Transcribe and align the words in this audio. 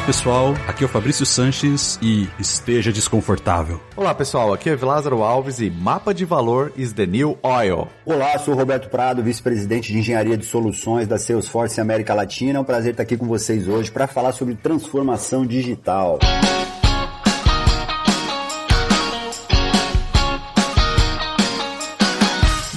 Olá 0.00 0.06
pessoal, 0.06 0.54
aqui 0.66 0.82
é 0.82 0.86
o 0.86 0.88
Fabrício 0.88 1.26
Sanches 1.26 1.98
e 2.00 2.26
esteja 2.38 2.90
desconfortável. 2.90 3.78
Olá 3.94 4.14
pessoal, 4.14 4.50
aqui 4.50 4.70
é 4.70 4.74
Lázaro 4.74 5.22
Alves 5.22 5.60
e 5.60 5.70
Mapa 5.70 6.14
de 6.14 6.24
Valor 6.24 6.72
is 6.74 6.94
the 6.94 7.04
New 7.04 7.38
Oil. 7.42 7.86
Olá, 8.06 8.38
sou 8.38 8.54
Roberto 8.54 8.88
Prado, 8.88 9.22
vice-presidente 9.22 9.92
de 9.92 9.98
Engenharia 9.98 10.38
de 10.38 10.46
Soluções 10.46 11.06
da 11.06 11.18
Salesforce 11.18 11.82
América 11.82 12.14
Latina. 12.14 12.58
É 12.58 12.60
um 12.60 12.64
prazer 12.64 12.92
estar 12.92 13.02
aqui 13.02 13.14
com 13.14 13.26
vocês 13.26 13.68
hoje 13.68 13.90
para 13.90 14.06
falar 14.06 14.32
sobre 14.32 14.54
transformação 14.54 15.44
digital. 15.44 16.18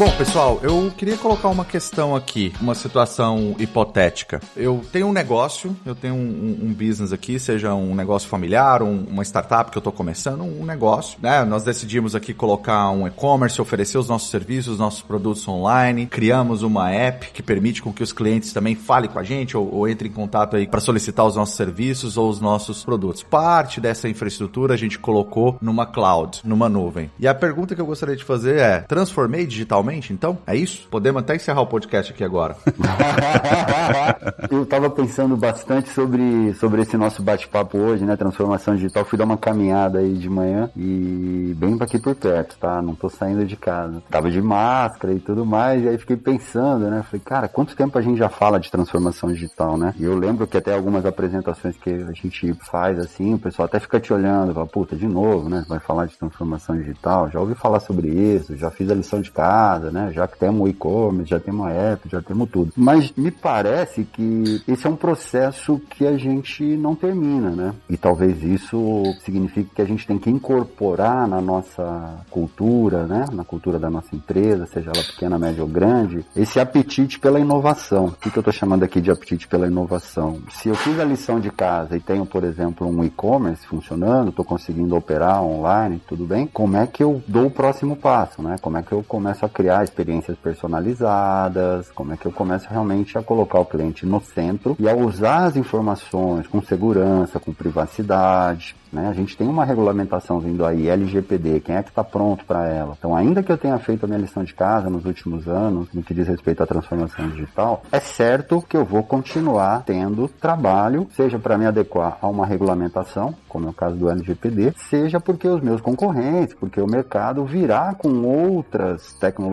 Bom, 0.04 0.12
pessoal, 0.18 0.60
eu 0.62 0.92
queria 0.98 1.16
colocar 1.16 1.48
uma 1.48 1.64
questão 1.64 2.14
aqui, 2.14 2.52
uma 2.60 2.76
situação 2.76 3.56
hipotética. 3.58 4.42
Eu 4.54 4.84
tenho 4.92 5.08
um 5.08 5.14
negócio, 5.14 5.74
eu 5.86 5.96
tenho 5.96 6.14
um, 6.14 6.60
um 6.62 6.74
business 6.74 7.14
aqui, 7.14 7.40
seja 7.40 7.74
um 7.74 7.96
negócio 7.96 8.28
familiar, 8.28 8.84
um, 8.84 9.06
uma 9.10 9.24
startup 9.24 9.72
que 9.72 9.78
eu 9.78 9.80
estou 9.80 9.94
começando, 9.94 10.42
um 10.42 10.66
negócio, 10.66 11.18
né? 11.22 11.46
Nós 11.46 11.64
decidimos 11.64 12.16
aqui 12.16 12.34
colocar 12.34 12.90
um 12.90 13.08
e-commerce, 13.08 13.62
oferecer 13.62 13.98
os 13.98 14.10
nossos 14.10 14.30
serviços, 14.30 14.74
os 14.74 14.80
nossos 14.80 15.02
produtos 15.02 15.48
online, 15.48 16.06
criamos 16.06 16.64
uma 16.64 16.92
app 16.92 17.32
que 17.32 17.42
permite 17.42 17.82
com 17.82 17.94
que 17.94 18.04
os 18.04 18.12
clientes 18.12 18.52
também 18.52 18.76
falem 18.76 19.10
com 19.10 19.20
a 19.20 19.24
gente 19.24 19.56
ou, 19.56 19.74
ou 19.74 19.88
entrem 19.88 20.12
em 20.12 20.14
contato 20.14 20.58
aí 20.58 20.68
para 20.68 20.82
solicitar 20.82 21.26
os 21.26 21.38
nossos 21.38 21.56
serviços 21.56 22.18
ou 22.18 22.30
os 22.30 22.42
nossos 22.42 22.84
produtos. 22.84 23.24
Parte 23.24 23.80
dessa 23.80 24.10
infraestrutura 24.10 24.74
a 24.74 24.78
gente 24.78 25.00
colocou 25.00 25.58
numa 25.62 25.86
cloud, 25.86 26.42
numa 26.44 26.68
nuvem. 26.68 27.10
E 27.18 27.26
a 27.26 27.34
pergunta 27.34 27.74
que 27.74 27.80
eu 27.80 27.86
gostaria 27.86 28.18
de 28.18 28.24
fazer 28.26 28.58
é: 28.58 28.80
transformei 28.82 29.48
digitalmente? 29.48 29.93
Então? 30.12 30.38
É 30.48 30.56
isso? 30.56 30.88
Podemos 30.90 31.22
até 31.22 31.36
encerrar 31.36 31.62
o 31.62 31.68
podcast 31.68 32.12
aqui 32.12 32.24
agora. 32.24 32.56
eu 34.50 34.64
estava 34.64 34.90
pensando 34.90 35.38
bastante 35.38 35.90
sobre, 35.90 36.54
sobre 36.56 36.82
esse 36.82 36.98
nosso 36.98 37.22
bate-papo 37.22 37.78
hoje, 37.78 38.04
né? 38.04 38.16
Transformação 38.16 38.76
digital. 38.76 39.06
Fui 39.06 39.18
dar 39.18 39.26
uma 39.26 39.38
caminhada 39.38 40.00
aí 40.00 40.14
de 40.14 40.30
manhã 40.30 40.70
e 40.76 41.54
bem 41.58 41.78
aqui 41.80 42.00
por 42.00 42.16
perto, 42.16 42.58
tá? 42.58 42.82
Não 42.82 42.96
tô 42.96 43.10
saindo 43.10 43.46
de 43.46 43.56
casa. 43.56 44.02
Tava 44.10 44.32
de 44.32 44.42
máscara 44.42 45.14
e 45.14 45.20
tudo 45.20 45.46
mais, 45.46 45.84
e 45.84 45.90
aí 45.90 45.98
fiquei 45.98 46.18
pensando, 46.18 46.90
né? 46.90 47.04
Falei, 47.04 47.22
cara, 47.24 47.48
quanto 47.48 47.76
tempo 47.76 47.98
a 47.98 48.02
gente 48.02 48.18
já 48.18 48.30
fala 48.30 48.60
de 48.60 48.72
transformação 48.72 49.32
digital, 49.32 49.78
né? 49.78 49.94
E 49.98 50.04
eu 50.04 50.18
lembro 50.18 50.48
que 50.48 50.58
até 50.58 50.74
algumas 50.74 51.06
apresentações 51.06 51.76
que 51.78 51.90
a 51.90 52.14
gente 52.14 52.54
faz 52.70 52.98
assim, 53.00 53.34
o 53.34 53.40
pessoal 53.40 53.66
até 53.66 53.80
fica 53.80 54.00
te 54.00 54.14
olhando, 54.14 54.54
fala, 54.54 54.68
puta, 54.68 54.96
de 54.96 55.08
novo, 55.08 55.50
né? 55.50 55.66
Vai 55.68 55.80
falar 55.80 56.06
de 56.06 56.18
transformação 56.18 56.78
digital, 56.78 57.30
já 57.30 57.40
ouvi 57.40 57.56
falar 57.56 57.80
sobre 57.80 58.08
isso, 58.10 58.56
já 58.56 58.72
fiz 58.72 58.90
a 58.90 58.96
lição 58.96 59.22
de 59.22 59.32
casa 59.32 59.73
casa, 59.74 59.92
né? 59.92 60.12
Já 60.14 60.28
que 60.28 60.38
temos 60.38 60.70
e-commerce, 60.70 61.30
já 61.30 61.40
temos 61.40 61.68
a 61.68 61.72
app, 61.72 62.10
já 62.10 62.22
temos 62.22 62.50
tudo. 62.50 62.72
Mas 62.76 63.12
me 63.16 63.32
parece 63.32 64.04
que 64.04 64.62
esse 64.68 64.86
é 64.86 64.90
um 64.90 64.96
processo 64.96 65.80
que 65.90 66.06
a 66.06 66.18
gente 66.18 66.64
não 66.78 66.96
termina, 66.96 67.50
né? 67.50 67.74
E 67.90 67.98
talvez 67.98 68.44
isso 68.44 69.04
signifique 69.24 69.72
que 69.76 69.82
a 69.82 69.86
gente 69.86 70.06
tem 70.06 70.18
que 70.18 70.30
incorporar 70.30 71.28
na 71.28 71.42
nossa 71.42 72.22
cultura, 72.30 73.06
né? 73.06 73.26
Na 73.32 73.44
cultura 73.44 73.80
da 73.80 73.90
nossa 73.90 74.16
empresa, 74.16 74.66
seja 74.66 74.92
ela 74.94 75.04
pequena, 75.04 75.40
média 75.40 75.64
ou 75.64 75.70
grande, 75.70 76.26
esse 76.36 76.60
apetite 76.60 77.20
pela 77.20 77.40
inovação. 77.40 78.06
O 78.06 78.12
que, 78.12 78.30
que 78.30 78.38
eu 78.38 78.42
estou 78.42 78.54
chamando 78.54 78.84
aqui 78.84 79.02
de 79.02 79.12
apetite 79.12 79.48
pela 79.48 79.68
inovação? 79.68 80.42
Se 80.52 80.70
eu 80.70 80.76
fiz 80.76 81.00
a 81.00 81.04
lição 81.04 81.40
de 81.40 81.50
casa 81.50 81.96
e 81.96 82.00
tenho, 82.00 82.26
por 82.26 82.44
exemplo, 82.44 82.88
um 82.88 83.04
e-commerce 83.04 83.66
funcionando, 83.66 84.30
estou 84.30 84.46
conseguindo 84.46 84.96
operar 84.96 85.42
online, 85.44 86.02
tudo 86.08 86.26
bem, 86.26 86.48
como 86.48 86.78
é 86.78 86.86
que 86.86 87.04
eu 87.04 87.22
dou 87.28 87.48
o 87.48 87.52
próximo 87.52 87.96
passo, 87.96 88.42
né? 88.42 88.58
Como 88.62 88.78
é 88.78 88.84
que 88.84 88.92
eu 88.92 89.04
começo 89.04 89.46
a 89.46 89.50
criar 89.50 89.63
criar 89.64 89.82
experiências 89.86 90.38
personalizadas, 90.38 91.90
como 91.92 92.12
é 92.12 92.18
que 92.18 92.26
eu 92.26 92.34
começo 92.34 92.68
realmente 92.70 93.18
a 93.18 93.24
colocar 93.24 93.60
o 93.60 93.66
cliente 93.66 94.06
no 94.06 94.20
centro 94.20 94.76
e 94.78 94.90
a 94.90 94.94
usar 94.94 95.46
as 95.46 95.56
informações 95.56 96.46
com 96.48 96.62
segurança, 96.62 97.40
com 97.40 97.54
privacidade, 97.54 98.76
né? 98.94 99.08
A 99.10 99.14
gente 99.14 99.36
tem 99.36 99.48
uma 99.48 99.66
regulamentação 99.66 100.40
vindo 100.40 100.64
aí, 100.64 100.88
LGPD, 100.88 101.62
quem 101.62 101.76
é 101.76 101.82
que 101.82 101.90
está 101.90 102.04
pronto 102.04 102.46
para 102.46 102.68
ela? 102.68 102.96
Então, 102.98 103.16
ainda 103.16 103.42
que 103.42 103.52
eu 103.52 103.58
tenha 103.58 103.78
feito 103.80 104.04
a 104.04 104.08
minha 104.08 104.20
lição 104.20 104.44
de 104.44 104.54
casa 104.54 104.90
nos 104.90 105.06
últimos 105.06 105.48
anos, 105.48 105.88
no 105.92 106.04
que 106.04 106.14
diz 106.14 106.28
respeito 106.28 106.62
à 106.62 106.68
transformação 106.68 107.28
digital, 107.30 107.82
é 107.92 108.00
certo 108.00 108.62
que 108.62 108.78
eu 108.78 108.86
vou 108.86 109.02
continuar 109.02 109.84
tendo 109.84 110.28
trabalho, 110.28 111.08
seja 111.16 111.40
para 111.40 111.58
me 111.58 111.66
adequar 111.66 112.20
a 112.22 112.28
uma 112.28 112.46
regulamentação, 112.46 113.34
como 113.50 113.68
é 113.68 113.70
o 113.72 113.74
caso 113.74 113.96
do 113.96 114.10
LGPD, 114.10 114.74
seja 114.90 115.20
porque 115.20 115.48
os 115.48 115.62
meus 115.62 115.82
concorrentes, 115.82 116.54
porque 116.54 116.80
o 116.80 116.88
mercado 116.88 117.44
virá 117.46 117.96
com 117.96 118.10
outras 118.24 119.14
tecnologias 119.14 119.53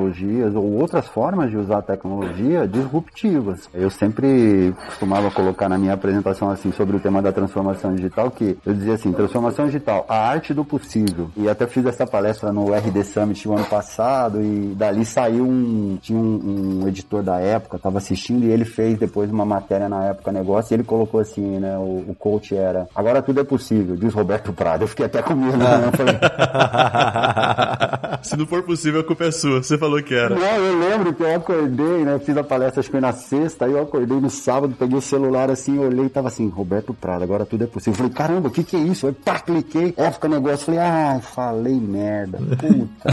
ou 0.55 0.73
outras 0.73 1.07
formas 1.07 1.51
de 1.51 1.57
usar 1.57 1.79
a 1.79 1.83
tecnologia 1.83 2.67
disruptivas. 2.67 3.69
Eu 3.75 3.91
sempre 3.91 4.75
costumava 4.87 5.31
colocar 5.31 5.69
na 5.69 5.79
minha 5.79 5.95
apresentação 5.95 6.51
assim 6.51 6.73
sobre 6.73 6.97
o 6.97 7.01
tema 7.01 7.21
da 7.21 7.33
transformação 7.33 7.95
digital 7.95 8.31
que 8.31 8.57
eu 8.65 8.75
dizia 8.75 8.95
assim, 8.95 9.13
transformação 9.13 9.67
digital, 9.67 10.05
a 10.09 10.29
arte 10.29 10.55
do 10.55 10.65
possível. 10.65 11.31
E 11.37 11.49
até 11.49 11.67
fiz 11.67 11.85
essa 11.87 12.07
palestra 12.07 12.53
no 12.53 12.73
RD 12.73 13.05
Summit 13.05 13.49
o 13.49 13.55
ano 13.55 13.65
passado 13.65 14.43
e 14.43 14.75
dali 14.75 15.05
saiu 15.05 15.45
um, 15.45 15.99
tinha 16.01 16.19
um, 16.19 16.83
um 16.83 16.89
editor 16.89 17.23
da 17.23 17.39
época, 17.39 17.77
estava 17.77 17.99
assistindo 17.99 18.45
e 18.45 18.51
ele 18.51 18.65
fez 18.65 18.99
depois 18.99 19.31
uma 19.31 19.45
matéria 19.45 19.89
na 19.89 20.07
época 20.07 20.33
negócio 20.33 20.73
e 20.73 20.77
ele 20.77 20.85
colocou 20.85 21.21
assim, 21.21 21.59
né, 21.59 21.77
o, 21.79 22.05
o 22.09 22.17
coach 22.19 22.55
era, 22.55 22.89
agora 22.95 23.23
tudo 23.23 23.41
é 23.41 23.45
possível, 23.45 23.97
diz 23.97 24.13
Roberto 24.13 24.53
Prado. 24.53 24.85
Eu 24.85 24.89
fiquei 24.89 25.07
até 25.07 25.23
com 25.23 25.35
medo, 25.35 25.57
né? 25.57 25.91
Se 28.23 28.37
não 28.37 28.47
for 28.47 28.63
possível, 28.63 29.01
a 29.01 29.05
culpa 29.05 29.25
é 29.25 29.31
sua. 29.31 29.63
Você 29.63 29.79
falou 29.79 29.90
que 30.03 30.15
era. 30.15 30.35
Não, 30.35 30.57
eu 30.57 30.79
lembro 30.79 31.13
que 31.13 31.23
eu 31.23 31.35
acordei, 31.35 32.05
né? 32.05 32.19
Fiz 32.19 32.37
a 32.37 32.45
palestra, 32.45 32.81
acho 32.81 32.89
que 32.89 32.93
foi 32.93 33.01
na 33.01 33.13
sexta, 33.13 33.65
aí 33.65 33.73
eu 33.73 33.83
acordei 33.83 34.21
no 34.21 34.31
sábado, 34.31 34.75
peguei 34.79 34.97
o 34.97 35.03
celular 35.03 35.51
assim, 35.51 35.79
olhei 35.79 36.07
e 36.07 36.09
tava 36.09 36.29
assim, 36.29 36.49
Roberto 36.49 36.95
Prado, 36.95 37.23
agora 37.25 37.45
tudo 37.45 37.65
é 37.65 37.67
possível. 37.67 37.93
Eu 37.93 37.97
falei, 37.97 38.13
caramba, 38.13 38.49
o 38.49 38.51
que 38.51 38.65
que 38.65 38.77
é 38.77 38.81
isso? 38.81 39.07
Aí 39.07 39.13
pá, 39.13 39.39
cliquei, 39.41 39.95
época 39.97 40.29
negócio, 40.29 40.67
falei, 40.67 40.81
ah, 40.81 41.21
falei 41.23 41.75
merda, 41.75 42.39
puta. 42.39 43.11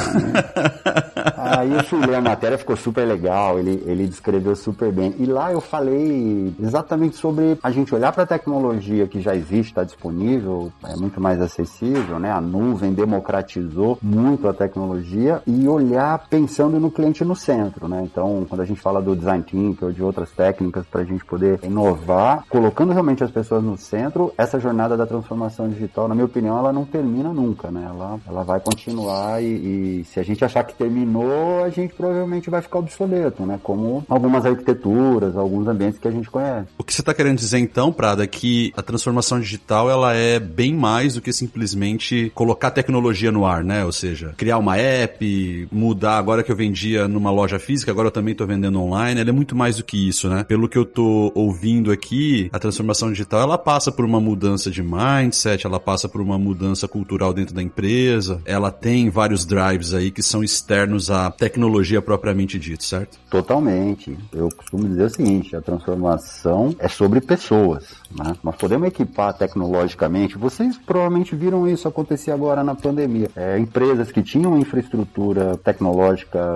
aí 1.36 1.74
eu 1.74 1.84
fui 1.84 2.06
ler 2.06 2.16
a 2.16 2.22
matéria, 2.22 2.58
ficou 2.58 2.76
super 2.76 3.06
legal, 3.06 3.60
ele, 3.60 3.84
ele 3.86 4.08
descreveu 4.08 4.56
super 4.56 4.92
bem. 4.92 5.16
E 5.18 5.26
lá 5.26 5.52
eu 5.52 5.62
falei 5.62 6.54
exatamente 6.60 7.16
sobre 7.16 7.58
a 7.62 7.72
gente 7.72 7.94
olhar 7.94 8.12
para 8.12 8.24
a 8.24 8.28
tecnologia 8.28 9.08
que 9.08 9.22
já 9.22 9.36
existe, 9.36 9.72
está 9.72 9.84
disponível, 9.84 10.72
é 10.84 10.96
muito 10.96 11.22
mais 11.22 11.42
acessível, 11.42 12.20
né? 12.20 12.32
A 12.32 12.42
nuvem 12.42 12.94
democratizou 12.94 13.98
muito 14.02 14.48
a 14.48 14.54
tecnologia 14.54 15.42
e 15.46 15.68
olhar 15.68 16.26
pensando 16.30 16.67
no 16.70 16.92
cliente 16.92 17.24
no 17.24 17.36
centro, 17.36 17.88
né? 17.88 18.02
Então, 18.04 18.46
quando 18.48 18.62
a 18.62 18.66
gente 18.66 18.80
fala 18.80 19.02
do 19.02 19.16
design 19.16 19.44
thinking 19.44 19.86
ou 19.86 19.92
de 19.92 20.04
outras 20.04 20.30
técnicas 20.32 20.86
para 20.86 21.02
a 21.02 21.06
gente 21.06 21.24
poder 21.26 21.60
inovar, 21.64 22.46
colocando 22.50 22.94
realmente 22.94 23.24
as 23.24 23.32
pessoas 23.32 23.64
no 23.64 23.78
centro, 23.78 24.34
essa 24.38 24.60
jornada 24.60 24.98
da 24.98 25.06
transformação 25.06 25.70
digital, 25.70 26.08
na 26.08 26.16
minha 26.16 26.26
opinião, 26.26 26.58
ela 26.58 26.74
não 26.74 26.86
termina 26.86 27.34
nunca, 27.34 27.72
né? 27.72 27.86
Ela, 27.88 28.20
ela 28.28 28.44
vai 28.44 28.60
continuar 28.60 29.42
e, 29.42 30.02
e 30.02 30.06
se 30.06 30.20
a 30.20 30.24
gente 30.24 30.44
achar 30.44 30.64
que 30.64 30.76
terminou, 30.76 31.64
a 31.64 31.70
gente 31.70 31.94
provavelmente 31.94 32.50
vai 32.50 32.62
ficar 32.62 32.80
obsoleto, 32.80 33.44
né? 33.46 33.60
Como 33.64 34.04
algumas 34.10 34.46
arquiteturas, 34.46 35.36
alguns 35.36 35.68
ambientes 35.68 36.00
que 36.00 36.08
a 36.08 36.12
gente 36.12 36.30
conhece. 36.30 36.68
O 36.78 36.84
que 36.84 36.94
você 36.94 37.02
está 37.02 37.14
querendo 37.14 37.38
dizer 37.38 37.60
então, 37.60 37.92
Prada, 37.92 38.24
é 38.24 38.28
que 38.28 38.74
a 38.76 38.82
transformação 38.82 39.40
digital 39.40 39.90
ela 39.90 40.14
é 40.14 40.40
bem 40.40 40.74
mais 40.74 41.16
do 41.16 41.22
que 41.22 41.32
simplesmente 41.34 42.32
colocar 42.34 42.72
tecnologia 42.72 43.32
no 43.32 43.46
ar, 43.46 43.64
né? 43.64 43.86
Ou 43.86 43.92
seja, 43.92 44.34
criar 44.38 44.58
uma 44.58 44.78
app, 44.78 45.68
mudar 45.72 46.18
agora 46.18 46.44
que 46.44 46.52
eu 46.52 46.56
vendia 46.58 47.08
numa 47.08 47.32
loja 47.32 47.60
física, 47.60 47.92
agora 47.92 48.08
eu 48.08 48.12
também 48.12 48.34
estou 48.34 48.48
vendendo 48.48 48.82
online, 48.82 49.22
ela 49.22 49.30
é 49.30 49.34
muito 49.34 49.56
mais 49.56 49.78
do 49.78 49.84
que 49.84 50.08
isso, 50.08 50.28
né? 50.28 50.44
Pelo 50.44 50.68
que 50.68 50.78
eu 50.78 50.84
estou 50.84 51.32
ouvindo 51.36 51.92
aqui, 51.92 52.50
a 52.52 52.60
transformação 52.60 53.12
digital 53.12 53.42
ela 53.42 53.58
passa 53.58 53.92
por 53.92 54.04
uma 54.04 54.20
mudança 54.20 54.70
de 54.70 54.82
mindset, 54.84 55.66
ela 55.66 55.80
passa 55.80 56.10
por 56.10 56.20
uma 56.20 56.38
mudança 56.38 56.88
cultural 56.88 57.34
dentro 57.34 57.54
da 57.54 57.62
empresa, 57.62 58.42
ela 58.46 58.72
tem 58.72 59.10
vários 59.10 59.46
drives 59.46 59.94
aí 59.94 60.12
que 60.12 60.24
são 60.24 60.44
externos 60.44 61.12
à 61.12 61.30
tecnologia 61.32 62.02
propriamente 62.02 62.58
dita, 62.58 62.84
certo? 62.84 63.18
Totalmente. 63.30 64.18
Eu 64.34 64.50
costumo 64.50 64.88
dizer 64.88 65.04
o 65.04 65.10
seguinte, 65.10 65.56
a 65.56 65.62
transformação 65.62 66.76
é 66.80 66.88
sobre 66.88 67.22
pessoas. 67.22 67.96
Né? 68.12 68.34
Nós 68.44 68.56
podemos 68.56 68.88
equipar 68.88 69.34
tecnologicamente, 69.34 70.38
vocês 70.38 70.78
provavelmente 70.78 71.36
viram 71.36 71.68
isso 71.68 71.88
acontecer 71.88 72.32
agora 72.32 72.64
na 72.64 72.74
pandemia. 72.74 73.30
É, 73.36 73.60
empresas 73.60 74.12
que 74.12 74.24
tinham 74.24 74.58
infraestrutura 74.58 74.88
infraestrutura 74.88 75.58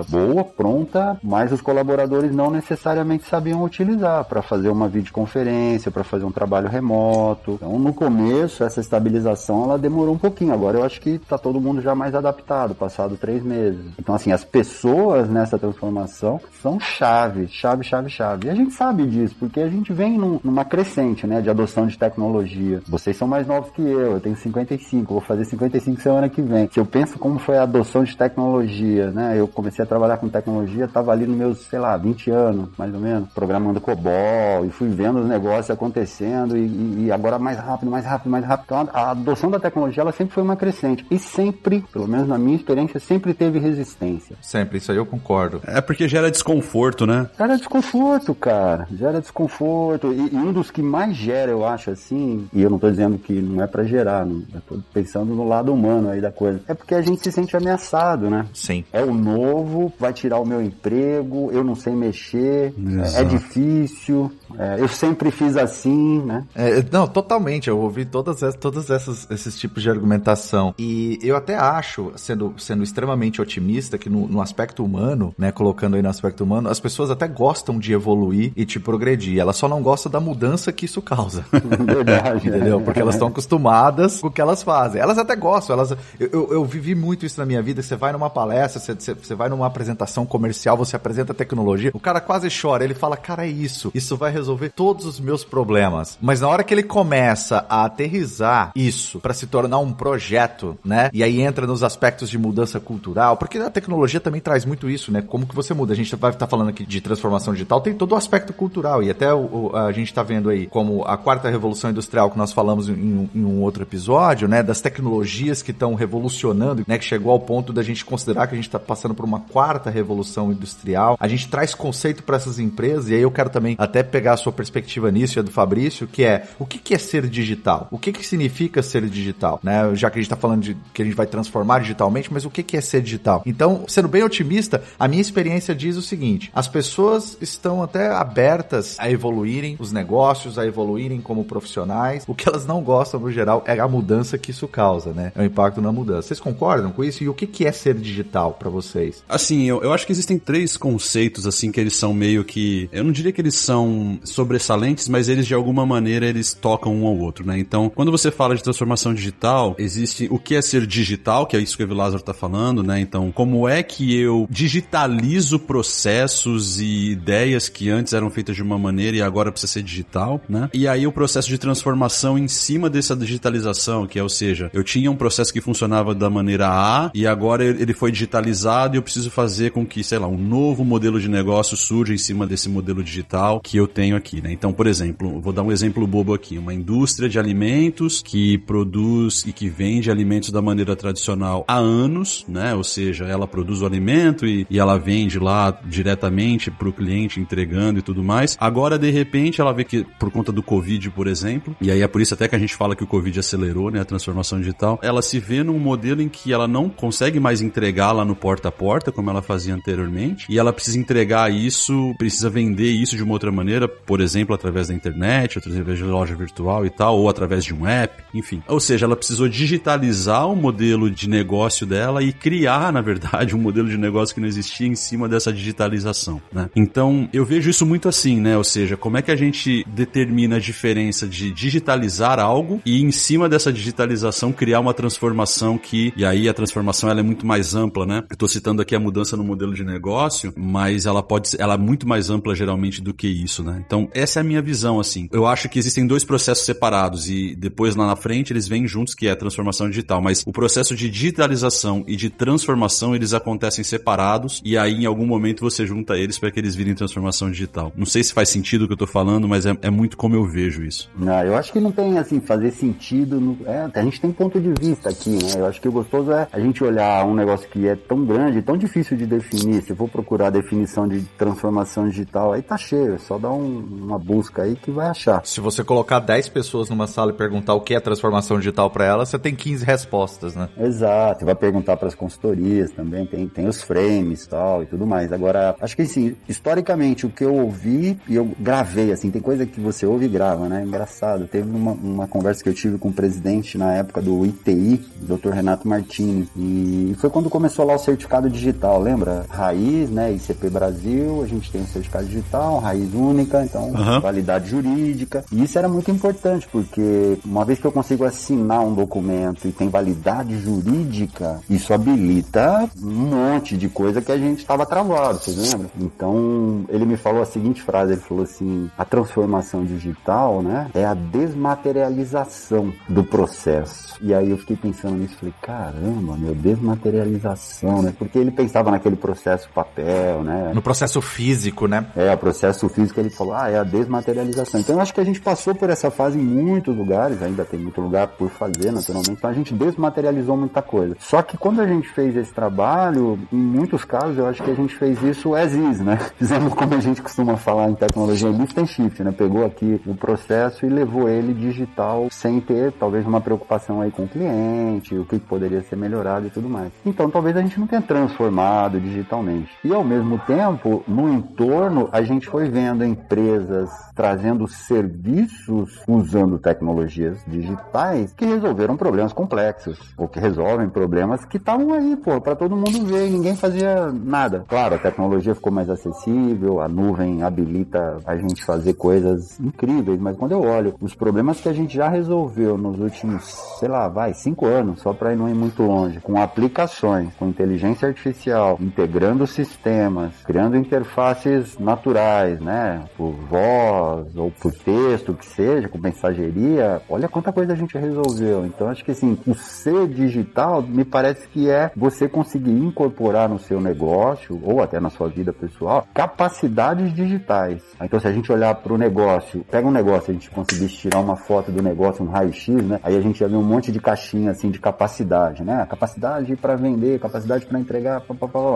boa, 0.08 0.44
pronta, 0.44 1.18
mas 1.22 1.52
os 1.52 1.60
colaboradores 1.60 2.34
não 2.34 2.50
necessariamente 2.50 3.24
sabiam 3.24 3.62
utilizar 3.62 4.24
para 4.24 4.42
fazer 4.42 4.68
uma 4.68 4.88
videoconferência, 4.88 5.90
para 5.90 6.04
fazer 6.04 6.24
um 6.24 6.32
trabalho 6.32 6.68
remoto. 6.68 7.52
Então, 7.52 7.78
no 7.78 7.92
começo, 7.92 8.64
essa 8.64 8.80
estabilização 8.80 9.64
ela 9.64 9.78
demorou 9.78 10.14
um 10.14 10.18
pouquinho. 10.18 10.52
Agora 10.52 10.78
eu 10.78 10.84
acho 10.84 11.00
que 11.00 11.10
está 11.10 11.38
todo 11.38 11.60
mundo 11.60 11.80
já 11.80 11.94
mais 11.94 12.14
adaptado, 12.14 12.74
passado 12.74 13.16
três 13.16 13.42
meses. 13.42 13.92
Então, 13.98 14.14
assim, 14.14 14.32
as 14.32 14.44
pessoas 14.44 15.28
nessa 15.28 15.58
transformação 15.58 16.40
são 16.60 16.78
chave, 16.78 17.48
chave, 17.48 17.84
chave, 17.84 18.10
chave. 18.10 18.46
E 18.46 18.50
a 18.50 18.54
gente 18.54 18.72
sabe 18.72 19.06
disso, 19.06 19.34
porque 19.38 19.60
a 19.60 19.68
gente 19.68 19.92
vem 19.92 20.18
num, 20.18 20.40
numa 20.42 20.64
crescente, 20.64 21.26
né, 21.26 21.40
de 21.40 21.50
adoção 21.50 21.86
de 21.86 21.98
tecnologia. 21.98 22.80
Vocês 22.86 23.16
são 23.16 23.26
mais 23.28 23.46
novos 23.46 23.70
que 23.70 23.82
eu, 23.82 24.12
eu 24.12 24.20
tenho 24.20 24.36
55, 24.36 25.12
vou 25.12 25.20
fazer 25.20 25.44
55 25.44 26.00
semana 26.00 26.28
que 26.28 26.42
vem. 26.42 26.68
Se 26.70 26.80
eu 26.80 26.86
penso 26.86 27.18
como 27.18 27.38
foi 27.38 27.56
a 27.58 27.62
adoção 27.62 28.04
de 28.04 28.16
tecnologia, 28.16 29.10
né, 29.10 29.38
eu 29.38 29.48
comecei 29.48 29.81
a 29.82 29.86
trabalhar 29.86 30.16
com 30.16 30.28
tecnologia, 30.28 30.84
estava 30.84 31.12
ali 31.12 31.26
nos 31.26 31.36
meus, 31.36 31.58
sei 31.66 31.78
lá, 31.78 31.96
20 31.96 32.30
anos, 32.30 32.68
mais 32.76 32.94
ou 32.94 33.00
menos, 33.00 33.28
programando 33.32 33.80
COBOL, 33.80 34.64
e 34.64 34.70
fui 34.70 34.88
vendo 34.88 35.20
os 35.20 35.26
negócios 35.26 35.70
acontecendo, 35.70 36.56
e, 36.56 37.06
e 37.06 37.12
agora 37.12 37.38
mais 37.38 37.58
rápido, 37.58 37.90
mais 37.90 38.04
rápido, 38.04 38.30
mais 38.30 38.44
rápido. 38.44 38.64
Então, 38.66 38.88
a 38.92 39.10
adoção 39.10 39.50
da 39.50 39.58
tecnologia, 39.58 40.02
ela 40.02 40.12
sempre 40.12 40.34
foi 40.34 40.42
uma 40.42 40.56
crescente. 40.56 41.04
E 41.10 41.18
sempre, 41.18 41.84
pelo 41.92 42.06
menos 42.06 42.28
na 42.28 42.38
minha 42.38 42.56
experiência, 42.56 43.00
sempre 43.00 43.34
teve 43.34 43.58
resistência. 43.58 44.36
Sempre, 44.40 44.78
isso 44.78 44.90
aí 44.90 44.98
eu 44.98 45.06
concordo. 45.06 45.60
É 45.66 45.80
porque 45.80 46.08
gera 46.08 46.30
desconforto, 46.30 47.06
né? 47.06 47.28
Gera 47.36 47.56
desconforto, 47.56 48.34
cara. 48.34 48.86
Gera 48.92 49.20
desconforto. 49.20 50.12
E, 50.12 50.34
e, 50.34 50.36
um 50.36 50.52
dos 50.52 50.70
que 50.70 50.82
mais 50.82 51.16
gera, 51.16 51.50
eu 51.50 51.66
acho, 51.66 51.90
assim, 51.90 52.48
e 52.52 52.62
eu 52.62 52.70
não 52.70 52.78
tô 52.78 52.90
dizendo 52.90 53.18
que 53.18 53.32
não 53.32 53.62
é 53.62 53.66
para 53.66 53.84
gerar, 53.84 54.24
não, 54.24 54.42
eu 54.54 54.60
tô 54.60 54.78
pensando 54.92 55.34
no 55.34 55.46
lado 55.46 55.72
humano 55.72 56.10
aí 56.10 56.20
da 56.20 56.30
coisa. 56.30 56.60
É 56.68 56.74
porque 56.74 56.94
a 56.94 57.02
gente 57.02 57.22
se 57.22 57.32
sente 57.32 57.56
ameaçado, 57.56 58.28
né? 58.30 58.46
Sim. 58.52 58.84
É 58.92 59.02
o 59.02 59.14
novo, 59.14 59.71
vai 59.98 60.12
tirar 60.12 60.38
o 60.38 60.46
meu 60.46 60.62
emprego, 60.62 61.50
eu 61.52 61.62
não 61.62 61.74
sei 61.74 61.94
mexer, 61.94 62.74
é, 63.16 63.20
é 63.20 63.24
difícil, 63.24 64.30
é, 64.58 64.80
eu 64.80 64.88
sempre 64.88 65.30
fiz 65.30 65.56
assim, 65.56 66.22
né? 66.22 66.44
É, 66.54 66.84
não, 66.90 67.06
totalmente. 67.06 67.68
Eu 67.68 67.78
ouvi 67.78 68.04
todas, 68.04 68.42
essas, 68.42 68.56
todas 68.56 68.90
essas, 68.90 69.30
esses 69.30 69.58
tipos 69.58 69.82
de 69.82 69.90
argumentação. 69.90 70.74
E 70.78 71.18
eu 71.22 71.36
até 71.36 71.56
acho, 71.56 72.12
sendo, 72.16 72.54
sendo 72.58 72.82
extremamente 72.82 73.40
otimista, 73.40 73.96
que 73.96 74.08
no, 74.08 74.26
no, 74.28 74.40
aspecto 74.40 74.84
humano, 74.84 75.34
né, 75.38 75.52
colocando 75.52 75.96
aí 75.96 76.02
no 76.02 76.08
aspecto 76.08 76.44
humano, 76.44 76.68
as 76.68 76.80
pessoas 76.80 77.10
até 77.10 77.26
gostam 77.26 77.78
de 77.78 77.92
evoluir 77.92 78.52
e 78.56 78.64
de 78.64 78.78
progredir. 78.78 79.38
Elas 79.38 79.56
só 79.56 79.68
não 79.68 79.82
gostam 79.82 80.10
da 80.10 80.20
mudança 80.20 80.72
que 80.72 80.84
isso 80.84 81.00
causa. 81.00 81.44
Verdade. 81.50 82.48
Entendeu? 82.48 82.80
Porque 82.80 83.00
elas 83.00 83.14
estão 83.14 83.28
acostumadas 83.28 84.20
com 84.20 84.28
o 84.28 84.30
que 84.30 84.40
elas 84.40 84.62
fazem. 84.62 85.00
Elas 85.00 85.18
até 85.18 85.34
gostam. 85.36 85.76
Elas, 85.76 85.90
eu, 86.18 86.28
eu, 86.32 86.52
eu 86.52 86.64
vivi 86.64 86.94
muito 86.94 87.24
isso 87.24 87.38
na 87.38 87.46
minha 87.46 87.62
vida. 87.62 87.82
Você 87.82 87.96
vai 87.96 88.12
numa 88.12 88.30
palestra, 88.30 88.80
você, 88.80 89.14
você 89.14 89.34
vai 89.34 89.48
numa 89.52 89.66
apresentação 89.66 90.26
comercial, 90.26 90.76
você 90.76 90.96
apresenta 90.96 91.32
tecnologia, 91.34 91.90
o 91.94 92.00
cara 92.00 92.20
quase 92.20 92.48
chora. 92.50 92.84
Ele 92.84 92.94
fala, 92.94 93.16
cara, 93.16 93.46
é 93.46 93.50
isso. 93.50 93.90
Isso 93.94 94.16
vai 94.16 94.32
resolver 94.32 94.70
todos 94.70 95.06
os 95.06 95.20
meus 95.20 95.44
problemas. 95.44 96.18
Mas 96.20 96.40
na 96.40 96.48
hora 96.48 96.64
que 96.64 96.74
ele 96.74 96.82
começa 96.82 97.64
a 97.68 97.84
aterrizar 97.84 98.72
isso 98.74 99.20
para 99.20 99.34
se 99.34 99.46
tornar 99.46 99.78
um 99.78 99.92
projeto, 99.92 100.76
né? 100.84 101.10
E 101.12 101.22
aí 101.22 101.40
entra 101.40 101.66
nos 101.66 101.82
aspectos 101.82 102.28
de 102.28 102.38
mudança 102.38 102.80
cultural, 102.80 103.36
porque 103.36 103.58
a 103.58 103.70
tecnologia 103.70 104.20
também 104.20 104.40
traz 104.40 104.64
muito 104.64 104.88
isso, 104.88 105.12
né? 105.12 105.22
Como 105.22 105.46
que 105.46 105.54
você 105.54 105.74
muda? 105.74 105.92
A 105.92 105.96
gente 105.96 106.14
vai 106.16 106.30
estar 106.30 106.46
tá 106.46 106.50
falando 106.50 106.70
aqui 106.70 106.84
de 106.84 107.00
transformação 107.00 107.52
digital, 107.52 107.80
tem 107.80 107.94
todo 107.94 108.12
o 108.12 108.16
aspecto 108.16 108.52
cultural 108.52 109.02
e 109.02 109.10
até 109.10 109.32
o, 109.32 109.70
a 109.74 109.92
gente 109.92 110.08
está 110.08 110.22
vendo 110.22 110.48
aí 110.48 110.66
como 110.66 111.04
a 111.04 111.16
quarta 111.16 111.48
revolução 111.48 111.90
industrial 111.90 112.30
que 112.30 112.38
nós 112.38 112.52
falamos 112.52 112.88
em, 112.88 113.30
em 113.34 113.44
um 113.44 113.60
outro 113.60 113.82
episódio, 113.82 114.48
né? 114.48 114.62
Das 114.62 114.80
tecnologias 114.80 115.62
que 115.62 115.70
estão 115.70 115.94
revolucionando, 115.94 116.84
né? 116.86 116.98
Que 116.98 117.04
chegou 117.04 117.32
ao 117.32 117.40
ponto 117.40 117.72
da 117.72 117.82
gente 117.82 118.04
considerar 118.04 118.46
que 118.46 118.54
a 118.54 118.56
gente 118.56 118.68
está 118.68 118.78
passando 118.78 119.14
por 119.14 119.24
uma 119.24 119.40
quarta 119.42 119.90
revolução 119.90 120.52
industrial. 120.52 121.16
A 121.18 121.28
gente 121.28 121.48
traz 121.48 121.74
conceito 121.74 122.22
para 122.22 122.36
essas 122.36 122.58
empresas 122.58 123.08
e 123.08 123.14
aí 123.14 123.22
eu 123.22 123.30
quero 123.30 123.50
também 123.50 123.76
até 123.78 124.02
pegar 124.02 124.34
a 124.34 124.36
sua 124.36 124.52
perspectiva 124.52 125.10
nisso 125.10 125.38
e 125.38 125.40
a 125.40 125.42
do 125.42 125.50
Fabrício, 125.50 126.06
que 126.06 126.24
é 126.24 126.46
o 126.58 126.66
que, 126.66 126.78
que 126.78 126.94
é 126.94 126.98
ser 126.98 127.26
digital? 127.26 127.88
O 127.90 127.98
que, 127.98 128.12
que 128.12 128.26
significa 128.26 128.82
ser 128.82 129.06
digital? 129.08 129.60
Né? 129.62 129.94
Já 129.94 130.10
que 130.10 130.18
a 130.18 130.22
gente 130.22 130.26
está 130.26 130.36
falando 130.36 130.62
de 130.62 130.76
que 130.94 131.02
a 131.02 131.04
gente 131.04 131.14
vai 131.14 131.26
transformar 131.26 131.80
digitalmente, 131.80 132.32
mas 132.32 132.44
o 132.44 132.50
que, 132.50 132.62
que 132.62 132.76
é 132.76 132.80
ser 132.80 133.02
digital? 133.02 133.42
Então, 133.44 133.84
sendo 133.88 134.08
bem 134.08 134.22
otimista, 134.22 134.82
a 134.98 135.08
minha 135.08 135.20
experiência 135.20 135.74
diz 135.74 135.96
o 135.96 136.02
seguinte: 136.02 136.50
as 136.54 136.68
pessoas 136.68 137.36
estão 137.40 137.82
até 137.82 138.08
abertas 138.08 138.96
a 138.98 139.10
evoluírem 139.10 139.76
os 139.78 139.92
negócios, 139.92 140.58
a 140.58 140.66
evoluírem 140.66 141.20
como 141.20 141.44
profissionais. 141.44 142.24
O 142.26 142.34
que 142.34 142.48
elas 142.48 142.66
não 142.66 142.82
gostam, 142.82 143.20
no 143.20 143.30
geral, 143.30 143.62
é 143.66 143.78
a 143.78 143.88
mudança 143.88 144.38
que 144.38 144.50
isso 144.50 144.68
causa, 144.68 145.12
né? 145.12 145.32
É 145.34 145.40
o 145.40 145.44
impacto 145.44 145.80
na 145.80 145.92
mudança. 145.92 146.28
Vocês 146.28 146.40
concordam 146.40 146.90
com 146.90 147.04
isso? 147.04 147.22
E 147.22 147.28
o 147.28 147.34
que, 147.34 147.46
que 147.46 147.66
é 147.66 147.72
ser 147.72 147.94
digital 147.94 148.52
para 148.52 148.70
vocês? 148.70 149.22
Assim, 149.32 149.64
eu, 149.64 149.82
eu 149.82 149.92
acho 149.92 150.06
que 150.06 150.12
existem 150.12 150.38
três 150.38 150.76
conceitos, 150.76 151.46
assim, 151.46 151.72
que 151.72 151.80
eles 151.80 151.96
são 151.96 152.12
meio 152.14 152.44
que. 152.44 152.88
Eu 152.92 153.04
não 153.04 153.12
diria 153.12 153.32
que 153.32 153.40
eles 153.40 153.54
são 153.54 154.18
sobre 154.24 154.52
sobressalentes, 154.52 155.08
mas 155.08 155.28
eles 155.28 155.46
de 155.46 155.54
alguma 155.54 155.86
maneira 155.86 156.26
eles 156.26 156.52
tocam 156.52 156.94
um 156.94 157.06
ao 157.06 157.16
outro, 157.16 157.46
né? 157.46 157.58
Então, 157.58 157.90
quando 157.94 158.10
você 158.10 158.30
fala 158.30 158.54
de 158.54 158.62
transformação 158.62 159.14
digital, 159.14 159.74
existe 159.78 160.28
o 160.30 160.38
que 160.38 160.54
é 160.54 160.62
ser 160.62 160.86
digital, 160.86 161.46
que 161.46 161.56
é 161.56 161.60
isso 161.60 161.76
que 161.76 161.84
o 161.84 161.94
Lázaro 161.94 162.20
está 162.20 162.34
falando, 162.34 162.82
né? 162.82 163.00
Então, 163.00 163.32
como 163.32 163.68
é 163.68 163.82
que 163.82 164.14
eu 164.14 164.46
digitalizo 164.50 165.58
processos 165.58 166.80
e 166.80 167.10
ideias 167.10 167.68
que 167.68 167.88
antes 167.88 168.12
eram 168.12 168.30
feitas 168.30 168.56
de 168.56 168.62
uma 168.62 168.78
maneira 168.78 169.16
e 169.16 169.22
agora 169.22 169.50
precisa 169.50 169.72
ser 169.72 169.82
digital, 169.82 170.40
né? 170.48 170.68
E 170.74 170.86
aí 170.86 171.06
o 171.06 171.12
processo 171.12 171.48
de 171.48 171.58
transformação 171.58 172.38
em 172.38 172.48
cima 172.48 172.90
dessa 172.90 173.16
digitalização, 173.16 174.06
que 174.06 174.18
é, 174.18 174.22
ou 174.22 174.28
seja, 174.28 174.70
eu 174.72 174.84
tinha 174.84 175.10
um 175.10 175.16
processo 175.16 175.52
que 175.52 175.60
funcionava 175.60 176.14
da 176.14 176.28
maneira 176.28 176.68
A 176.68 177.10
e 177.14 177.26
agora 177.26 177.64
ele 177.64 177.94
foi 177.94 178.12
digitalizado 178.12 178.96
e 178.96 178.98
eu 178.98 179.02
preciso 179.02 179.21
fazer 179.30 179.70
com 179.70 179.86
que, 179.86 180.02
sei 180.02 180.18
lá, 180.18 180.26
um 180.26 180.38
novo 180.38 180.84
modelo 180.84 181.20
de 181.20 181.28
negócio 181.28 181.76
surja 181.76 182.14
em 182.14 182.18
cima 182.18 182.46
desse 182.46 182.68
modelo 182.68 183.02
digital 183.02 183.60
que 183.60 183.76
eu 183.76 183.86
tenho 183.86 184.16
aqui, 184.16 184.40
né? 184.40 184.52
Então, 184.52 184.72
por 184.72 184.86
exemplo, 184.86 185.40
vou 185.40 185.52
dar 185.52 185.62
um 185.62 185.72
exemplo 185.72 186.06
bobo 186.06 186.34
aqui, 186.34 186.58
uma 186.58 186.74
indústria 186.74 187.28
de 187.28 187.38
alimentos 187.38 188.22
que 188.22 188.58
produz 188.58 189.44
e 189.46 189.52
que 189.52 189.68
vende 189.68 190.10
alimentos 190.10 190.50
da 190.50 190.62
maneira 190.62 190.96
tradicional 190.96 191.64
há 191.68 191.76
anos, 191.76 192.44
né? 192.48 192.74
Ou 192.74 192.84
seja, 192.84 193.24
ela 193.24 193.46
produz 193.46 193.82
o 193.82 193.86
alimento 193.86 194.46
e, 194.46 194.66
e 194.68 194.78
ela 194.78 194.98
vende 194.98 195.38
lá 195.38 195.78
diretamente 195.84 196.70
para 196.70 196.88
o 196.88 196.92
cliente 196.92 197.40
entregando 197.40 197.98
e 197.98 198.02
tudo 198.02 198.22
mais. 198.22 198.56
Agora, 198.60 198.98
de 198.98 199.10
repente, 199.10 199.60
ela 199.60 199.72
vê 199.72 199.84
que 199.84 200.04
por 200.18 200.30
conta 200.30 200.50
do 200.50 200.62
Covid, 200.62 201.10
por 201.10 201.26
exemplo, 201.26 201.76
e 201.80 201.90
aí 201.90 202.02
é 202.02 202.08
por 202.08 202.20
isso 202.20 202.34
até 202.34 202.48
que 202.48 202.56
a 202.56 202.58
gente 202.58 202.74
fala 202.74 202.96
que 202.96 203.04
o 203.04 203.06
Covid 203.06 203.38
acelerou, 203.38 203.90
né, 203.90 204.00
a 204.00 204.04
transformação 204.04 204.58
digital, 204.58 204.98
ela 205.02 205.22
se 205.22 205.38
vê 205.38 205.62
num 205.62 205.78
modelo 205.78 206.22
em 206.22 206.28
que 206.28 206.52
ela 206.52 206.66
não 206.66 206.88
consegue 206.88 207.38
mais 207.38 207.60
entregar 207.60 208.12
lá 208.12 208.24
no 208.24 208.34
porta 208.34 208.68
a 208.68 208.72
porta 208.72 209.11
como 209.12 209.30
ela 209.30 209.42
fazia 209.42 209.74
anteriormente, 209.74 210.46
e 210.48 210.58
ela 210.58 210.72
precisa 210.72 210.98
entregar 210.98 211.52
isso, 211.52 212.14
precisa 212.18 212.50
vender 212.50 212.90
isso 212.90 213.16
de 213.16 213.22
uma 213.22 213.32
outra 213.32 213.52
maneira, 213.52 213.86
por 213.88 214.20
exemplo, 214.20 214.54
através 214.54 214.88
da 214.88 214.94
internet, 214.94 215.58
através 215.58 215.98
de 215.98 216.04
loja 216.04 216.34
virtual 216.34 216.84
e 216.86 216.90
tal, 216.90 217.18
ou 217.18 217.28
através 217.28 217.64
de 217.64 217.74
um 217.74 217.86
app, 217.86 218.22
enfim. 218.34 218.62
Ou 218.66 218.80
seja, 218.80 219.06
ela 219.06 219.16
precisou 219.16 219.48
digitalizar 219.48 220.48
o 220.48 220.56
modelo 220.56 221.10
de 221.10 221.28
negócio 221.28 221.86
dela 221.86 222.22
e 222.22 222.32
criar, 222.32 222.92
na 222.92 223.00
verdade, 223.00 223.54
um 223.56 223.58
modelo 223.58 223.88
de 223.88 223.96
negócio 223.96 224.34
que 224.34 224.40
não 224.40 224.48
existia 224.48 224.86
em 224.86 224.94
cima 224.94 225.28
dessa 225.28 225.52
digitalização, 225.52 226.40
né? 226.52 226.70
Então, 226.74 227.28
eu 227.32 227.44
vejo 227.44 227.70
isso 227.70 227.86
muito 227.86 228.08
assim, 228.08 228.40
né? 228.40 228.56
Ou 228.56 228.64
seja, 228.64 228.96
como 228.96 229.16
é 229.16 229.22
que 229.22 229.30
a 229.30 229.36
gente 229.36 229.84
determina 229.88 230.56
a 230.56 230.60
diferença 230.60 231.26
de 231.26 231.50
digitalizar 231.50 232.38
algo 232.38 232.80
e 232.84 233.02
em 233.02 233.10
cima 233.10 233.48
dessa 233.48 233.72
digitalização 233.72 234.52
criar 234.52 234.80
uma 234.80 234.94
transformação 234.94 235.78
que, 235.78 236.12
e 236.16 236.24
aí 236.24 236.48
a 236.48 236.54
transformação 236.54 237.10
ela 237.10 237.20
é 237.20 237.22
muito 237.22 237.46
mais 237.46 237.74
ampla, 237.74 238.06
né? 238.06 238.24
Eu 238.30 238.36
tô 238.36 238.48
citando 238.48 238.82
aqui 238.82 238.94
a 238.94 239.00
mudança 239.02 239.36
no 239.36 239.44
modelo 239.44 239.74
de 239.74 239.84
negócio, 239.84 240.52
mas 240.56 241.06
ela 241.06 241.22
pode 241.22 241.50
ela 241.58 241.74
é 241.74 241.78
muito 241.78 242.08
mais 242.08 242.30
ampla 242.30 242.54
geralmente 242.54 243.02
do 243.02 243.12
que 243.12 243.28
isso, 243.28 243.62
né? 243.62 243.82
Então, 243.84 244.08
essa 244.14 244.38
é 244.38 244.42
a 244.42 244.44
minha 244.44 244.62
visão, 244.62 245.00
assim. 245.00 245.28
Eu 245.32 245.46
acho 245.46 245.68
que 245.68 245.78
existem 245.78 246.06
dois 246.06 246.24
processos 246.24 246.64
separados 246.64 247.28
e 247.28 247.54
depois 247.54 247.94
lá 247.94 248.06
na 248.06 248.16
frente 248.16 248.52
eles 248.52 248.68
vêm 248.68 248.86
juntos, 248.86 249.14
que 249.14 249.26
é 249.26 249.32
a 249.32 249.36
transformação 249.36 249.88
digital. 249.88 250.22
Mas 250.22 250.42
o 250.46 250.52
processo 250.52 250.94
de 250.94 251.10
digitalização 251.10 252.04
e 252.06 252.16
de 252.16 252.30
transformação, 252.30 253.14
eles 253.14 253.34
acontecem 253.34 253.84
separados 253.84 254.62
e 254.64 254.76
aí 254.78 254.94
em 254.94 255.06
algum 255.06 255.26
momento 255.26 255.60
você 255.60 255.86
junta 255.86 256.16
eles 256.16 256.38
para 256.38 256.50
que 256.50 256.60
eles 256.60 256.74
virem 256.74 256.94
transformação 256.94 257.50
digital. 257.50 257.92
Não 257.96 258.06
sei 258.06 258.22
se 258.22 258.32
faz 258.32 258.48
sentido 258.48 258.84
o 258.84 258.86
que 258.86 258.92
eu 258.92 258.98
tô 258.98 259.06
falando, 259.06 259.48
mas 259.48 259.66
é, 259.66 259.76
é 259.82 259.90
muito 259.90 260.16
como 260.16 260.34
eu 260.34 260.44
vejo 260.44 260.84
isso. 260.84 261.10
Não, 261.16 261.42
eu 261.42 261.56
acho 261.56 261.72
que 261.72 261.80
não 261.80 261.90
tem, 261.90 262.18
assim, 262.18 262.40
fazer 262.40 262.70
sentido. 262.70 263.40
No... 263.40 263.58
É, 263.66 263.90
a 263.92 264.02
gente 264.02 264.20
tem 264.20 264.32
ponto 264.32 264.60
de 264.60 264.72
vista 264.80 265.10
aqui, 265.10 265.30
né? 265.30 265.54
Eu 265.56 265.66
acho 265.66 265.80
que 265.80 265.88
o 265.88 265.92
gostoso 265.92 266.32
é 266.32 266.48
a 266.52 266.60
gente 266.60 266.82
olhar 266.82 267.24
um 267.24 267.34
negócio 267.34 267.68
que 267.68 267.86
é 267.86 267.96
tão 267.96 268.24
grande, 268.24 268.62
tão 268.62 268.76
difícil 268.76 268.91
de 269.00 269.26
definir. 269.26 269.82
Se 269.82 269.90
eu 269.90 269.96
for 269.96 270.08
procurar 270.08 270.48
a 270.48 270.50
definição 270.50 271.08
de 271.08 271.22
transformação 271.38 272.08
digital, 272.08 272.52
aí 272.52 272.62
tá 272.62 272.76
cheio. 272.76 273.14
É 273.14 273.18
só 273.18 273.38
dar 273.38 273.50
um, 273.50 273.78
uma 273.78 274.18
busca 274.18 274.62
aí 274.62 274.76
que 274.76 274.90
vai 274.90 275.08
achar. 275.08 275.44
Se 275.44 275.60
você 275.60 275.82
colocar 275.82 276.20
10 276.20 276.48
pessoas 276.50 276.90
numa 276.90 277.06
sala 277.06 277.32
e 277.32 277.34
perguntar 277.34 277.74
o 277.74 277.80
que 277.80 277.94
é 277.94 278.00
transformação 278.00 278.58
digital 278.58 278.90
para 278.90 279.04
elas, 279.04 279.30
você 279.30 279.38
tem 279.38 279.54
15 279.54 279.84
respostas, 279.84 280.54
né? 280.54 280.68
Exato. 280.78 281.44
Vai 281.44 281.54
perguntar 281.54 281.96
para 281.96 282.08
as 282.08 282.14
consultorias 282.14 282.90
também, 282.90 283.24
tem, 283.26 283.48
tem 283.48 283.66
os 283.66 283.82
frames 283.82 284.46
tal 284.46 284.82
e 284.82 284.86
tudo 284.86 285.06
mais. 285.06 285.32
Agora, 285.32 285.74
acho 285.80 285.96
que 285.96 286.02
assim, 286.02 286.36
historicamente, 286.48 287.26
o 287.26 287.30
que 287.30 287.44
eu 287.44 287.54
ouvi 287.54 288.18
e 288.28 288.36
eu 288.36 288.50
gravei, 288.58 289.12
assim, 289.12 289.30
tem 289.30 289.40
coisa 289.40 289.64
que 289.66 289.80
você 289.80 290.04
ouve 290.04 290.26
e 290.26 290.28
grava, 290.28 290.68
né? 290.68 290.84
Engraçado. 290.84 291.46
Teve 291.46 291.68
uma, 291.70 291.92
uma 291.92 292.28
conversa 292.28 292.62
que 292.62 292.68
eu 292.68 292.74
tive 292.74 292.98
com 292.98 293.08
o 293.08 293.12
presidente 293.12 293.78
na 293.78 293.94
época 293.94 294.20
do 294.20 294.44
ITI, 294.44 295.00
o 295.22 295.36
Dr. 295.36 295.50
Renato 295.50 295.86
Martini, 295.88 296.48
E 296.56 297.14
foi 297.18 297.30
quando 297.30 297.48
começou 297.48 297.84
lá 297.84 297.94
o 297.94 297.98
certificado 297.98 298.50
digital, 298.50 298.81
lembra? 298.98 299.46
Raiz, 299.48 300.10
né? 300.10 300.32
ICP 300.32 300.70
Brasil, 300.70 301.42
a 301.42 301.46
gente 301.46 301.70
tem 301.70 301.82
o 301.82 301.86
certificado 301.86 302.26
digital, 302.26 302.78
raiz 302.78 303.12
única, 303.14 303.62
então 303.62 303.90
uhum. 303.90 304.20
validade 304.20 304.70
jurídica. 304.70 305.44
E 305.52 305.62
isso 305.62 305.78
era 305.78 305.88
muito 305.88 306.10
importante, 306.10 306.66
porque 306.70 307.38
uma 307.44 307.64
vez 307.64 307.78
que 307.78 307.86
eu 307.86 307.92
consigo 307.92 308.24
assinar 308.24 308.80
um 308.80 308.94
documento 308.94 309.66
e 309.66 309.72
tem 309.72 309.88
validade 309.88 310.58
jurídica, 310.58 311.60
isso 311.68 311.92
habilita 311.92 312.88
um 313.02 313.10
monte 313.10 313.76
de 313.76 313.88
coisa 313.88 314.20
que 314.20 314.32
a 314.32 314.38
gente 314.38 314.58
estava 314.58 314.86
travado, 314.86 315.38
vocês 315.38 315.56
lembram? 315.56 315.90
Então, 316.00 316.84
ele 316.88 317.04
me 317.04 317.16
falou 317.16 317.42
a 317.42 317.46
seguinte 317.46 317.82
frase, 317.82 318.12
ele 318.12 318.20
falou 318.20 318.44
assim, 318.44 318.90
a 318.96 319.04
transformação 319.04 319.84
digital, 319.84 320.62
né, 320.62 320.88
é 320.94 321.04
a 321.04 321.14
desmaterialização 321.14 322.92
do 323.08 323.22
processo. 323.24 324.16
E 324.20 324.32
aí 324.32 324.50
eu 324.50 324.58
fiquei 324.58 324.76
pensando 324.76 325.16
nisso, 325.16 325.36
falei, 325.36 325.54
caramba, 325.60 326.36
meu, 326.36 326.54
desmaterialização, 326.54 328.02
né? 328.02 328.14
Porque 328.16 328.38
ele 328.38 328.50
pensava 328.62 328.90
naquele 328.90 329.16
processo 329.16 329.68
papel, 329.74 330.42
né? 330.42 330.72
No 330.74 330.80
processo 330.80 331.20
físico, 331.20 331.86
né? 331.86 332.06
É, 332.16 332.32
o 332.32 332.38
processo 332.38 332.88
físico, 332.88 333.18
ele 333.18 333.30
falou, 333.30 333.54
ah, 333.54 333.68
é 333.68 333.78
a 333.78 333.84
desmaterialização. 333.84 334.80
Então 334.80 334.96
eu 334.96 335.00
acho 335.00 335.12
que 335.12 335.20
a 335.20 335.24
gente 335.24 335.40
passou 335.40 335.74
por 335.74 335.90
essa 335.90 336.10
fase 336.10 336.38
em 336.38 336.42
muitos 336.42 336.96
lugares, 336.96 337.42
ainda 337.42 337.64
tem 337.64 337.80
muito 337.80 338.00
lugar 338.00 338.28
por 338.28 338.48
fazer, 338.50 338.92
naturalmente, 338.92 339.32
então 339.32 339.50
a 339.50 339.52
gente 339.52 339.74
desmaterializou 339.74 340.56
muita 340.56 340.80
coisa. 340.80 341.16
Só 341.18 341.42
que 341.42 341.56
quando 341.56 341.80
a 341.80 341.86
gente 341.86 342.08
fez 342.08 342.36
esse 342.36 342.52
trabalho, 342.52 343.38
em 343.52 343.56
muitos 343.56 344.04
casos, 344.04 344.38
eu 344.38 344.46
acho 344.46 344.62
que 344.62 344.70
a 344.70 344.74
gente 344.74 344.94
fez 344.94 345.20
isso 345.22 345.54
as 345.54 345.72
is, 345.72 346.00
né? 346.00 346.18
Fizemos 346.38 346.72
como 346.74 346.94
a 346.94 347.00
gente 347.00 347.20
costuma 347.20 347.56
falar 347.56 347.90
em 347.90 347.94
tecnologia, 347.94 348.48
lift 348.48 348.78
and 348.78 348.86
shift, 348.86 349.22
né? 349.22 349.32
Pegou 349.32 349.64
aqui 349.64 350.00
o 350.06 350.14
processo 350.14 350.86
e 350.86 350.88
levou 350.88 351.28
ele 351.28 351.52
digital 351.52 352.28
sem 352.30 352.60
ter, 352.60 352.92
talvez, 352.92 353.26
uma 353.26 353.40
preocupação 353.40 354.00
aí 354.00 354.10
com 354.10 354.22
o 354.24 354.28
cliente, 354.28 355.16
o 355.16 355.24
que 355.24 355.38
poderia 355.38 355.82
ser 355.82 355.96
melhorado 355.96 356.46
e 356.46 356.50
tudo 356.50 356.68
mais. 356.68 356.92
Então, 357.04 357.28
talvez 357.28 357.56
a 357.56 357.60
gente 357.60 357.78
não 357.78 357.86
tenha 357.86 358.02
transformado 358.02 358.51
digitalmente. 359.00 359.70
E 359.84 359.92
ao 359.92 360.04
mesmo 360.04 360.38
tempo, 360.38 361.02
no 361.06 361.32
entorno, 361.32 362.08
a 362.12 362.22
gente 362.22 362.46
foi 362.46 362.68
vendo 362.68 363.04
empresas 363.04 363.90
trazendo 364.14 364.68
serviços 364.68 366.02
usando 366.06 366.58
tecnologias 366.58 367.42
digitais 367.46 368.32
que 368.32 368.44
resolveram 368.44 368.96
problemas 368.96 369.32
complexos 369.32 369.98
ou 370.16 370.28
que 370.28 370.38
resolvem 370.38 370.88
problemas 370.88 371.44
que 371.44 371.56
estavam 371.56 371.92
aí, 371.92 372.16
pô, 372.16 372.40
para 372.40 372.54
todo 372.54 372.76
mundo 372.76 373.04
ver, 373.06 373.30
ninguém 373.30 373.56
fazia 373.56 374.12
nada. 374.12 374.64
Claro, 374.68 374.96
a 374.96 374.98
tecnologia 374.98 375.54
ficou 375.54 375.72
mais 375.72 375.88
acessível, 375.88 376.80
a 376.80 376.88
nuvem 376.88 377.42
habilita 377.42 378.18
a 378.26 378.36
gente 378.36 378.64
fazer 378.64 378.94
coisas 378.94 379.58
incríveis, 379.60 380.20
mas 380.20 380.36
quando 380.36 380.52
eu 380.52 380.62
olho 380.62 380.94
os 381.00 381.14
problemas 381.14 381.60
que 381.60 381.68
a 381.68 381.72
gente 381.72 381.96
já 381.96 382.08
resolveu 382.08 382.76
nos 382.76 382.98
últimos, 382.98 383.44
sei 383.78 383.88
lá, 383.88 384.08
vai, 384.08 384.34
cinco 384.34 384.66
anos, 384.66 385.00
só 385.00 385.12
para 385.12 385.34
não 385.34 385.48
ir 385.48 385.54
muito 385.54 385.82
longe, 385.82 386.20
com 386.20 386.40
aplicações, 386.40 387.34
com 387.34 387.48
inteligência 387.48 388.08
artificial, 388.08 388.41
integrando 388.80 389.46
sistemas, 389.46 390.32
criando 390.44 390.76
interfaces 390.76 391.78
naturais, 391.78 392.60
né? 392.60 393.04
Por 393.16 393.32
voz 393.32 394.34
ou 394.36 394.50
por 394.50 394.72
texto, 394.72 395.34
que 395.34 395.46
seja, 395.46 395.88
com 395.88 395.98
mensageria, 395.98 397.00
olha 397.08 397.28
quanta 397.28 397.52
coisa 397.52 397.72
a 397.72 397.76
gente 397.76 397.96
resolveu. 397.96 398.66
Então 398.66 398.88
acho 398.88 399.04
que 399.04 399.10
assim, 399.10 399.38
o 399.46 399.54
ser 399.54 400.08
digital 400.08 400.82
me 400.82 401.04
parece 401.04 401.46
que 401.48 401.70
é 401.70 401.90
você 401.96 402.28
conseguir 402.28 402.72
incorporar 402.72 403.48
no 403.48 403.58
seu 403.58 403.80
negócio 403.80 404.60
ou 404.62 404.82
até 404.82 405.00
na 405.00 405.10
sua 405.10 405.28
vida 405.28 405.52
pessoal 405.52 406.06
capacidades 406.14 407.12
digitais. 407.14 407.82
Então 408.00 408.18
se 408.18 408.26
a 408.26 408.32
gente 408.32 408.50
olhar 408.50 408.74
para 408.74 408.92
o 408.92 408.98
negócio, 408.98 409.64
pega 409.70 409.86
um 409.86 409.92
negócio, 409.92 410.30
a 410.30 410.34
gente 410.34 410.50
conseguisse 410.50 410.96
tirar 410.96 411.20
uma 411.20 411.36
foto 411.36 411.70
do 411.70 411.82
negócio, 411.82 412.24
um 412.24 412.28
raio-x, 412.28 412.68
né? 412.84 413.00
Aí 413.02 413.16
a 413.16 413.20
gente 413.20 413.40
ia 413.40 413.48
ver 413.48 413.56
um 413.56 413.62
monte 413.62 413.92
de 413.92 414.00
caixinha 414.00 414.50
assim 414.50 414.70
de 414.70 414.78
capacidade, 414.78 415.62
né? 415.62 415.86
Capacidade 415.88 416.54
para 416.56 416.76
vender, 416.76 417.20
capacidade 417.20 417.66
para 417.66 417.78
entregar, 417.78 418.20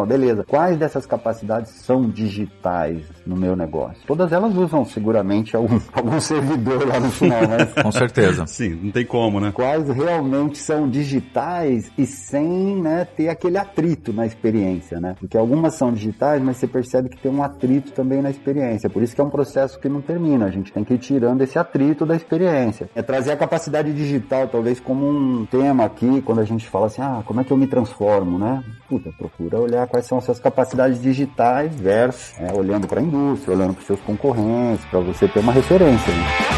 beleza. 0.07 0.45
Quais 0.45 0.79
dessas 0.79 1.07
capacidades 1.07 1.71
são 1.71 2.09
digitais 2.09 3.05
no 3.27 3.37
meu 3.37 3.57
negócio? 3.57 4.03
Todas 4.07 4.33
elas 4.33 4.55
usam 4.55 4.85
seguramente 4.85 5.57
algum, 5.57 5.79
algum 5.93 6.21
servidor 6.21 6.87
lá 6.87 7.01
no 7.01 7.11
final, 7.11 7.41
mas 7.49 7.73
com 7.83 7.93
certeza. 7.93 8.47
Sim, 8.47 8.79
não 8.83 8.93
tem 8.93 9.05
como, 9.05 9.41
né? 9.41 9.53
Quais 9.53 9.89
realmente 9.89 10.59
são 10.59 10.89
digitais 10.89 11.91
e 11.97 12.07
sem, 12.07 12.77
né, 12.77 13.05
ter 13.05 13.29
aquele 13.29 13.59
atrito 13.59 14.13
na 14.13 14.27
experiência, 14.27 15.01
né? 15.01 15.15
Porque 15.19 15.37
algumas 15.37 15.75
são 15.75 15.93
digitais, 15.93 16.43
mas 16.43 16.57
você 16.57 16.67
percebe 16.67 17.09
que 17.09 17.19
tem 17.19 17.31
um 17.31 17.43
atrito 17.43 17.93
também 17.93 18.23
na 18.23 18.31
experiência. 18.31 18.91
Por 18.91 19.03
isso 19.03 19.15
que 19.15 19.21
é 19.21 19.25
um 19.25 19.31
processo 19.31 19.79
que 19.79 19.89
não 19.89 20.01
termina. 20.01 20.47
A 20.47 20.51
gente 20.51 20.73
tem 20.73 20.85
que 20.85 20.95
ir 20.95 20.99
tirando 20.99 21.43
esse 21.43 21.59
atrito 21.59 22.05
da 22.07 22.17
experiência. 22.17 22.89
É 22.95 23.03
trazer 23.03 23.33
a 23.33 23.37
capacidade 23.37 23.93
digital, 23.93 24.49
talvez 24.49 24.81
como 24.81 25.09
um 25.09 25.47
tema 25.47 25.85
aqui, 25.85 26.21
quando 26.23 26.41
a 26.41 26.45
gente 26.45 26.69
fala 26.69 26.87
assim, 26.87 27.03
ah, 27.03 27.23
como 27.25 27.41
é 27.41 27.45
que 27.45 27.53
eu 27.53 27.57
me 27.57 27.67
transformo, 27.67 28.39
né? 28.39 28.63
Puta, 28.89 29.11
procura 29.13 29.46
olhar 29.55 29.87
quais 29.87 30.07
são 30.07 30.19
as 30.19 30.25
suas 30.25 30.39
capacidades 30.39 31.01
digitais 31.01 31.75
versus 31.75 32.35
é, 32.39 32.53
olhando 32.53 32.87
para 32.87 33.01
a 33.01 33.03
indústria, 33.03 33.55
olhando 33.55 33.75
para 33.75 33.81
os 33.81 33.87
seus 33.87 34.01
concorrentes, 34.01 34.85
para 34.87 35.01
você 35.01 35.29
ter 35.29 35.41
uma 35.41 35.53
referência. 35.53 36.13
Né? 36.13 36.56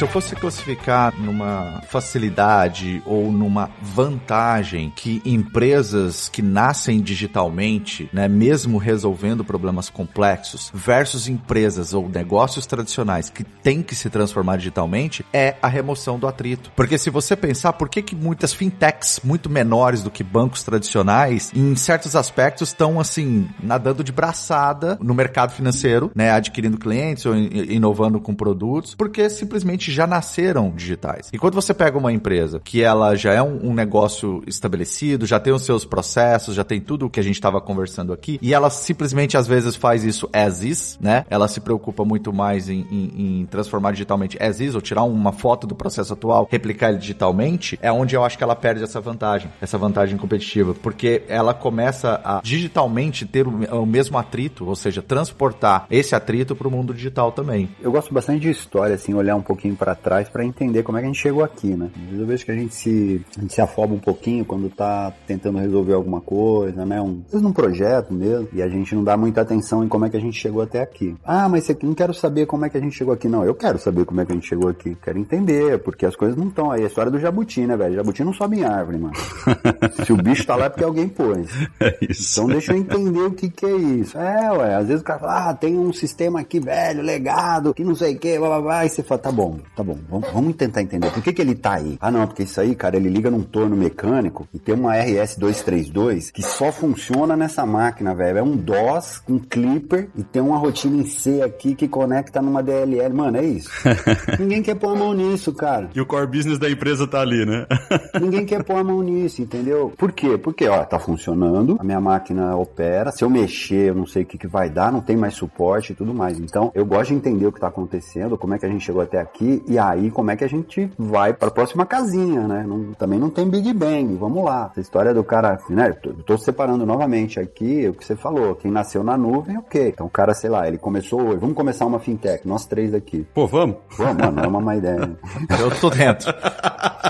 Se 0.00 0.04
eu 0.04 0.08
fosse 0.08 0.34
classificar 0.34 1.14
numa 1.20 1.82
facilidade 1.82 3.02
ou 3.04 3.30
numa 3.30 3.68
vantagem 3.82 4.90
que 4.96 5.20
empresas 5.26 6.26
que 6.30 6.40
nascem 6.40 7.02
digitalmente, 7.02 8.08
né, 8.10 8.26
mesmo 8.26 8.78
resolvendo 8.78 9.44
problemas 9.44 9.90
complexos, 9.90 10.72
versus 10.72 11.28
empresas 11.28 11.92
ou 11.92 12.08
negócios 12.08 12.64
tradicionais 12.64 13.28
que 13.28 13.44
têm 13.44 13.82
que 13.82 13.94
se 13.94 14.08
transformar 14.08 14.56
digitalmente, 14.56 15.22
é 15.34 15.56
a 15.60 15.68
remoção 15.68 16.18
do 16.18 16.26
atrito. 16.26 16.72
Porque 16.74 16.96
se 16.96 17.10
você 17.10 17.36
pensar, 17.36 17.74
por 17.74 17.90
que, 17.90 18.00
que 18.00 18.16
muitas 18.16 18.54
fintechs 18.54 19.20
muito 19.22 19.50
menores 19.50 20.02
do 20.02 20.10
que 20.10 20.24
bancos 20.24 20.62
tradicionais, 20.62 21.52
em 21.54 21.76
certos 21.76 22.16
aspectos, 22.16 22.68
estão 22.68 22.98
assim, 22.98 23.46
nadando 23.62 24.02
de 24.02 24.12
braçada 24.12 24.96
no 24.98 25.12
mercado 25.12 25.52
financeiro, 25.52 26.10
né, 26.14 26.30
adquirindo 26.30 26.78
clientes 26.78 27.26
ou 27.26 27.36
inovando 27.36 28.18
com 28.18 28.34
produtos, 28.34 28.94
porque 28.94 29.28
simplesmente 29.28 29.89
já 29.92 30.06
nasceram 30.06 30.70
digitais. 30.70 31.28
E 31.32 31.38
quando 31.38 31.54
você 31.54 31.74
pega 31.74 31.98
uma 31.98 32.12
empresa 32.12 32.60
que 32.60 32.82
ela 32.82 33.14
já 33.14 33.32
é 33.32 33.42
um, 33.42 33.70
um 33.70 33.74
negócio 33.74 34.42
estabelecido, 34.46 35.26
já 35.26 35.38
tem 35.38 35.52
os 35.52 35.64
seus 35.64 35.84
processos, 35.84 36.54
já 36.54 36.64
tem 36.64 36.80
tudo 36.80 37.06
o 37.06 37.10
que 37.10 37.20
a 37.20 37.22
gente 37.22 37.34
estava 37.34 37.60
conversando 37.60 38.12
aqui, 38.12 38.38
e 38.42 38.54
ela 38.54 38.70
simplesmente 38.70 39.36
às 39.36 39.46
vezes 39.46 39.76
faz 39.76 40.04
isso 40.04 40.28
as 40.32 40.62
is, 40.62 40.98
né? 41.00 41.24
Ela 41.28 41.48
se 41.48 41.60
preocupa 41.60 42.04
muito 42.04 42.32
mais 42.32 42.68
em, 42.68 42.86
em, 42.90 43.40
em 43.42 43.46
transformar 43.46 43.92
digitalmente 43.92 44.40
as 44.42 44.60
is, 44.60 44.74
ou 44.74 44.80
tirar 44.80 45.04
uma 45.04 45.32
foto 45.32 45.66
do 45.66 45.74
processo 45.74 46.12
atual, 46.12 46.48
replicar 46.50 46.90
ele 46.90 46.98
digitalmente, 46.98 47.78
é 47.82 47.90
onde 47.90 48.14
eu 48.14 48.24
acho 48.24 48.36
que 48.36 48.44
ela 48.44 48.56
perde 48.56 48.82
essa 48.82 49.00
vantagem, 49.00 49.50
essa 49.60 49.78
vantagem 49.78 50.16
competitiva, 50.16 50.74
porque 50.74 51.22
ela 51.28 51.54
começa 51.54 52.20
a 52.24 52.40
digitalmente 52.42 53.26
ter 53.26 53.46
o, 53.46 53.82
o 53.82 53.86
mesmo 53.86 54.18
atrito, 54.18 54.66
ou 54.66 54.76
seja, 54.76 55.02
transportar 55.02 55.86
esse 55.90 56.14
atrito 56.14 56.54
para 56.54 56.68
o 56.68 56.70
mundo 56.70 56.94
digital 56.94 57.32
também. 57.32 57.68
Eu 57.80 57.92
gosto 57.92 58.12
bastante 58.12 58.40
de 58.40 58.50
história, 58.50 58.94
assim, 58.94 59.14
olhar 59.14 59.36
um 59.36 59.42
pouquinho 59.42 59.74
para 59.80 59.94
trás 59.94 60.28
para 60.28 60.44
entender 60.44 60.82
como 60.82 60.98
é 60.98 61.00
que 61.00 61.06
a 61.06 61.08
gente 61.08 61.22
chegou 61.22 61.42
aqui, 61.42 61.68
né? 61.68 61.90
Eu 62.12 62.26
vejo 62.26 62.44
que 62.44 62.50
a 62.50 62.54
gente 62.54 62.74
se, 62.74 63.24
a 63.38 63.40
gente 63.40 63.54
se 63.54 63.62
afoba 63.62 63.94
um 63.94 63.98
pouquinho 63.98 64.44
quando 64.44 64.68
tá 64.68 65.10
tentando 65.26 65.58
resolver 65.58 65.94
alguma 65.94 66.20
coisa, 66.20 66.84
né? 66.84 67.00
Um, 67.00 67.22
às 67.24 67.32
vezes 67.32 67.42
num 67.42 67.52
projeto 67.52 68.12
mesmo, 68.12 68.48
e 68.52 68.60
a 68.60 68.68
gente 68.68 68.94
não 68.94 69.02
dá 69.02 69.16
muita 69.16 69.40
atenção 69.40 69.82
em 69.82 69.88
como 69.88 70.04
é 70.04 70.10
que 70.10 70.18
a 70.18 70.20
gente 70.20 70.38
chegou 70.38 70.60
até 70.60 70.82
aqui. 70.82 71.16
Ah, 71.24 71.48
mas 71.48 71.64
você 71.64 71.74
não 71.82 71.94
quero 71.94 72.12
saber 72.12 72.44
como 72.44 72.66
é 72.66 72.68
que 72.68 72.76
a 72.76 72.80
gente 72.80 72.94
chegou 72.94 73.14
aqui. 73.14 73.26
Não, 73.26 73.42
eu 73.42 73.54
quero 73.54 73.78
saber 73.78 74.04
como 74.04 74.20
é 74.20 74.26
que 74.26 74.32
a 74.32 74.34
gente 74.34 74.46
chegou 74.46 74.68
aqui. 74.68 74.94
Quero 75.02 75.18
entender, 75.18 75.78
porque 75.78 76.04
as 76.04 76.14
coisas 76.14 76.36
não 76.36 76.48
estão 76.48 76.70
aí. 76.70 76.82
É 76.82 76.84
a 76.84 76.86
história 76.86 77.10
do 77.10 77.18
jabuti, 77.18 77.66
né, 77.66 77.76
velho? 77.76 77.94
Jabuti 77.94 78.22
não 78.22 78.34
sobe 78.34 78.58
em 78.58 78.64
árvore, 78.64 78.98
mano. 78.98 79.14
se 80.04 80.12
o 80.12 80.16
bicho 80.16 80.46
tá 80.46 80.56
lá 80.56 80.66
é 80.66 80.68
porque 80.68 80.84
alguém 80.84 81.08
pôs. 81.08 81.48
É 81.80 81.96
isso. 82.02 82.40
Então 82.40 82.50
deixa 82.50 82.72
eu 82.72 82.76
entender 82.76 83.20
o 83.20 83.30
que 83.30 83.48
que 83.48 83.64
é 83.64 83.76
isso. 83.76 84.18
É, 84.18 84.52
ué, 84.52 84.74
às 84.74 84.86
vezes 84.86 85.00
o 85.00 85.04
cara 85.04 85.18
fala, 85.18 85.50
ah, 85.50 85.54
tem 85.54 85.78
um 85.78 85.92
sistema 85.92 86.40
aqui 86.40 86.60
velho, 86.60 87.02
legado, 87.02 87.72
que 87.72 87.82
não 87.82 87.94
sei 87.94 88.14
o 88.14 88.18
que, 88.18 88.38
blá 88.38 88.48
blá 88.48 88.60
blá, 88.60 88.86
e 88.86 88.88
você 88.88 89.02
fala, 89.02 89.20
tá 89.20 89.32
bom, 89.32 89.58
tá 89.74 89.82
bom, 89.82 89.98
vamos, 90.08 90.30
vamos 90.32 90.56
tentar 90.56 90.82
entender. 90.82 91.10
Por 91.10 91.22
que, 91.22 91.32
que 91.32 91.40
ele 91.40 91.54
tá 91.54 91.74
aí? 91.74 91.96
Ah, 92.00 92.10
não, 92.10 92.26
porque 92.26 92.42
isso 92.42 92.60
aí, 92.60 92.74
cara, 92.74 92.96
ele 92.96 93.08
liga 93.08 93.30
num 93.30 93.42
torno 93.42 93.76
mecânico 93.76 94.48
e 94.52 94.58
tem 94.58 94.74
uma 94.74 94.94
RS-232 94.94 96.30
que 96.32 96.42
só 96.42 96.70
funciona 96.72 97.36
nessa 97.36 97.64
máquina, 97.64 98.14
velho. 98.14 98.38
É 98.38 98.42
um 98.42 98.56
DOS, 98.56 99.22
um 99.28 99.38
clipper 99.38 100.08
e 100.16 100.22
tem 100.22 100.42
uma 100.42 100.58
rotina 100.58 100.96
em 100.96 101.06
C 101.06 101.42
aqui 101.42 101.74
que 101.74 101.88
conecta 101.88 102.42
numa 102.42 102.62
DLL. 102.62 103.14
Mano, 103.14 103.38
é 103.38 103.44
isso. 103.44 103.70
Ninguém 104.38 104.62
quer 104.62 104.74
pôr 104.74 104.94
a 104.94 104.98
mão 104.98 105.14
nisso, 105.14 105.52
cara. 105.52 105.90
E 105.94 106.00
o 106.00 106.06
core 106.06 106.26
business 106.26 106.58
da 106.58 106.70
empresa 106.70 107.06
tá 107.06 107.20
ali, 107.20 107.46
né? 107.46 107.66
Ninguém 108.20 108.44
quer 108.44 108.62
pôr 108.62 108.76
a 108.76 108.84
mão 108.84 109.02
nisso, 109.02 109.40
entendeu? 109.42 109.92
Por 109.96 110.12
quê? 110.12 110.36
Porque, 110.36 110.68
ó, 110.68 110.84
tá 110.84 110.98
funcionando, 110.98 111.76
a 111.80 111.84
minha 111.84 112.00
máquina 112.00 112.56
opera, 112.56 113.10
se 113.12 113.24
eu 113.24 113.30
mexer, 113.30 113.90
eu 113.90 113.94
não 113.94 114.06
sei 114.06 114.22
o 114.22 114.26
que, 114.26 114.38
que 114.38 114.46
vai 114.46 114.68
dar, 114.68 114.92
não 114.92 115.00
tem 115.00 115.16
mais 115.16 115.34
suporte 115.34 115.92
e 115.92 115.94
tudo 115.94 116.12
mais. 116.12 116.38
Então, 116.38 116.70
eu 116.74 116.84
gosto 116.84 117.08
de 117.08 117.14
entender 117.14 117.46
o 117.46 117.52
que 117.52 117.60
tá 117.60 117.68
acontecendo, 117.68 118.36
como 118.36 118.54
é 118.54 118.58
que 118.58 118.66
a 118.66 118.68
gente 118.68 118.84
chegou 118.84 119.02
até 119.02 119.18
aqui 119.18 119.49
aí, 119.50 119.62
e 119.66 119.78
aí 119.78 120.10
como 120.10 120.30
é 120.30 120.36
que 120.36 120.44
a 120.44 120.48
gente 120.48 120.90
vai 120.98 121.32
para 121.32 121.48
a 121.48 121.50
próxima 121.50 121.84
casinha, 121.84 122.46
né? 122.46 122.64
Não, 122.66 122.92
também 122.92 123.18
não 123.18 123.30
tem 123.30 123.48
Big 123.48 123.72
Bang, 123.72 124.14
vamos 124.14 124.44
lá. 124.44 124.68
Essa 124.70 124.80
história 124.80 125.12
do 125.12 125.24
cara, 125.24 125.58
né? 125.68 125.96
Eu 126.04 126.14
tô, 126.14 126.38
separando 126.38 126.86
novamente 126.86 127.40
aqui 127.40 127.88
o 127.88 127.94
que 127.94 128.04
você 128.04 128.16
falou, 128.16 128.54
quem 128.54 128.70
nasceu 128.70 129.02
na 129.02 129.16
nuvem, 129.16 129.58
ok. 129.58 129.88
Então 129.88 130.06
o 130.06 130.10
cara, 130.10 130.32
sei 130.34 130.50
lá, 130.50 130.66
ele 130.66 130.78
começou 130.78 131.20
hoje, 131.20 131.38
vamos 131.38 131.56
começar 131.56 131.86
uma 131.86 131.98
fintech, 131.98 132.46
nós 132.46 132.66
três 132.66 132.94
aqui. 132.94 133.26
Pô, 133.34 133.46
vamos? 133.46 133.76
Vamos, 133.96 134.16
mano, 134.16 134.40
é 134.40 134.46
uma 134.46 134.60
má 134.60 134.76
ideia. 134.76 135.10
Eu 135.58 135.70
tô 135.80 135.90
dentro. 135.90 136.32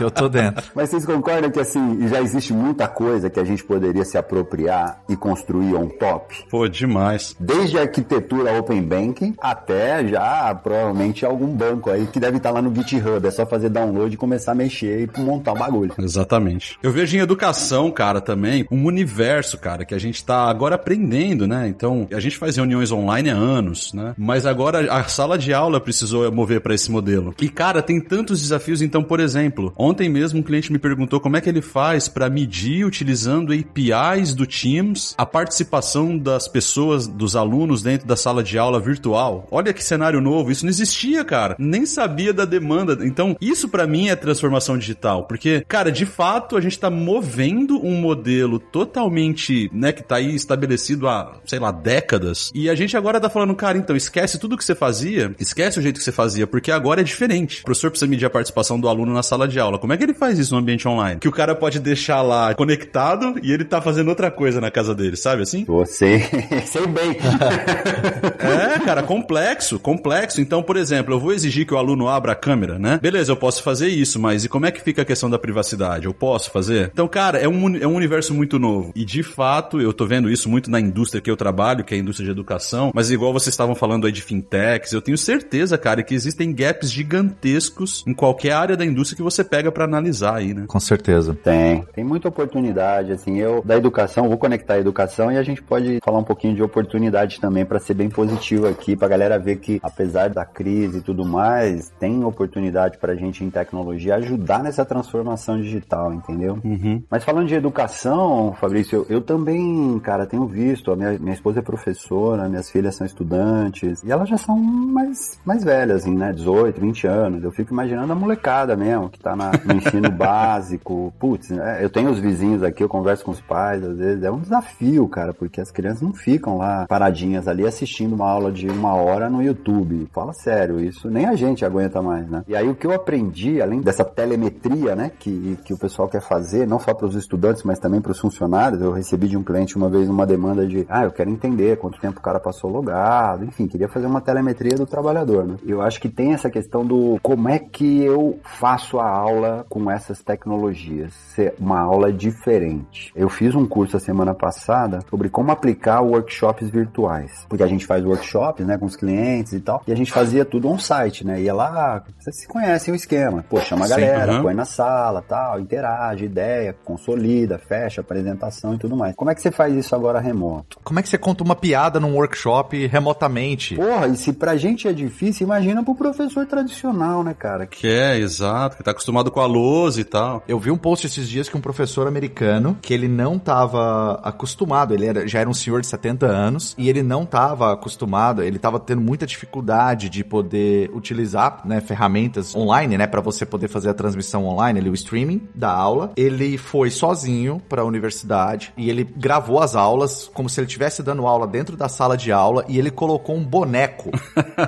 Eu 0.00 0.10
tô 0.10 0.28
dentro. 0.28 0.70
Mas 0.74 0.90
vocês 0.90 1.04
concordam 1.04 1.50
que 1.50 1.60
assim, 1.60 2.08
já 2.08 2.20
existe 2.20 2.52
muita 2.52 2.88
coisa 2.88 3.28
que 3.28 3.40
a 3.40 3.44
gente 3.44 3.64
poderia 3.64 4.04
se 4.04 4.16
apropriar 4.16 5.02
e 5.08 5.16
construir 5.16 5.74
on 5.74 5.88
top? 5.88 6.44
Pô, 6.48 6.68
demais. 6.68 7.36
Desde 7.38 7.78
a 7.78 7.82
arquitetura 7.82 8.58
Open 8.58 8.82
Banking 8.82 9.34
até 9.40 10.06
já 10.06 10.54
provavelmente 10.54 11.24
algum 11.24 11.48
banco 11.48 11.90
aí 11.90 12.06
que 12.06 12.20
deve 12.20 12.29
estar 12.38 12.50
lá 12.50 12.62
no 12.62 12.74
GitHub. 12.74 13.26
É 13.26 13.30
só 13.30 13.46
fazer 13.46 13.68
download 13.68 14.14
e 14.14 14.16
começar 14.16 14.52
a 14.52 14.54
mexer 14.54 15.08
e 15.16 15.20
montar 15.20 15.52
o 15.52 15.58
bagulho. 15.58 15.92
Exatamente. 15.98 16.78
Eu 16.82 16.92
vejo 16.92 17.16
em 17.16 17.20
educação, 17.20 17.90
cara, 17.90 18.20
também, 18.20 18.66
um 18.70 18.84
universo, 18.84 19.58
cara, 19.58 19.84
que 19.84 19.94
a 19.94 19.98
gente 19.98 20.24
tá 20.24 20.48
agora 20.48 20.74
aprendendo, 20.74 21.46
né? 21.46 21.68
Então, 21.68 22.06
a 22.12 22.20
gente 22.20 22.36
faz 22.36 22.56
reuniões 22.56 22.92
online 22.92 23.30
há 23.30 23.34
anos, 23.34 23.92
né? 23.92 24.14
Mas 24.16 24.46
agora 24.46 24.92
a 24.92 25.04
sala 25.04 25.38
de 25.38 25.52
aula 25.52 25.80
precisou 25.80 26.30
mover 26.32 26.60
para 26.60 26.74
esse 26.74 26.90
modelo. 26.90 27.34
E, 27.40 27.48
cara, 27.48 27.82
tem 27.82 28.00
tantos 28.00 28.40
desafios. 28.40 28.82
Então, 28.82 29.02
por 29.02 29.20
exemplo, 29.20 29.72
ontem 29.76 30.08
mesmo 30.08 30.40
um 30.40 30.42
cliente 30.42 30.72
me 30.72 30.78
perguntou 30.78 31.20
como 31.20 31.36
é 31.36 31.40
que 31.40 31.48
ele 31.48 31.62
faz 31.62 32.08
para 32.08 32.28
medir, 32.28 32.84
utilizando 32.84 33.52
APIs 33.52 34.34
do 34.34 34.46
Teams, 34.46 35.14
a 35.16 35.26
participação 35.26 36.16
das 36.16 36.48
pessoas, 36.48 37.06
dos 37.06 37.36
alunos 37.36 37.82
dentro 37.82 38.06
da 38.06 38.16
sala 38.16 38.42
de 38.42 38.58
aula 38.58 38.80
virtual. 38.80 39.46
Olha 39.50 39.72
que 39.72 39.82
cenário 39.82 40.20
novo, 40.20 40.50
isso 40.50 40.64
não 40.64 40.70
existia, 40.70 41.24
cara. 41.24 41.56
Nem 41.58 41.86
sabia 41.86 42.19
da 42.32 42.44
demanda. 42.44 42.98
Então, 43.02 43.36
isso 43.40 43.68
para 43.68 43.86
mim 43.86 44.08
é 44.08 44.16
transformação 44.16 44.76
digital, 44.76 45.24
porque, 45.24 45.64
cara, 45.66 45.90
de 45.90 46.04
fato, 46.04 46.56
a 46.56 46.60
gente 46.60 46.78
tá 46.78 46.90
movendo 46.90 47.84
um 47.84 47.96
modelo 47.96 48.58
totalmente, 48.58 49.70
né, 49.72 49.92
que 49.92 50.02
tá 50.02 50.16
aí 50.16 50.34
estabelecido 50.34 51.08
há, 51.08 51.40
sei 51.44 51.58
lá, 51.58 51.72
décadas. 51.72 52.50
E 52.54 52.68
a 52.68 52.74
gente 52.74 52.96
agora 52.96 53.20
tá 53.20 53.30
falando, 53.30 53.54
cara, 53.54 53.78
então 53.78 53.96
esquece 53.96 54.38
tudo 54.38 54.56
que 54.56 54.64
você 54.64 54.74
fazia, 54.74 55.34
esquece 55.38 55.78
o 55.78 55.82
jeito 55.82 55.98
que 55.98 56.04
você 56.04 56.12
fazia, 56.12 56.46
porque 56.46 56.70
agora 56.70 57.00
é 57.00 57.04
diferente. 57.04 57.60
O 57.62 57.64
professor 57.64 57.90
precisa 57.90 58.10
medir 58.10 58.26
a 58.26 58.30
participação 58.30 58.78
do 58.78 58.88
aluno 58.88 59.12
na 59.12 59.22
sala 59.22 59.48
de 59.48 59.58
aula. 59.58 59.78
Como 59.78 59.92
é 59.92 59.96
que 59.96 60.04
ele 60.04 60.14
faz 60.14 60.38
isso 60.38 60.54
no 60.54 60.60
ambiente 60.60 60.86
online? 60.86 61.20
Que 61.20 61.28
o 61.28 61.32
cara 61.32 61.54
pode 61.54 61.78
deixar 61.78 62.22
lá 62.22 62.54
conectado 62.54 63.34
e 63.42 63.52
ele 63.52 63.64
tá 63.64 63.80
fazendo 63.80 64.08
outra 64.08 64.30
coisa 64.30 64.60
na 64.60 64.70
casa 64.70 64.94
dele, 64.94 65.16
sabe 65.16 65.42
assim? 65.42 65.64
Você, 65.64 66.20
sei 66.66 66.86
bem. 66.86 67.16
é, 68.40 68.78
cara, 68.80 69.02
complexo, 69.02 69.78
complexo. 69.78 70.40
Então, 70.40 70.62
por 70.62 70.76
exemplo, 70.76 71.14
eu 71.14 71.20
vou 71.20 71.32
exigir 71.32 71.66
que 71.66 71.74
o 71.74 71.78
aluno 71.78 72.08
abra 72.10 72.32
a 72.32 72.36
câmera, 72.36 72.78
né? 72.78 72.98
Beleza, 73.00 73.32
eu 73.32 73.36
posso 73.36 73.62
fazer 73.62 73.88
isso, 73.88 74.18
mas 74.18 74.44
e 74.44 74.48
como 74.48 74.66
é 74.66 74.70
que 74.70 74.82
fica 74.82 75.02
a 75.02 75.04
questão 75.04 75.30
da 75.30 75.38
privacidade? 75.38 76.06
Eu 76.06 76.14
posso 76.14 76.50
fazer? 76.50 76.90
Então, 76.92 77.08
cara, 77.08 77.38
é 77.38 77.48
um, 77.48 77.76
é 77.76 77.86
um 77.86 77.94
universo 77.94 78.34
muito 78.34 78.58
novo. 78.58 78.92
E 78.94 79.04
de 79.04 79.22
fato, 79.22 79.80
eu 79.80 79.92
tô 79.92 80.06
vendo 80.06 80.30
isso 80.30 80.48
muito 80.48 80.70
na 80.70 80.80
indústria 80.80 81.20
que 81.20 81.30
eu 81.30 81.36
trabalho, 81.36 81.84
que 81.84 81.94
é 81.94 81.96
a 81.96 82.00
indústria 82.00 82.26
de 82.26 82.32
educação, 82.32 82.90
mas 82.94 83.10
igual 83.10 83.32
vocês 83.32 83.52
estavam 83.52 83.74
falando 83.74 84.06
aí 84.06 84.12
de 84.12 84.22
fintechs, 84.22 84.92
eu 84.92 85.02
tenho 85.02 85.16
certeza, 85.16 85.78
cara, 85.78 86.02
que 86.02 86.14
existem 86.14 86.52
gaps 86.52 86.90
gigantescos 86.90 88.04
em 88.06 88.14
qualquer 88.14 88.52
área 88.52 88.76
da 88.76 88.84
indústria 88.84 89.16
que 89.16 89.22
você 89.22 89.42
pega 89.44 89.70
para 89.70 89.84
analisar 89.84 90.36
aí, 90.36 90.54
né? 90.54 90.64
Com 90.66 90.80
certeza. 90.80 91.36
Tem. 91.42 91.82
Tem 91.92 92.04
muita 92.04 92.28
oportunidade, 92.28 93.12
assim, 93.12 93.38
eu 93.38 93.62
da 93.64 93.76
educação, 93.76 94.28
vou 94.28 94.38
conectar 94.38 94.74
a 94.74 94.78
educação 94.78 95.30
e 95.30 95.36
a 95.36 95.42
gente 95.42 95.62
pode 95.62 95.98
falar 96.04 96.18
um 96.18 96.24
pouquinho 96.24 96.54
de 96.54 96.62
oportunidade 96.62 97.40
também 97.40 97.64
para 97.64 97.78
ser 97.78 97.94
bem 97.94 98.08
positivo 98.08 98.66
aqui, 98.66 98.96
pra 98.96 99.08
galera 99.08 99.38
ver 99.38 99.56
que 99.56 99.78
apesar 99.82 100.28
da 100.30 100.44
crise 100.44 100.98
e 100.98 101.02
tudo 101.02 101.24
mais, 101.24 101.92
tem 102.00 102.24
oportunidade 102.24 102.96
pra 102.96 103.14
gente 103.14 103.44
em 103.44 103.50
tecnologia 103.50 104.14
ajudar 104.16 104.62
nessa 104.62 104.86
transformação 104.86 105.60
digital, 105.60 106.12
entendeu? 106.14 106.58
Uhum. 106.64 107.02
Mas 107.10 107.22
falando 107.22 107.46
de 107.46 107.54
educação, 107.54 108.56
Fabrício, 108.58 109.00
eu, 109.00 109.16
eu 109.16 109.20
também, 109.20 109.98
cara, 109.98 110.26
tenho 110.26 110.46
visto, 110.46 110.90
a 110.90 110.96
minha, 110.96 111.18
minha 111.18 111.34
esposa 111.34 111.58
é 111.58 111.62
professora, 111.62 112.48
minhas 112.48 112.70
filhas 112.70 112.94
são 112.94 113.06
estudantes, 113.06 114.02
e 114.02 114.10
elas 114.10 114.28
já 114.28 114.38
são 114.38 114.56
mais, 114.58 115.38
mais 115.44 115.62
velhas, 115.62 116.02
assim, 116.02 116.16
né? 116.16 116.32
18, 116.32 116.80
20 116.80 117.06
anos. 117.06 117.44
Eu 117.44 117.52
fico 117.52 117.72
imaginando 117.72 118.12
a 118.12 118.16
molecada 118.16 118.74
mesmo, 118.74 119.10
que 119.10 119.18
tá 119.18 119.36
na, 119.36 119.50
no 119.64 119.74
ensino 119.74 120.10
básico. 120.16 121.12
Putz, 121.18 121.50
é, 121.50 121.84
eu 121.84 121.90
tenho 121.90 122.10
os 122.10 122.18
vizinhos 122.18 122.62
aqui, 122.62 122.82
eu 122.82 122.88
converso 122.88 123.24
com 123.24 123.30
os 123.30 123.40
pais, 123.40 123.84
às 123.84 123.98
vezes. 123.98 124.24
É 124.24 124.30
um 124.30 124.40
desafio, 124.40 125.06
cara, 125.06 125.34
porque 125.34 125.60
as 125.60 125.70
crianças 125.70 126.00
não 126.00 126.14
ficam 126.14 126.56
lá 126.56 126.86
paradinhas 126.86 127.46
ali 127.46 127.66
assistindo 127.66 128.14
uma 128.14 128.28
aula 128.28 128.50
de 128.50 128.68
uma 128.68 128.94
hora 128.94 129.28
no 129.28 129.42
YouTube. 129.42 130.08
Fala 130.12 130.32
sério, 130.32 130.80
isso 130.80 131.10
nem 131.10 131.26
a 131.26 131.34
gente 131.34 131.64
aguenta 131.64 131.89
mais, 132.02 132.28
né? 132.28 132.44
E 132.46 132.54
aí 132.54 132.68
o 132.68 132.74
que 132.74 132.86
eu 132.86 132.92
aprendi, 132.92 133.60
além 133.60 133.80
dessa 133.80 134.04
telemetria, 134.04 134.94
né, 134.94 135.10
que, 135.18 135.58
que 135.64 135.72
o 135.74 135.78
pessoal 135.78 136.08
quer 136.08 136.20
fazer, 136.20 136.66
não 136.66 136.78
só 136.78 136.94
para 136.94 137.06
os 137.06 137.14
estudantes, 137.14 137.62
mas 137.62 137.78
também 137.78 138.00
para 138.00 138.12
os 138.12 138.18
funcionários. 138.20 138.80
Eu 138.80 138.92
recebi 138.92 139.28
de 139.28 139.36
um 139.36 139.42
cliente 139.42 139.76
uma 139.76 139.88
vez 139.88 140.08
uma 140.08 140.26
demanda 140.26 140.66
de, 140.66 140.86
ah, 140.88 141.04
eu 141.04 141.10
quero 141.10 141.30
entender 141.30 141.78
quanto 141.78 142.00
tempo 142.00 142.18
o 142.18 142.22
cara 142.22 142.38
passou 142.38 142.70
logado, 142.70 143.44
enfim, 143.44 143.66
queria 143.66 143.88
fazer 143.88 144.06
uma 144.06 144.20
telemetria 144.20 144.76
do 144.76 144.86
trabalhador, 144.86 145.46
né? 145.46 145.56
Eu 145.66 145.80
acho 145.82 146.00
que 146.00 146.08
tem 146.08 146.32
essa 146.32 146.50
questão 146.50 146.84
do 146.84 147.18
como 147.22 147.48
é 147.48 147.58
que 147.58 148.02
eu 148.02 148.38
faço 148.42 148.98
a 148.98 149.08
aula 149.08 149.64
com 149.68 149.90
essas 149.90 150.22
tecnologias, 150.22 151.12
ser 151.34 151.54
uma 151.58 151.80
aula 151.80 152.12
diferente. 152.12 153.12
Eu 153.14 153.28
fiz 153.28 153.54
um 153.54 153.66
curso 153.66 153.96
a 153.96 154.00
semana 154.00 154.34
passada 154.34 155.00
sobre 155.08 155.28
como 155.28 155.50
aplicar 155.50 156.00
workshops 156.00 156.68
virtuais, 156.70 157.46
porque 157.48 157.62
a 157.62 157.66
gente 157.66 157.86
faz 157.86 158.04
workshops, 158.04 158.66
né, 158.66 158.76
com 158.76 158.86
os 158.86 158.96
clientes 158.96 159.52
e 159.52 159.60
tal, 159.60 159.82
e 159.86 159.92
a 159.92 159.96
gente 159.96 160.12
fazia 160.12 160.44
tudo 160.44 160.68
on-site, 160.68 161.26
né? 161.26 161.40
Ia 161.40 161.54
lá, 161.54 161.70
vocês 162.18 162.40
se 162.40 162.48
conhecem 162.48 162.92
o 162.92 162.96
esquema, 162.96 163.44
pô, 163.48 163.60
chama 163.60 163.84
a 163.84 163.88
galera, 163.88 164.34
uhum. 164.34 164.42
põe 164.42 164.54
na 164.54 164.64
sala, 164.64 165.22
tal, 165.22 165.60
interage, 165.60 166.24
ideia, 166.24 166.74
consolida, 166.84 167.58
fecha, 167.58 168.00
apresentação 168.00 168.74
e 168.74 168.78
tudo 168.78 168.96
mais. 168.96 169.14
Como 169.14 169.30
é 169.30 169.34
que 169.34 169.40
você 169.40 169.50
faz 169.50 169.74
isso 169.74 169.94
agora 169.94 170.20
remoto? 170.20 170.78
Como 170.82 170.98
é 170.98 171.02
que 171.02 171.08
você 171.08 171.18
conta 171.18 171.44
uma 171.44 171.56
piada 171.56 172.00
num 172.00 172.14
workshop 172.14 172.86
remotamente? 172.86 173.76
Porra, 173.76 174.08
e 174.08 174.16
se 174.16 174.32
pra 174.32 174.56
gente 174.56 174.88
é 174.88 174.92
difícil, 174.92 175.44
imagina 175.46 175.82
pro 175.82 175.94
professor 175.94 176.46
tradicional, 176.46 177.22
né, 177.22 177.34
cara? 177.34 177.66
Que 177.66 177.88
é, 177.88 178.18
exato, 178.18 178.76
que 178.76 178.82
tá 178.82 178.90
acostumado 178.90 179.30
com 179.30 179.40
a 179.40 179.46
lousa 179.46 180.00
e 180.00 180.04
tal. 180.04 180.42
Eu 180.46 180.58
vi 180.58 180.70
um 180.70 180.78
post 180.78 181.06
esses 181.06 181.28
dias 181.28 181.48
que 181.48 181.56
um 181.56 181.60
professor 181.60 182.06
americano, 182.06 182.76
que 182.80 182.92
ele 182.92 183.08
não 183.08 183.38
tava 183.38 184.20
acostumado, 184.22 184.94
ele 184.94 185.06
era, 185.06 185.26
já 185.26 185.40
era 185.40 185.48
um 185.48 185.54
senhor 185.54 185.80
de 185.80 185.86
70 185.86 186.26
anos, 186.26 186.74
e 186.78 186.88
ele 186.88 187.02
não 187.02 187.24
tava 187.24 187.72
acostumado, 187.72 188.42
ele 188.42 188.58
tava 188.58 188.78
tendo 188.78 189.00
muita 189.00 189.26
dificuldade 189.26 190.08
de 190.08 190.24
poder 190.24 190.90
utilizar, 190.94 191.62
né, 191.70 191.80
ferramentas 191.80 192.54
online, 192.54 192.98
né, 192.98 193.06
para 193.06 193.20
você 193.20 193.46
poder 193.46 193.68
fazer 193.68 193.88
a 193.88 193.94
transmissão 193.94 194.44
online, 194.44 194.80
ali, 194.80 194.90
o 194.90 194.94
streaming 194.94 195.48
da 195.54 195.70
aula. 195.70 196.12
Ele 196.16 196.58
foi 196.58 196.90
sozinho 196.90 197.62
para 197.68 197.82
a 197.82 197.84
universidade 197.84 198.72
e 198.76 198.90
ele 198.90 199.04
gravou 199.04 199.60
as 199.60 199.74
aulas 199.74 200.30
como 200.34 200.48
se 200.48 200.60
ele 200.60 200.66
estivesse 200.66 201.02
dando 201.02 201.26
aula 201.26 201.46
dentro 201.46 201.76
da 201.76 201.88
sala 201.88 202.16
de 202.16 202.32
aula 202.32 202.64
e 202.68 202.78
ele 202.78 202.90
colocou 202.90 203.36
um 203.36 203.44
boneco. 203.44 204.10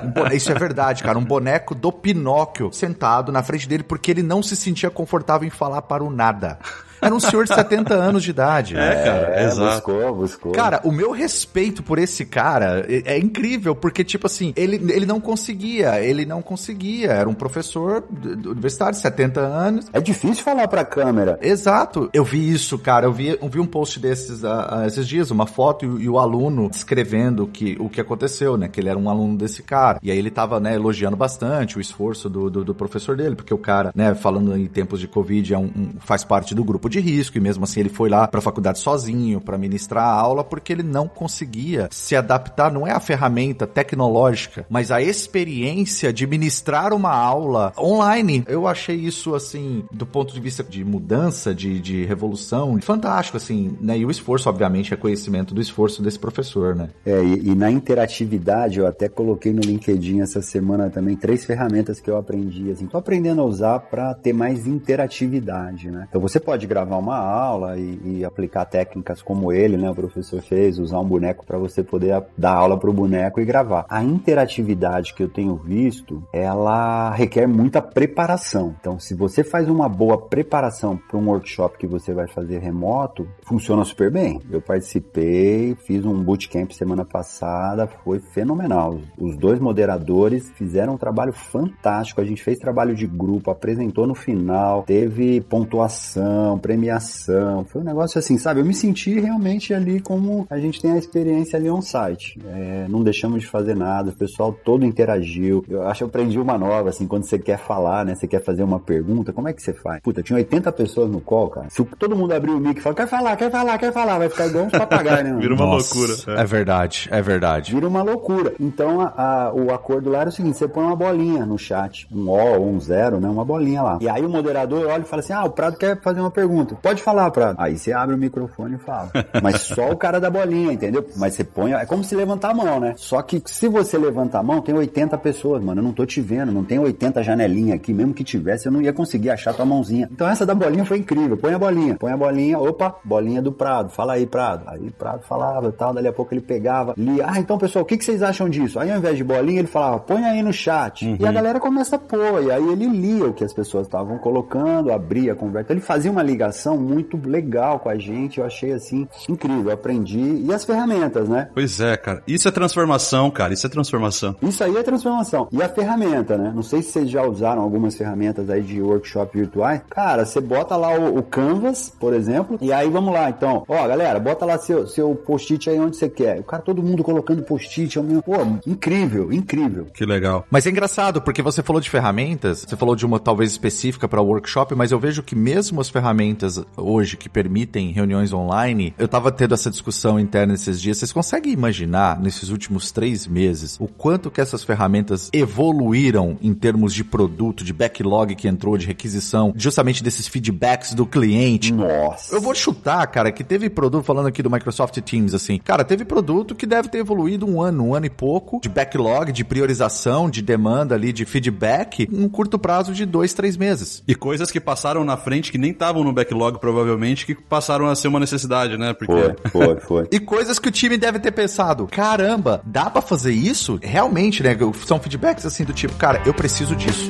Um 0.03 0.09
boneco 0.09 0.35
isso 0.35 0.51
é 0.51 0.55
verdade, 0.55 1.03
cara, 1.03 1.19
um 1.19 1.23
boneco 1.23 1.75
do 1.75 1.91
Pinóquio 1.91 2.71
sentado 2.71 3.31
na 3.31 3.43
frente 3.43 3.67
dele 3.67 3.83
porque 3.83 4.09
ele 4.09 4.23
não 4.23 4.41
se 4.41 4.55
sentia 4.55 4.89
confortável 4.89 5.47
em 5.47 5.51
falar 5.51 5.81
para 5.83 6.03
o 6.03 6.09
nada. 6.09 6.57
Era 7.03 7.13
um 7.13 7.19
senhor 7.19 7.43
de 7.45 7.53
70 7.53 7.93
anos 7.93 8.23
de 8.23 8.29
idade. 8.29 8.77
É, 8.77 9.03
cara, 9.03 9.33
é, 9.35 9.45
exato. 9.45 9.91
Buscou, 9.91 10.15
buscou. 10.15 10.51
Cara, 10.53 10.81
o 10.83 10.91
meu 10.91 11.11
respeito 11.11 11.83
por 11.83 11.99
esse 11.99 12.25
cara 12.25 12.85
é, 12.87 13.15
é, 13.15 13.19
incrível, 13.19 13.75
porque, 13.75 14.03
tipo 14.03 14.27
assim, 14.27 14.53
ele, 14.55 14.75
ele 14.91 15.05
não 15.05 15.19
conseguia, 15.19 16.01
ele 16.01 16.25
não 16.25 16.41
conseguia. 16.41 17.11
Era 17.11 17.29
um 17.29 17.33
professor 17.33 18.03
universitário, 18.45 18.97
70 18.97 19.39
anos. 19.39 19.85
É 19.93 19.99
difícil 19.99 20.43
falar 20.43 20.67
pra 20.67 20.85
câmera. 20.85 21.37
Exato. 21.41 22.09
Eu 22.13 22.23
vi 22.23 22.51
isso, 22.51 22.77
cara. 22.77 23.05
Eu 23.05 23.13
vi, 23.13 23.37
eu 23.41 23.49
vi 23.49 23.59
um 23.59 23.65
post 23.65 23.99
desses 23.99 24.43
uh, 24.43 24.85
esses 24.87 25.07
dias, 25.07 25.31
uma 25.31 25.45
foto 25.45 25.85
e, 25.85 26.03
e, 26.03 26.09
o 26.09 26.19
aluno 26.19 26.69
descrevendo 26.69 27.47
que, 27.47 27.75
o 27.79 27.89
que 27.89 28.01
aconteceu, 28.01 28.57
né? 28.57 28.67
Que 28.67 28.79
ele 28.79 28.89
era 28.89 28.97
um 28.97 29.09
aluno 29.09 29.37
desse 29.37 29.63
cara. 29.63 29.99
E 30.01 30.11
aí 30.11 30.17
ele 30.17 30.31
tava, 30.31 30.59
né, 30.59 30.75
elogiando 30.75 31.15
bastante 31.15 31.77
o 31.77 31.81
esforço 31.81 32.29
do, 32.29 32.49
do, 32.49 32.63
do 32.63 32.75
professor 32.75 33.15
dele, 33.15 33.35
porque 33.35 33.53
o 33.53 33.57
cara, 33.57 33.91
né, 33.95 34.13
falando 34.15 34.55
em 34.55 34.65
tempos 34.67 34.99
de 34.99 35.07
Covid, 35.07 35.53
é 35.53 35.57
um, 35.57 35.65
um 35.65 35.93
faz 35.99 36.23
parte 36.23 36.53
do 36.55 36.63
grupo 36.63 36.89
de 36.89 36.92
risco 36.99 37.37
e 37.37 37.41
mesmo 37.41 37.63
assim 37.63 37.79
ele 37.79 37.89
foi 37.89 38.09
lá 38.09 38.27
para 38.27 38.39
a 38.39 38.41
faculdade 38.41 38.79
sozinho 38.79 39.41
para 39.41 39.57
ministrar 39.57 40.05
a 40.05 40.13
aula 40.13 40.43
porque 40.43 40.73
ele 40.73 40.83
não 40.83 41.07
conseguia 41.07 41.87
se 41.91 42.15
adaptar, 42.15 42.71
não 42.71 42.87
é 42.87 42.91
a 42.91 42.99
ferramenta 42.99 43.65
tecnológica, 43.65 44.65
mas 44.69 44.91
a 44.91 45.01
experiência 45.01 46.11
de 46.13 46.25
ministrar 46.25 46.93
uma 46.93 47.13
aula 47.13 47.73
online. 47.77 48.43
Eu 48.47 48.67
achei 48.67 48.95
isso 48.95 49.35
assim, 49.35 49.83
do 49.91 50.05
ponto 50.05 50.33
de 50.33 50.39
vista 50.39 50.63
de 50.63 50.83
mudança, 50.83 51.53
de, 51.53 51.79
de 51.79 52.05
revolução, 52.05 52.79
fantástico 52.81 53.37
assim, 53.37 53.77
né? 53.81 53.97
E 53.97 54.05
o 54.05 54.11
esforço, 54.11 54.49
obviamente, 54.49 54.93
é 54.93 54.97
conhecimento 54.97 55.53
do 55.53 55.61
esforço 55.61 56.01
desse 56.01 56.19
professor, 56.19 56.75
né? 56.75 56.89
É, 57.05 57.21
e, 57.23 57.49
e 57.49 57.55
na 57.55 57.71
interatividade, 57.71 58.79
eu 58.79 58.87
até 58.87 59.07
coloquei 59.09 59.51
no 59.51 59.61
LinkedIn 59.61 60.21
essa 60.21 60.41
semana 60.41 60.89
também 60.89 61.15
três 61.15 61.45
ferramentas 61.45 61.99
que 61.99 62.09
eu 62.09 62.17
aprendi, 62.17 62.71
assim, 62.71 62.85
tô 62.85 62.97
aprendendo 62.97 63.41
a 63.41 63.45
usar 63.45 63.79
para 63.79 64.13
ter 64.13 64.33
mais 64.33 64.67
interatividade, 64.67 65.89
né? 65.89 66.07
Então 66.09 66.21
você 66.21 66.39
pode 66.39 66.67
gravar 66.67 66.82
gravar 66.83 66.97
uma 66.97 67.17
aula 67.17 67.77
e, 67.77 67.99
e, 68.03 68.25
aplicar 68.25 68.65
técnicas 68.65 69.21
como 69.21 69.51
ele, 69.51 69.77
né, 69.77 69.89
o 69.89 69.95
professor 69.95 70.41
fez, 70.41 70.77
usar 70.77 70.99
um 70.99 71.05
boneco 71.05 71.45
para 71.45 71.57
você 71.57 71.83
poder 71.83 72.21
dar 72.37 72.53
aula 72.53 72.77
para 72.77 72.89
o 72.89 72.93
boneco 72.93 73.39
e 73.39 73.45
gravar. 73.45 73.85
A 73.89 74.03
interatividade 74.03 75.13
que 75.13 75.23
eu 75.23 75.29
tenho 75.29 75.55
visto, 75.55 76.21
ela 76.33 77.11
requer 77.11 77.47
muita 77.47 77.81
preparação. 77.81 78.75
Então, 78.79 78.99
se 78.99 79.13
você 79.13 79.43
faz 79.43 79.69
uma 79.69 79.87
boa 79.87 80.17
preparação 80.17 80.97
para 80.97 81.17
um 81.17 81.29
workshop 81.29 81.77
que 81.77 81.87
você 81.87 82.13
vai 82.13 82.27
fazer 82.27 82.59
remoto, 82.59 83.27
funciona 83.43 83.83
super 83.85 84.11
bem. 84.11 84.41
Eu 84.51 84.61
participei, 84.61 85.75
fiz 85.85 86.05
um 86.05 86.21
bootcamp 86.21 86.71
semana 86.71 87.05
passada, 87.05 87.87
foi 88.03 88.19
fenomenal. 88.19 88.99
Os 89.17 89.37
dois 89.37 89.59
moderadores 89.59 90.51
fizeram 90.55 90.95
um 90.95 90.97
trabalho 90.97 91.33
fantástico. 91.33 92.19
A 92.19 92.25
gente 92.25 92.43
fez 92.43 92.59
trabalho 92.59 92.95
de 92.95 93.07
grupo, 93.07 93.51
apresentou 93.51 94.05
no 94.05 94.15
final, 94.15 94.83
teve 94.83 95.41
pontuação, 95.41 96.57
premiação. 96.73 97.63
Foi 97.65 97.81
um 97.81 97.83
negócio 97.83 98.17
assim, 98.17 98.37
sabe? 98.37 98.59
Eu 98.59 98.65
me 98.65 98.73
senti 98.73 99.19
realmente 99.19 99.73
ali 99.73 99.99
como 99.99 100.47
a 100.49 100.57
gente 100.57 100.81
tem 100.81 100.91
a 100.93 100.97
experiência 100.97 101.57
ali 101.57 101.69
on-site. 101.69 102.39
É, 102.47 102.85
não 102.89 103.03
deixamos 103.03 103.41
de 103.41 103.47
fazer 103.47 103.75
nada, 103.75 104.09
o 104.09 104.13
pessoal 104.13 104.51
todo 104.51 104.85
interagiu. 104.85 105.63
Eu 105.69 105.83
acho 105.83 105.99
que 105.99 106.03
eu 106.03 106.07
aprendi 106.07 106.39
uma 106.39 106.57
nova, 106.57 106.89
assim, 106.89 107.07
quando 107.07 107.25
você 107.25 107.37
quer 107.37 107.59
falar, 107.59 108.05
né? 108.05 108.15
Você 108.15 108.27
quer 108.27 108.43
fazer 108.43 108.63
uma 108.63 108.79
pergunta, 108.79 109.31
como 109.31 109.47
é 109.47 109.53
que 109.53 109.61
você 109.61 109.73
faz? 109.73 110.01
Puta, 110.01 110.23
tinha 110.23 110.37
80 110.37 110.71
pessoas 110.71 111.09
no 111.09 111.21
call, 111.21 111.49
cara. 111.49 111.67
Se 111.69 111.83
todo 111.97 112.15
mundo 112.15 112.33
abrir 112.33 112.51
o 112.51 112.59
mic 112.59 112.79
e 112.79 112.81
falar, 112.81 112.95
quer 112.95 113.07
falar, 113.07 113.35
quer 113.35 113.51
falar, 113.51 113.77
quer 113.77 113.93
falar, 113.93 114.17
vai 114.17 114.29
ficar 114.29 114.47
igual 114.47 114.65
uns 114.65 114.71
papagaios, 114.71 115.29
né? 115.29 115.37
Vira 115.39 115.53
uma 115.53 115.65
Nossa, 115.65 115.95
loucura. 115.95 116.37
É. 116.37 116.41
é. 116.41 116.45
verdade, 116.45 117.07
é 117.11 117.21
verdade. 117.21 117.73
Vira 117.73 117.87
uma 117.87 118.01
loucura. 118.01 118.53
Então, 118.59 119.01
a, 119.01 119.13
a, 119.15 119.53
o 119.53 119.71
acordo 119.71 120.09
lá 120.09 120.21
era 120.21 120.29
o 120.29 120.31
seguinte, 120.31 120.57
você 120.57 120.67
põe 120.67 120.83
uma 120.83 120.95
bolinha 120.95 121.45
no 121.45 121.57
chat, 121.57 122.07
um 122.11 122.29
O 122.29 122.59
ou 122.59 122.69
um 122.69 122.79
zero, 122.79 123.19
né? 123.19 123.29
Uma 123.29 123.45
bolinha 123.45 123.81
lá. 123.81 123.99
E 124.01 124.09
aí 124.09 124.25
o 124.25 124.29
moderador 124.29 124.87
olha 124.87 125.01
e 125.01 125.05
fala 125.05 125.21
assim, 125.21 125.33
ah, 125.33 125.43
o 125.43 125.51
Prado 125.51 125.77
quer 125.77 125.99
fazer 126.01 126.19
uma 126.19 126.31
pergunta. 126.31 126.52
Pode 126.81 127.01
falar, 127.01 127.29
Prado. 127.31 127.55
Aí 127.59 127.77
você 127.77 127.91
abre 127.91 128.15
o 128.15 128.17
microfone 128.17 128.75
e 128.75 128.77
fala. 128.77 129.11
Mas 129.41 129.61
só 129.61 129.89
o 129.89 129.97
cara 129.97 130.19
da 130.19 130.29
bolinha, 130.29 130.73
entendeu? 130.73 131.05
Mas 131.15 131.33
você 131.33 131.43
põe, 131.43 131.73
é 131.73 131.85
como 131.85 132.03
se 132.03 132.15
levantar 132.15 132.51
a 132.51 132.53
mão, 132.53 132.79
né? 132.79 132.93
Só 132.97 133.21
que 133.21 133.41
se 133.45 133.67
você 133.67 133.97
levantar 133.97 134.39
a 134.39 134.43
mão, 134.43 134.61
tem 134.61 134.75
80 134.75 135.17
pessoas, 135.17 135.63
mano. 135.63 135.81
Eu 135.81 135.83
não 135.85 135.93
tô 135.93 136.05
te 136.05 136.21
vendo, 136.21 136.51
não 136.51 136.63
tem 136.63 136.79
80 136.79 137.23
janelinhas 137.23 137.75
aqui. 137.75 137.93
Mesmo 137.93 138.13
que 138.13 138.23
tivesse, 138.23 138.67
eu 138.67 138.71
não 138.71 138.81
ia 138.81 138.93
conseguir 138.93 139.29
achar 139.29 139.53
tua 139.53 139.65
mãozinha. 139.65 140.07
Então 140.11 140.27
essa 140.27 140.45
da 140.45 140.53
bolinha 140.53 140.85
foi 140.85 140.97
incrível. 140.97 141.37
Põe 141.37 141.53
a 141.53 141.59
bolinha, 141.59 141.95
põe 141.95 142.11
a 142.11 142.17
bolinha, 142.17 142.59
opa, 142.59 142.95
bolinha 143.03 143.41
do 143.41 143.51
Prado. 143.51 143.89
Fala 143.89 144.13
aí, 144.13 144.25
Prado. 144.25 144.63
Aí 144.67 144.89
Prado 144.91 145.23
falava 145.23 145.69
e 145.69 145.71
tal, 145.71 145.93
dali 145.93 146.07
a 146.07 146.13
pouco 146.13 146.33
ele 146.33 146.41
pegava, 146.41 146.93
lia. 146.97 147.25
Ah, 147.27 147.39
então 147.39 147.57
pessoal, 147.57 147.83
o 147.83 147.85
que, 147.85 147.97
que 147.97 148.05
vocês 148.05 148.21
acham 148.21 148.49
disso? 148.49 148.79
Aí 148.79 148.91
ao 148.91 148.97
invés 148.97 149.17
de 149.17 149.23
bolinha, 149.23 149.59
ele 149.59 149.67
falava, 149.67 149.99
põe 149.99 150.23
aí 150.23 150.41
no 150.41 150.53
chat. 150.53 151.05
Uhum. 151.05 151.17
E 151.19 151.25
a 151.25 151.31
galera 151.31 151.59
começa 151.59 151.95
a 151.95 151.99
pôr, 151.99 152.43
e 152.43 152.51
aí 152.51 152.67
ele 152.69 152.87
lia 152.87 153.25
o 153.25 153.33
que 153.33 153.43
as 153.43 153.53
pessoas 153.53 153.87
estavam 153.87 154.17
colocando, 154.17 154.91
abria 154.91 155.33
a 155.33 155.35
conversa. 155.35 155.71
Ele 155.71 155.81
fazia 155.81 156.11
uma 156.11 156.23
ligação 156.23 156.42
muito 156.77 157.17
legal 157.25 157.79
com 157.79 157.89
a 157.89 157.97
gente, 157.97 158.39
eu 158.39 158.45
achei 158.45 158.73
assim 158.73 159.07
incrível, 159.29 159.67
eu 159.67 159.73
aprendi. 159.73 160.43
E 160.45 160.53
as 160.53 160.65
ferramentas, 160.65 161.27
né? 161.27 161.49
Pois 161.53 161.79
é, 161.79 161.95
cara. 161.97 162.23
Isso 162.27 162.47
é 162.47 162.51
transformação, 162.51 163.29
cara. 163.31 163.53
Isso 163.53 163.65
é 163.65 163.69
transformação. 163.69 164.35
Isso 164.41 164.63
aí 164.63 164.75
é 164.75 164.83
transformação. 164.83 165.47
E 165.51 165.61
a 165.61 165.69
ferramenta, 165.69 166.37
né? 166.37 166.51
Não 166.53 166.63
sei 166.63 166.81
se 166.81 166.91
vocês 166.91 167.09
já 167.09 167.23
usaram 167.23 167.61
algumas 167.61 167.95
ferramentas 167.95 168.49
aí 168.49 168.61
de 168.61 168.81
workshop 168.81 169.37
virtuais. 169.37 169.81
Cara, 169.89 170.25
você 170.25 170.41
bota 170.41 170.75
lá 170.75 170.97
o, 170.97 171.17
o 171.17 171.23
Canvas, 171.23 171.93
por 171.99 172.13
exemplo, 172.13 172.57
e 172.61 172.71
aí 172.71 172.89
vamos 172.89 173.13
lá, 173.13 173.29
então. 173.29 173.63
Ó, 173.67 173.87
galera, 173.87 174.19
bota 174.19 174.45
lá 174.45 174.57
seu, 174.57 174.87
seu 174.87 175.15
post-it 175.15 175.69
aí 175.69 175.79
onde 175.79 175.97
você 175.97 176.09
quer. 176.09 176.39
O 176.39 176.43
cara, 176.43 176.61
todo 176.61 176.83
mundo 176.83 177.03
colocando 177.03 177.43
post-it. 177.43 177.99
Pô, 178.25 178.33
incrível, 178.67 179.31
incrível. 179.31 179.87
Que 179.93 180.05
legal. 180.05 180.45
Mas 180.49 180.65
é 180.65 180.69
engraçado, 180.69 181.21
porque 181.21 181.41
você 181.41 181.61
falou 181.61 181.81
de 181.81 181.89
ferramentas, 181.89 182.65
você 182.67 182.75
falou 182.75 182.95
de 182.95 183.05
uma 183.05 183.19
talvez 183.19 183.51
específica 183.51 184.07
para 184.07 184.21
workshop, 184.21 184.75
mas 184.75 184.91
eu 184.91 184.99
vejo 184.99 185.23
que 185.23 185.35
mesmo 185.35 185.79
as 185.79 185.89
ferramentas 185.89 186.32
hoje 186.77 187.17
que 187.17 187.29
permitem 187.29 187.91
reuniões 187.91 188.33
online, 188.33 188.93
eu 188.97 189.07
tava 189.07 189.31
tendo 189.31 189.53
essa 189.53 189.69
discussão 189.69 190.19
interna 190.19 190.53
esses 190.53 190.81
dias. 190.81 190.97
Vocês 190.97 191.11
conseguem 191.11 191.53
imaginar, 191.53 192.19
nesses 192.19 192.49
últimos 192.49 192.91
três 192.91 193.27
meses, 193.27 193.77
o 193.79 193.87
quanto 193.87 194.31
que 194.31 194.41
essas 194.41 194.63
ferramentas 194.63 195.29
evoluíram 195.33 196.37
em 196.41 196.53
termos 196.53 196.93
de 196.93 197.03
produto, 197.03 197.63
de 197.63 197.73
backlog 197.73 198.35
que 198.35 198.47
entrou, 198.47 198.77
de 198.77 198.85
requisição, 198.85 199.53
justamente 199.55 200.03
desses 200.03 200.27
feedbacks 200.27 200.93
do 200.93 201.05
cliente? 201.05 201.73
Nossa. 201.73 202.35
Eu 202.35 202.41
vou 202.41 202.55
chutar, 202.55 203.05
cara, 203.07 203.31
que 203.31 203.43
teve 203.43 203.69
produto, 203.69 204.03
falando 204.03 204.27
aqui 204.27 204.41
do 204.41 204.49
Microsoft 204.49 204.99
Teams, 205.01 205.33
assim, 205.33 205.57
cara, 205.57 205.83
teve 205.83 206.05
produto 206.05 206.55
que 206.55 206.65
deve 206.65 206.87
ter 206.89 206.99
evoluído 206.99 207.47
um 207.47 207.61
ano, 207.61 207.87
um 207.87 207.95
ano 207.95 208.05
e 208.05 208.09
pouco, 208.09 208.59
de 208.61 208.69
backlog, 208.69 209.31
de 209.31 209.43
priorização, 209.43 210.29
de 210.29 210.41
demanda 210.41 210.95
ali, 210.95 211.11
de 211.11 211.25
feedback, 211.25 212.07
um 212.11 212.29
curto 212.29 212.57
prazo 212.57 212.93
de 212.93 213.05
dois, 213.05 213.33
três 213.33 213.57
meses. 213.57 214.03
E 214.07 214.15
coisas 214.15 214.51
que 214.51 214.59
passaram 214.59 215.03
na 215.03 215.17
frente 215.17 215.51
que 215.51 215.57
nem 215.57 215.71
estavam 215.71 216.03
no 216.03 216.13
backlog, 216.13 216.22
provavelmente, 216.59 217.25
que 217.25 217.35
passaram 217.35 217.87
a 217.87 217.95
ser 217.95 218.07
uma 218.07 218.19
necessidade, 218.19 218.77
né? 218.77 218.93
Porque... 218.93 219.13
Foi, 219.49 219.65
foi, 219.65 219.79
foi. 219.79 220.07
e 220.11 220.19
coisas 220.19 220.59
que 220.59 220.69
o 220.69 220.71
time 220.71 220.97
deve 220.97 221.19
ter 221.19 221.31
pensado, 221.31 221.87
caramba, 221.87 222.61
dá 222.65 222.89
para 222.89 223.01
fazer 223.01 223.33
isso? 223.33 223.79
Realmente, 223.81 224.43
né? 224.43 224.57
São 224.85 224.99
feedbacks 224.99 225.45
assim 225.45 225.63
do 225.63 225.73
tipo, 225.73 225.95
cara, 225.95 226.21
eu 226.25 226.33
preciso 226.33 226.75
disso. 226.75 227.09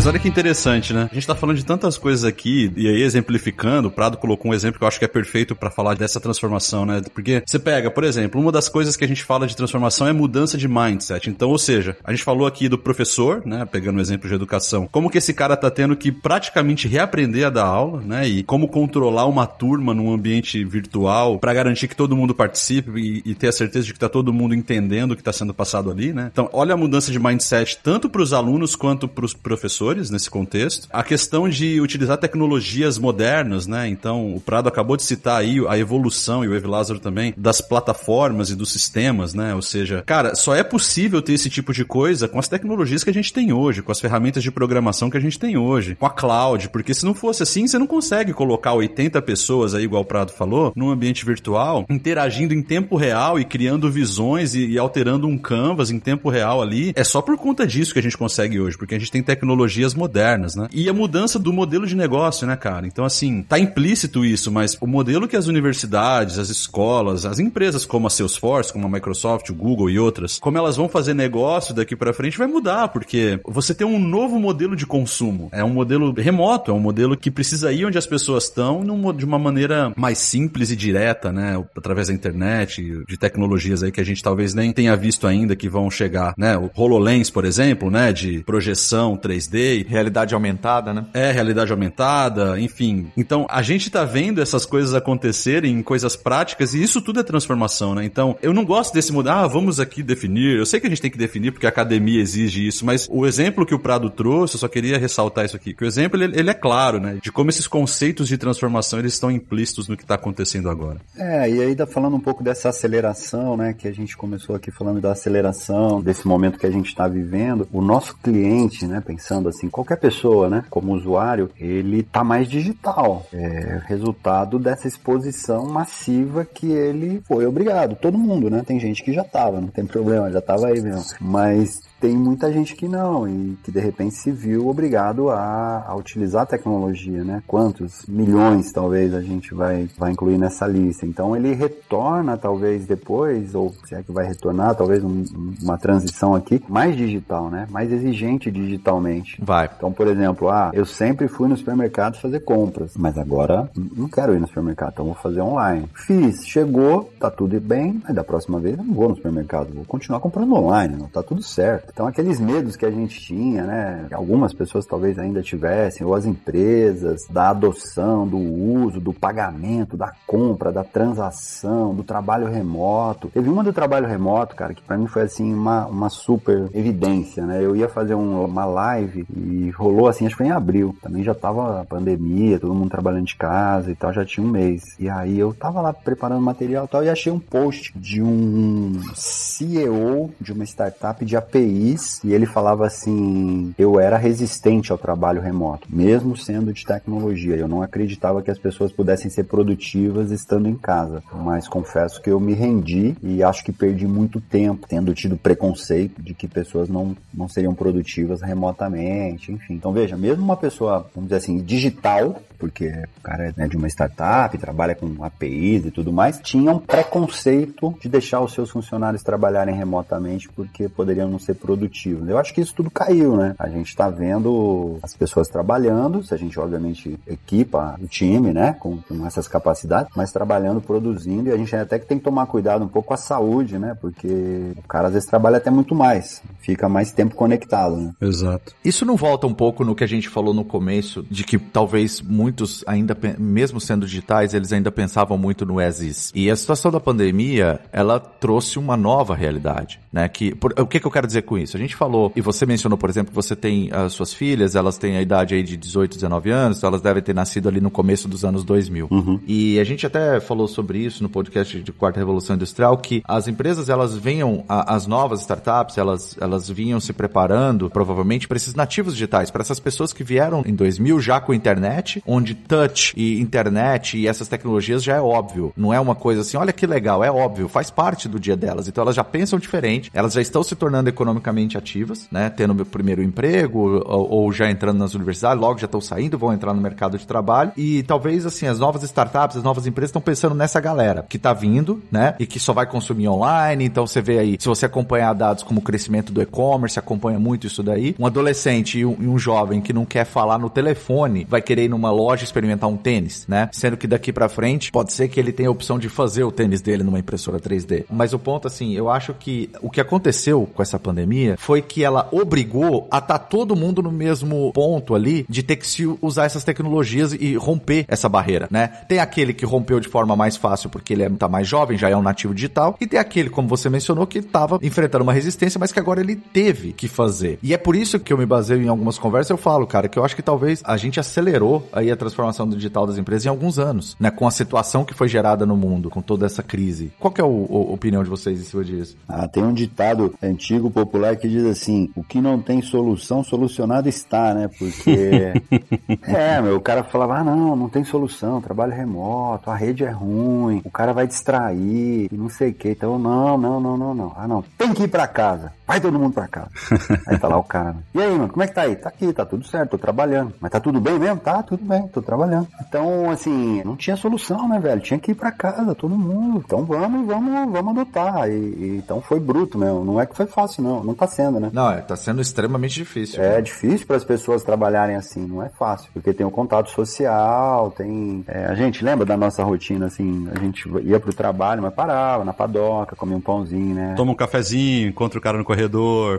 Mas 0.00 0.06
olha 0.06 0.18
que 0.18 0.28
interessante, 0.28 0.94
né? 0.94 1.10
A 1.12 1.14
gente 1.14 1.26
tá 1.26 1.34
falando 1.34 1.58
de 1.58 1.64
tantas 1.66 1.98
coisas 1.98 2.24
aqui, 2.24 2.72
e 2.74 2.88
aí 2.88 3.02
exemplificando, 3.02 3.88
o 3.88 3.90
Prado 3.90 4.16
colocou 4.16 4.50
um 4.50 4.54
exemplo 4.54 4.78
que 4.78 4.84
eu 4.84 4.88
acho 4.88 4.98
que 4.98 5.04
é 5.04 5.08
perfeito 5.08 5.54
para 5.54 5.70
falar 5.70 5.94
dessa 5.94 6.18
transformação, 6.18 6.86
né? 6.86 7.02
Porque 7.12 7.42
você 7.44 7.58
pega, 7.58 7.90
por 7.90 8.02
exemplo, 8.02 8.40
uma 8.40 8.50
das 8.50 8.66
coisas 8.66 8.96
que 8.96 9.04
a 9.04 9.06
gente 9.06 9.22
fala 9.22 9.46
de 9.46 9.54
transformação 9.54 10.08
é 10.08 10.12
mudança 10.14 10.56
de 10.56 10.66
mindset. 10.66 11.28
Então, 11.28 11.50
ou 11.50 11.58
seja, 11.58 11.98
a 12.02 12.12
gente 12.12 12.24
falou 12.24 12.46
aqui 12.46 12.66
do 12.66 12.78
professor, 12.78 13.42
né? 13.44 13.66
Pegando 13.70 13.98
o 13.98 14.00
exemplo 14.00 14.26
de 14.26 14.34
educação, 14.34 14.88
como 14.90 15.10
que 15.10 15.18
esse 15.18 15.34
cara 15.34 15.54
tá 15.54 15.70
tendo 15.70 15.94
que 15.94 16.10
praticamente 16.10 16.88
reaprender 16.88 17.46
a 17.46 17.50
dar 17.50 17.66
aula, 17.66 18.00
né? 18.00 18.26
E 18.26 18.42
como 18.42 18.68
controlar 18.68 19.26
uma 19.26 19.46
turma 19.46 19.92
num 19.92 20.10
ambiente 20.10 20.64
virtual 20.64 21.38
para 21.38 21.52
garantir 21.52 21.88
que 21.88 21.94
todo 21.94 22.16
mundo 22.16 22.34
participe 22.34 22.90
e, 22.98 23.22
e, 23.32 23.34
ter 23.34 23.48
a 23.48 23.52
certeza 23.52 23.84
de 23.84 23.92
que 23.92 23.98
tá 23.98 24.08
todo 24.08 24.32
mundo 24.32 24.54
entendendo 24.54 25.12
o 25.12 25.16
que 25.16 25.22
tá 25.22 25.30
sendo 25.30 25.52
passado 25.52 25.90
ali, 25.90 26.10
né? 26.10 26.30
Então, 26.32 26.48
olha 26.54 26.72
a 26.72 26.76
mudança 26.78 27.12
de 27.12 27.18
mindset 27.18 27.80
tanto 27.82 28.08
para 28.08 28.22
os 28.22 28.32
alunos 28.32 28.74
quanto 28.74 29.06
para 29.06 29.26
os 29.26 29.34
professores 29.34 29.89
nesse 30.10 30.30
contexto. 30.30 30.88
A 30.92 31.02
questão 31.02 31.48
de 31.48 31.80
utilizar 31.80 32.18
tecnologias 32.18 32.98
modernas, 32.98 33.66
né? 33.66 33.88
Então, 33.88 34.34
o 34.34 34.40
Prado 34.40 34.68
acabou 34.68 34.96
de 34.96 35.02
citar 35.02 35.40
aí 35.40 35.56
a 35.68 35.78
evolução, 35.78 36.44
e 36.44 36.48
o 36.48 36.54
Ev 36.54 36.66
também, 37.02 37.34
das 37.36 37.60
plataformas 37.60 38.50
e 38.50 38.56
dos 38.56 38.72
sistemas, 38.72 39.34
né? 39.34 39.54
Ou 39.54 39.62
seja, 39.62 40.02
cara, 40.06 40.34
só 40.34 40.54
é 40.54 40.62
possível 40.62 41.20
ter 41.20 41.32
esse 41.32 41.50
tipo 41.50 41.72
de 41.72 41.84
coisa 41.84 42.28
com 42.28 42.38
as 42.38 42.48
tecnologias 42.48 43.02
que 43.02 43.10
a 43.10 43.14
gente 43.14 43.32
tem 43.32 43.52
hoje, 43.52 43.82
com 43.82 43.92
as 43.92 44.00
ferramentas 44.00 44.42
de 44.42 44.50
programação 44.50 45.10
que 45.10 45.16
a 45.16 45.20
gente 45.20 45.38
tem 45.38 45.56
hoje, 45.56 45.96
com 45.96 46.06
a 46.06 46.10
cloud, 46.10 46.68
porque 46.68 46.94
se 46.94 47.04
não 47.04 47.14
fosse 47.14 47.42
assim, 47.42 47.66
você 47.66 47.78
não 47.78 47.86
consegue 47.86 48.32
colocar 48.32 48.72
80 48.74 49.20
pessoas 49.22 49.74
aí, 49.74 49.84
igual 49.84 50.02
o 50.02 50.06
Prado 50.06 50.32
falou, 50.32 50.72
num 50.76 50.90
ambiente 50.90 51.24
virtual, 51.24 51.84
interagindo 51.88 52.54
em 52.54 52.62
tempo 52.62 52.96
real 52.96 53.38
e 53.38 53.44
criando 53.44 53.90
visões 53.90 54.54
e, 54.54 54.66
e 54.66 54.78
alterando 54.78 55.26
um 55.26 55.38
canvas 55.38 55.90
em 55.90 55.98
tempo 55.98 56.28
real 56.28 56.62
ali. 56.62 56.92
É 56.94 57.04
só 57.04 57.20
por 57.20 57.36
conta 57.36 57.66
disso 57.66 57.92
que 57.92 57.98
a 57.98 58.02
gente 58.02 58.16
consegue 58.16 58.60
hoje, 58.60 58.76
porque 58.76 58.94
a 58.94 58.98
gente 58.98 59.10
tem 59.10 59.22
tecnologia 59.22 59.79
tecnologias 59.80 59.94
modernas, 59.94 60.54
né? 60.54 60.68
E 60.72 60.88
a 60.88 60.92
mudança 60.92 61.38
do 61.38 61.52
modelo 61.52 61.86
de 61.86 61.96
negócio, 61.96 62.46
né, 62.46 62.56
cara? 62.56 62.86
Então, 62.86 63.04
assim, 63.04 63.42
tá 63.42 63.58
implícito 63.58 64.24
isso, 64.24 64.52
mas 64.52 64.76
o 64.80 64.86
modelo 64.86 65.26
que 65.26 65.36
as 65.36 65.46
universidades, 65.46 66.38
as 66.38 66.50
escolas, 66.50 67.24
as 67.24 67.38
empresas 67.38 67.84
como 67.84 68.06
a 68.06 68.10
Salesforce, 68.10 68.72
como 68.72 68.86
a 68.86 68.90
Microsoft, 68.90 69.48
o 69.50 69.54
Google 69.54 69.90
e 69.90 69.98
outras, 69.98 70.38
como 70.38 70.58
elas 70.58 70.76
vão 70.76 70.88
fazer 70.88 71.14
negócio 71.14 71.74
daqui 71.74 71.96
para 71.96 72.12
frente, 72.12 72.38
vai 72.38 72.46
mudar, 72.46 72.88
porque 72.88 73.40
você 73.44 73.74
tem 73.74 73.86
um 73.86 73.98
novo 73.98 74.38
modelo 74.38 74.76
de 74.76 74.86
consumo. 74.86 75.48
É 75.52 75.64
um 75.64 75.70
modelo 75.70 76.12
remoto, 76.12 76.70
é 76.70 76.74
um 76.74 76.80
modelo 76.80 77.16
que 77.16 77.30
precisa 77.30 77.72
ir 77.72 77.86
onde 77.86 77.98
as 77.98 78.06
pessoas 78.06 78.44
estão 78.44 78.82
de 79.14 79.24
uma 79.24 79.38
maneira 79.38 79.92
mais 79.96 80.18
simples 80.18 80.70
e 80.70 80.76
direta, 80.76 81.32
né? 81.32 81.62
Através 81.76 82.08
da 82.08 82.14
internet, 82.14 82.82
de 83.06 83.16
tecnologias 83.16 83.82
aí 83.82 83.92
que 83.92 84.00
a 84.00 84.04
gente 84.04 84.22
talvez 84.22 84.54
nem 84.54 84.72
tenha 84.72 84.94
visto 84.96 85.26
ainda 85.26 85.56
que 85.56 85.68
vão 85.68 85.90
chegar, 85.90 86.34
né? 86.36 86.56
O 86.56 86.70
HoloLens, 86.74 87.30
por 87.30 87.44
exemplo, 87.44 87.90
né? 87.90 88.12
De 88.12 88.40
projeção 88.40 89.16
3D 89.16 89.69
Realidade 89.78 90.34
aumentada, 90.34 90.92
né? 90.92 91.06
É, 91.14 91.30
realidade 91.30 91.72
aumentada, 91.72 92.60
enfim. 92.60 93.10
Então, 93.16 93.46
a 93.48 93.62
gente 93.62 93.90
tá 93.90 94.04
vendo 94.04 94.40
essas 94.40 94.64
coisas 94.66 94.94
acontecerem 94.94 95.72
em 95.72 95.82
coisas 95.82 96.16
práticas 96.16 96.74
e 96.74 96.82
isso 96.82 97.00
tudo 97.00 97.20
é 97.20 97.22
transformação, 97.22 97.94
né? 97.94 98.04
Então, 98.04 98.36
eu 98.42 98.52
não 98.52 98.64
gosto 98.64 98.92
desse 98.92 99.12
mudar, 99.12 99.42
ah, 99.42 99.46
vamos 99.46 99.80
aqui 99.80 100.02
definir. 100.02 100.58
Eu 100.58 100.66
sei 100.66 100.80
que 100.80 100.86
a 100.86 100.90
gente 100.90 101.02
tem 101.02 101.10
que 101.10 101.18
definir 101.18 101.52
porque 101.52 101.66
a 101.66 101.68
academia 101.68 102.20
exige 102.20 102.66
isso, 102.66 102.84
mas 102.84 103.08
o 103.10 103.26
exemplo 103.26 103.66
que 103.66 103.74
o 103.74 103.78
Prado 103.78 104.10
trouxe, 104.10 104.56
eu 104.56 104.60
só 104.60 104.68
queria 104.68 104.98
ressaltar 104.98 105.44
isso 105.44 105.56
aqui, 105.56 105.74
que 105.74 105.84
o 105.84 105.86
exemplo, 105.86 106.20
ele, 106.20 106.38
ele 106.38 106.50
é 106.50 106.54
claro, 106.54 107.00
né? 107.00 107.18
De 107.22 107.30
como 107.32 107.50
esses 107.50 107.66
conceitos 107.66 108.28
de 108.28 108.36
transformação, 108.36 108.98
eles 108.98 109.14
estão 109.14 109.30
implícitos 109.30 109.88
no 109.88 109.96
que 109.96 110.04
tá 110.04 110.14
acontecendo 110.14 110.68
agora. 110.68 111.00
É, 111.16 111.50
e 111.50 111.60
aí 111.62 111.74
tá 111.74 111.86
falando 111.86 112.16
um 112.16 112.20
pouco 112.20 112.42
dessa 112.42 112.68
aceleração, 112.68 113.56
né? 113.56 113.74
Que 113.74 113.88
a 113.88 113.92
gente 113.92 114.16
começou 114.16 114.54
aqui 114.54 114.70
falando 114.70 115.00
da 115.00 115.12
aceleração, 115.12 116.00
desse 116.00 116.26
momento 116.26 116.58
que 116.58 116.66
a 116.66 116.70
gente 116.70 116.94
tá 116.94 117.08
vivendo. 117.08 117.68
O 117.72 117.80
nosso 117.80 118.16
cliente, 118.18 118.86
né? 118.86 119.02
Pensando 119.04 119.48
assim, 119.48 119.59
qualquer 119.68 119.96
pessoa, 119.98 120.48
né, 120.48 120.64
como 120.70 120.94
usuário, 120.94 121.50
ele 121.58 122.02
tá 122.02 122.22
mais 122.24 122.48
digital. 122.48 123.26
É 123.32 123.80
resultado 123.86 124.58
dessa 124.58 124.86
exposição 124.86 125.66
massiva 125.66 126.44
que 126.44 126.70
ele 126.70 127.20
foi 127.26 127.46
obrigado. 127.46 127.96
Todo 127.96 128.18
mundo, 128.18 128.48
né? 128.50 128.62
Tem 128.64 128.78
gente 128.78 129.02
que 129.02 129.12
já 129.12 129.24
tava, 129.24 129.60
não 129.60 129.68
tem 129.68 129.86
problema, 129.86 130.30
já 130.30 130.40
tava 130.40 130.68
aí 130.68 130.80
mesmo. 130.80 131.02
Mas 131.20 131.80
tem 132.00 132.16
muita 132.16 132.50
gente 132.52 132.74
que 132.74 132.88
não 132.88 133.28
e 133.28 133.56
que 133.62 133.70
de 133.70 133.78
repente 133.78 134.14
se 134.14 134.30
viu 134.30 134.68
obrigado 134.68 135.28
a, 135.28 135.84
a, 135.86 135.94
utilizar 135.94 136.42
a 136.42 136.46
tecnologia, 136.46 137.22
né? 137.22 137.42
Quantos 137.46 138.06
milhões 138.08 138.72
talvez 138.72 139.14
a 139.14 139.20
gente 139.20 139.54
vai, 139.54 139.88
vai 139.98 140.12
incluir 140.12 140.38
nessa 140.38 140.66
lista? 140.66 141.06
Então 141.06 141.36
ele 141.36 141.52
retorna 141.52 142.36
talvez 142.36 142.86
depois, 142.86 143.54
ou 143.54 143.74
se 143.84 143.94
é 143.94 144.02
que 144.02 144.10
vai 144.10 144.26
retornar, 144.26 144.74
talvez 144.74 145.04
um, 145.04 145.24
uma 145.62 145.76
transição 145.76 146.34
aqui 146.34 146.62
mais 146.68 146.96
digital, 146.96 147.50
né? 147.50 147.66
Mais 147.70 147.92
exigente 147.92 148.50
digitalmente. 148.50 149.42
Vai. 149.42 149.68
Então, 149.76 149.92
por 149.92 150.06
exemplo, 150.06 150.48
ah, 150.48 150.70
eu 150.72 150.86
sempre 150.86 151.28
fui 151.28 151.48
no 151.48 151.56
supermercado 151.56 152.16
fazer 152.18 152.40
compras, 152.40 152.92
mas 152.96 153.18
agora 153.18 153.68
não 153.76 154.08
quero 154.08 154.34
ir 154.34 154.40
no 154.40 154.48
supermercado, 154.48 154.92
então 154.94 155.04
vou 155.04 155.14
fazer 155.14 155.42
online. 155.42 155.88
Fiz, 155.94 156.46
chegou, 156.46 157.12
tá 157.18 157.30
tudo 157.30 157.60
bem, 157.60 158.00
mas 158.02 158.14
da 158.14 158.24
próxima 158.24 158.58
vez 158.58 158.78
eu 158.78 158.84
não 158.84 158.94
vou 158.94 159.08
no 159.08 159.16
supermercado, 159.16 159.74
vou 159.74 159.84
continuar 159.84 160.20
comprando 160.20 160.54
online, 160.54 160.96
não 160.96 161.08
tá 161.08 161.22
tudo 161.22 161.42
certo. 161.42 161.89
Então 161.92 162.06
aqueles 162.06 162.40
medos 162.40 162.76
que 162.76 162.86
a 162.86 162.90
gente 162.90 163.20
tinha, 163.20 163.64
né? 163.64 164.06
Algumas 164.12 164.52
pessoas 164.52 164.86
talvez 164.86 165.18
ainda 165.18 165.42
tivessem, 165.42 166.06
ou 166.06 166.14
as 166.14 166.24
empresas, 166.24 167.26
da 167.28 167.50
adoção, 167.50 168.26
do 168.26 168.38
uso, 168.38 169.00
do 169.00 169.12
pagamento, 169.12 169.96
da 169.96 170.12
compra, 170.26 170.72
da 170.72 170.84
transação, 170.84 171.94
do 171.94 172.02
trabalho 172.02 172.46
remoto. 172.46 173.28
Teve 173.28 173.48
uma 173.48 173.64
do 173.64 173.72
trabalho 173.72 174.06
remoto, 174.06 174.54
cara, 174.54 174.74
que 174.74 174.82
para 174.82 174.96
mim 174.96 175.06
foi 175.06 175.22
assim 175.22 175.52
uma, 175.52 175.86
uma 175.86 176.08
super 176.08 176.70
evidência, 176.72 177.44
né? 177.44 177.62
Eu 177.62 177.74
ia 177.74 177.88
fazer 177.88 178.14
um, 178.14 178.44
uma 178.44 178.64
live 178.64 179.26
e 179.36 179.70
rolou 179.70 180.08
assim, 180.08 180.26
acho 180.26 180.36
que 180.36 180.42
foi 180.42 180.46
em 180.46 180.52
abril. 180.52 180.94
Também 181.02 181.22
já 181.22 181.34
tava 181.34 181.80
a 181.80 181.84
pandemia, 181.84 182.58
todo 182.58 182.74
mundo 182.74 182.90
trabalhando 182.90 183.26
de 183.26 183.36
casa 183.36 183.90
e 183.90 183.94
tal, 183.94 184.12
já 184.12 184.24
tinha 184.24 184.46
um 184.46 184.50
mês. 184.50 184.96
E 184.98 185.08
aí 185.08 185.38
eu 185.38 185.52
tava 185.52 185.80
lá 185.80 185.92
preparando 185.92 186.40
material 186.40 186.84
e 186.84 186.88
tal 186.88 187.04
e 187.04 187.10
achei 187.10 187.32
um 187.32 187.38
post 187.38 187.92
de 187.96 188.22
um 188.22 188.92
CEO 189.14 190.30
de 190.40 190.52
uma 190.52 190.64
startup 190.64 191.24
de 191.24 191.36
API 191.36 191.79
e 192.24 192.32
ele 192.34 192.46
falava 192.46 192.86
assim: 192.86 193.74
eu 193.78 193.98
era 193.98 194.18
resistente 194.18 194.92
ao 194.92 194.98
trabalho 194.98 195.40
remoto, 195.40 195.88
mesmo 195.90 196.36
sendo 196.36 196.72
de 196.72 196.84
tecnologia. 196.84 197.56
Eu 197.56 197.68
não 197.68 197.82
acreditava 197.82 198.42
que 198.42 198.50
as 198.50 198.58
pessoas 198.58 198.92
pudessem 198.92 199.30
ser 199.30 199.44
produtivas 199.44 200.30
estando 200.30 200.68
em 200.68 200.74
casa. 200.74 201.22
Mas 201.32 201.66
confesso 201.66 202.20
que 202.20 202.30
eu 202.30 202.38
me 202.38 202.52
rendi 202.52 203.16
e 203.22 203.42
acho 203.42 203.64
que 203.64 203.72
perdi 203.72 204.06
muito 204.06 204.40
tempo 204.40 204.86
tendo 204.86 205.14
tido 205.14 205.36
preconceito 205.36 206.20
de 206.20 206.34
que 206.34 206.46
pessoas 206.46 206.88
não, 206.88 207.16
não 207.32 207.48
seriam 207.48 207.74
produtivas 207.74 208.42
remotamente, 208.42 209.52
enfim. 209.52 209.74
Então 209.74 209.92
veja, 209.92 210.16
mesmo 210.16 210.44
uma 210.44 210.56
pessoa, 210.56 211.06
vamos 211.14 211.30
dizer 211.30 211.36
assim, 211.36 211.58
digital, 211.58 212.40
porque 212.58 212.88
o 213.18 213.22
cara 213.22 213.48
é 213.48 213.54
né, 213.56 213.66
de 213.66 213.76
uma 213.76 213.88
startup, 213.88 214.56
trabalha 214.58 214.94
com 214.94 215.24
APIs 215.24 215.86
e 215.86 215.90
tudo 215.90 216.12
mais, 216.12 216.38
tinha 216.42 216.70
um 216.70 216.78
preconceito 216.78 217.94
de 218.00 218.08
deixar 218.08 218.40
os 218.40 218.52
seus 218.52 218.70
funcionários 218.70 219.22
trabalharem 219.22 219.74
remotamente 219.74 220.48
porque 220.48 220.88
poderiam 220.88 221.28
não 221.28 221.38
ser 221.38 221.54
produtivos 221.54 221.69
produtivos. 221.70 222.28
Eu 222.28 222.36
acho 222.36 222.52
que 222.52 222.60
isso 222.60 222.74
tudo 222.74 222.90
caiu, 222.90 223.36
né? 223.36 223.54
A 223.58 223.68
gente 223.68 223.88
está 223.88 224.08
vendo 224.08 224.98
as 225.02 225.14
pessoas 225.14 225.48
trabalhando, 225.48 226.22
se 226.24 226.34
a 226.34 226.36
gente 226.36 226.58
obviamente 226.58 227.18
equipa 227.26 227.96
o 228.00 228.08
time, 228.08 228.52
né, 228.52 228.74
com, 228.80 228.98
com, 228.98 229.24
essas 229.24 229.46
capacidades, 229.46 230.12
mas 230.16 230.32
trabalhando, 230.32 230.80
produzindo, 230.80 231.48
e 231.48 231.52
a 231.52 231.56
gente 231.56 231.74
até 231.76 231.98
que 231.98 232.06
tem 232.06 232.18
que 232.18 232.24
tomar 232.24 232.46
cuidado 232.46 232.84
um 232.84 232.88
pouco 232.88 233.08
com 233.08 233.14
a 233.14 233.16
saúde, 233.16 233.78
né? 233.78 233.96
Porque 234.00 234.72
o 234.76 234.88
cara 234.88 235.08
às 235.08 235.14
vezes 235.14 235.28
trabalha 235.28 235.58
até 235.58 235.70
muito 235.70 235.94
mais, 235.94 236.42
fica 236.60 236.88
mais 236.88 237.12
tempo 237.12 237.36
conectado, 237.36 237.96
né? 237.96 238.12
Exato. 238.20 238.74
Isso 238.84 239.04
não 239.04 239.16
volta 239.16 239.46
um 239.46 239.54
pouco 239.54 239.84
no 239.84 239.94
que 239.94 240.02
a 240.02 240.08
gente 240.08 240.28
falou 240.28 240.52
no 240.52 240.64
começo, 240.64 241.24
de 241.30 241.44
que 241.44 241.58
talvez 241.58 242.20
muitos 242.20 242.82
ainda, 242.86 243.16
mesmo 243.38 243.80
sendo 243.80 244.06
digitais, 244.06 244.54
eles 244.54 244.72
ainda 244.72 244.90
pensavam 244.90 245.38
muito 245.38 245.64
no 245.64 245.80
ESIS. 245.80 246.32
E 246.34 246.50
a 246.50 246.56
situação 246.56 246.90
da 246.90 246.98
pandemia, 246.98 247.80
ela 247.92 248.18
trouxe 248.18 248.78
uma 248.78 248.96
nova 248.96 249.34
realidade, 249.34 250.00
né? 250.12 250.28
Que, 250.28 250.54
por, 250.54 250.74
o 250.78 250.86
que, 250.86 250.98
que 250.98 251.06
eu 251.06 251.10
quero 251.10 251.26
dizer 251.26 251.42
com 251.42 251.59
isso? 251.62 251.76
A 251.76 251.80
gente 251.80 251.96
falou, 251.96 252.32
e 252.34 252.40
você 252.40 252.66
mencionou, 252.66 252.98
por 252.98 253.10
exemplo, 253.10 253.30
que 253.30 253.34
você 253.34 253.54
tem 253.56 253.90
as 253.92 254.12
suas 254.12 254.32
filhas, 254.32 254.74
elas 254.74 254.98
têm 254.98 255.16
a 255.16 255.22
idade 255.22 255.54
aí 255.54 255.62
de 255.62 255.76
18, 255.76 256.14
19 256.14 256.50
anos, 256.50 256.78
então 256.78 256.88
elas 256.88 257.00
devem 257.00 257.22
ter 257.22 257.34
nascido 257.34 257.68
ali 257.68 257.80
no 257.80 257.90
começo 257.90 258.28
dos 258.28 258.44
anos 258.44 258.64
2000. 258.64 259.08
Uhum. 259.10 259.40
E 259.46 259.78
a 259.78 259.84
gente 259.84 260.06
até 260.06 260.40
falou 260.40 260.66
sobre 260.68 260.98
isso 260.98 261.22
no 261.22 261.28
podcast 261.28 261.80
de 261.80 261.92
Quarta 261.92 262.18
Revolução 262.18 262.56
Industrial, 262.56 262.96
que 262.98 263.22
as 263.26 263.48
empresas, 263.48 263.88
elas 263.88 264.16
venham, 264.16 264.64
a, 264.68 264.94
as 264.94 265.06
novas 265.06 265.40
startups, 265.40 265.98
elas, 265.98 266.36
elas 266.40 266.68
vinham 266.68 267.00
se 267.00 267.12
preparando, 267.12 267.90
provavelmente, 267.90 268.48
para 268.48 268.56
esses 268.56 268.74
nativos 268.74 269.14
digitais, 269.14 269.50
para 269.50 269.62
essas 269.62 269.80
pessoas 269.80 270.12
que 270.12 270.24
vieram 270.24 270.62
em 270.66 270.74
2000 270.74 271.20
já 271.20 271.40
com 271.40 271.52
internet, 271.52 272.22
onde 272.26 272.54
touch 272.54 273.12
e 273.16 273.40
internet 273.40 274.16
e 274.16 274.26
essas 274.26 274.48
tecnologias 274.48 275.02
já 275.02 275.16
é 275.16 275.20
óbvio. 275.20 275.72
Não 275.76 275.92
é 275.92 276.00
uma 276.00 276.14
coisa 276.14 276.40
assim, 276.40 276.56
olha 276.56 276.72
que 276.72 276.86
legal, 276.86 277.22
é 277.22 277.30
óbvio, 277.30 277.68
faz 277.68 277.90
parte 277.90 278.28
do 278.28 278.38
dia 278.38 278.56
delas. 278.56 278.88
Então 278.88 279.02
elas 279.02 279.14
já 279.14 279.24
pensam 279.24 279.58
diferente, 279.58 280.10
elas 280.14 280.32
já 280.32 280.40
estão 280.40 280.62
se 280.62 280.74
tornando 280.74 281.08
economicamente 281.08 281.49
economicamente 281.50 281.76
ativas, 281.76 282.28
né? 282.30 282.48
Tendo 282.50 282.74
meu 282.74 282.86
primeiro 282.86 283.22
emprego 283.22 284.02
ou, 284.06 284.30
ou 284.30 284.52
já 284.52 284.70
entrando 284.70 284.98
nas 284.98 285.14
universidades, 285.14 285.60
logo 285.60 285.78
já 285.78 285.86
estão 285.86 286.00
saindo, 286.00 286.38
vão 286.38 286.52
entrar 286.52 286.72
no 286.72 286.80
mercado 286.80 287.18
de 287.18 287.26
trabalho. 287.26 287.72
E 287.76 288.02
talvez, 288.04 288.46
assim, 288.46 288.66
as 288.66 288.78
novas 288.78 289.02
startups, 289.02 289.56
as 289.56 289.62
novas 289.62 289.86
empresas 289.86 290.10
estão 290.10 290.22
pensando 290.22 290.54
nessa 290.54 290.80
galera 290.80 291.26
que 291.28 291.36
está 291.36 291.52
vindo, 291.52 292.02
né? 292.10 292.34
E 292.38 292.46
que 292.46 292.58
só 292.58 292.72
vai 292.72 292.86
consumir 292.86 293.28
online. 293.28 293.84
Então 293.84 294.06
você 294.06 294.22
vê 294.22 294.38
aí, 294.38 294.56
se 294.58 294.68
você 294.68 294.86
acompanhar 294.86 295.32
dados 295.34 295.62
como 295.62 295.80
o 295.80 295.82
crescimento 295.82 296.32
do 296.32 296.40
e-commerce, 296.40 296.98
acompanha 296.98 297.38
muito 297.38 297.66
isso 297.66 297.82
daí. 297.82 298.14
Um 298.18 298.26
adolescente 298.26 298.98
e 298.98 299.04
um, 299.04 299.16
e 299.20 299.26
um 299.26 299.38
jovem 299.38 299.80
que 299.80 299.92
não 299.92 300.04
quer 300.04 300.24
falar 300.24 300.58
no 300.58 300.70
telefone 300.70 301.46
vai 301.48 301.60
querer 301.60 301.84
ir 301.84 301.88
numa 301.88 302.10
loja 302.10 302.44
experimentar 302.44 302.88
um 302.88 302.96
tênis, 302.96 303.46
né? 303.48 303.68
Sendo 303.72 303.96
que 303.96 304.06
daqui 304.06 304.32
para 304.32 304.48
frente 304.48 304.92
pode 304.92 305.12
ser 305.12 305.28
que 305.28 305.40
ele 305.40 305.52
tenha 305.52 305.68
a 305.68 305.72
opção 305.72 305.98
de 305.98 306.08
fazer 306.08 306.44
o 306.44 306.52
tênis 306.52 306.80
dele 306.80 307.02
numa 307.02 307.18
impressora 307.18 307.58
3D. 307.58 308.04
Mas 308.10 308.32
o 308.32 308.38
ponto, 308.38 308.66
assim, 308.66 308.92
eu 308.92 309.08
acho 309.08 309.34
que 309.34 309.70
o 309.80 309.90
que 309.90 310.00
aconteceu 310.00 310.68
com 310.74 310.82
essa 310.82 310.98
pandemia 310.98 311.39
foi 311.58 311.82
que 311.82 312.04
ela 312.04 312.28
obrigou 312.32 313.08
a 313.10 313.18
estar 313.18 313.38
tá 313.38 313.38
todo 313.38 313.76
mundo 313.76 314.02
no 314.02 314.12
mesmo 314.12 314.72
ponto 314.72 315.14
ali 315.14 315.46
de 315.48 315.62
ter 315.62 315.76
que 315.76 315.86
se 315.86 316.06
usar 316.20 316.44
essas 316.44 316.64
tecnologias 316.64 317.32
e 317.32 317.54
romper 317.56 318.04
essa 318.08 318.28
barreira, 318.28 318.68
né? 318.70 318.88
Tem 319.08 319.18
aquele 319.18 319.52
que 319.52 319.64
rompeu 319.64 320.00
de 320.00 320.08
forma 320.08 320.36
mais 320.36 320.56
fácil 320.56 320.90
porque 320.90 321.12
ele 321.12 321.22
é, 321.22 321.30
tá 321.30 321.48
mais 321.48 321.66
jovem, 321.66 321.98
já 321.98 322.08
é 322.08 322.16
um 322.16 322.22
nativo 322.22 322.54
digital, 322.54 322.96
e 323.00 323.06
tem 323.06 323.18
aquele, 323.18 323.50
como 323.50 323.68
você 323.68 323.88
mencionou, 323.88 324.26
que 324.26 324.38
estava 324.38 324.78
enfrentando 324.82 325.24
uma 325.24 325.32
resistência, 325.32 325.78
mas 325.78 325.92
que 325.92 325.98
agora 325.98 326.20
ele 326.20 326.36
teve 326.36 326.92
que 326.92 327.08
fazer. 327.08 327.58
E 327.62 327.72
é 327.74 327.78
por 327.78 327.96
isso 327.96 328.18
que 328.18 328.32
eu 328.32 328.38
me 328.38 328.46
baseio 328.46 328.82
em 328.82 328.88
algumas 328.88 329.18
conversas, 329.18 329.50
eu 329.50 329.56
falo, 329.56 329.86
cara, 329.86 330.08
que 330.08 330.18
eu 330.18 330.24
acho 330.24 330.36
que 330.36 330.42
talvez 330.42 330.82
a 330.84 330.96
gente 330.96 331.20
acelerou 331.20 331.88
aí 331.92 332.10
a 332.10 332.16
transformação 332.16 332.68
digital 332.68 333.06
das 333.06 333.18
empresas 333.18 333.46
em 333.46 333.48
alguns 333.48 333.78
anos, 333.78 334.16
né? 334.18 334.30
Com 334.30 334.46
a 334.46 334.50
situação 334.50 335.04
que 335.04 335.14
foi 335.14 335.28
gerada 335.28 335.64
no 335.66 335.76
mundo, 335.76 336.10
com 336.10 336.20
toda 336.20 336.46
essa 336.46 336.62
crise. 336.62 337.12
Qual 337.18 337.32
que 337.32 337.40
é 337.40 337.44
a 337.44 337.46
opinião 337.46 338.22
de 338.22 338.30
vocês 338.30 338.60
em 338.60 338.64
cima 338.64 338.84
disso? 338.84 339.16
Ah, 339.28 339.46
tem 339.46 339.62
um 339.62 339.72
ditado 339.72 340.34
antigo 340.42 340.90
popular 340.90 341.19
que 341.36 341.48
diz 341.48 341.64
assim, 341.64 342.10
o 342.14 342.24
que 342.24 342.40
não 342.40 342.60
tem 342.60 342.82
solução, 342.82 343.42
solucionado 343.44 344.08
está, 344.08 344.54
né? 344.54 344.68
Porque. 344.78 345.52
é, 346.26 346.60
meu, 346.60 346.76
o 346.76 346.80
cara 346.80 347.04
falava, 347.04 347.38
ah, 347.38 347.44
não, 347.44 347.76
não 347.76 347.88
tem 347.88 348.04
solução, 348.04 348.60
trabalho 348.60 348.92
remoto, 348.92 349.70
a 349.70 349.76
rede 349.76 350.04
é 350.04 350.10
ruim, 350.10 350.82
o 350.84 350.90
cara 350.90 351.12
vai 351.12 351.26
distrair, 351.26 352.28
não 352.32 352.48
sei 352.48 352.70
o 352.70 352.74
que. 352.74 352.90
Então, 352.90 353.18
não, 353.18 353.56
não, 353.56 353.80
não, 353.80 353.96
não, 353.96 354.14
não. 354.14 354.32
Ah, 354.36 354.48
não, 354.48 354.62
tem 354.76 354.92
que 354.92 355.04
ir 355.04 355.08
pra 355.08 355.26
casa. 355.26 355.72
Vai 355.90 356.00
todo 356.00 356.20
mundo 356.20 356.32
pra 356.32 356.46
casa. 356.46 356.70
aí 357.26 357.36
tá 357.36 357.48
lá 357.48 357.56
o 357.56 357.64
cara. 357.64 357.94
Né? 357.94 358.02
E 358.14 358.22
aí, 358.22 358.30
mano, 358.30 358.48
como 358.48 358.62
é 358.62 358.68
que 358.68 358.74
tá 358.74 358.82
aí? 358.82 358.94
Tá 358.94 359.08
aqui, 359.08 359.32
tá 359.32 359.44
tudo 359.44 359.66
certo, 359.66 359.90
tô 359.90 359.98
trabalhando. 359.98 360.54
Mas 360.60 360.70
tá 360.70 360.78
tudo 360.78 361.00
bem 361.00 361.18
mesmo? 361.18 361.40
Tá, 361.40 361.64
tudo 361.64 361.84
bem, 361.84 362.06
tô 362.06 362.22
trabalhando. 362.22 362.68
Então, 362.80 363.28
assim, 363.28 363.82
não 363.84 363.96
tinha 363.96 364.14
solução, 364.14 364.68
né, 364.68 364.78
velho? 364.78 365.00
Tinha 365.00 365.18
que 365.18 365.32
ir 365.32 365.34
pra 365.34 365.50
casa, 365.50 365.92
todo 365.96 366.16
mundo. 366.16 366.62
Então 366.64 366.84
vamos, 366.84 367.26
vamos, 367.26 367.72
vamos 367.72 367.98
adotar. 367.98 368.48
E, 368.48 368.52
e, 368.52 368.96
então 368.98 369.20
foi 369.20 369.40
bruto 369.40 369.76
mesmo. 369.76 370.04
Não 370.04 370.20
é 370.20 370.26
que 370.26 370.36
foi 370.36 370.46
fácil, 370.46 370.84
não. 370.84 371.02
Não 371.02 371.12
tá 371.12 371.26
sendo, 371.26 371.58
né? 371.58 371.70
Não, 371.72 371.90
é, 371.90 372.00
tá 372.02 372.14
sendo 372.14 372.40
extremamente 372.40 372.94
difícil. 372.94 373.42
É 373.42 373.60
difícil 373.60 374.06
para 374.06 374.14
as 374.14 374.24
pessoas 374.24 374.62
trabalharem 374.62 375.16
assim, 375.16 375.44
não 375.44 375.60
é 375.60 375.70
fácil, 375.70 376.08
porque 376.14 376.32
tem 376.32 376.46
o 376.46 376.52
contato 376.52 376.90
social, 376.90 377.90
tem. 377.90 378.44
É, 378.46 378.66
a 378.66 378.76
gente 378.76 379.04
lembra 379.04 379.26
da 379.26 379.36
nossa 379.36 379.64
rotina, 379.64 380.06
assim, 380.06 380.48
a 380.54 380.58
gente 380.60 380.88
ia 381.02 381.18
pro 381.18 381.32
trabalho, 381.32 381.82
mas 381.82 381.92
parava 381.92 382.44
na 382.44 382.52
padoca, 382.52 383.16
comia 383.16 383.36
um 383.36 383.40
pãozinho, 383.40 383.96
né? 383.96 384.14
Toma 384.16 384.30
um 384.30 384.36
cafezinho, 384.36 385.08
encontra 385.08 385.36
o 385.36 385.42
cara 385.42 385.58
no 385.58 385.64
corredor. 385.64 385.79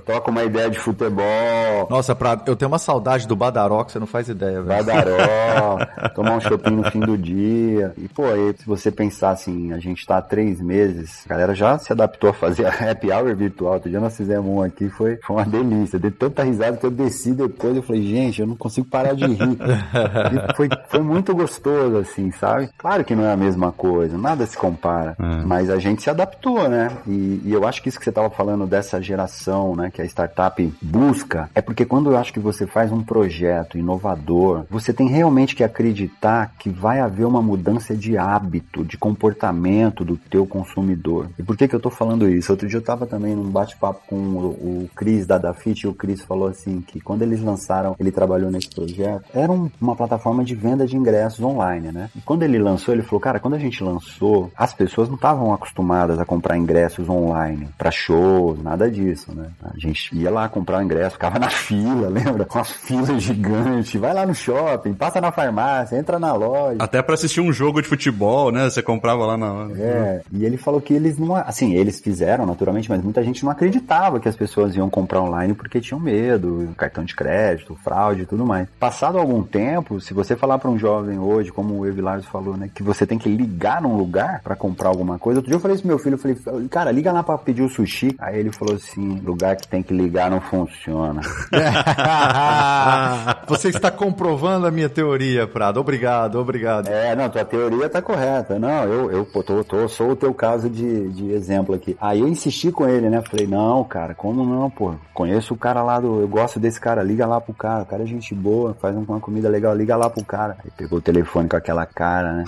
Toca 0.02 0.32
uma 0.32 0.44
ideia 0.44 0.70
de 0.70 0.80
futebol. 0.80 1.88
Nossa, 1.90 2.16
pra... 2.16 2.42
eu 2.46 2.56
tenho 2.56 2.70
uma 2.70 2.80
saudade 2.80 3.28
do 3.28 3.36
Badaró 3.36 3.84
que 3.84 3.92
você 3.92 4.00
não 4.00 4.08
faz 4.08 4.30
ideia, 4.30 4.62
velho. 4.62 4.86
Badaró, 4.86 5.78
tomar 6.16 6.38
um 6.38 6.42
shopping 6.42 6.76
no 6.76 6.92
fim 6.92 7.00
do 7.00 7.18
dia. 7.18 7.94
E, 7.98 8.08
pô, 8.08 8.26
aí, 8.26 8.54
se 8.58 8.66
você 8.66 8.92
pensar 8.92 9.32
assim, 9.32 9.74
a 9.74 9.80
gente 9.80 10.06
tá 10.06 10.18
há 10.18 10.22
três 10.22 10.62
meses, 10.62 11.24
a 11.26 11.30
galera 11.30 11.56
já 11.56 11.78
se 11.78 11.92
adaptou 11.92 12.30
a 12.30 12.34
fazer 12.34 12.66
a 12.66 12.70
happy 12.70 13.12
hour 13.12 13.36
virtual. 13.36 13.74
Outro 13.74 13.90
dia 13.90 14.00
nós 14.00 14.16
fizemos 14.16 14.50
um 14.50 14.62
aqui, 14.62 14.90
foi, 14.90 15.18
foi 15.26 15.36
uma 15.36 15.46
delícia. 15.46 16.00
Dei 16.00 16.12
tanta 16.12 16.44
risada 16.44 16.78
que 16.78 16.86
eu 16.86 16.92
desci 16.92 17.32
depois 17.34 17.76
eu 17.76 17.84
falei, 17.84 18.04
gente, 18.04 18.42
eu 18.42 18.48
não 18.48 18.56
consigo 18.56 18.88
parar 18.88 19.14
de 19.14 19.26
rir. 19.26 19.58
foi, 20.56 20.70
foi 20.90 21.00
muito 21.00 21.34
gostoso, 21.36 21.98
assim, 21.98 22.32
sabe? 22.32 22.70
Claro 22.78 23.04
que 23.04 23.16
não 23.16 23.26
é 23.26 23.32
a 23.32 23.38
mesma 23.38 23.72
coisa, 23.72 24.18
nada 24.18 24.46
se 24.46 24.58
compara. 24.58 25.16
É. 25.20 25.46
Mas 25.46 25.70
a 25.70 25.78
gente 25.78 26.02
se 26.02 26.10
adaptou, 26.10 26.68
né? 26.68 26.90
E, 27.08 27.42
e, 27.46 27.52
eu 27.52 27.68
acho 27.68 27.82
que 27.82 27.90
isso 27.90 28.00
que 28.00 28.06
você 28.06 28.12
tava 28.12 28.30
falando 28.30 28.66
dessa 28.66 29.02
geração 29.02 29.31
inovação, 29.32 29.76
né, 29.76 29.90
que 29.90 30.02
a 30.02 30.06
startup 30.06 30.74
busca, 30.82 31.50
é 31.56 31.62
porque 31.62 31.86
quando 31.86 32.12
eu 32.12 32.18
acho 32.18 32.34
que 32.34 32.40
você 32.40 32.68
faz 32.68 32.92
um 32.92 33.02
projeto 33.02 33.78
inovador, 33.78 34.66
você 34.70 34.94
tem 34.94 35.08
realmente 35.08 35.56
que 35.56 35.64
acreditar 35.64 36.54
que 36.60 36.70
vai 36.70 37.00
haver 37.00 37.26
uma 37.26 37.42
mudança 37.42 37.96
de 37.96 38.18
hábito, 38.18 38.84
de 38.84 38.98
comportamento 38.98 40.04
do 40.04 40.18
teu 40.18 40.46
consumidor. 40.46 41.30
E 41.40 41.44
por 41.44 41.56
que 41.56 41.68
que 41.68 41.76
eu 41.76 41.80
tô 41.80 41.90
falando 41.90 42.30
isso? 42.30 42.52
Outro 42.52 42.68
dia 42.68 42.78
eu 42.78 42.84
tava 42.84 43.06
também 43.06 43.36
num 43.36 43.50
bate-papo 43.50 44.02
com 44.08 44.16
o, 44.16 44.48
o 44.50 44.90
Cris 44.96 45.26
da 45.26 45.38
Dafit 45.38 45.86
e 45.86 45.88
o 45.88 45.94
Cris 45.94 46.22
falou 46.22 46.48
assim 46.48 46.82
que 46.82 47.00
quando 47.00 47.22
eles 47.22 47.42
lançaram, 47.42 47.96
ele 48.00 48.12
trabalhou 48.12 48.52
nesse 48.52 48.70
projeto, 48.70 49.26
era 49.34 49.52
um, 49.52 49.70
uma 49.80 49.96
plataforma 49.96 50.44
de 50.44 50.56
venda 50.56 50.86
de 50.86 50.98
ingressos 50.98 51.40
online, 51.40 51.92
né? 51.92 52.10
E 52.16 52.22
quando 52.22 52.44
ele 52.44 52.60
lançou, 52.60 52.94
ele 52.94 53.04
falou, 53.04 53.20
cara, 53.20 53.40
quando 53.40 53.54
a 53.54 53.60
gente 53.60 53.84
lançou, 53.84 54.52
as 54.56 54.74
pessoas 54.74 55.08
não 55.08 55.16
estavam 55.16 55.54
acostumadas 55.54 56.20
a 56.20 56.26
comprar 56.26 56.58
ingressos 56.58 57.08
online 57.10 57.70
para 57.78 57.92
shows, 57.92 58.62
nada 58.62 58.90
disso, 58.90 59.21
né? 59.30 59.50
A 59.64 59.78
gente 59.78 60.16
ia 60.16 60.32
lá 60.32 60.48
comprar 60.48 60.80
o 60.80 60.82
ingresso, 60.82 61.14
ficava 61.14 61.38
na 61.38 61.50
fila, 61.50 62.08
lembra? 62.10 62.46
Com 62.46 62.60
as 62.60 62.72
filas 62.72 63.22
gigantes, 63.22 64.00
vai 64.00 64.14
lá 64.14 64.26
no 64.26 64.34
shopping, 64.34 64.94
passa 64.94 65.20
na 65.20 65.32
farmácia, 65.32 65.98
entra 65.98 66.20
na 66.20 66.34
loja. 66.34 66.78
Até 66.80 67.02
para 67.02 67.16
assistir 67.16 67.42
um 67.42 67.52
jogo 67.52 67.82
de 67.82 67.88
futebol, 67.88 68.52
né? 68.52 68.70
Você 68.70 68.82
comprava 68.82 69.26
lá 69.26 69.38
na 69.38 69.52
hora. 69.52 69.74
É, 69.78 70.22
e 70.32 70.46
ele 70.46 70.58
falou 70.58 70.82
que 70.82 70.94
eles 70.94 71.18
não, 71.18 71.36
assim, 71.36 71.74
eles 71.74 72.00
fizeram 72.00 72.46
naturalmente, 72.46 72.90
mas 72.90 73.04
muita 73.04 73.24
gente 73.24 73.44
não 73.44 73.52
acreditava 73.52 74.20
que 74.20 74.28
as 74.28 74.36
pessoas 74.36 74.76
iam 74.76 74.90
comprar 74.90 75.22
online 75.22 75.54
porque 75.54 75.82
tinham 75.82 76.00
medo, 76.00 76.70
cartão 76.78 77.04
de 77.04 77.16
crédito, 77.16 77.78
fraude 77.84 78.24
e 78.24 78.26
tudo 78.26 78.46
mais. 78.46 78.68
Passado 78.80 79.18
algum 79.18 79.44
tempo, 79.44 80.00
se 80.00 80.14
você 80.14 80.36
falar 80.36 80.58
para 80.58 80.70
um 80.70 80.78
jovem 80.78 81.20
hoje, 81.20 81.52
como 81.52 81.80
o 81.80 81.86
Evilares 81.86 82.26
falou, 82.26 82.56
né, 82.58 82.70
que 82.74 82.84
você 82.84 83.06
tem 83.06 83.18
que 83.18 83.30
ligar 83.30 83.82
num 83.82 83.96
lugar 83.96 84.42
para 84.44 84.56
comprar 84.56 84.90
alguma 84.90 85.18
coisa. 85.20 85.40
Outro 85.40 85.50
dia 85.50 85.56
eu 85.56 85.62
falei 85.62 85.76
isso 85.76 85.84
pro 85.84 85.90
meu 85.90 86.00
filho, 86.00 86.16
eu 86.16 86.18
falei, 86.18 86.68
cara, 86.70 86.92
liga 86.92 87.12
lá 87.12 87.24
para 87.24 87.38
pedir 87.38 87.64
o 87.64 87.70
sushi. 87.70 88.16
Aí 88.20 88.40
ele 88.40 88.52
falou 88.52 88.76
assim, 88.76 89.11
lugar 89.20 89.56
que 89.56 89.68
tem 89.68 89.84
que 89.84 89.94
ligar 89.94 90.30
não 90.30 90.42
funciona. 90.42 91.22
você 93.48 93.70
está 93.70 93.90
comprovando 93.92 94.68
a 94.68 94.72
minha 94.72 94.90
teoria, 94.90 95.48
Prado. 95.48 95.80
Obrigado, 95.80 96.40
obrigado. 96.40 96.88
É, 96.88 97.16
não, 97.16 97.30
tua 97.30 97.46
teoria 97.46 97.90
tá 97.90 98.02
correta. 98.02 98.58
Não, 98.60 98.84
eu, 98.84 99.12
eu 99.12 99.26
tô, 99.26 99.64
tô, 99.64 99.88
sou 99.88 100.12
o 100.12 100.16
teu 100.16 100.34
caso 100.34 100.70
de, 100.70 101.10
de 101.10 101.32
exemplo 101.32 101.76
aqui. 101.76 101.96
Aí 102.00 102.20
eu 102.20 102.28
insisti 102.28 102.72
com 102.72 102.88
ele, 102.88 103.10
né? 103.10 103.22
Falei, 103.22 103.48
não, 103.48 103.84
cara, 103.84 104.14
como 104.14 104.46
não, 104.46 104.70
pô? 104.70 104.94
Conheço 105.14 105.54
o 105.54 105.58
cara 105.58 105.84
lá 105.84 106.00
do. 106.00 106.22
Eu 106.22 106.28
gosto 106.28 106.60
desse 106.60 106.80
cara, 106.80 107.04
liga 107.04 107.26
lá 107.26 107.40
pro 107.40 107.54
cara. 107.54 107.84
O 107.84 107.86
cara 107.86 108.04
é 108.04 108.06
gente 108.06 108.34
boa, 108.34 108.74
faz 108.74 108.96
uma 108.96 109.20
comida 109.20 109.50
legal, 109.50 109.76
liga 109.76 109.96
lá 109.96 110.10
pro 110.10 110.24
cara. 110.24 110.58
Aí 110.64 110.72
pegou 110.76 111.00
o 111.00 111.02
telefone 111.02 111.48
com 111.50 111.58
aquela 111.58 111.86
cara, 111.86 112.34
né? 112.34 112.44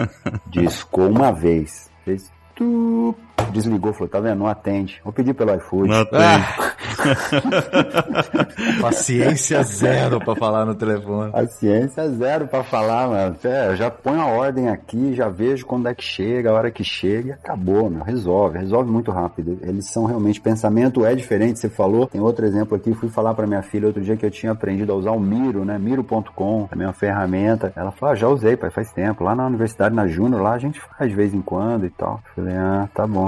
Discou 0.46 1.08
uma 1.08 1.32
vez. 1.32 1.90
Fez. 2.04 2.30
Tu, 2.54 3.14
desligou, 3.52 3.92
falou, 3.92 4.08
tá 4.08 4.20
vendo? 4.20 4.38
Não 4.38 4.46
atende. 4.46 5.00
Vou 5.02 5.12
pedir 5.12 5.34
pelo 5.34 5.54
iFood. 5.54 5.88
Não 5.88 6.00
atende. 6.00 6.22
Ah. 6.22 6.68
Paciência 8.80 9.62
zero 9.62 10.18
pra 10.20 10.34
falar 10.34 10.64
no 10.64 10.74
telefone. 10.74 11.32
Paciência 11.32 12.08
zero 12.10 12.48
pra 12.48 12.64
falar, 12.64 13.08
mano. 13.08 13.36
É, 13.44 13.76
já 13.76 13.90
ponho 13.90 14.20
a 14.20 14.26
ordem 14.26 14.68
aqui, 14.68 15.14
já 15.14 15.28
vejo 15.28 15.66
quando 15.66 15.88
é 15.88 15.94
que 15.94 16.02
chega, 16.02 16.50
a 16.50 16.54
hora 16.54 16.70
que 16.70 16.82
chega, 16.84 17.34
acabou, 17.34 17.88
meu. 17.90 18.02
Resolve, 18.02 18.58
resolve 18.58 18.90
muito 18.90 19.10
rápido. 19.10 19.58
Eles 19.62 19.86
são 19.86 20.04
realmente, 20.04 20.40
pensamento 20.40 21.04
é 21.04 21.14
diferente, 21.14 21.58
você 21.58 21.68
falou. 21.68 22.06
Tem 22.06 22.20
outro 22.20 22.46
exemplo 22.46 22.76
aqui, 22.76 22.92
fui 22.94 23.08
falar 23.08 23.34
pra 23.34 23.46
minha 23.46 23.62
filha 23.62 23.86
outro 23.86 24.02
dia 24.02 24.16
que 24.16 24.26
eu 24.26 24.30
tinha 24.30 24.52
aprendido 24.52 24.92
a 24.92 24.96
usar 24.96 25.12
o 25.12 25.20
Miro, 25.20 25.64
né? 25.64 25.78
Miro.com, 25.78 26.66
também 26.66 26.84
é 26.84 26.88
uma 26.88 26.92
ferramenta. 26.92 27.72
Ela 27.76 27.90
falou, 27.90 28.12
ah, 28.12 28.16
já 28.16 28.28
usei, 28.28 28.56
pai, 28.56 28.70
faz 28.70 28.92
tempo. 28.92 29.24
Lá 29.24 29.34
na 29.34 29.46
universidade, 29.46 29.94
na 29.94 30.06
Júnior, 30.06 30.42
lá 30.42 30.52
a 30.52 30.58
gente 30.58 30.80
faz 30.80 31.10
de 31.10 31.16
vez 31.16 31.34
em 31.34 31.40
quando 31.40 31.86
e 31.86 31.90
tal. 31.90 32.20
Falei, 32.34 32.56
ah, 32.56 32.88
tá 32.94 33.06
bom. 33.06 33.27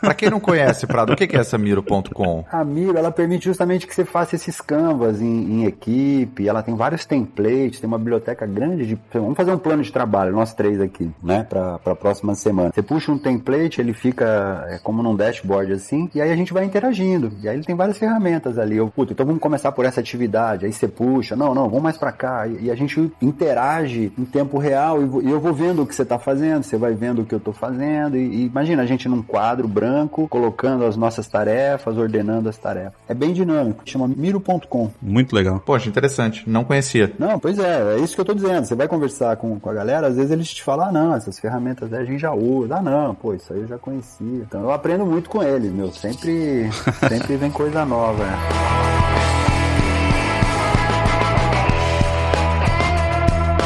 Pra 0.00 0.14
quem 0.14 0.30
não 0.30 0.40
conhece, 0.40 0.86
Prado, 0.86 1.12
o 1.12 1.16
que 1.16 1.36
é 1.36 1.40
essa 1.40 1.58
Miro.com? 1.58 2.44
A 2.50 2.64
Miro, 2.64 2.96
ela 2.96 3.10
permite 3.10 3.44
justamente 3.44 3.86
que 3.86 3.94
você 3.94 4.04
faça 4.04 4.34
esses 4.34 4.60
canvas 4.60 5.20
em, 5.20 5.26
em, 5.26 5.64
equipe, 5.66 6.48
ela 6.48 6.62
tem 6.62 6.74
vários 6.74 7.04
templates, 7.04 7.80
tem 7.80 7.86
uma 7.86 7.98
biblioteca 7.98 8.46
grande 8.46 8.86
de... 8.86 8.98
Vamos 9.12 9.36
fazer 9.36 9.52
um 9.52 9.58
plano 9.58 9.82
de 9.82 9.92
trabalho, 9.92 10.32
nós 10.32 10.54
três 10.54 10.80
aqui, 10.80 11.10
né, 11.22 11.44
pra, 11.48 11.78
pra 11.78 11.94
próxima 11.94 12.34
semana. 12.34 12.72
Você 12.74 12.82
puxa 12.82 13.12
um 13.12 13.18
template, 13.18 13.80
ele 13.80 13.92
fica 13.92 14.66
é, 14.68 14.78
como 14.78 15.02
num 15.02 15.14
dashboard 15.14 15.72
assim, 15.72 16.08
e 16.14 16.20
aí 16.20 16.30
a 16.30 16.36
gente 16.36 16.52
vai 16.52 16.64
interagindo. 16.64 17.32
E 17.42 17.48
aí 17.48 17.56
ele 17.56 17.64
tem 17.64 17.76
várias 17.76 17.98
ferramentas 17.98 18.58
ali. 18.58 18.76
Eu, 18.76 18.88
puta, 18.88 19.12
então 19.12 19.26
vamos 19.26 19.40
começar 19.40 19.72
por 19.72 19.84
essa 19.84 20.00
atividade, 20.00 20.64
aí 20.64 20.72
você 20.72 20.88
puxa, 20.88 21.36
não, 21.36 21.54
não, 21.54 21.68
vamos 21.68 21.82
mais 21.82 21.98
pra 21.98 22.12
cá. 22.12 22.46
E, 22.46 22.64
e 22.64 22.70
a 22.70 22.74
gente 22.74 23.12
interage 23.20 24.12
em 24.18 24.24
tempo 24.24 24.58
real 24.58 25.02
e, 25.02 25.26
e, 25.26 25.30
eu 25.30 25.40
vou 25.40 25.52
vendo 25.52 25.82
o 25.82 25.86
que 25.86 25.94
você 25.94 26.04
tá 26.04 26.18
fazendo, 26.18 26.62
você 26.62 26.76
vai 26.76 26.94
vendo 26.94 27.22
o 27.22 27.24
que 27.26 27.34
eu 27.34 27.40
tô 27.40 27.52
fazendo. 27.52 28.16
E, 28.16 28.20
e 28.20 28.46
imagina 28.46 28.82
a 28.82 28.86
gente 28.86 29.08
num 29.08 29.22
quadro 29.22 29.68
branco 29.68 29.89
branco, 29.90 30.28
colocando 30.28 30.84
as 30.84 30.96
nossas 30.96 31.26
tarefas, 31.26 31.96
ordenando 31.96 32.48
as 32.48 32.56
tarefas. 32.56 32.94
É 33.08 33.14
bem 33.14 33.32
dinâmico, 33.32 33.82
chama 33.84 34.06
miro.com. 34.06 34.90
Muito 35.02 35.34
legal. 35.34 35.60
Poxa, 35.60 35.88
interessante, 35.88 36.48
não 36.48 36.64
conhecia. 36.64 37.12
Não, 37.18 37.38
pois 37.38 37.58
é, 37.58 37.96
é 37.96 37.98
isso 37.98 38.14
que 38.14 38.20
eu 38.20 38.24
tô 38.24 38.34
dizendo. 38.34 38.64
Você 38.64 38.74
vai 38.74 38.86
conversar 38.86 39.36
com, 39.36 39.58
com 39.58 39.70
a 39.70 39.74
galera, 39.74 40.06
às 40.06 40.16
vezes 40.16 40.30
eles 40.30 40.52
te 40.52 40.62
falam, 40.62 40.88
ah, 40.88 40.92
não, 40.92 41.14
essas 41.14 41.38
ferramentas 41.38 41.92
a 41.92 42.04
gente 42.04 42.20
já 42.20 42.32
usa. 42.32 42.76
Ah, 42.76 42.82
não, 42.82 43.14
pô, 43.14 43.34
isso 43.34 43.52
aí 43.52 43.60
eu 43.60 43.66
já 43.66 43.78
conhecia. 43.78 44.44
Então 44.46 44.62
eu 44.62 44.70
aprendo 44.70 45.04
muito 45.04 45.28
com 45.28 45.42
eles, 45.42 45.72
meu. 45.72 45.90
Sempre, 45.92 46.70
sempre 47.08 47.36
vem 47.36 47.50
coisa 47.50 47.84
nova, 47.84 48.24
né? 48.24 49.19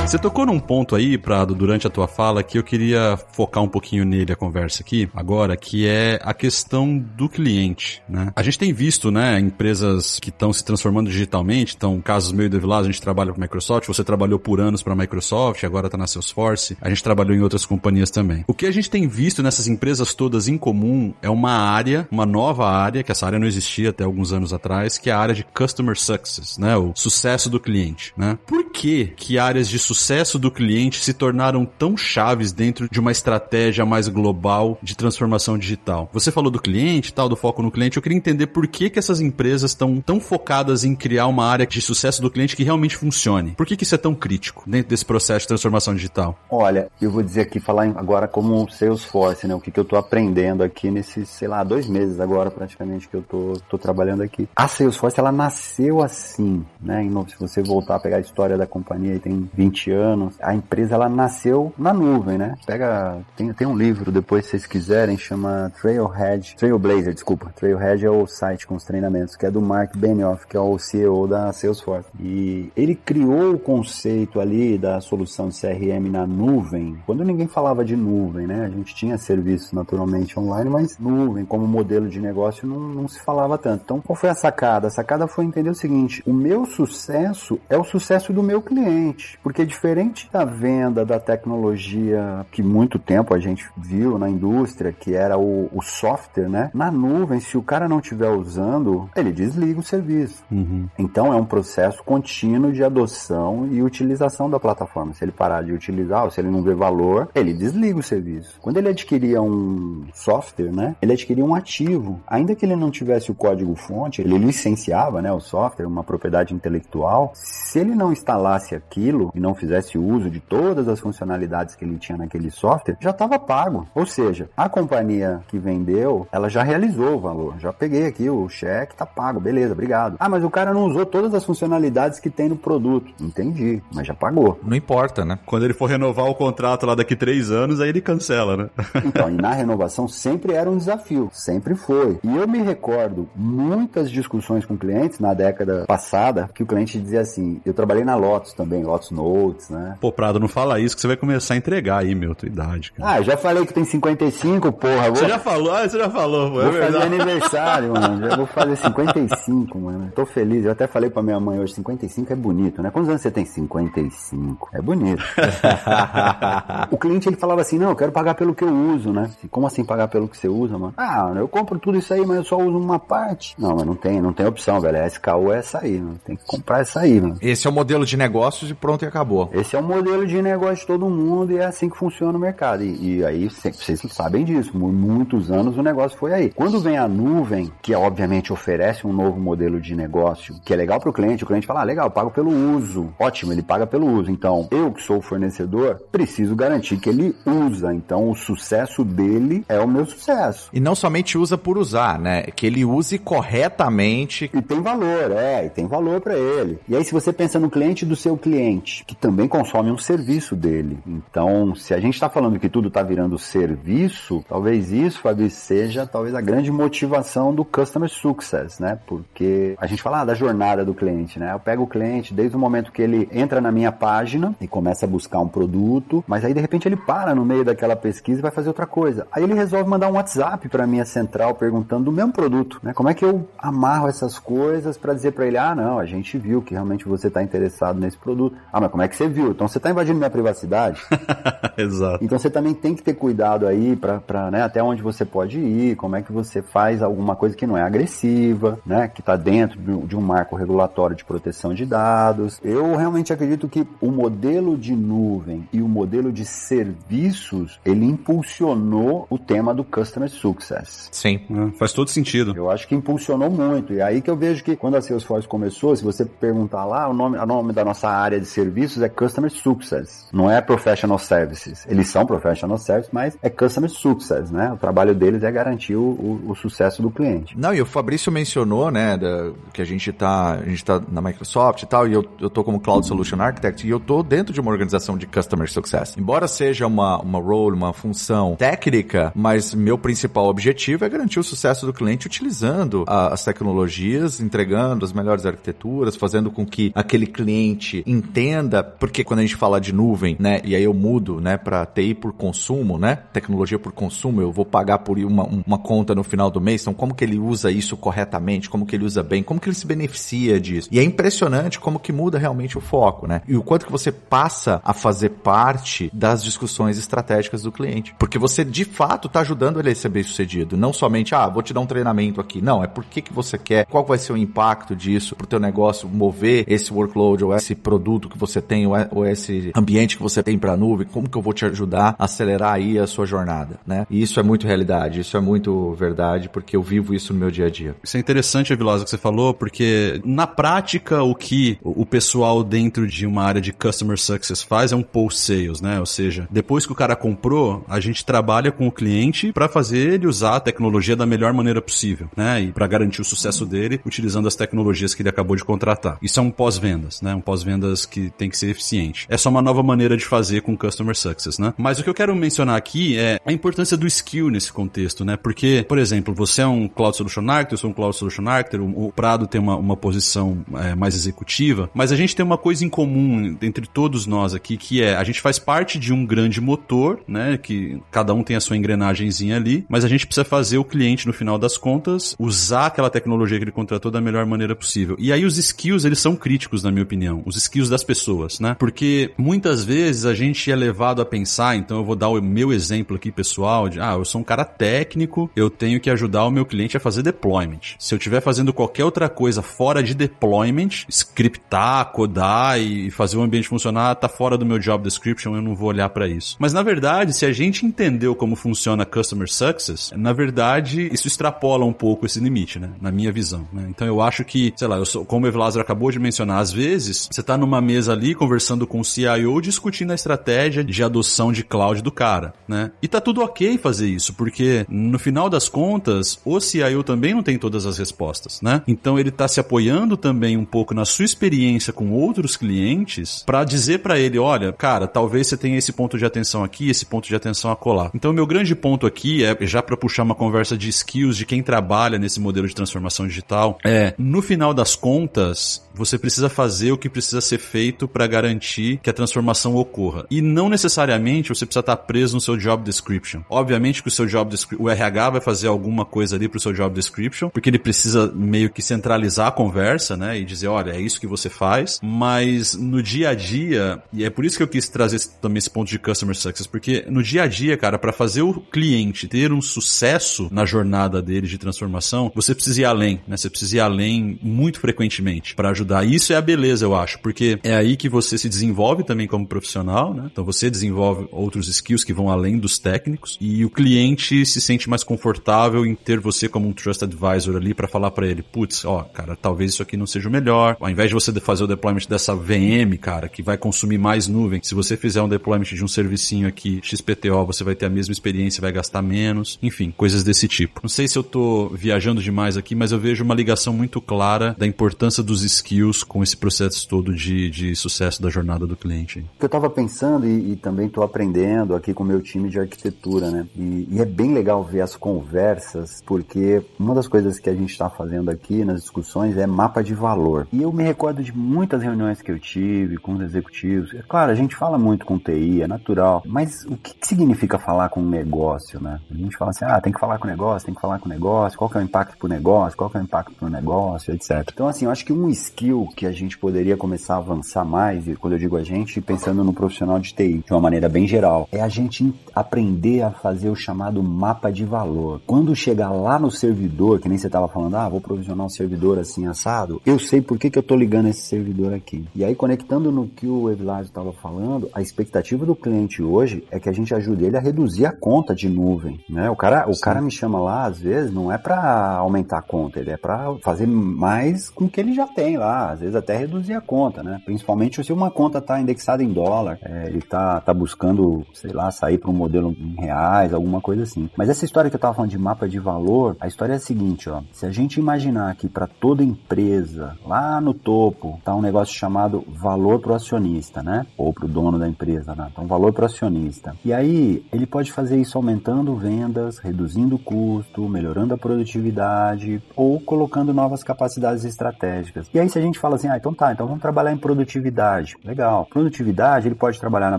Você 0.07 0.19
tocou 0.19 0.45
num 0.45 0.61
ponto 0.61 0.95
aí, 0.95 1.17
Prado, 1.17 1.55
durante 1.55 1.87
a 1.87 1.90
tua 1.90 2.07
fala, 2.07 2.43
que 2.43 2.59
eu 2.59 2.62
queria 2.62 3.19
focar 3.33 3.64
um 3.64 3.69
pouquinho 3.69 4.05
nele 4.05 4.33
a 4.33 4.37
conversa 4.37 4.83
aqui, 4.83 5.09
agora, 5.14 5.57
que 5.57 5.88
é 5.88 6.21
a 6.23 6.35
questão 6.35 6.97
do 6.99 7.27
cliente, 7.27 8.03
né? 8.07 8.31
A 8.37 8.43
gente 8.43 8.59
tem 8.59 8.73
visto, 8.73 9.11
né, 9.11 9.40
empresas 9.40 10.21
que 10.21 10.29
estão 10.29 10.53
se 10.53 10.62
transformando 10.62 11.11
digitalmente, 11.11 11.75
então, 11.75 12.01
casos 12.03 12.33
meio 12.33 12.51
do 12.51 12.61
Vilas, 12.61 12.85
a 12.85 12.90
gente 12.90 13.01
trabalha 13.01 13.33
com 13.33 13.40
Microsoft, 13.40 13.88
você 13.88 14.05
trabalhou 14.05 14.38
por 14.38 14.61
anos 14.61 14.83
para 14.83 14.95
Microsoft, 14.95 15.64
agora 15.64 15.87
está 15.87 15.97
na 15.97 16.07
Salesforce, 16.07 16.77
a 16.83 16.90
gente 16.90 17.03
trabalhou 17.03 17.35
em 17.35 17.40
outras 17.40 17.64
companhias 17.64 18.11
também. 18.11 18.45
O 18.47 18.55
que 18.55 18.67
a 18.67 18.71
gente 18.71 18.90
tem 18.90 19.09
visto 19.09 19.43
nessas 19.43 19.67
empresas 19.67 20.14
todas 20.14 20.49
em 20.49 20.59
comum 20.59 21.14
é 21.23 21.31
uma 21.31 21.53
área, 21.53 22.07
uma 22.12 22.27
nova 22.27 22.71
área, 22.71 23.03
que 23.03 23.11
essa 23.11 23.25
área 23.25 23.38
não 23.38 23.47
existia 23.47 23.88
até 23.88 24.05
alguns 24.05 24.33
anos 24.33 24.53
atrás, 24.53 24.99
que 24.99 25.09
é 25.09 25.12
a 25.14 25.19
área 25.19 25.35
de 25.35 25.45
Customer 25.45 25.99
Success, 25.99 26.59
né, 26.59 26.77
o 26.77 26.93
sucesso 26.95 27.49
do 27.49 27.59
cliente, 27.59 28.12
né? 28.17 28.38
Por 28.47 28.71
que 28.71 29.07
que 29.17 29.38
áreas 29.38 29.67
de 29.67 29.79
sucesso 29.79 29.93
sucesso 29.94 30.40
do 30.40 30.50
cliente 30.50 31.02
se 31.04 31.14
tornaram 31.14 31.64
tão 31.64 31.96
chaves 31.96 32.50
dentro 32.50 32.88
de 32.90 32.98
uma 32.98 33.12
estratégia 33.12 33.87
mais 33.87 34.09
global 34.09 34.76
de 34.83 34.96
transformação 34.96 35.57
digital. 35.57 36.11
Você 36.12 36.33
falou 36.33 36.50
do 36.50 36.61
cliente, 36.61 37.14
tal, 37.14 37.28
do 37.28 37.37
foco 37.37 37.62
no 37.62 37.70
cliente. 37.70 37.96
Eu 37.96 38.02
queria 38.02 38.18
entender 38.18 38.48
por 38.48 38.66
que, 38.66 38.90
que 38.90 38.98
essas 38.98 39.20
empresas 39.20 39.70
estão 39.70 40.00
tão 40.00 40.20
focadas 40.20 40.85
em 40.85 40.96
criar 40.96 41.28
uma 41.28 41.46
área 41.46 41.64
de 41.64 41.80
sucesso 41.80 42.20
do 42.20 42.30
cliente 42.30 42.57
que 42.57 42.64
realmente 42.64 42.96
funcione. 42.96 43.52
Por 43.52 43.64
que, 43.64 43.76
que 43.76 43.85
isso 43.85 43.94
é 43.94 43.98
tão 43.98 44.14
crítico 44.14 44.64
dentro 44.66 44.90
desse 44.90 45.04
processo 45.04 45.40
de 45.40 45.48
transformação 45.48 45.94
digital? 45.94 46.37
Olha, 46.50 46.88
eu 47.00 47.11
vou 47.11 47.22
dizer 47.22 47.42
aqui, 47.42 47.61
falar 47.61 47.85
agora 47.96 48.26
como 48.26 48.68
Salesforce, 48.68 49.46
né? 49.46 49.54
O 49.54 49.61
que, 49.61 49.70
que 49.70 49.78
eu 49.78 49.85
estou 49.85 49.98
aprendendo 49.98 50.64
aqui 50.64 50.90
nesses, 50.90 51.28
sei 51.28 51.46
lá, 51.46 51.62
dois 51.62 51.87
meses 51.87 52.18
agora 52.18 52.50
praticamente 52.50 53.09
que 53.09 53.14
eu 53.14 53.22
tô, 53.22 53.52
tô 53.70 53.78
trabalhando 53.78 54.22
aqui. 54.22 54.48
A 54.57 54.66
Salesforce, 54.66 55.20
ela 55.20 55.30
nasceu 55.30 56.02
assim, 56.02 56.64
né? 56.80 57.09
Se 57.28 57.38
você 57.38 57.62
voltar 57.62 57.96
a 57.96 58.00
pegar 58.00 58.16
a 58.16 58.20
história 58.20 58.59
da 58.59 58.66
companhia, 58.66 59.20
tem 59.20 59.48
20 59.54 59.84
20 59.85 59.90
anos. 59.92 60.35
A 60.40 60.55
empresa 60.55 60.94
ela 60.94 61.09
nasceu 61.09 61.73
na 61.77 61.92
nuvem, 61.92 62.38
né? 62.38 62.57
Pega, 62.66 63.18
tem, 63.37 63.53
tem 63.53 63.66
um 63.66 63.77
livro 63.77 64.11
depois 64.11 64.44
se 64.44 64.53
vocês 64.53 64.66
quiserem, 64.66 65.18
chama 65.18 65.73
Trailhead, 65.81 66.57
Trailblazer, 66.57 67.12
desculpa. 67.12 67.53
Trailhead 67.55 68.05
é 68.05 68.11
o 68.11 68.27
site 68.27 68.66
com 68.66 68.77
os 68.77 68.85
treinamentos, 68.85 69.37
que 69.37 69.47
é 69.47 69.51
do 69.51 69.61
Mark 69.61 69.97
Benioff, 69.97 70.47
que 70.47 70.57
é 70.57 70.61
o 70.61 70.79
CEO 70.79 71.27
da 71.27 71.53
Salesforce. 71.53 72.09
E 72.20 72.70
ele 72.77 72.94
criou 72.94 73.55
o 73.55 73.59
conceito 73.59 74.40
ali 74.40 74.79
da 74.79 75.01
solução 75.01 75.49
de 75.49 75.61
CRM 75.61 76.11
na 76.11 76.27
nuvem, 76.27 76.97
quando 77.05 77.25
ninguém 77.25 77.47
falava 77.47 77.85
de 77.85 77.97
nuvem, 77.97 78.47
né? 78.47 78.64
A 78.64 78.68
gente 78.68 78.94
tinha 78.94 79.18
serviços 79.18 79.73
naturalmente 79.73 80.38
online, 80.38 80.70
mas 80.70 80.99
nuvem 80.99 81.44
como 81.44 81.66
modelo 81.66 82.09
de 82.09 82.20
negócio 82.20 82.66
não, 82.66 82.81
não 82.81 83.09
se 83.09 83.20
falava 83.20 83.59
tanto. 83.59 83.83
Então, 83.85 84.01
qual 84.01 84.16
foi 84.16 84.31
a 84.31 84.35
sacada? 84.35 84.87
A 84.87 84.90
sacada 84.90 85.27
foi 85.27 85.44
entender 85.44 85.70
o 85.70 85.75
seguinte: 85.75 86.23
o 86.27 86.33
meu 86.33 86.64
sucesso 86.64 87.59
é 87.68 87.77
o 87.77 87.85
sucesso 87.85 88.33
do 88.33 88.42
meu 88.42 88.62
cliente, 88.62 89.38
porque 89.42 89.66
diferente 89.74 90.28
da 90.32 90.44
venda 90.44 91.04
da 91.04 91.20
tecnologia 91.20 92.46
que 92.50 92.62
muito 92.62 92.98
tempo 92.98 93.34
a 93.34 93.38
gente 93.38 93.68
viu 93.76 94.18
na 94.18 94.30
indústria, 94.30 94.92
que 94.92 95.14
era 95.14 95.37
o, 95.37 95.68
o 95.72 95.82
software, 95.82 96.48
né? 96.48 96.70
Na 96.72 96.90
nuvem, 96.90 97.40
se 97.40 97.58
o 97.58 97.62
cara 97.62 97.88
não 97.88 97.98
estiver 97.98 98.30
usando, 98.30 99.10
ele 99.16 99.32
desliga 99.32 99.80
o 99.80 99.82
serviço. 99.82 100.42
Uhum. 100.50 100.88
Então 100.98 101.32
é 101.32 101.37
um 101.37 101.44
processo 101.44 102.02
contínuo 102.04 102.72
de 102.72 102.82
adoção 102.82 103.68
e 103.70 103.82
utilização 103.82 104.48
da 104.48 104.58
plataforma. 104.58 105.12
Se 105.12 105.24
ele 105.24 105.32
parar 105.32 105.62
de 105.62 105.72
utilizar, 105.72 106.24
ou 106.24 106.30
se 106.30 106.40
ele 106.40 106.50
não 106.50 106.62
vê 106.62 106.74
valor, 106.74 107.28
ele 107.34 107.52
desliga 107.52 107.98
o 107.98 108.02
serviço. 108.02 108.56
Quando 108.60 108.76
ele 108.78 108.88
adquiria 108.88 109.42
um 109.42 110.04
software, 110.14 110.72
né? 110.72 110.94
Ele 111.02 111.12
adquiria 111.12 111.44
um 111.44 111.54
ativo. 111.54 112.20
Ainda 112.26 112.54
que 112.54 112.64
ele 112.64 112.76
não 112.76 112.90
tivesse 112.90 113.30
o 113.30 113.34
código 113.34 113.74
fonte, 113.74 114.22
ele 114.22 114.38
licenciava, 114.38 115.20
né, 115.20 115.32
o 115.32 115.40
software, 115.40 115.87
uma 115.87 116.04
propriedade 116.04 116.54
intelectual. 116.54 117.32
Se 117.34 117.80
ele 117.80 117.94
não 117.94 118.12
instalasse 118.12 118.74
aquilo 118.74 119.32
e 119.34 119.40
não 119.40 119.54
fizesse 119.54 119.63
uso 119.98 120.31
de 120.31 120.40
todas 120.40 120.88
as 120.88 121.00
funcionalidades 121.00 121.74
que 121.74 121.85
ele 121.85 121.96
tinha 121.98 122.18
naquele 122.18 122.50
software, 122.50 122.96
já 123.00 123.11
estava 123.11 123.38
pago. 123.38 123.87
Ou 123.94 124.07
seja, 124.07 124.48
a 124.57 124.68
companhia 124.68 125.40
que 125.48 125.59
vendeu, 125.59 126.27
ela 126.33 126.48
já 126.48 126.62
realizou 126.62 127.16
o 127.16 127.20
valor. 127.20 127.55
Já 127.59 127.72
peguei 127.72 128.07
aqui 128.07 128.29
o 128.29 128.48
cheque, 128.48 128.96
tá 128.96 129.07
pago, 129.07 129.40
beleza, 129.40 129.72
obrigado. 129.72 130.16
Ah, 130.18 130.29
mas 130.29 130.44
o 130.44 130.50
cara 130.50 130.72
não 130.72 130.85
usou 130.87 131.07
todas 131.07 131.35
as 131.35 131.44
funcionalidades 131.44 132.18
que 132.18 132.31
tem 132.31 132.48
no 132.48 132.57
produto. 132.57 133.12
Entendi, 133.20 133.83
mas 133.92 134.07
já 134.07 134.14
pagou. 134.14 134.59
Não 134.62 134.77
importa, 134.77 135.24
né? 135.24 135.38
Quando 135.46 135.64
ele 135.64 135.74
for 135.74 135.87
renovar 135.87 136.27
o 136.27 136.35
contrato 136.35 136.87
lá 136.87 136.94
daqui 136.94 137.16
três 137.16 137.50
anos, 137.50 137.81
aí 137.81 137.88
ele 137.88 138.00
cancela, 138.00 138.57
né? 138.57 138.70
Então, 139.05 139.31
e 139.31 139.35
na 139.35 139.52
renovação 139.52 140.08
sempre 140.08 140.54
era 140.54 140.69
um 140.69 140.77
desafio, 140.77 141.29
sempre 141.33 141.75
foi. 141.75 142.19
E 142.25 142.37
eu 142.37 142.48
me 142.48 142.62
recordo 142.62 143.29
muitas 143.37 144.10
discussões 144.10 144.65
com 144.65 144.77
clientes 144.77 145.19
na 145.19 145.35
década 145.35 145.85
passada 145.87 146.48
que 146.54 146.62
o 146.62 146.67
cliente 146.67 146.98
dizia 146.98 147.21
assim: 147.21 147.60
eu 147.65 147.75
trabalhei 147.75 148.04
na 148.04 148.15
Lotus 148.15 148.52
também, 148.52 148.83
Lotus 148.83 149.10
Notes, 149.10 149.54
né? 149.71 149.96
Pô, 150.00 150.13
Prado, 150.13 150.38
não 150.38 150.48
fala 150.48 150.81
isso 150.81 150.94
que 150.94 151.00
você 151.00 151.09
vai 151.09 151.17
começar 151.17 151.55
a 151.55 151.57
entregar 151.57 151.98
aí, 151.98 152.15
meu, 152.15 152.35
tua 152.35 152.48
idade. 152.48 152.92
Cara. 152.92 153.19
Ah, 153.19 153.23
já 153.23 153.37
falei 153.37 153.65
que 153.65 153.73
tem 153.73 153.85
55, 153.85 154.73
porra. 154.73 155.05
Vou... 155.05 155.17
Você 155.17 155.29
já 155.29 155.38
falou, 155.38 155.73
ah, 155.73 155.88
você 155.88 155.98
já 155.98 156.11
falou, 156.11 156.50
pô, 156.50 156.61
é 156.63 156.65
Vou 156.75 156.83
fazer 156.83 157.02
aniversário, 157.02 157.92
mano. 157.92 158.29
Já 158.29 158.37
vou 158.37 158.46
fazer 158.46 158.77
55, 158.77 159.79
mano. 159.79 160.13
Tô 160.15 160.27
feliz. 160.27 160.65
Eu 160.65 160.73
até 160.73 160.87
falei 160.87 161.11
pra 161.11 161.23
minha 161.23 161.38
mãe 161.40 161.59
hoje: 161.59 161.75
55 161.75 162.33
é 162.33 162.37
bonito, 162.37 162.83
né? 162.83 162.90
Quantos 162.90 163.09
anos 163.09 163.23
você 163.23 163.31
tem? 163.31 163.44
55. 163.44 164.71
É 164.73 164.81
bonito. 164.81 165.23
o 166.90 166.98
cliente 166.98 167.29
ele 167.29 167.37
falava 167.37 167.61
assim: 167.61 167.79
não, 167.79 167.90
eu 167.90 167.96
quero 167.96 168.13
pagar 168.13 168.35
pelo 168.35 168.55
que 168.55 168.65
eu 168.65 168.73
uso, 168.73 169.13
né? 169.13 169.31
Como 169.50 169.67
assim 169.67 169.85
pagar 169.85 170.09
pelo 170.09 170.29
que 170.29 170.37
você 170.37 170.48
usa, 170.48 170.79
mano? 170.79 170.94
Ah, 170.96 171.33
eu 171.37 171.48
compro 171.48 171.79
tudo 171.79 171.98
isso 171.98 172.13
aí, 172.13 172.25
mas 172.25 172.37
eu 172.38 172.44
só 172.44 172.57
uso 172.59 172.79
uma 172.79 172.98
parte. 172.98 173.55
Não, 173.59 173.75
mas 173.77 173.87
não 173.87 173.94
tem, 173.94 174.21
não 174.21 174.33
tem 174.33 174.46
opção, 174.46 174.81
velho. 174.81 175.02
A 175.02 175.07
SKU 175.07 175.52
é 175.52 175.59
essa 175.59 175.79
aí, 175.81 175.98
mano. 175.98 176.21
Tem 176.25 176.37
que 176.37 176.44
comprar 176.44 176.81
essa 176.81 177.00
aí, 177.00 177.21
mano. 177.21 177.37
Esse 177.40 177.67
é 177.67 177.71
o 177.71 177.73
modelo 177.73 178.05
de 178.05 178.17
negócios 178.17 178.71
e 178.71 178.75
pronto 178.75 179.05
e 179.05 179.09
acabou. 179.09 179.44
Esse 179.53 179.77
é 179.77 179.79
o 179.79 179.83
modelo 179.83 180.27
de 180.27 180.40
negócio 180.40 180.77
de 180.77 180.87
todo 180.87 181.09
mundo 181.09 181.53
e 181.53 181.59
é 181.59 181.65
assim 181.65 181.88
que 181.88 181.97
funciona 181.97 182.37
o 182.37 182.40
mercado. 182.40 182.83
E, 182.83 183.19
e 183.19 183.25
aí, 183.25 183.49
vocês 183.49 184.01
sabem 184.11 184.45
disso. 184.45 184.73
Por 184.73 184.92
muitos 184.92 185.51
anos 185.51 185.77
o 185.77 185.83
negócio 185.83 186.19
foi 186.19 186.33
aí. 186.33 186.51
Quando 186.51 186.81
vem 186.81 186.97
a 186.97 187.09
nuvem, 187.09 187.71
que 187.83 187.95
obviamente 187.95 188.53
oferece 188.53 189.07
um 189.07 189.13
novo 189.13 189.38
modelo 189.38 189.81
de 189.81 189.95
negócio, 189.95 190.55
que 190.65 190.73
é 190.73 190.77
legal 190.77 191.01
para 191.01 191.11
o 191.11 191.13
cliente, 191.13 191.45
o 191.45 191.47
cliente 191.47 191.67
fala, 191.67 191.81
ah, 191.81 191.85
legal, 191.85 192.07
eu 192.07 192.11
pago 192.11 192.31
pelo 192.31 192.51
uso. 192.77 193.13
Ótimo, 193.19 193.53
ele 193.53 193.63
paga 193.63 193.87
pelo 193.87 194.07
uso. 194.07 194.31
Então, 194.31 194.69
eu 194.71 194.92
que 194.92 195.03
sou 195.03 195.19
o 195.19 195.23
fornecedor, 195.23 196.01
preciso 196.11 196.55
garantir 196.55 196.99
que 196.99 197.09
ele 197.09 197.35
usa. 197.47 197.95
Então, 197.95 198.31
o 198.31 198.35
sucesso 198.35 199.05
dele 199.05 199.65
é 199.69 199.79
o 199.79 199.88
meu 199.88 200.07
sucesso. 200.07 200.71
E 200.73 200.81
não 200.81 200.95
somente 200.95 201.37
usa 201.37 201.57
por 201.57 201.79
usar, 201.79 202.19
né? 202.19 202.42
Que 202.42 202.67
ele 202.67 202.85
use 202.85 203.19
corretamente. 203.19 204.51
E 204.53 204.63
tem 204.63 204.81
valor, 204.81 205.33
é, 205.33 205.67
e 205.67 205.71
tem 205.71 205.87
valor 205.87 206.21
para 206.21 206.37
ele. 206.37 206.79
E 206.88 206.97
aí, 206.97 207.05
se 207.05 207.13
você 207.13 207.33
pensa 207.33 207.59
no 207.59 207.71
cliente 207.71 208.05
do 208.05 208.17
seu 208.17 208.37
cliente, 208.37 209.05
que 209.05 209.15
também 209.15 209.33
consome 209.48 209.90
um 209.90 209.98
serviço 209.98 210.54
dele. 210.56 210.98
Então, 211.06 211.74
se 211.74 211.94
a 211.94 212.00
gente 212.00 212.14
está 212.14 212.28
falando 212.28 212.58
que 212.58 212.68
tudo 212.68 212.88
está 212.88 213.02
virando 213.02 213.38
serviço, 213.38 214.44
talvez 214.48 214.92
isso, 214.92 215.20
Fabi, 215.20 215.50
seja 215.50 216.06
talvez 216.06 216.35
a 216.35 216.40
grande 216.40 216.70
motivação 216.70 217.54
do 217.54 217.64
customer 217.64 218.08
success, 218.08 218.78
né? 218.78 218.98
Porque 219.06 219.74
a 219.78 219.87
gente 219.87 220.02
fala 220.02 220.20
ah, 220.20 220.24
da 220.24 220.35
jornada 220.35 220.85
do 220.85 220.94
cliente, 220.94 221.38
né? 221.38 221.52
Eu 221.52 221.60
pego 221.60 221.85
o 221.85 221.87
cliente 221.87 222.32
desde 222.35 222.56
o 222.56 222.58
momento 222.58 222.92
que 222.92 223.02
ele 223.02 223.28
entra 223.32 223.60
na 223.60 223.72
minha 223.72 223.92
página 223.92 224.54
e 224.60 224.68
começa 224.68 225.06
a 225.06 225.08
buscar 225.08 225.40
um 225.40 225.48
produto, 225.48 226.24
mas 226.26 226.44
aí 226.44 226.54
de 226.54 226.60
repente 226.60 226.87
ele 226.87 226.96
para 226.96 227.35
no 227.35 227.44
meio 227.44 227.64
daquela 227.64 227.96
pesquisa 227.96 228.40
e 228.40 228.42
vai 228.42 228.50
fazer 228.50 228.68
outra 228.68 228.87
coisa. 228.87 229.26
Aí 229.32 229.42
ele 229.42 229.54
resolve 229.54 229.88
mandar 229.88 230.08
um 230.08 230.14
WhatsApp 230.14 230.68
para 230.68 230.87
minha 230.87 231.04
central 231.04 231.54
perguntando 231.54 232.04
do 232.04 232.12
mesmo 232.12 232.32
produto, 232.32 232.78
né? 232.82 232.92
Como 232.92 233.08
é 233.08 233.14
que 233.14 233.24
eu 233.24 233.48
amarro 233.58 234.08
essas 234.08 234.38
coisas 234.38 234.96
para 234.96 235.14
dizer 235.14 235.32
para 235.32 235.46
ele: 235.46 235.58
"Ah, 235.58 235.74
não, 235.74 235.98
a 235.98 236.06
gente 236.06 236.38
viu 236.38 236.62
que 236.62 236.74
realmente 236.74 237.06
você 237.06 237.28
está 237.28 237.42
interessado 237.42 238.00
nesse 238.00 238.16
produto". 238.16 238.56
Ah, 238.72 238.80
mas 238.80 238.90
como 238.90 239.02
é 239.02 239.08
que 239.08 239.13
você 239.17 239.29
viu? 239.29 239.50
Então 239.50 239.69
você 239.69 239.79
está 239.79 239.90
invadindo 239.90 240.19
minha 240.19 240.31
privacidade? 240.31 241.00
Exato. 241.77 242.25
Então 242.25 242.38
você 242.38 242.50
também 242.50 242.75
tem 242.75 242.94
que 242.94 243.02
ter 243.02 243.15
cuidado 243.15 243.67
aí 243.67 243.96
para, 243.96 244.50
né, 244.50 244.62
até 244.62 244.83
onde 244.83 245.02
você 245.02 245.25
pode 245.25 245.58
ir, 245.58 245.96
como 245.96 246.17
é 246.17 246.23
que 246.23 246.33
você 246.33 246.62
faz 246.62 247.02
alguma 247.02 247.37
coisa 247.37 247.56
que 247.56 247.67
não 247.67 247.77
é 247.77 247.83
agressiva, 247.83 248.79
né, 248.85 249.08
que 249.08 249.21
está 249.21 249.37
dentro 249.37 249.81
de 250.06 250.17
um 250.17 250.21
marco 250.21 250.56
regulatório 250.56 251.17
de 251.17 251.25
proteção 251.25 251.75
de 251.75 251.87
dados. 251.87 252.60
Eu 252.62 252.96
realmente 252.96 253.33
acredito 253.33 253.69
que 253.69 253.87
o 254.00 254.10
modelo 254.10 254.77
de 254.77 254.94
nuvem 254.94 255.69
e 255.73 255.81
o 255.81 255.88
modelo 255.88 256.33
de 256.33 256.44
serviços, 256.44 257.81
ele 257.85 258.04
impulsionou 258.04 259.27
o 259.31 259.38
tema 259.38 259.75
do 259.75 259.85
customer 259.85 260.29
success. 260.29 261.08
Sim. 261.12 261.40
É, 261.50 261.79
faz 261.79 261.92
todo 261.92 262.10
sentido. 262.10 262.54
Eu 262.56 262.71
acho 262.71 262.87
que 262.88 262.94
impulsionou 262.94 263.50
muito. 263.50 263.92
E 263.92 264.00
aí 264.00 264.21
que 264.21 264.31
eu 264.31 264.37
vejo 264.37 264.65
que 264.65 264.77
quando 264.77 264.96
a 264.96 265.02
Salesforce 265.02 265.46
começou, 265.46 265.94
se 265.94 266.02
você 266.02 266.25
perguntar 266.25 266.85
lá, 266.85 267.08
o 267.08 267.15
nome, 267.15 267.38
o 267.38 267.46
nome 267.46 267.73
da 267.73 267.85
nossa 267.85 268.08
área 268.08 268.40
de 268.40 268.46
serviços 268.46 269.02
é 269.05 269.09
Customer 269.09 269.50
Success. 269.50 270.27
Não 270.33 270.50
é 270.50 270.61
Professional 270.61 271.19
Services. 271.19 271.85
Eles 271.88 272.09
são 272.09 272.27
Professional 272.27 272.79
Services, 272.79 273.11
mas 273.13 273.37
é 273.42 273.50
Customer 273.50 273.90
Success, 273.90 274.50
né? 274.50 274.73
O 274.73 274.77
trabalho 274.77 275.15
deles 275.15 275.42
é 275.42 275.50
garantir 275.50 275.96
o, 275.96 276.02
o, 276.02 276.50
o 276.50 276.55
sucesso 276.55 277.02
do 277.02 277.11
cliente. 277.11 277.57
Não, 277.59 277.75
e 277.75 277.81
o 277.81 277.87
Fabrício 277.87 278.33
mencionou, 278.33 278.90
né, 278.90 279.17
da, 279.17 279.52
que 279.73 279.83
a 279.83 279.85
gente 279.85 280.13
tá, 280.13 280.55
a 280.55 280.69
gente 280.69 280.85
tá 280.85 281.00
na 281.09 281.21
Microsoft 281.21 281.83
e 281.83 281.87
tal, 281.87 282.09
e 282.09 282.13
eu, 282.13 282.25
eu 282.40 282.50
tô 282.50 282.65
como 282.65 282.81
Cloud 282.81 283.07
Solution 283.07 283.40
Architect, 283.40 283.87
e 283.87 283.90
eu 283.90 284.00
tô 284.00 284.23
dentro 284.23 284.52
de 284.52 284.61
uma 284.61 284.71
organização 284.71 285.17
de 285.17 285.27
Customer 285.27 285.71
Success. 285.71 286.17
Embora 286.17 286.48
seja 286.48 286.87
uma, 286.87 287.21
uma 287.21 287.38
role, 287.38 287.77
uma 287.77 287.92
função 287.92 288.57
técnica, 288.57 289.33
mas 289.35 289.75
meu 289.75 289.98
principal 289.98 290.46
objetivo 290.46 291.05
é 291.05 291.09
garantir 291.09 291.38
o 291.38 291.44
sucesso 291.44 291.87
do 291.87 291.92
cliente 291.92 292.27
utilizando 292.27 293.05
a, 293.07 293.33
as 293.33 293.44
tecnologias, 293.44 294.40
entregando 294.40 295.05
as 295.05 295.13
melhores 295.13 295.44
arquiteturas, 295.46 296.17
fazendo 296.17 296.50
com 296.50 296.67
que 296.67 296.92
aquele 296.94 297.27
cliente 297.27 298.02
entenda, 298.07 298.83
porque 298.99 299.25
quando 299.25 299.40
a 299.40 299.42
gente 299.42 299.57
fala 299.57 299.81
de 299.81 299.92
nuvem, 299.92 300.37
né, 300.38 300.61
e 300.65 300.75
aí 300.75 300.83
eu 300.83 300.95
mudo, 300.95 301.40
né, 301.40 301.57
para 301.57 301.85
TI 301.87 302.15
por 302.15 302.33
consumo, 302.33 302.99
né, 302.99 303.17
tecnologia 303.33 303.79
por 303.79 303.92
consumo, 303.92 304.40
eu 304.40 304.53
vou 304.53 304.65
pagar 304.65 304.99
por 304.99 305.19
uma, 305.19 305.45
uma 305.45 305.79
conta 305.79 306.15
no 306.15 306.23
final 306.23 306.51
do 306.51 306.61
mês, 306.61 306.83
então 306.83 306.95
como 306.95 307.15
que 307.15 307.25
ele 307.25 307.38
usa 307.38 307.71
isso 307.71 307.97
corretamente, 307.97 308.71
como 308.71 308.87
que 308.87 308.97
ele 308.97 309.05
usa 309.05 309.23
bem, 309.23 309.42
como 309.42 309.61
que 309.61 309.69
ele 309.69 309.77
se 309.77 309.87
beneficia 309.87 310.61
disso. 310.61 310.88
E 310.90 310.99
é 310.99 311.03
impressionante 311.03 311.79
como 311.79 311.99
que 311.99 312.13
muda 312.13 312.38
realmente 312.38 312.79
o 312.79 312.81
foco, 312.81 313.27
né, 313.27 313.42
e 313.47 313.57
o 313.57 313.63
quanto 313.63 313.87
que 313.87 313.92
você 313.92 314.11
passa 314.13 314.81
a 314.85 314.92
fazer 314.92 315.31
parte 315.31 316.11
das 316.13 316.42
discussões 316.42 316.99
estratégicas 316.99 317.63
do 317.63 317.73
cliente, 317.73 318.15
porque 318.19 318.38
você 318.38 318.65
de 318.65 318.85
fato 318.85 319.27
está 319.27 319.40
ajudando 319.40 319.81
ele 319.81 319.90
a 319.90 319.95
ser 319.95 320.09
bem 320.09 320.23
sucedido, 320.23 320.77
não 320.77 320.92
somente, 320.92 321.35
ah, 321.35 321.49
vou 321.49 321.63
te 321.63 321.73
dar 321.73 321.81
um 321.81 321.87
treinamento 321.87 322.40
aqui, 322.40 322.61
não, 322.63 322.83
é 322.83 322.87
por 322.87 323.05
que 323.05 323.21
que 323.21 323.33
você 323.33 323.59
quer, 323.59 323.87
qual 323.87 324.05
vai 324.05 324.19
ser 324.19 324.33
o 324.33 324.37
impacto 324.37 324.95
disso 324.95 325.37
pro 325.37 325.47
teu 325.47 325.59
negócio 325.59 326.09
mover 326.09 326.65
esse 326.69 326.92
workload 326.92 327.45
ou 327.45 327.55
esse 327.55 327.75
produto 327.75 328.29
que 328.29 328.38
você 328.38 328.61
tem 328.61 328.83
ou 328.87 329.26
esse 329.26 329.70
ambiente 329.74 330.16
que 330.16 330.22
você 330.22 330.42
tem 330.42 330.58
para 330.58 330.76
nuvem, 330.76 331.06
como 331.06 331.28
que 331.28 331.37
eu 331.37 331.42
vou 331.42 331.52
te 331.52 331.64
ajudar 331.64 332.14
a 332.18 332.24
acelerar 332.24 332.74
aí 332.74 332.98
a 332.98 333.06
sua 333.06 333.26
jornada, 333.26 333.78
né? 333.87 334.06
E 334.10 334.22
isso 334.22 334.38
é 334.38 334.42
muito 334.42 334.66
realidade, 334.66 335.20
isso 335.20 335.37
é 335.37 335.40
muito 335.40 335.92
verdade, 335.94 336.48
porque 336.48 336.76
eu 336.76 336.82
vivo 336.82 337.14
isso 337.14 337.32
no 337.32 337.38
meu 337.38 337.50
dia 337.50 337.66
a 337.66 337.70
dia. 337.70 337.94
Isso 338.02 338.16
é 338.16 338.20
interessante, 338.20 338.74
Vilosa, 338.74 339.04
que 339.04 339.10
você 339.10 339.18
falou, 339.18 339.54
porque 339.54 340.20
na 340.24 340.46
prática 340.46 341.22
o 341.22 341.35
que 341.35 341.78
o 341.82 342.04
pessoal 342.04 342.62
dentro 342.62 343.06
de 343.06 343.26
uma 343.26 343.42
área 343.42 343.60
de 343.60 343.72
customer 343.72 344.18
success 344.18 344.62
faz 344.62 344.92
é 344.92 344.96
um 344.96 345.02
post 345.02 345.40
sales, 345.40 345.80
né? 345.80 346.00
Ou 346.00 346.06
seja, 346.06 346.48
depois 346.50 346.87
que 346.87 346.92
o 346.92 346.96
cara 346.96 347.16
comprou, 347.16 347.85
a 347.88 348.00
gente 348.00 348.24
trabalha 348.24 348.72
com 348.72 348.87
o 348.87 348.92
cliente 348.92 349.52
para 349.52 349.68
fazer 349.68 350.14
ele 350.14 350.26
usar 350.26 350.56
a 350.56 350.60
tecnologia 350.60 351.16
da 351.16 351.26
melhor 351.26 351.52
maneira 351.52 351.80
possível, 351.80 352.28
né? 352.37 352.62
E 352.62 352.72
para 352.72 352.87
garantir 352.87 353.20
o 353.20 353.24
sucesso 353.24 353.64
dele 353.64 354.00
utilizando 354.04 354.48
as 354.48 354.56
tecnologias 354.56 355.14
que 355.14 355.22
ele 355.22 355.28
acabou 355.28 355.56
de 355.56 355.64
contratar. 355.64 356.18
Isso 356.22 356.40
é 356.40 356.42
um 356.42 356.50
pós-vendas, 356.50 357.20
né? 357.22 357.35
Um 357.35 357.40
pós-vendas 357.40 358.06
que 358.06 358.30
tem 358.30 358.50
que 358.50 358.56
ser 358.56 358.73
eficiente. 358.75 359.27
É 359.29 359.37
só 359.37 359.48
uma 359.48 359.62
nova 359.62 359.83
maneira 359.83 360.16
de 360.16 360.25
fazer 360.25 360.60
com 360.62 360.77
customer 360.77 361.16
success, 361.16 361.58
né? 361.58 361.72
Mas 361.77 361.98
o 361.98 362.04
que 362.04 362.10
eu 362.10 362.14
quero 362.14 362.35
mencionar 362.35 362.77
aqui 362.77 363.16
é 363.18 363.40
a 363.44 363.52
importância 363.52 363.96
do 363.96 364.06
skill 364.06 364.50
nesse 364.50 364.72
contexto, 364.72 365.25
né? 365.25 365.37
Porque, 365.37 365.85
por 365.88 365.98
exemplo, 365.98 366.35
você 366.35 366.62
é 366.62 366.66
um 366.66 366.88
Cloud 366.88 367.16
Solution 367.16 367.48
Architect, 367.48 367.72
eu 367.72 367.79
sou 367.79 367.90
um 367.90 367.92
Cloud 367.92 368.16
Solution 368.16 368.48
Architect, 368.48 368.85
o 368.85 369.12
Prado 369.12 369.46
tem 369.46 369.60
uma, 369.60 369.77
uma 369.77 369.96
posição 369.96 370.64
é, 370.77 370.94
mais 370.94 371.14
executiva, 371.14 371.90
mas 371.94 372.12
a 372.12 372.16
gente 372.16 372.35
tem 372.35 372.44
uma 372.44 372.58
coisa 372.58 372.85
em 372.85 372.88
comum 372.88 373.56
entre 373.62 373.87
todos 373.87 374.27
nós 374.27 374.54
aqui, 374.54 374.77
que 374.77 375.02
é 375.02 375.16
a 375.16 375.25
gente 375.25 375.40
faz 375.40 375.58
parte 375.58 375.98
de 375.98 376.12
um 376.12 376.27
grande 376.27 376.60
motor, 376.60 377.20
né? 377.27 377.56
Que 377.56 378.00
cada 378.10 378.35
um 378.35 378.42
tem 378.42 378.56
a 378.56 378.60
sua 378.60 378.77
engrenagemzinha 378.77 379.56
ali, 379.56 379.85
mas 379.88 380.04
a 380.04 380.08
gente 380.08 380.27
precisa 380.27 380.44
fazer 380.44 380.79
o 380.79 380.85
cliente, 380.85 381.27
no 381.27 381.33
final 381.33 381.58
das 381.58 381.77
contas, 381.77 382.35
usar 382.38 382.87
aquela 382.87 383.10
tecnologia 383.10 383.58
que 383.58 383.64
ele 383.64 383.72
contratou 383.72 384.10
da 384.10 384.20
melhor 384.20 384.46
maneira 384.46 384.75
possível. 384.75 385.16
E 385.18 385.33
aí 385.33 385.44
os 385.44 385.58
skills, 385.58 386.04
eles 386.04 386.18
são 386.18 386.37
críticos, 386.37 386.83
na 386.83 386.90
minha 386.90 387.02
opinião. 387.02 387.42
Os 387.44 387.56
skills 387.56 387.88
das 387.88 388.04
pessoas, 388.04 388.60
né? 388.65 388.77
Porque 388.79 389.31
muitas 389.37 389.85
vezes 389.85 390.25
a 390.25 390.33
gente 390.33 390.71
é 390.71 390.75
levado 390.75 391.21
a 391.21 391.27
pensar, 391.27 391.77
então 391.77 391.98
eu 391.98 392.04
vou 392.04 392.17
dar 392.17 392.29
o 392.29 392.40
meu 392.40 392.73
exemplo 392.73 393.17
aqui 393.17 393.31
pessoal, 393.31 393.88
de, 393.88 394.00
ah, 394.00 394.15
eu 394.15 394.25
sou 394.25 394.40
um 394.40 394.44
cara 394.44 394.65
técnico, 394.65 395.50
eu 395.54 395.69
tenho 395.69 396.00
que 396.00 396.08
ajudar 396.10 396.46
o 396.46 396.50
meu 396.50 396.65
cliente 396.65 396.96
a 396.96 397.00
fazer 397.00 397.23
deployment. 397.23 397.96
Se 397.98 398.15
eu 398.15 398.19
estiver 398.19 398.40
fazendo 398.40 398.73
qualquer 398.73 399.04
outra 399.04 399.29
coisa 399.29 399.62
fora 399.62 400.02
de 400.02 400.15
deployment, 400.15 401.04
scriptar, 401.08 402.06
codar 402.12 402.81
e 402.81 403.10
fazer 403.10 403.37
o 403.37 403.42
ambiente 403.42 403.69
funcionar, 403.69 404.15
tá 404.15 404.29
fora 404.29 404.56
do 404.56 404.65
meu 404.65 404.79
job 404.79 405.04
description, 405.04 405.54
eu 405.54 405.62
não 405.62 405.75
vou 405.75 405.88
olhar 405.88 406.08
para 406.08 406.27
isso. 406.27 406.56
Mas 406.58 406.73
na 406.73 406.83
verdade, 406.83 407.37
se 407.37 407.44
a 407.44 407.52
gente 407.52 407.85
entendeu 407.85 408.35
como 408.35 408.56
funciona 408.56 409.04
customer 409.04 409.50
success, 409.50 410.12
na 410.17 410.33
verdade, 410.33 411.10
isso 411.12 411.27
extrapola 411.27 411.85
um 411.85 411.92
pouco 411.92 412.25
esse 412.25 412.40
limite, 412.40 412.79
né? 412.79 412.90
Na 413.00 413.12
minha 413.12 413.31
visão, 413.31 413.69
né? 413.73 413.87
Então 413.90 414.06
eu 414.06 414.23
acho 414.23 414.44
que, 414.44 414.73
sei 414.77 414.88
lá, 414.88 414.96
eu 414.96 415.04
sou, 415.04 415.25
como 415.25 415.44
o 415.44 415.48
Evlazar 415.48 415.83
acabou 415.83 416.10
de 416.10 416.19
mencionar, 416.19 416.60
às 416.60 416.73
vezes, 416.73 417.29
você 417.31 417.42
tá 417.42 417.58
numa 417.58 417.81
mesa 417.81 418.12
ali 418.12 418.35
conversando 418.35 418.54
conversando 418.55 418.87
com 418.87 419.00
o 419.00 419.05
CIO, 419.05 419.61
discutindo 419.61 420.13
a 420.13 420.15
estratégia 420.15 420.85
de 420.85 421.02
adoção 421.02 421.52
de 421.52 421.65
cloud 421.65 422.00
do 422.00 422.13
cara, 422.13 422.55
né? 422.69 422.92
E 423.02 423.09
tá 423.09 423.21
tudo 423.21 423.42
ok 423.42 423.77
fazer 423.79 424.07
isso, 424.07 424.33
porque 424.35 424.87
no 424.88 425.19
final 425.19 425.50
das 425.50 425.69
contas, 425.69 426.38
o 426.44 426.61
CIO 426.61 427.02
também 427.02 427.35
não 427.35 427.42
tem 427.42 427.59
todas 427.59 427.85
as 427.85 427.98
respostas, 427.98 428.63
né? 428.63 428.83
Então 428.87 429.19
ele 429.19 429.33
tá 429.33 429.48
se 429.48 429.59
apoiando 429.59 430.17
também 430.17 430.57
um 430.57 430.65
pouco 430.65 430.94
na 430.94 431.05
sua 431.05 431.25
experiência 431.25 431.92
com 431.92 432.13
outros 432.13 432.57
clientes 432.57 433.42
para 433.44 433.65
dizer 433.65 433.98
para 433.98 434.21
ele, 434.21 434.38
olha, 434.38 434.73
cara, 434.73 435.09
talvez 435.09 435.48
você 435.48 435.57
tenha 435.57 435.77
esse 435.77 435.92
ponto 435.92 436.17
de 436.17 436.25
atenção 436.25 436.63
aqui, 436.63 436.88
esse 436.88 437.05
ponto 437.05 437.27
de 437.27 437.35
atenção 437.35 437.73
a 437.73 437.77
colar. 437.77 438.13
Então 438.15 438.33
meu 438.33 438.46
grande 438.46 438.77
ponto 438.77 439.05
aqui 439.05 439.44
é 439.44 439.57
já 439.63 439.83
para 439.83 439.96
puxar 439.96 440.23
uma 440.23 440.35
conversa 440.35 440.79
de 440.79 440.88
skills 440.88 441.37
de 441.37 441.44
quem 441.44 441.61
trabalha 441.61 442.21
nesse 442.21 442.38
modelo 442.38 442.69
de 442.69 442.75
transformação 442.75 443.27
digital, 443.27 443.79
é, 443.85 444.15
no 444.17 444.40
final 444.40 444.73
das 444.73 444.94
contas, 444.94 445.83
você 445.95 446.19
precisa 446.19 446.49
fazer 446.49 446.92
o 446.92 446.99
que 446.99 447.09
precisa 447.09 447.40
ser 447.40 447.59
feito 447.59 448.07
para 448.07 448.27
garantir 448.27 448.99
que 449.03 449.11
a 449.11 449.13
transformação 449.13 449.75
ocorra. 449.77 450.27
E 450.31 450.40
não 450.40 450.69
necessariamente 450.69 451.49
você 451.49 451.65
precisa 451.65 451.81
estar 451.81 451.97
preso 451.97 452.35
no 452.35 452.40
seu 452.40 452.57
job 452.57 452.83
description. 452.83 453.42
Obviamente 453.49 454.03
que 454.03 454.09
o 454.09 454.11
seu 454.11 454.27
job 454.27 454.55
o 454.79 454.88
RH 454.88 455.31
vai 455.31 455.40
fazer 455.40 455.69
alguma 455.69 456.05
coisa 456.05 456.37
ali 456.37 456.49
pro 456.49 456.61
seu 456.61 456.73
job 456.73 456.95
description, 456.95 457.49
porque 457.49 457.71
ele 457.71 457.79
precisa 457.79 458.31
meio 458.35 458.71
que 458.71 458.83
centralizar 458.83 459.49
a 459.49 459.53
conversa, 459.53 460.17
né, 460.17 460.38
e 460.38 460.45
dizer, 460.45 460.69
olha, 460.69 460.92
é 460.92 461.01
isso 461.01 461.21
que 461.21 461.27
você 461.27 461.49
faz, 461.49 461.99
mas 462.03 462.75
no 462.75 463.03
dia 463.03 463.31
a 463.31 463.35
dia, 463.35 464.03
e 464.13 464.25
é 464.25 464.31
por 464.31 464.45
isso 464.45 464.57
que 464.57 464.63
eu 464.63 464.69
quis 464.69 464.88
trazer 464.88 465.21
também 465.40 465.59
esse 465.59 465.71
ponto 465.71 465.88
de 465.88 465.99
customer 465.99 466.35
success, 466.35 466.67
porque 466.67 467.05
no 467.09 467.23
dia 467.23 467.45
a 467.45 467.47
dia, 467.47 467.77
cara, 467.77 467.99
para 467.99 468.13
fazer 468.13 468.42
o 468.42 468.55
cliente 468.55 469.29
ter 469.29 469.53
um 469.53 469.63
sucesso 469.63 470.49
na 470.51 470.65
jornada 470.65 471.23
dele 471.23 471.47
de 471.47 471.59
transformação, 471.59 472.31
você 472.35 472.55
precisa 472.55 472.81
ir 472.81 472.85
além, 472.85 473.21
né? 473.27 473.37
Você 473.37 473.51
precisa 473.51 473.77
ir 473.77 473.81
além 473.81 474.38
muito 474.42 474.81
frequentemente 474.81 475.55
para 475.55 475.71
ajudar 475.71 475.83
ajudar. 475.85 476.04
Isso 476.04 476.32
é 476.32 476.37
a 476.37 476.40
beleza, 476.40 476.85
eu 476.85 476.94
acho, 476.94 477.18
porque 477.20 477.58
é 477.62 477.74
aí 477.74 477.96
que 477.96 478.08
você 478.08 478.37
se 478.37 478.48
desenvolve 478.48 479.04
também 479.04 479.26
como 479.26 479.46
profissional, 479.46 480.12
né? 480.14 480.28
Então 480.32 480.44
você 480.44 480.70
desenvolve 480.70 481.28
outros 481.30 481.68
skills 481.68 482.02
que 482.02 482.12
vão 482.12 482.30
além 482.30 482.58
dos 482.58 482.78
técnicos 482.78 483.37
e 483.40 483.64
o 483.64 483.70
cliente 483.70 484.44
se 484.46 484.60
sente 484.60 484.88
mais 484.88 485.04
confortável 485.04 485.85
em 485.85 485.94
ter 485.94 486.18
você 486.18 486.48
como 486.48 486.68
um 486.68 486.72
trust 486.72 487.04
advisor 487.04 487.56
ali 487.56 487.74
para 487.74 487.87
falar 487.87 488.10
para 488.10 488.26
ele, 488.26 488.42
putz, 488.42 488.85
ó, 488.85 489.02
cara, 489.02 489.37
talvez 489.37 489.72
isso 489.72 489.82
aqui 489.82 489.96
não 489.96 490.06
seja 490.06 490.28
o 490.28 490.32
melhor. 490.32 490.76
Ao 490.80 490.90
invés 490.90 491.08
de 491.08 491.14
você 491.14 491.32
fazer 491.40 491.64
o 491.64 491.66
deployment 491.66 492.06
dessa 492.08 492.35
VM, 492.35 492.96
cara, 493.00 493.28
que 493.28 493.42
vai 493.42 493.58
consumir 493.58 493.98
mais 493.98 494.26
nuvem, 494.26 494.60
se 494.62 494.74
você 494.74 494.96
fizer 494.96 495.22
um 495.22 495.28
deployment 495.28 495.64
de 495.64 495.85
um 495.85 495.88
servicinho 495.88 496.48
aqui 496.48 496.80
XPTO, 496.82 497.44
você 497.44 497.62
vai 497.62 497.74
ter 497.74 497.87
a 497.87 497.90
mesma 497.90 498.12
experiência, 498.12 498.60
vai 498.60 498.72
gastar 498.72 499.02
menos. 499.02 499.58
Enfim, 499.62 499.92
coisas 499.96 500.24
desse 500.24 500.48
tipo. 500.48 500.80
Não 500.82 500.88
sei 500.88 501.06
se 501.06 501.18
eu 501.18 501.22
tô 501.22 501.68
viajando 501.68 502.22
demais 502.22 502.56
aqui, 502.56 502.74
mas 502.74 502.92
eu 502.92 502.98
vejo 502.98 503.24
uma 503.24 503.35
ligação 503.35 503.72
muito 503.72 504.00
clara 504.00 504.54
da 504.58 504.66
importância 504.66 505.22
dos 505.22 505.42
skills 505.42 505.73
skills 505.75 506.04
com 506.04 506.22
esse 506.22 506.37
processo 506.37 506.88
todo 506.88 507.12
de, 507.12 507.50
de 507.50 507.75
sucesso 507.75 508.22
da 508.22 508.31
jornada 508.31 508.66
do 508.66 508.77
cliente. 508.77 509.25
Eu 509.40 509.46
estava 509.46 509.68
pensando 509.68 510.27
e, 510.27 510.52
e 510.52 510.56
também 510.56 510.87
estou 510.87 511.02
aprendendo 511.02 511.75
aqui 511.75 511.92
com 511.92 512.04
o 512.04 512.06
meu 512.06 512.20
time 512.22 512.48
de 512.48 512.60
arquitetura, 512.60 513.31
né? 513.31 513.46
E, 513.56 513.88
e, 513.90 514.00
é 514.00 514.04
bem 514.04 514.33
legal 514.33 514.62
ver 514.62 514.83
as 514.83 514.94
conversas, 514.94 516.02
porque 516.06 516.62
uma 516.79 516.94
das 516.94 517.08
coisas 517.08 517.38
que 517.38 517.50
a 517.50 517.54
gente 517.54 517.70
está 517.70 517.90
fazendo 517.90 518.31
aqui 518.31 518.64
nas 518.64 518.83
discussões 518.83 519.37
é 519.37 519.46
mapa 519.46 519.83
de 519.83 519.94
valor. 519.94 520.46
E 520.52 520.62
eu 520.62 520.72
me 520.72 520.85
recordo 520.85 521.22
de 521.22 521.37
muitas 521.37 521.83
reuniões 521.83 522.22
que 522.22 522.31
eu 522.31 522.38
tive 522.38 522.96
com 522.96 523.14
os 523.14 523.20
executivos. 523.20 523.92
É 523.94 524.02
claro, 524.02 524.31
a 524.31 524.35
gente 524.35 524.54
fala 524.54 524.79
muito 524.79 525.04
com 525.04 525.18
TI, 525.18 525.62
é 525.62 525.66
natural, 525.66 526.22
mas 526.27 526.64
o 526.66 526.77
que, 526.77 526.94
que 526.94 527.06
significa 527.06 527.58
falar 527.58 527.88
com 527.88 528.00
um 528.00 528.08
negócio, 528.08 528.81
né? 528.81 529.00
A 529.10 529.14
gente 529.14 529.37
fala 529.37 529.50
assim, 529.50 529.64
ah, 529.64 529.81
tem 529.81 529.92
que 529.92 530.00
falar 530.00 530.18
com 530.18 530.27
o 530.27 530.31
negócio, 530.31 530.66
tem 530.66 530.75
que 530.75 530.81
falar 530.81 530.98
com 530.98 531.06
o 531.06 531.12
negócio, 531.12 531.58
qual 531.58 531.70
que 531.70 531.79
é 531.79 531.81
o 531.81 531.85
impacto 531.85 532.16
para 532.16 532.27
o 532.27 532.29
negócio, 532.29 532.77
qual 532.77 532.90
que 532.90 532.96
é 532.96 533.00
o 533.00 533.04
impacto 533.04 533.35
para 533.35 533.46
o 533.46 533.50
negócio, 533.50 534.14
etc. 534.14 534.50
Então, 534.52 534.68
assim, 534.68 534.85
eu 534.85 534.90
acho 534.90 535.04
que 535.04 535.12
um 535.12 535.29
skill 535.29 535.63
skill 535.65 535.88
que 535.96 536.06
a 536.06 536.12
gente 536.12 536.37
poderia 536.37 536.77
começar 536.77 537.15
a 537.15 537.19
avançar 537.19 537.65
mais, 537.65 538.06
e 538.06 538.15
quando 538.15 538.35
eu 538.35 538.38
digo 538.38 538.56
a 538.56 538.62
gente, 538.62 539.00
pensando 539.00 539.42
no 539.42 539.52
profissional 539.52 539.98
de 539.98 540.12
TI, 540.12 540.44
de 540.46 540.52
uma 540.52 540.60
maneira 540.60 540.88
bem 540.88 541.08
geral, 541.08 541.48
é 541.50 541.60
a 541.60 541.69
gente 541.69 542.12
aprender 542.35 543.02
a 543.02 543.10
fazer 543.10 543.48
o 543.48 543.56
chamado 543.56 544.02
mapa 544.02 544.52
de 544.52 544.65
valor. 544.65 545.23
Quando 545.27 545.56
chegar 545.56 545.90
lá 545.90 546.19
no 546.19 546.31
servidor, 546.31 547.00
que 547.00 547.08
nem 547.08 547.17
você 547.17 547.27
estava 547.27 547.48
falando, 547.48 547.77
ah, 547.77 547.88
vou 547.88 548.00
provisionar 548.00 548.44
um 548.44 548.50
servidor 548.50 548.98
assim 548.98 549.27
assado, 549.27 549.81
eu 549.87 549.98
sei 549.98 550.21
por 550.21 550.38
que, 550.38 550.50
que 550.50 550.58
eu 550.58 550.62
estou 550.62 550.77
ligando 550.77 551.08
esse 551.08 551.23
servidor 551.23 551.73
aqui. 551.73 552.04
E 552.15 552.25
aí, 552.25 552.35
conectando 552.35 552.92
no 552.92 553.08
que 553.08 553.27
o 553.27 553.50
Evilásio 553.50 553.88
estava 553.88 554.12
falando, 554.12 554.69
a 554.75 554.83
expectativa 554.83 555.46
do 555.46 555.54
cliente 555.54 556.02
hoje 556.02 556.44
é 556.50 556.60
que 556.60 556.69
a 556.69 556.73
gente 556.73 556.94
ajude 556.94 557.25
ele 557.25 557.37
a 557.37 557.40
reduzir 557.40 557.87
a 557.87 557.92
conta 557.92 558.35
de 558.35 558.48
nuvem. 558.48 559.00
Né? 559.08 559.31
O, 559.31 559.37
cara, 559.37 559.71
o 559.71 559.79
cara 559.81 560.02
me 560.02 560.10
chama 560.10 560.38
lá, 560.38 560.67
às 560.67 560.79
vezes, 560.79 561.12
não 561.12 561.33
é 561.33 561.38
para 561.38 561.96
aumentar 561.96 562.38
a 562.38 562.42
conta, 562.42 562.81
ele 562.81 562.90
é 562.90 562.96
para 562.96 563.35
fazer 563.42 563.67
mais 563.67 564.50
com 564.50 564.67
o 564.67 564.69
que 564.69 564.81
ele 564.81 564.92
já 564.92 565.06
tem 565.06 565.37
lá 565.37 565.54
às 565.73 565.81
vezes 565.81 565.94
até 565.94 566.17
reduzir 566.17 566.55
a 566.55 566.61
conta, 566.61 567.02
né? 567.02 567.21
Principalmente 567.25 567.83
se 567.83 567.92
uma 567.92 568.11
conta 568.11 568.38
está 568.38 568.61
indexada 568.61 569.02
em 569.02 569.13
dólar, 569.13 569.59
é, 569.63 569.87
ele 569.87 569.98
está 569.98 570.40
tá 570.40 570.52
buscando, 570.52 571.25
sei 571.33 571.52
lá, 571.52 571.71
sair 571.71 571.98
para 571.98 572.11
um 572.11 572.15
modelo 572.15 572.55
em 572.59 572.81
reais, 572.81 573.33
alguma 573.33 573.61
coisa 573.61 573.83
assim. 573.83 574.09
Mas 574.17 574.29
essa 574.29 574.44
história 574.44 574.71
que 574.71 574.77
eu 574.77 574.79
estava 574.79 574.94
falando 574.94 575.11
de 575.11 575.19
mapa 575.19 575.48
de 575.48 575.59
valor, 575.59 576.17
a 576.21 576.27
história 576.27 576.55
é 576.55 576.57
a 576.57 576.61
seguinte, 576.61 577.09
ó. 577.09 577.23
Se 577.33 577.46
a 577.46 577.50
gente 577.50 577.79
imaginar 577.79 578.35
que 578.37 578.48
para 578.48 578.67
toda 578.67 579.02
empresa, 579.02 579.96
lá 580.05 580.40
no 580.40 580.55
topo, 580.55 581.21
tá 581.25 581.35
um 581.35 581.40
negócio 581.40 581.75
chamado 581.75 582.25
valor 582.29 582.81
pro 582.81 582.94
acionista, 582.94 583.63
né? 583.63 583.87
Ou 583.96 584.13
pro 584.13 584.29
dono 584.29 584.59
da 584.59 584.69
empresa, 584.69 585.15
né? 585.15 585.29
Então, 585.33 585.46
valor 585.46 585.73
pro 585.73 585.87
acionista. 585.87 586.55
E 586.65 586.73
aí, 586.73 587.25
ele 587.33 587.46
pode 587.46 587.73
fazer 587.73 588.00
isso 588.00 588.17
aumentando 588.17 588.75
vendas, 588.77 589.38
reduzindo 589.38 589.98
custo, 589.98 590.69
melhorando 590.69 591.15
a 591.15 591.19
produtividade 591.19 592.42
ou 592.57 592.81
colocando 592.81 593.33
novas 593.33 593.63
capacidades 593.63 594.25
estratégicas. 594.25 595.09
E 595.13 595.19
aí, 595.19 595.29
se 595.29 595.38
a 595.38 595.42
gente 595.45 595.59
fala 595.59 595.77
assim, 595.77 595.88
ah, 595.88 595.97
então 595.97 596.15
tá, 596.15 596.33
então 596.33 596.47
vamos 596.47 596.63
trabalhar 596.63 596.92
em 596.92 596.97
produtividade. 596.97 597.97
Legal. 598.05 598.47
Produtividade, 598.47 599.29
ele 599.29 599.35
pode 599.35 599.59
trabalhar 599.59 599.90
na 599.90 599.99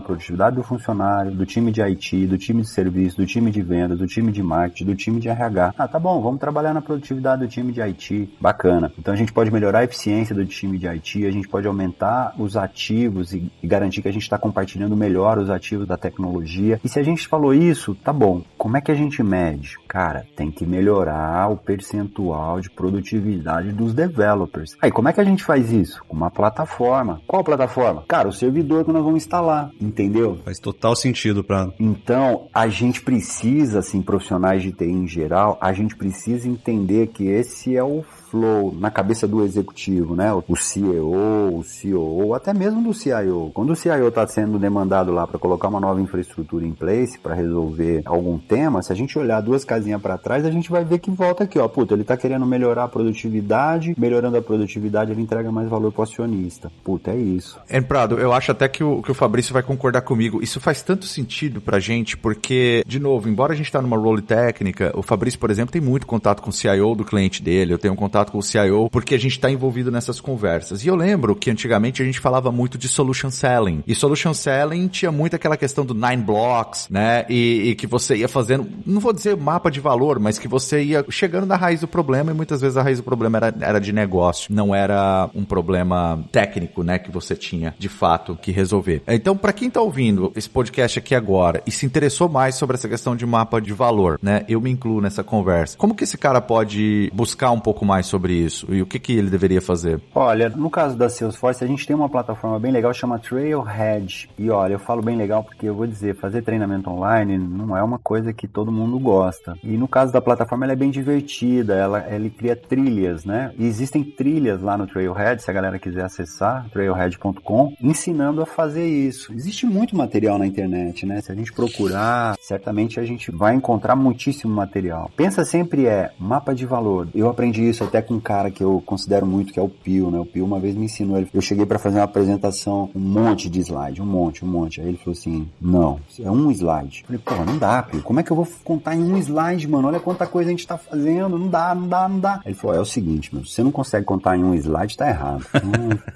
produtividade 0.00 0.56
do 0.56 0.62
funcionário, 0.62 1.32
do 1.32 1.46
time 1.46 1.70
de 1.70 1.82
IT, 1.82 2.26
do 2.26 2.38
time 2.38 2.62
de 2.62 2.68
serviço, 2.68 3.16
do 3.16 3.26
time 3.26 3.50
de 3.50 3.62
vendas, 3.62 3.98
do 3.98 4.06
time 4.06 4.32
de 4.32 4.42
marketing, 4.42 4.84
do 4.84 4.94
time 4.94 5.20
de 5.20 5.28
RH. 5.28 5.74
Ah, 5.76 5.88
tá 5.88 5.98
bom, 5.98 6.20
vamos 6.20 6.40
trabalhar 6.40 6.74
na 6.74 6.82
produtividade 6.82 7.42
do 7.42 7.48
time 7.48 7.72
de 7.72 7.80
IT. 7.80 8.36
Bacana. 8.40 8.92
Então 8.98 9.12
a 9.12 9.16
gente 9.16 9.32
pode 9.32 9.50
melhorar 9.50 9.80
a 9.80 9.84
eficiência 9.84 10.34
do 10.34 10.44
time 10.44 10.78
de 10.78 10.86
IT, 10.86 11.26
a 11.26 11.30
gente 11.30 11.48
pode 11.48 11.66
aumentar 11.66 12.34
os 12.38 12.56
ativos 12.56 13.32
e, 13.32 13.50
e 13.62 13.66
garantir 13.66 14.02
que 14.02 14.08
a 14.08 14.12
gente 14.12 14.22
está 14.22 14.38
compartilhando 14.38 14.96
melhor 14.96 15.38
os 15.38 15.50
ativos 15.50 15.86
da 15.86 15.96
tecnologia. 15.96 16.80
E 16.84 16.88
se 16.88 16.98
a 16.98 17.02
gente 17.02 17.26
falou 17.26 17.54
isso, 17.54 17.94
tá 17.94 18.12
bom. 18.12 18.42
Como 18.66 18.76
é 18.76 18.80
que 18.80 18.90
a 18.90 18.96
gente 18.96 19.22
mede? 19.22 19.78
Cara, 19.86 20.26
tem 20.34 20.50
que 20.50 20.66
melhorar 20.66 21.48
o 21.52 21.56
percentual 21.56 22.60
de 22.60 22.68
produtividade 22.68 23.70
dos 23.70 23.94
developers. 23.94 24.76
Aí, 24.82 24.90
como 24.90 25.08
é 25.08 25.12
que 25.12 25.20
a 25.20 25.24
gente 25.24 25.44
faz 25.44 25.70
isso? 25.70 26.02
Com 26.08 26.16
uma 26.16 26.32
plataforma. 26.32 27.22
Qual 27.28 27.44
plataforma? 27.44 28.02
Cara, 28.08 28.26
o 28.26 28.32
servidor 28.32 28.84
que 28.84 28.90
nós 28.90 29.04
vamos 29.04 29.22
instalar, 29.22 29.70
entendeu? 29.80 30.40
Faz 30.44 30.58
total 30.58 30.96
sentido 30.96 31.44
para. 31.44 31.72
Então, 31.78 32.48
a 32.52 32.66
gente 32.66 33.02
precisa, 33.02 33.78
assim, 33.78 34.02
profissionais 34.02 34.64
de 34.64 34.72
TI 34.72 34.86
em 34.86 35.06
geral, 35.06 35.56
a 35.60 35.72
gente 35.72 35.94
precisa 35.94 36.48
entender 36.48 37.06
que 37.06 37.28
esse 37.28 37.76
é 37.76 37.84
o 37.84 38.02
flow 38.30 38.74
na 38.78 38.90
cabeça 38.90 39.26
do 39.26 39.44
executivo, 39.44 40.14
né? 40.14 40.32
O 40.48 40.56
CEO, 40.56 41.58
o 41.58 41.64
COO, 41.64 42.34
até 42.34 42.52
mesmo 42.52 42.82
do 42.82 42.94
CIO. 42.94 43.50
Quando 43.54 43.70
o 43.70 43.76
CIO 43.76 44.08
está 44.08 44.26
sendo 44.26 44.58
demandado 44.58 45.12
lá 45.12 45.26
para 45.26 45.38
colocar 45.38 45.68
uma 45.68 45.80
nova 45.80 46.00
infraestrutura 46.00 46.64
em 46.64 46.72
place 46.72 47.18
para 47.18 47.34
resolver 47.34 48.02
algum 48.04 48.38
tema, 48.38 48.82
se 48.82 48.92
a 48.92 48.96
gente 48.96 49.18
olhar 49.18 49.40
duas 49.40 49.64
casinhas 49.64 50.00
para 50.00 50.18
trás, 50.18 50.44
a 50.44 50.50
gente 50.50 50.70
vai 50.70 50.84
ver 50.84 50.98
que 50.98 51.10
volta 51.10 51.44
aqui, 51.44 51.58
ó. 51.58 51.68
Puta, 51.68 51.94
ele 51.94 52.02
está 52.02 52.16
querendo 52.16 52.46
melhorar 52.46 52.84
a 52.84 52.88
produtividade, 52.88 53.94
melhorando 53.98 54.36
a 54.36 54.42
produtividade, 54.42 55.12
ele 55.12 55.22
entrega 55.22 55.50
mais 55.52 55.68
valor 55.68 55.92
pro 55.92 56.02
acionista. 56.02 56.70
Puta, 56.82 57.10
é 57.10 57.16
isso. 57.16 57.58
En 57.70 57.82
Prado, 57.82 58.18
eu 58.18 58.32
acho 58.32 58.52
até 58.52 58.68
que 58.68 58.82
o, 58.82 59.02
que 59.02 59.10
o 59.10 59.14
Fabrício 59.14 59.52
vai 59.52 59.62
concordar 59.62 60.02
comigo. 60.02 60.42
Isso 60.42 60.60
faz 60.60 60.82
tanto 60.82 61.06
sentido 61.06 61.60
pra 61.60 61.78
gente, 61.78 62.16
porque, 62.16 62.82
de 62.86 62.98
novo, 62.98 63.28
embora 63.28 63.52
a 63.52 63.56
gente 63.56 63.70
tá 63.70 63.80
numa 63.80 63.96
role 63.96 64.22
técnica, 64.22 64.92
o 64.94 65.02
Fabrício, 65.02 65.38
por 65.38 65.50
exemplo, 65.50 65.72
tem 65.72 65.80
muito 65.80 66.06
contato 66.06 66.42
com 66.42 66.50
o 66.50 66.52
CIO 66.52 66.94
do 66.94 67.04
cliente 67.04 67.42
dele, 67.42 67.72
eu 67.72 67.78
tenho 67.78 67.94
um 67.94 67.96
contato 67.96 68.15
contato 68.16 68.32
com 68.32 68.38
o 68.38 68.42
CIO, 68.42 68.88
porque 68.90 69.14
a 69.14 69.18
gente 69.18 69.32
está 69.32 69.50
envolvido 69.50 69.90
nessas 69.90 70.20
conversas. 70.20 70.84
E 70.84 70.88
eu 70.88 70.96
lembro 70.96 71.36
que 71.36 71.50
antigamente 71.50 72.02
a 72.02 72.04
gente 72.04 72.18
falava 72.18 72.50
muito 72.50 72.78
de 72.78 72.88
solution 72.88 73.30
selling. 73.30 73.82
E 73.86 73.94
solution 73.94 74.32
selling 74.32 74.88
tinha 74.88 75.12
muito 75.12 75.36
aquela 75.36 75.56
questão 75.56 75.84
do 75.84 75.94
nine 75.94 76.22
blocks, 76.22 76.88
né? 76.88 77.26
E, 77.28 77.70
e 77.70 77.74
que 77.74 77.86
você 77.86 78.16
ia 78.16 78.28
fazendo, 78.28 78.66
não 78.86 79.00
vou 79.00 79.12
dizer 79.12 79.36
mapa 79.36 79.70
de 79.70 79.80
valor, 79.80 80.18
mas 80.18 80.38
que 80.38 80.48
você 80.48 80.82
ia 80.82 81.04
chegando 81.10 81.46
na 81.46 81.56
raiz 81.56 81.80
do 81.80 81.88
problema 81.88 82.30
e 82.30 82.34
muitas 82.34 82.60
vezes 82.60 82.76
a 82.76 82.82
raiz 82.82 82.98
do 82.98 83.04
problema 83.04 83.36
era, 83.38 83.54
era 83.60 83.78
de 83.78 83.92
negócio, 83.92 84.52
não 84.54 84.74
era 84.74 85.28
um 85.34 85.44
problema 85.44 86.24
técnico, 86.32 86.82
né? 86.82 86.98
Que 86.98 87.10
você 87.10 87.36
tinha 87.36 87.74
de 87.78 87.88
fato 87.88 88.38
que 88.40 88.50
resolver. 88.50 89.02
Então, 89.06 89.36
para 89.36 89.52
quem 89.52 89.68
está 89.68 89.80
ouvindo 89.80 90.32
esse 90.34 90.48
podcast 90.48 90.98
aqui 90.98 91.14
agora 91.14 91.62
e 91.66 91.70
se 91.70 91.84
interessou 91.84 92.28
mais 92.28 92.54
sobre 92.54 92.76
essa 92.76 92.88
questão 92.88 93.14
de 93.14 93.26
mapa 93.26 93.60
de 93.60 93.72
valor, 93.72 94.18
né? 94.22 94.44
Eu 94.48 94.60
me 94.60 94.70
incluo 94.70 95.00
nessa 95.00 95.22
conversa. 95.22 95.76
Como 95.76 95.94
que 95.94 96.04
esse 96.04 96.16
cara 96.16 96.40
pode 96.40 97.10
buscar 97.12 97.50
um 97.50 97.60
pouco 97.60 97.84
mais 97.84 98.05
sobre 98.06 98.34
isso 98.34 98.66
e 98.72 98.82
o 98.82 98.86
que, 98.86 98.98
que 98.98 99.12
ele 99.12 99.30
deveria 99.30 99.60
fazer? 99.60 100.00
Olha, 100.14 100.48
no 100.48 100.70
caso 100.70 100.96
da 100.96 101.08
Salesforce, 101.08 101.62
a 101.62 101.66
gente 101.66 101.86
tem 101.86 101.94
uma 101.94 102.08
plataforma 102.08 102.58
bem 102.58 102.72
legal 102.72 102.92
chama 102.94 103.18
Trailhead. 103.18 104.28
E 104.38 104.50
olha, 104.50 104.74
eu 104.74 104.78
falo 104.78 105.02
bem 105.02 105.16
legal 105.16 105.44
porque 105.44 105.68
eu 105.68 105.74
vou 105.74 105.86
dizer, 105.86 106.16
fazer 106.16 106.42
treinamento 106.42 106.90
online 106.90 107.38
não 107.38 107.76
é 107.76 107.82
uma 107.82 107.98
coisa 107.98 108.32
que 108.32 108.48
todo 108.48 108.72
mundo 108.72 108.98
gosta. 108.98 109.54
E 109.62 109.76
no 109.76 109.86
caso 109.86 110.12
da 110.12 110.20
plataforma, 110.20 110.64
ela 110.64 110.72
é 110.72 110.76
bem 110.76 110.90
divertida, 110.90 111.74
ela, 111.74 111.98
ela 112.00 112.28
cria 112.30 112.56
trilhas, 112.56 113.24
né? 113.24 113.52
E 113.58 113.66
existem 113.66 114.02
trilhas 114.02 114.62
lá 114.62 114.76
no 114.76 114.86
Trailhead, 114.86 115.42
se 115.42 115.50
a 115.50 115.54
galera 115.54 115.78
quiser 115.78 116.04
acessar, 116.04 116.66
trailhead.com, 116.70 117.74
ensinando 117.80 118.42
a 118.42 118.46
fazer 118.46 118.86
isso. 118.86 119.32
Existe 119.32 119.66
muito 119.66 119.96
material 119.96 120.38
na 120.38 120.46
internet, 120.46 121.04
né? 121.06 121.20
Se 121.20 121.30
a 121.30 121.34
gente 121.34 121.52
procurar, 121.52 122.36
certamente 122.40 122.98
a 122.98 123.04
gente 123.04 123.30
vai 123.30 123.54
encontrar 123.54 123.96
muitíssimo 123.96 124.54
material. 124.54 125.10
Pensa 125.16 125.44
sempre 125.44 125.86
é 125.86 126.12
mapa 126.18 126.54
de 126.54 126.66
valor. 126.66 127.08
Eu 127.14 127.28
aprendi 127.28 127.68
isso 127.68 127.84
até 127.84 127.95
com 128.02 128.14
um 128.14 128.20
cara 128.20 128.50
que 128.50 128.62
eu 128.62 128.82
considero 128.84 129.26
muito, 129.26 129.52
que 129.52 129.58
é 129.58 129.62
o 129.62 129.68
Pio, 129.68 130.10
né? 130.10 130.18
O 130.18 130.26
Pio 130.26 130.44
uma 130.44 130.60
vez 130.60 130.74
me 130.74 130.84
ensinou. 130.86 131.24
Eu 131.32 131.40
cheguei 131.40 131.66
para 131.66 131.78
fazer 131.78 131.98
uma 131.98 132.04
apresentação, 132.04 132.90
um 132.94 133.00
monte 133.00 133.48
de 133.48 133.60
slide, 133.60 134.00
um 134.00 134.06
monte, 134.06 134.44
um 134.44 134.48
monte. 134.48 134.80
Aí 134.80 134.88
ele 134.88 134.96
falou 134.96 135.12
assim: 135.12 135.48
não, 135.60 136.00
é 136.20 136.30
um 136.30 136.50
slide. 136.50 137.00
Eu 137.02 137.06
falei, 137.06 137.22
pô, 137.24 137.50
não 137.50 137.58
dá, 137.58 137.82
Pio. 137.82 138.02
Como 138.02 138.20
é 138.20 138.22
que 138.22 138.30
eu 138.30 138.36
vou 138.36 138.48
contar 138.64 138.94
em 138.94 139.02
um 139.02 139.16
slide, 139.18 139.68
mano? 139.68 139.88
Olha 139.88 140.00
quanta 140.00 140.26
coisa 140.26 140.48
a 140.48 140.52
gente 140.52 140.66
tá 140.66 140.76
fazendo. 140.76 141.38
Não 141.38 141.48
dá, 141.48 141.74
não 141.74 141.88
dá, 141.88 142.08
não 142.08 142.20
dá. 142.20 142.40
Ele 142.44 142.54
falou: 142.54 142.76
é 142.76 142.80
o 142.80 142.84
seguinte, 142.84 143.34
meu, 143.34 143.44
se 143.44 143.52
você 143.52 143.62
não 143.62 143.72
consegue 143.72 144.04
contar 144.04 144.36
em 144.36 144.44
um 144.44 144.54
slide, 144.54 144.96
tá 144.96 145.08
errado. 145.08 145.46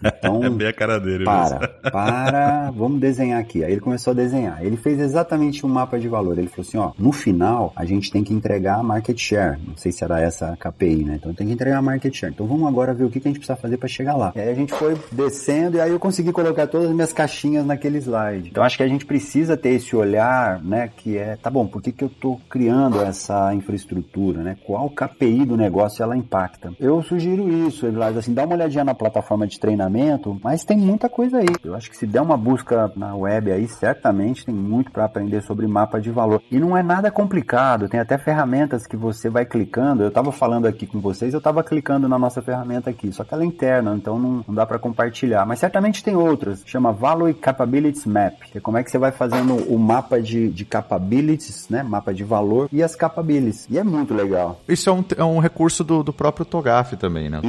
Então, 0.03 0.43
é 0.45 0.51
bem 0.51 0.69
a 0.69 0.73
cara 0.73 0.99
dele, 0.99 1.25
para, 1.25 1.59
mesmo. 1.59 1.91
para, 1.91 2.71
vamos 2.71 3.01
desenhar 3.01 3.41
aqui. 3.41 3.65
Aí 3.65 3.73
ele 3.73 3.81
começou 3.81 4.13
a 4.13 4.15
desenhar. 4.15 4.65
Ele 4.65 4.77
fez 4.77 4.99
exatamente 5.01 5.65
um 5.65 5.69
mapa 5.69 5.99
de 5.99 6.09
valor. 6.09 6.39
Ele 6.39 6.49
falou 6.49 6.67
assim: 6.67 6.79
ó, 6.79 6.93
no 6.99 7.13
final 7.13 7.73
a 7.77 7.85
gente 7.85 8.11
tem 8.11 8.23
que 8.23 8.33
entregar 8.33 8.79
a 8.79 8.83
market 8.83 9.19
share. 9.19 9.59
Não 9.67 9.77
sei 9.77 9.93
se 9.93 10.05
era 10.05 10.21
essa 10.21 10.51
a 10.53 10.57
KPI, 10.57 11.05
né? 11.05 11.15
Então 11.17 11.35
tem 11.35 11.47
que 11.47 11.53
entregar 11.53 11.70
a 11.75 11.83
market 11.83 12.15
share. 12.15 12.33
Então 12.33 12.47
vamos 12.47 12.67
agora 12.67 12.95
ver 12.95 13.05
o 13.05 13.11
que, 13.11 13.21
que 13.21 13.29
a 13.29 13.31
gente 13.31 13.39
precisa 13.39 13.57
fazer 13.57 13.77
para 13.77 13.89
chegar 13.89 14.17
lá. 14.17 14.33
E 14.35 14.41
aí 14.41 14.49
a 14.49 14.55
gente 14.55 14.73
foi 14.73 14.97
descendo 15.13 15.77
e 15.77 15.81
aí 15.81 15.91
eu 15.91 15.99
consegui 15.99 16.33
colocar 16.33 16.67
todas 16.67 16.89
as 16.89 16.95
minhas 16.95 17.13
caixinhas 17.13 17.65
naquele 17.65 17.99
slide. 17.99 18.49
Então 18.51 18.63
acho 18.63 18.77
que 18.77 18.83
a 18.83 18.89
gente 18.89 19.05
precisa 19.05 19.57
ter 19.57 19.71
esse 19.71 19.95
olhar, 19.95 20.63
né, 20.63 20.91
que 20.95 21.17
é, 21.17 21.37
tá 21.37 21.51
bom, 21.51 21.67
por 21.67 21.83
que, 21.83 21.93
que 21.93 22.05
eu 22.05 22.09
tô 22.09 22.39
criando 22.49 23.01
essa 23.03 23.55
infraestrutura, 23.55 24.43
né? 24.43 24.57
Qual 24.65 24.91
KPI 24.91 25.45
do 25.47 25.57
negócio 25.57 26.03
ela 26.03 26.17
impacta? 26.17 26.73
Eu 26.79 27.03
sugiro 27.03 27.49
isso, 27.67 27.87
Eduardo, 27.87 28.19
assim, 28.19 28.35
dá 28.35 28.45
uma 28.45 28.55
olhadinha 28.55 28.85
na 28.85 28.95
plataforma 28.95 29.47
de 29.47 29.59
treinamento, 29.59 30.39
mas 30.43 30.65
tem 30.65 30.77
muita 30.77 31.09
coisa 31.09 31.39
aí. 31.39 31.49
Eu 31.65 31.75
acho 31.75 31.91
que 31.91 31.97
se 31.97 32.07
der 32.07 32.21
uma 32.21 32.37
busca 32.37 32.91
na 32.97 33.15
web 33.15 33.51
aí, 33.51 33.69
certamente 33.69 34.45
tem 34.45 34.55
muito 34.55 34.91
para 34.91 35.05
aprender 35.05 35.43
sobre 35.43 35.67
mapa 35.67 36.01
de 36.01 36.11
valor. 36.11 36.43
E 36.51 36.59
não 36.59 36.77
é 36.77 36.83
nada 36.83 37.11
complicado, 37.11 37.89
tem 37.89 38.01
até 38.01 38.19
ferramentas 38.19 38.87
que 38.87 38.97
você 38.97 39.29
vai 39.29 39.45
clicando. 39.45 40.03
Eu 40.03 40.09
estava 40.09 40.33
falando 40.33 40.67
aqui 40.67 40.87
com 40.87 41.01
vocês, 41.01 41.33
eu 41.33 41.39
estava 41.39 41.60
clicando 41.63 42.09
na 42.09 42.19
nossa 42.19 42.43
ferramenta 42.43 42.91
aqui, 42.91 43.13
só 43.13 43.25
que 43.25 43.33
ela 43.35 43.43
é 43.43 43.47
interna, 43.47 43.95
então 43.95 44.19
não, 44.19 44.45
não 44.47 44.55
dá 44.55 44.67
para 44.67 44.79
compartilhar. 44.79 45.45
Mas 45.47 45.59
certamente 45.59 46.03
tem 46.03 46.17
outras, 46.17 46.63
chama 46.67 46.93
Value 46.93 47.35
Capabilities 47.35 48.07
Map, 48.07 48.35
que 48.51 48.59
é 48.59 48.61
como 48.61 48.79
é 48.79 48.83
que 48.83 48.91
você 48.91 48.99
vai 48.99 49.13
fazendo 49.13 49.55
o 49.73 49.79
mapa 49.79 50.21
de, 50.21 50.49
de 50.49 50.65
capabilities, 50.65 51.69
né? 51.69 51.83
Mapa 51.83 52.13
de 52.13 52.25
valor 52.25 52.69
e 52.73 52.83
as 52.83 52.95
capabilities. 52.95 53.67
E 53.71 53.79
é 53.79 53.85
muito 53.85 54.15
legal. 54.15 54.61
Isso 54.69 54.89
é 54.89 54.93
um, 54.93 55.05
é 55.17 55.25
um 55.25 55.39
recurso 55.39 55.85
do, 55.85 56.03
do 56.03 56.13
próprio 56.13 56.45
Togaf 56.45 56.97
também, 56.97 57.29
né? 57.29 57.41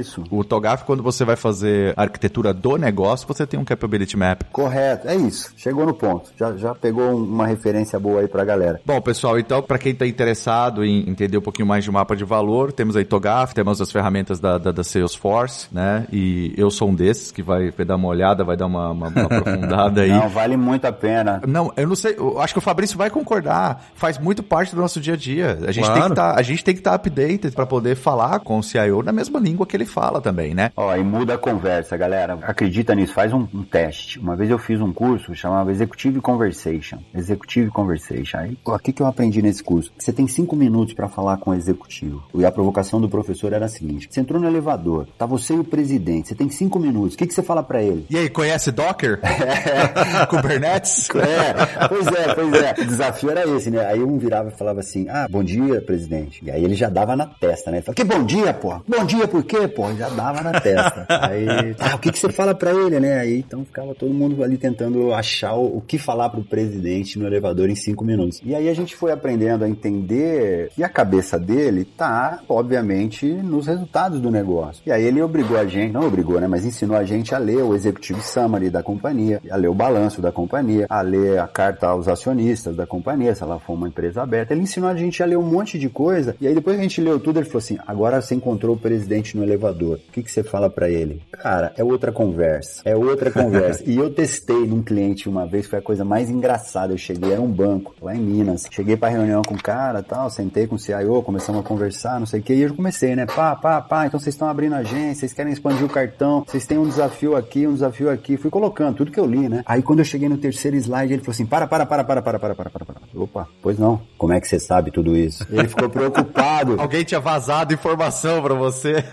Isso. 0.00 0.24
O 0.30 0.44
Togaf, 0.44 0.84
quando 0.84 1.02
você 1.02 1.24
vai 1.24 1.36
fazer 1.36 1.92
a 1.96 2.02
arquitetura 2.02 2.54
do 2.54 2.76
negócio, 2.76 3.26
você 3.26 3.46
tem 3.46 3.58
um 3.58 3.64
capability 3.64 4.16
map. 4.16 4.42
Correto, 4.52 5.08
é 5.08 5.16
isso. 5.16 5.52
Chegou 5.56 5.84
no 5.84 5.94
ponto. 5.94 6.30
Já, 6.38 6.56
já 6.56 6.74
pegou 6.74 7.14
uma 7.16 7.46
referência 7.46 7.98
boa 7.98 8.20
aí 8.20 8.28
pra 8.28 8.44
galera. 8.44 8.80
Bom, 8.84 9.00
pessoal, 9.00 9.38
então, 9.38 9.62
para 9.62 9.78
quem 9.78 9.94
tá 9.94 10.06
interessado 10.06 10.84
em 10.84 11.08
entender 11.08 11.38
um 11.38 11.42
pouquinho 11.42 11.68
mais 11.68 11.84
de 11.84 11.90
mapa 11.90 12.16
de 12.16 12.24
valor, 12.24 12.72
temos 12.72 12.96
aí 12.96 13.04
Togaf, 13.04 13.39
temos 13.46 13.80
as 13.80 13.90
ferramentas 13.90 14.40
da, 14.40 14.58
da, 14.58 14.72
da 14.72 14.84
Salesforce, 14.84 15.68
né? 15.72 16.06
E 16.12 16.54
eu 16.56 16.70
sou 16.70 16.90
um 16.90 16.94
desses 16.94 17.32
que 17.32 17.42
vai, 17.42 17.70
vai 17.70 17.84
dar 17.84 17.96
uma 17.96 18.08
olhada, 18.08 18.44
vai 18.44 18.56
dar 18.56 18.66
uma, 18.66 18.90
uma, 18.90 19.08
uma 19.08 19.22
aprofundada 19.22 20.02
aí. 20.02 20.10
Não, 20.20 20.28
vale 20.28 20.56
muito 20.56 20.84
a 20.84 20.92
pena. 20.92 21.40
Não, 21.46 21.72
eu 21.76 21.86
não 21.86 21.96
sei, 21.96 22.14
eu 22.16 22.40
acho 22.40 22.52
que 22.52 22.58
o 22.58 22.62
Fabrício 22.62 22.96
vai 22.96 23.10
concordar. 23.10 23.84
Faz 23.94 24.18
muito 24.18 24.42
parte 24.42 24.74
do 24.74 24.80
nosso 24.80 25.00
dia 25.00 25.14
a 25.14 25.16
dia. 25.16 25.58
A 25.66 25.72
gente 25.72 25.84
claro. 25.84 26.00
tem 26.00 26.08
que 26.10 26.14
tá, 26.14 26.34
a 26.34 26.42
gente 26.42 26.64
tem 26.64 26.74
que 26.74 26.80
estar 26.80 26.90
tá 26.90 26.96
updated 26.96 27.52
para 27.52 27.66
poder 27.66 27.96
falar 27.96 28.40
com 28.40 28.58
o 28.58 28.62
CIO 28.62 29.02
na 29.02 29.12
mesma 29.12 29.38
língua 29.40 29.66
que 29.66 29.76
ele 29.76 29.86
fala 29.86 30.20
também, 30.20 30.54
né? 30.54 30.70
Ó, 30.76 30.94
e 30.94 31.02
muda 31.02 31.34
a 31.34 31.38
conversa, 31.38 31.96
galera. 31.96 32.38
Acredita 32.42 32.94
nisso, 32.94 33.14
faz 33.14 33.32
um, 33.32 33.46
um 33.54 33.62
teste. 33.62 34.18
Uma 34.18 34.36
vez 34.36 34.50
eu 34.50 34.58
fiz 34.58 34.80
um 34.80 34.92
curso 34.92 35.34
chamava 35.34 35.70
Executive 35.70 36.20
Conversation. 36.20 36.98
Executive 37.14 37.70
Conversation. 37.70 38.38
Aí, 38.38 38.58
o 38.64 38.78
que, 38.78 38.92
que 38.92 39.02
eu 39.02 39.06
aprendi 39.06 39.40
nesse 39.42 39.62
curso? 39.62 39.92
Você 39.98 40.12
tem 40.12 40.26
cinco 40.28 40.54
minutos 40.54 40.94
para 40.94 41.08
falar 41.08 41.38
com 41.38 41.50
o 41.50 41.54
executivo. 41.54 42.22
E 42.34 42.44
a 42.44 42.52
provocação 42.52 43.00
do 43.00 43.08
professor 43.08 43.29
era 43.54 43.66
a 43.66 43.68
seguinte: 43.68 44.08
você 44.10 44.20
entrou 44.20 44.40
no 44.40 44.46
elevador, 44.46 45.06
tá 45.18 45.26
você 45.26 45.54
e 45.54 45.58
o 45.58 45.64
presidente, 45.64 46.28
você 46.28 46.34
tem 46.34 46.48
cinco 46.48 46.78
minutos. 46.78 47.14
O 47.14 47.18
que, 47.18 47.26
que 47.26 47.34
você 47.34 47.42
fala 47.42 47.62
para 47.62 47.82
ele? 47.82 48.06
E 48.10 48.16
aí, 48.16 48.28
conhece 48.28 48.70
Docker? 48.70 49.20
É. 49.40 50.26
Kubernetes? 50.26 51.08
É, 51.10 51.88
pois 51.88 52.06
é, 52.06 52.34
pois 52.34 52.52
é. 52.52 52.74
O 52.78 52.86
desafio 52.86 53.30
era 53.30 53.48
esse, 53.48 53.70
né? 53.70 53.84
Aí 53.86 54.02
um 54.02 54.18
virava 54.18 54.48
e 54.48 54.58
falava 54.58 54.80
assim: 54.80 55.08
Ah, 55.08 55.26
bom 55.28 55.42
dia, 55.42 55.80
presidente. 55.80 56.44
E 56.44 56.50
aí 56.50 56.62
ele 56.64 56.74
já 56.74 56.88
dava 56.88 57.16
na 57.16 57.26
testa, 57.26 57.70
né? 57.70 57.78
Ele 57.78 57.84
falava, 57.84 57.96
que 57.96 58.04
bom 58.04 58.24
dia, 58.24 58.52
pô. 58.52 58.80
Bom 58.86 59.04
dia 59.04 59.26
por 59.26 59.42
quê, 59.44 59.66
pô? 59.66 59.92
Já 59.94 60.08
dava 60.08 60.42
na 60.42 60.60
testa. 60.60 61.06
Aí, 61.08 61.46
ah, 61.78 61.96
o 61.96 61.98
que, 61.98 62.12
que 62.12 62.18
você 62.18 62.30
fala 62.30 62.54
para 62.54 62.72
ele, 62.72 63.00
né? 63.00 63.18
Aí 63.18 63.38
então 63.38 63.64
ficava 63.64 63.94
todo 63.94 64.12
mundo 64.12 64.42
ali 64.42 64.56
tentando 64.56 65.12
achar 65.12 65.54
o, 65.54 65.78
o 65.78 65.80
que 65.80 65.98
falar 65.98 66.28
pro 66.30 66.42
presidente 66.42 67.18
no 67.18 67.26
elevador 67.26 67.68
em 67.68 67.74
cinco 67.74 68.04
minutos. 68.04 68.40
E 68.44 68.54
aí 68.54 68.68
a 68.68 68.74
gente 68.74 68.96
foi 68.96 69.12
aprendendo 69.12 69.64
a 69.64 69.68
entender 69.68 70.70
que 70.74 70.82
a 70.82 70.88
cabeça 70.88 71.38
dele 71.38 71.84
tá, 71.84 72.40
obviamente, 72.48 73.19
nos 73.26 73.66
resultados 73.66 74.20
do 74.20 74.30
negócio. 74.30 74.82
E 74.86 74.92
aí 74.92 75.04
ele 75.04 75.22
obrigou 75.22 75.58
a 75.58 75.66
gente, 75.66 75.92
não 75.92 76.06
obrigou, 76.06 76.40
né? 76.40 76.46
Mas 76.46 76.64
ensinou 76.64 76.96
a 76.96 77.04
gente 77.04 77.34
a 77.34 77.38
ler 77.38 77.62
o 77.62 77.74
Executive 77.74 78.22
Summary 78.22 78.70
da 78.70 78.82
companhia, 78.82 79.40
a 79.50 79.56
ler 79.56 79.68
o 79.68 79.74
balanço 79.74 80.20
da 80.20 80.32
companhia, 80.32 80.86
a 80.88 81.00
ler 81.00 81.38
a 81.38 81.46
carta 81.46 81.88
aos 81.88 82.08
acionistas 82.08 82.76
da 82.76 82.86
companhia, 82.86 83.34
se 83.34 83.42
ela 83.42 83.58
for 83.58 83.74
uma 83.74 83.88
empresa 83.88 84.22
aberta. 84.22 84.52
Ele 84.52 84.62
ensinou 84.62 84.88
a 84.88 84.94
gente 84.94 85.22
a 85.22 85.26
ler 85.26 85.38
um 85.38 85.42
monte 85.42 85.78
de 85.78 85.88
coisa. 85.88 86.36
E 86.40 86.46
aí 86.46 86.54
depois 86.54 86.76
que 86.76 86.80
a 86.80 86.82
gente 86.82 87.00
leu 87.00 87.18
tudo, 87.18 87.38
ele 87.38 87.46
falou 87.46 87.58
assim: 87.58 87.78
agora 87.86 88.20
você 88.20 88.34
encontrou 88.34 88.74
o 88.76 88.78
presidente 88.78 89.36
no 89.36 89.42
elevador. 89.42 89.98
O 90.08 90.12
que, 90.12 90.22
que 90.22 90.30
você 90.30 90.42
fala 90.42 90.68
para 90.68 90.88
ele? 90.88 91.22
Cara, 91.32 91.72
é 91.76 91.84
outra 91.84 92.12
conversa. 92.12 92.82
É 92.84 92.94
outra 92.94 93.30
conversa. 93.30 93.82
e 93.86 93.96
eu 93.96 94.12
testei 94.12 94.66
num 94.66 94.82
cliente 94.82 95.28
uma 95.28 95.46
vez, 95.46 95.66
foi 95.66 95.78
a 95.78 95.82
coisa 95.82 96.04
mais 96.04 96.28
engraçada. 96.28 96.92
Eu 96.92 96.98
cheguei, 96.98 97.32
era 97.32 97.40
um 97.40 97.50
banco 97.50 97.94
lá 98.00 98.14
em 98.14 98.20
Minas. 98.20 98.66
Cheguei 98.70 98.96
pra 98.96 99.08
reunião 99.08 99.42
com 99.42 99.54
o 99.54 99.62
cara 99.62 100.02
tal, 100.02 100.28
sentei 100.30 100.66
com 100.66 100.74
o 100.74 100.78
CIO, 100.78 101.22
começamos 101.22 101.60
a 101.60 101.64
conversar, 101.64 102.18
não 102.18 102.26
sei 102.26 102.40
o 102.40 102.42
que. 102.42 102.54
E 102.54 102.62
eu 102.62 102.74
comecei, 102.74 102.99
né? 103.08 103.26
Pá, 103.26 103.56
pá, 103.56 103.80
pá. 103.80 104.06
Então 104.06 104.18
vocês 104.18 104.34
estão 104.34 104.48
abrindo 104.48 104.74
agência, 104.74 105.20
vocês 105.20 105.32
querem 105.32 105.52
expandir 105.52 105.84
o 105.84 105.88
cartão, 105.88 106.44
vocês 106.46 106.66
têm 106.66 106.78
um 106.78 106.86
desafio 106.86 107.36
aqui, 107.36 107.66
um 107.66 107.74
desafio 107.74 108.10
aqui. 108.10 108.36
Fui 108.36 108.50
colocando 108.50 108.96
tudo 108.96 109.10
que 109.10 109.20
eu 109.20 109.26
li, 109.26 109.48
né? 109.48 109.62
Aí 109.66 109.82
quando 109.82 110.00
eu 110.00 110.04
cheguei 110.04 110.28
no 110.28 110.38
terceiro 110.38 110.76
slide, 110.76 111.12
ele 111.12 111.22
falou 111.22 111.32
assim: 111.32 111.46
para, 111.46 111.66
para, 111.66 111.86
para, 111.86 112.04
para, 112.04 112.22
para, 112.22 112.38
para, 112.38 112.54
para, 112.54 112.70
para, 112.70 112.84
para. 112.84 113.00
Opa, 113.14 113.48
pois 113.62 113.78
não. 113.78 114.00
Como 114.16 114.32
é 114.32 114.40
que 114.40 114.46
você 114.48 114.58
sabe 114.58 114.90
tudo 114.90 115.16
isso? 115.16 115.46
Ele 115.50 115.68
ficou 115.68 115.88
preocupado. 115.90 116.80
Alguém 116.80 117.04
tinha 117.04 117.20
vazado 117.20 117.74
informação 117.74 118.42
para 118.42 118.54
você. 118.54 119.04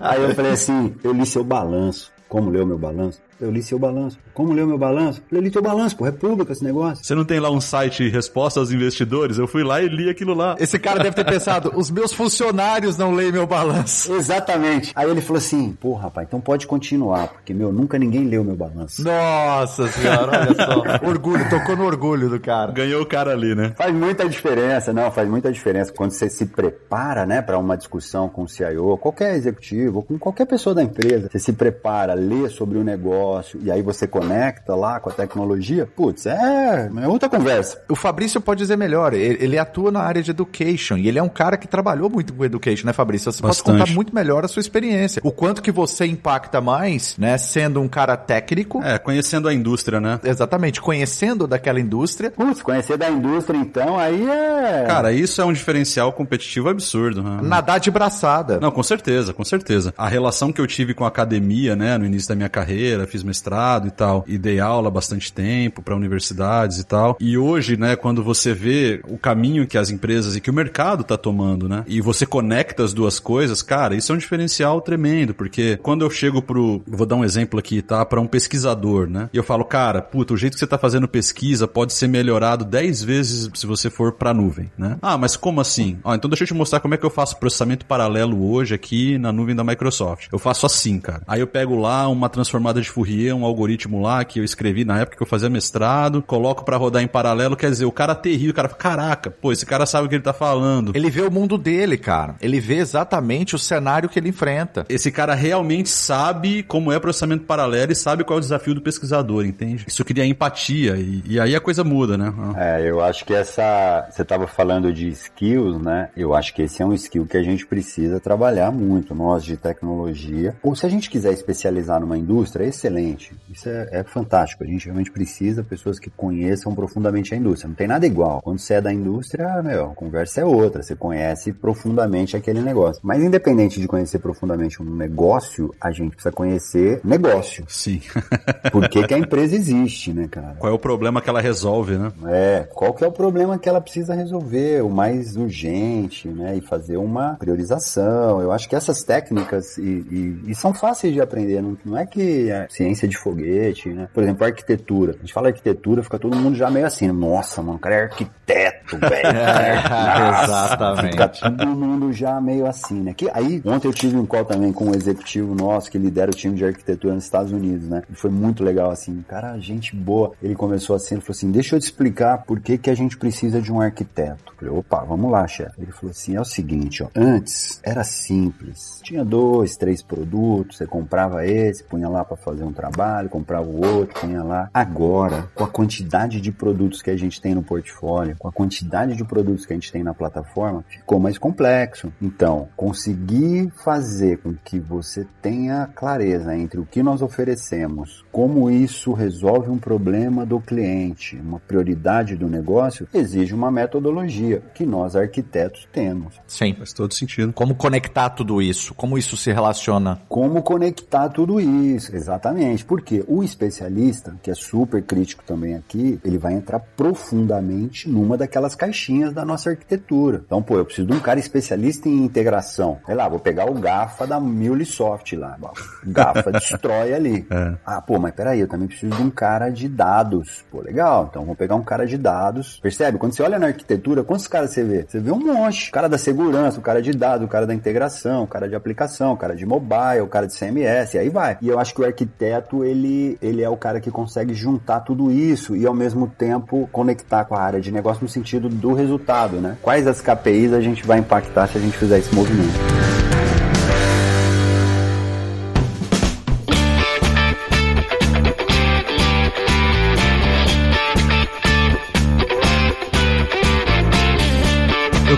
Aí 0.00 0.22
eu 0.22 0.34
falei 0.34 0.52
assim: 0.52 0.94
eu 1.02 1.12
li 1.12 1.26
seu 1.26 1.44
balanço. 1.44 2.12
Como 2.28 2.50
leu 2.50 2.66
meu 2.66 2.78
balanço? 2.78 3.22
Eu 3.40 3.50
li 3.50 3.62
seu 3.62 3.78
balanço. 3.78 4.18
Como 4.32 4.52
leu 4.52 4.66
meu 4.66 4.78
balanço? 4.78 5.22
Eu 5.30 5.40
li 5.40 5.50
teu 5.50 5.62
balanço, 5.62 5.96
pô, 5.96 6.06
é 6.06 6.12
público 6.12 6.52
esse 6.52 6.64
negócio. 6.64 7.04
Você 7.04 7.14
não 7.14 7.24
tem 7.24 7.40
lá 7.40 7.50
um 7.50 7.60
site 7.60 8.08
resposta 8.08 8.60
aos 8.60 8.70
investidores? 8.70 9.38
Eu 9.38 9.46
fui 9.46 9.62
lá 9.62 9.82
e 9.82 9.88
li 9.88 10.08
aquilo 10.08 10.34
lá. 10.34 10.56
Esse 10.58 10.78
cara 10.78 11.02
deve 11.02 11.14
ter 11.14 11.24
pensado, 11.24 11.72
os 11.74 11.90
meus 11.90 12.12
funcionários 12.12 12.96
não 12.96 13.14
leem 13.14 13.32
meu 13.32 13.46
balanço. 13.46 14.12
Exatamente. 14.14 14.92
Aí 14.94 15.10
ele 15.10 15.20
falou 15.20 15.38
assim, 15.38 15.76
pô, 15.80 15.94
rapaz, 15.94 16.26
então 16.26 16.40
pode 16.40 16.66
continuar, 16.66 17.28
porque, 17.28 17.52
meu, 17.52 17.72
nunca 17.72 17.98
ninguém 17.98 18.24
leu 18.24 18.44
meu 18.44 18.56
balanço. 18.56 19.02
Nossa 19.04 19.88
senhora, 19.88 20.40
olha 20.40 20.54
só. 20.54 21.04
orgulho, 21.06 21.48
tocou 21.48 21.76
no 21.76 21.84
orgulho 21.84 22.28
do 22.28 22.40
cara. 22.40 22.72
Ganhou 22.72 23.02
o 23.02 23.06
cara 23.06 23.32
ali, 23.32 23.54
né? 23.54 23.72
Faz 23.76 23.94
muita 23.94 24.28
diferença, 24.28 24.92
não, 24.92 25.10
faz 25.10 25.28
muita 25.28 25.52
diferença 25.52 25.92
quando 25.92 26.12
você 26.12 26.28
se 26.28 26.46
prepara, 26.46 27.26
né, 27.26 27.42
para 27.42 27.58
uma 27.58 27.76
discussão 27.76 28.28
com 28.28 28.42
o 28.42 28.48
CIO, 28.48 28.96
qualquer 28.98 29.34
executivo, 29.36 30.02
com 30.02 30.18
qualquer 30.18 30.46
pessoa 30.46 30.74
da 30.74 30.82
empresa, 30.82 31.28
você 31.30 31.38
se 31.38 31.52
prepara, 31.52 32.14
lê 32.14 32.48
sobre 32.48 32.78
o 32.78 32.84
negócio, 32.84 33.23
e 33.60 33.70
aí 33.70 33.82
você 33.82 34.06
conecta 34.06 34.74
lá 34.74 35.00
com 35.00 35.10
a 35.10 35.12
tecnologia, 35.12 35.86
putz, 35.86 36.26
é, 36.26 36.90
é 37.02 37.08
outra 37.08 37.28
conversa. 37.28 37.80
O 37.88 37.96
Fabrício 37.96 38.40
pode 38.40 38.58
dizer 38.58 38.76
melhor, 38.76 39.12
ele, 39.12 39.42
ele, 39.42 39.58
atua 39.58 39.90
na 39.90 40.00
área 40.00 40.22
de 40.22 40.30
education 40.30 40.96
e 40.96 41.08
ele 41.08 41.18
é 41.18 41.22
um 41.22 41.28
cara 41.28 41.56
que 41.56 41.66
trabalhou 41.68 42.10
muito 42.10 42.32
com 42.32 42.44
education, 42.44 42.86
né, 42.86 42.92
Fabrício? 42.92 43.32
Você 43.32 43.42
Bastante. 43.42 43.64
pode 43.64 43.78
contar 43.78 43.94
muito 43.94 44.14
melhor 44.14 44.44
a 44.44 44.48
sua 44.48 44.60
experiência. 44.60 45.20
O 45.24 45.30
quanto 45.30 45.62
que 45.62 45.70
você 45.70 46.06
impacta 46.06 46.60
mais, 46.60 47.16
né, 47.18 47.38
sendo 47.38 47.80
um 47.80 47.88
cara 47.88 48.16
técnico. 48.16 48.82
É, 48.82 48.98
conhecendo 48.98 49.48
a 49.48 49.54
indústria, 49.54 50.00
né? 50.00 50.20
Exatamente, 50.24 50.80
conhecendo 50.80 51.46
daquela 51.46 51.80
indústria. 51.80 52.30
Putz, 52.30 52.62
conhecer 52.62 52.96
da 52.96 53.10
indústria 53.10 53.58
então, 53.58 53.98
aí 53.98 54.28
é... 54.28 54.84
Cara, 54.86 55.12
isso 55.12 55.40
é 55.40 55.44
um 55.44 55.52
diferencial 55.52 56.12
competitivo 56.12 56.68
absurdo. 56.68 57.22
Né? 57.22 57.40
Nadar 57.42 57.80
de 57.80 57.90
braçada. 57.90 58.58
Não, 58.60 58.70
com 58.70 58.82
certeza, 58.82 59.32
com 59.32 59.44
certeza. 59.44 59.94
A 59.96 60.08
relação 60.08 60.52
que 60.52 60.60
eu 60.60 60.66
tive 60.66 60.94
com 60.94 61.04
a 61.04 61.08
academia, 61.08 61.76
né, 61.76 61.96
no 61.98 62.04
início 62.04 62.28
da 62.28 62.34
minha 62.34 62.48
carreira, 62.48 63.06
fiz 63.14 63.22
mestrado 63.22 63.86
e 63.86 63.90
tal, 63.92 64.24
e 64.26 64.36
dei 64.36 64.58
aula 64.58 64.90
bastante 64.90 65.32
tempo 65.32 65.80
para 65.80 65.94
universidades 65.94 66.80
e 66.80 66.84
tal. 66.84 67.16
E 67.20 67.38
hoje, 67.38 67.76
né, 67.76 67.94
quando 67.94 68.24
você 68.24 68.52
vê 68.52 69.00
o 69.08 69.16
caminho 69.16 69.66
que 69.66 69.78
as 69.78 69.88
empresas 69.88 70.34
e 70.34 70.40
que 70.40 70.50
o 70.50 70.54
mercado 70.54 71.04
tá 71.04 71.16
tomando, 71.16 71.68
né, 71.68 71.84
e 71.86 72.00
você 72.00 72.26
conecta 72.26 72.82
as 72.82 72.92
duas 72.92 73.20
coisas, 73.20 73.62
cara, 73.62 73.94
isso 73.94 74.10
é 74.10 74.14
um 74.16 74.18
diferencial 74.18 74.80
tremendo, 74.80 75.32
porque 75.32 75.78
quando 75.82 76.04
eu 76.04 76.10
chego 76.10 76.42
pro, 76.42 76.82
vou 76.86 77.06
dar 77.06 77.14
um 77.14 77.24
exemplo 77.24 77.58
aqui, 77.58 77.80
tá, 77.80 78.04
para 78.04 78.20
um 78.20 78.26
pesquisador, 78.26 79.08
né, 79.08 79.30
e 79.32 79.36
eu 79.36 79.44
falo, 79.44 79.64
cara, 79.64 80.02
puta, 80.02 80.34
o 80.34 80.36
jeito 80.36 80.54
que 80.54 80.60
você 80.60 80.66
tá 80.66 80.76
fazendo 80.78 81.06
pesquisa 81.06 81.68
pode 81.68 81.92
ser 81.92 82.08
melhorado 82.08 82.64
10 82.64 83.04
vezes 83.04 83.50
se 83.54 83.66
você 83.66 83.88
for 83.88 84.12
pra 84.12 84.34
nuvem, 84.34 84.70
né? 84.76 84.98
Ah, 85.00 85.16
mas 85.16 85.36
como 85.36 85.60
assim? 85.60 85.98
Ah, 86.04 86.14
então 86.14 86.28
deixa 86.28 86.44
eu 86.44 86.48
te 86.48 86.54
mostrar 86.54 86.80
como 86.80 86.94
é 86.94 86.96
que 86.96 87.04
eu 87.04 87.10
faço 87.10 87.38
processamento 87.38 87.86
paralelo 87.86 88.50
hoje 88.50 88.74
aqui 88.74 89.18
na 89.18 89.32
nuvem 89.32 89.54
da 89.54 89.62
Microsoft. 89.62 90.28
Eu 90.32 90.38
faço 90.38 90.66
assim, 90.66 90.98
cara. 90.98 91.22
Aí 91.26 91.40
eu 91.40 91.46
pego 91.46 91.76
lá 91.76 92.08
uma 92.08 92.28
transformada 92.28 92.80
de 92.80 92.90
um 93.04 93.44
algoritmo 93.44 94.00
lá 94.00 94.24
que 94.24 94.40
eu 94.40 94.44
escrevi 94.44 94.84
na 94.84 95.00
época 95.00 95.16
que 95.16 95.22
eu 95.22 95.26
fazia 95.26 95.48
mestrado, 95.48 96.22
coloco 96.22 96.64
para 96.64 96.76
rodar 96.76 97.02
em 97.02 97.06
paralelo, 97.06 97.56
quer 97.56 97.70
dizer, 97.70 97.84
o 97.84 97.92
cara 97.92 98.14
terrível, 98.14 98.50
o 98.50 98.54
cara 98.54 98.68
fala, 98.68 98.80
caraca, 98.80 99.30
pô, 99.30 99.52
esse 99.52 99.66
cara 99.66 99.86
sabe 99.86 100.06
o 100.06 100.08
que 100.08 100.14
ele 100.14 100.22
tá 100.22 100.32
falando. 100.32 100.92
Ele 100.94 101.10
vê 101.10 101.22
o 101.22 101.30
mundo 101.30 101.56
dele, 101.58 101.96
cara. 101.96 102.36
Ele 102.40 102.60
vê 102.60 102.76
exatamente 102.76 103.54
o 103.54 103.58
cenário 103.58 104.08
que 104.08 104.18
ele 104.18 104.28
enfrenta. 104.28 104.84
Esse 104.88 105.10
cara 105.10 105.34
realmente 105.34 105.88
sabe 105.88 106.62
como 106.62 106.92
é 106.92 106.98
processamento 106.98 107.44
paralelo 107.44 107.92
e 107.92 107.96
sabe 107.96 108.24
qual 108.24 108.38
é 108.38 108.38
o 108.38 108.40
desafio 108.40 108.74
do 108.74 108.80
pesquisador, 108.80 109.44
entende? 109.44 109.84
Isso 109.86 110.04
cria 110.04 110.24
empatia 110.24 110.96
e, 110.96 111.22
e 111.26 111.40
aí 111.40 111.54
a 111.54 111.60
coisa 111.60 111.84
muda, 111.84 112.16
né? 112.16 112.32
É, 112.56 112.88
eu 112.88 113.02
acho 113.02 113.24
que 113.24 113.34
essa. 113.34 114.08
Você 114.10 114.24
tava 114.24 114.46
falando 114.46 114.92
de 114.92 115.08
skills, 115.08 115.80
né? 115.80 116.08
Eu 116.16 116.34
acho 116.34 116.54
que 116.54 116.62
esse 116.62 116.82
é 116.82 116.86
um 116.86 116.94
skill 116.94 117.26
que 117.26 117.36
a 117.36 117.42
gente 117.42 117.66
precisa 117.66 118.20
trabalhar 118.20 118.70
muito, 118.70 119.14
nós 119.14 119.44
de 119.44 119.56
tecnologia. 119.56 120.56
Ou 120.62 120.74
se 120.74 120.86
a 120.86 120.88
gente 120.88 121.10
quiser 121.10 121.32
especializar 121.32 122.00
numa 122.00 122.16
indústria, 122.16 122.64
é 122.64 122.68
excelente. 122.94 123.34
Isso 123.50 123.68
é, 123.68 123.88
é 123.92 124.04
fantástico. 124.04 124.62
A 124.62 124.66
gente 124.66 124.84
realmente 124.84 125.10
precisa 125.10 125.62
de 125.62 125.68
pessoas 125.68 125.98
que 125.98 126.10
conheçam 126.10 126.74
profundamente 126.74 127.34
a 127.34 127.36
indústria. 127.36 127.68
Não 127.68 127.74
tem 127.74 127.86
nada 127.86 128.06
igual. 128.06 128.40
Quando 128.42 128.58
você 128.58 128.74
é 128.74 128.80
da 128.80 128.92
indústria, 128.92 129.62
meu, 129.62 129.90
a 129.90 129.94
conversa 129.94 130.40
é 130.40 130.44
outra. 130.44 130.82
Você 130.82 130.94
conhece 130.94 131.52
profundamente 131.52 132.36
aquele 132.36 132.60
negócio. 132.60 133.00
Mas 133.04 133.22
independente 133.22 133.80
de 133.80 133.88
conhecer 133.88 134.18
profundamente 134.18 134.82
um 134.82 134.86
negócio, 134.86 135.74
a 135.80 135.90
gente 135.90 136.12
precisa 136.12 136.32
conhecer 136.32 137.00
negócio. 137.04 137.64
Sim. 137.68 138.00
Por 138.70 138.88
que, 138.88 139.06
que 139.06 139.14
a 139.14 139.18
empresa 139.18 139.56
existe, 139.56 140.12
né, 140.12 140.28
cara? 140.28 140.56
Qual 140.58 140.72
é 140.72 140.74
o 140.74 140.78
problema 140.78 141.20
que 141.20 141.28
ela 141.28 141.40
resolve, 141.40 141.96
né? 141.96 142.12
É, 142.26 142.68
qual 142.72 142.92
que 142.94 143.04
é 143.04 143.06
o 143.06 143.12
problema 143.12 143.58
que 143.58 143.68
ela 143.68 143.80
precisa 143.80 144.14
resolver, 144.14 144.82
o 144.82 144.90
mais 144.90 145.36
urgente, 145.36 146.28
né? 146.28 146.56
E 146.56 146.60
fazer 146.60 146.96
uma 146.96 147.34
priorização. 147.34 148.40
Eu 148.40 148.52
acho 148.52 148.68
que 148.68 148.76
essas 148.76 149.02
técnicas 149.02 149.76
e, 149.78 149.82
e, 149.82 150.44
e 150.48 150.54
são 150.54 150.72
fáceis 150.72 151.12
de 151.12 151.20
aprender, 151.20 151.62
não, 151.62 151.76
não, 151.84 151.96
é 151.96 152.06
que 152.06 152.50
é 152.50 152.66
ciência 152.84 153.08
de 153.08 153.16
foguete, 153.16 153.88
né? 153.88 154.08
Por 154.12 154.22
exemplo, 154.22 154.44
arquitetura. 154.44 155.12
A 155.12 155.16
gente 155.18 155.32
fala 155.32 155.48
arquitetura, 155.48 156.02
fica 156.02 156.18
todo 156.18 156.36
mundo 156.36 156.54
já 156.54 156.70
meio 156.70 156.86
assim, 156.86 157.10
nossa, 157.10 157.62
mano, 157.62 157.76
o 157.76 157.80
cara 157.80 157.94
é 157.94 158.02
arquiteto, 158.02 158.98
velho. 158.98 159.26
é, 159.38 160.44
exatamente. 160.44 161.12
Fica 161.12 161.28
todo 161.28 161.66
mundo 161.68 162.12
já 162.12 162.40
meio 162.40 162.66
assim, 162.66 163.00
né? 163.00 163.14
Que, 163.14 163.30
aí, 163.32 163.62
ontem 163.64 163.88
eu 163.88 163.92
tive 163.92 164.16
um 164.16 164.26
call 164.26 164.44
também 164.44 164.72
com 164.72 164.86
um 164.86 164.94
executivo 164.94 165.54
nosso 165.54 165.90
que 165.90 165.98
lidera 165.98 166.30
o 166.30 166.34
time 166.34 166.54
de 166.54 166.64
arquitetura 166.64 167.14
nos 167.14 167.24
Estados 167.24 167.52
Unidos, 167.52 167.88
né? 167.88 168.02
E 168.10 168.14
foi 168.14 168.30
muito 168.30 168.62
legal, 168.62 168.90
assim, 168.90 169.24
cara, 169.26 169.58
gente 169.58 169.96
boa. 169.96 170.32
Ele 170.42 170.54
começou 170.54 170.94
assim, 170.94 171.14
ele 171.14 171.22
falou 171.22 171.36
assim, 171.36 171.50
deixa 171.50 171.76
eu 171.76 171.80
te 171.80 171.84
explicar 171.84 172.44
por 172.44 172.60
que 172.60 172.76
que 172.76 172.90
a 172.90 172.94
gente 172.94 173.16
precisa 173.16 173.60
de 173.60 173.72
um 173.72 173.80
arquiteto. 173.80 174.52
Eu 174.52 174.56
falei, 174.56 174.74
opa, 174.74 175.04
vamos 175.04 175.30
lá, 175.30 175.46
chefe. 175.46 175.72
Ele 175.78 175.92
falou 175.92 176.10
assim, 176.10 176.36
é 176.36 176.40
o 176.40 176.44
seguinte, 176.44 177.02
ó, 177.02 177.08
antes 177.16 177.80
era 177.82 178.04
simples. 178.04 179.00
Tinha 179.02 179.24
dois, 179.24 179.76
três 179.76 180.02
produtos, 180.02 180.76
você 180.76 180.86
comprava 180.86 181.46
esse, 181.46 181.82
punha 181.94 182.08
lá 182.08 182.24
para 182.24 182.36
fazer 182.36 182.64
um 182.64 182.72
trabalho, 182.74 183.28
comprava 183.28 183.66
o 183.66 183.84
outro, 183.84 184.20
punha 184.20 184.42
lá. 184.42 184.68
Agora, 184.74 185.48
com 185.54 185.64
a 185.64 185.68
quantidade 185.68 186.40
de 186.40 186.52
produtos 186.52 187.00
que 187.00 187.10
a 187.10 187.16
gente 187.16 187.40
tem 187.40 187.54
no 187.54 187.62
portfólio, 187.62 188.36
com 188.38 188.48
a 188.48 188.52
quantidade 188.52 189.16
de 189.16 189.24
produtos 189.24 189.64
que 189.64 189.72
a 189.72 189.76
gente 189.76 189.92
tem 189.92 190.02
na 190.02 190.12
plataforma, 190.12 190.84
ficou 190.88 191.18
mais 191.18 191.38
complexo. 191.38 192.12
Então, 192.20 192.68
conseguir 192.76 193.72
fazer 193.84 194.38
com 194.38 194.54
que 194.64 194.78
você 194.78 195.26
tenha 195.40 195.86
clareza 195.94 196.56
entre 196.56 196.80
o 196.80 196.86
que 196.86 197.02
nós 197.02 197.22
oferecemos, 197.22 198.24
como 198.30 198.70
isso 198.70 199.12
resolve 199.12 199.70
um 199.70 199.78
problema 199.78 200.44
do 200.44 200.60
cliente, 200.60 201.36
uma 201.36 201.60
prioridade 201.60 202.36
do 202.36 202.48
negócio, 202.48 203.08
exige 203.14 203.54
uma 203.54 203.70
metodologia 203.70 204.62
que 204.74 204.84
nós 204.84 205.16
arquitetos 205.16 205.88
temos. 205.92 206.40
Sim. 206.46 206.74
Faz 206.74 206.92
todo 206.92 207.14
sentido. 207.14 207.52
Como 207.52 207.74
conectar 207.74 208.30
tudo 208.30 208.60
isso? 208.60 208.94
Como 208.94 209.16
isso 209.16 209.36
se 209.36 209.52
relaciona? 209.52 210.20
Como 210.28 210.62
conectar 210.62 211.28
tudo 211.28 211.60
isso? 211.60 212.14
Exatamente. 212.14 212.63
Porque 212.86 213.24
o 213.26 213.42
especialista, 213.42 214.34
que 214.42 214.50
é 214.50 214.54
super 214.54 215.02
crítico 215.02 215.44
também 215.44 215.74
aqui, 215.74 216.18
ele 216.24 216.38
vai 216.38 216.54
entrar 216.54 216.78
profundamente 216.78 218.08
numa 218.08 218.36
daquelas 218.36 218.74
caixinhas 218.74 219.32
da 219.32 219.44
nossa 219.44 219.70
arquitetura. 219.70 220.42
Então, 220.46 220.62
pô, 220.62 220.76
eu 220.76 220.84
preciso 220.84 221.06
de 221.08 221.14
um 221.14 221.20
cara 221.20 221.38
especialista 221.38 222.08
em 222.08 222.24
integração. 222.24 222.98
Sei 223.06 223.14
lá, 223.14 223.28
vou 223.28 223.38
pegar 223.38 223.70
o 223.70 223.74
GAFA 223.74 224.26
da 224.26 224.40
MuleSoft 224.40 225.36
lá. 225.36 225.58
O 226.06 226.10
GAFA 226.10 226.52
destrói 226.52 227.12
ali. 227.12 227.46
É. 227.50 227.74
Ah, 227.84 228.00
pô, 228.00 228.18
mas 228.18 228.34
peraí, 228.34 228.60
eu 228.60 228.68
também 228.68 228.88
preciso 228.88 229.14
de 229.16 229.22
um 229.22 229.30
cara 229.30 229.70
de 229.70 229.88
dados. 229.88 230.64
Pô, 230.70 230.80
legal. 230.80 231.28
Então, 231.30 231.44
vou 231.44 231.54
pegar 231.54 231.74
um 231.74 231.82
cara 231.82 232.06
de 232.06 232.16
dados. 232.16 232.78
Percebe? 232.80 233.18
Quando 233.18 233.34
você 233.34 233.42
olha 233.42 233.58
na 233.58 233.66
arquitetura, 233.66 234.24
quantos 234.24 234.46
caras 234.46 234.70
você 234.70 234.82
vê? 234.84 235.04
Você 235.08 235.20
vê 235.20 235.30
um 235.30 235.38
monte. 235.38 235.88
O 235.88 235.92
cara 235.92 236.08
da 236.08 236.18
segurança, 236.18 236.78
o 236.78 236.82
cara 236.82 237.02
de 237.02 237.12
dados, 237.12 237.46
o 237.46 237.50
cara 237.50 237.66
da 237.66 237.74
integração, 237.74 238.44
o 238.44 238.46
cara 238.46 238.68
de 238.68 238.74
aplicação, 238.74 239.32
o 239.32 239.36
cara 239.36 239.54
de 239.54 239.66
mobile, 239.66 240.20
o 240.22 240.26
cara 240.26 240.46
de 240.46 240.56
CMS, 240.56 241.14
e 241.14 241.18
aí 241.18 241.28
vai. 241.28 241.58
E 241.60 241.68
eu 241.68 241.78
acho 241.78 241.94
que 241.94 242.00
o 242.00 242.04
arquiteto, 242.04 242.43
ele, 242.84 243.38
ele 243.40 243.62
é 243.62 243.68
o 243.68 243.76
cara 243.76 244.00
que 244.00 244.10
consegue 244.10 244.54
juntar 244.54 245.00
tudo 245.00 245.30
isso 245.30 245.76
e 245.76 245.86
ao 245.86 245.94
mesmo 245.94 246.26
tempo 246.26 246.88
conectar 246.92 247.44
com 247.44 247.54
a 247.54 247.60
área 247.60 247.80
de 247.80 247.90
negócio 247.90 248.22
no 248.22 248.28
sentido 248.28 248.68
do 248.68 248.92
resultado, 248.94 249.56
né? 249.56 249.76
Quais 249.82 250.06
as 250.06 250.20
KPIs 250.20 250.72
a 250.72 250.80
gente 250.80 251.06
vai 251.06 251.18
impactar 251.18 251.66
se 251.68 251.78
a 251.78 251.80
gente 251.80 251.96
fizer 251.96 252.18
esse 252.18 252.34
movimento? 252.34 253.23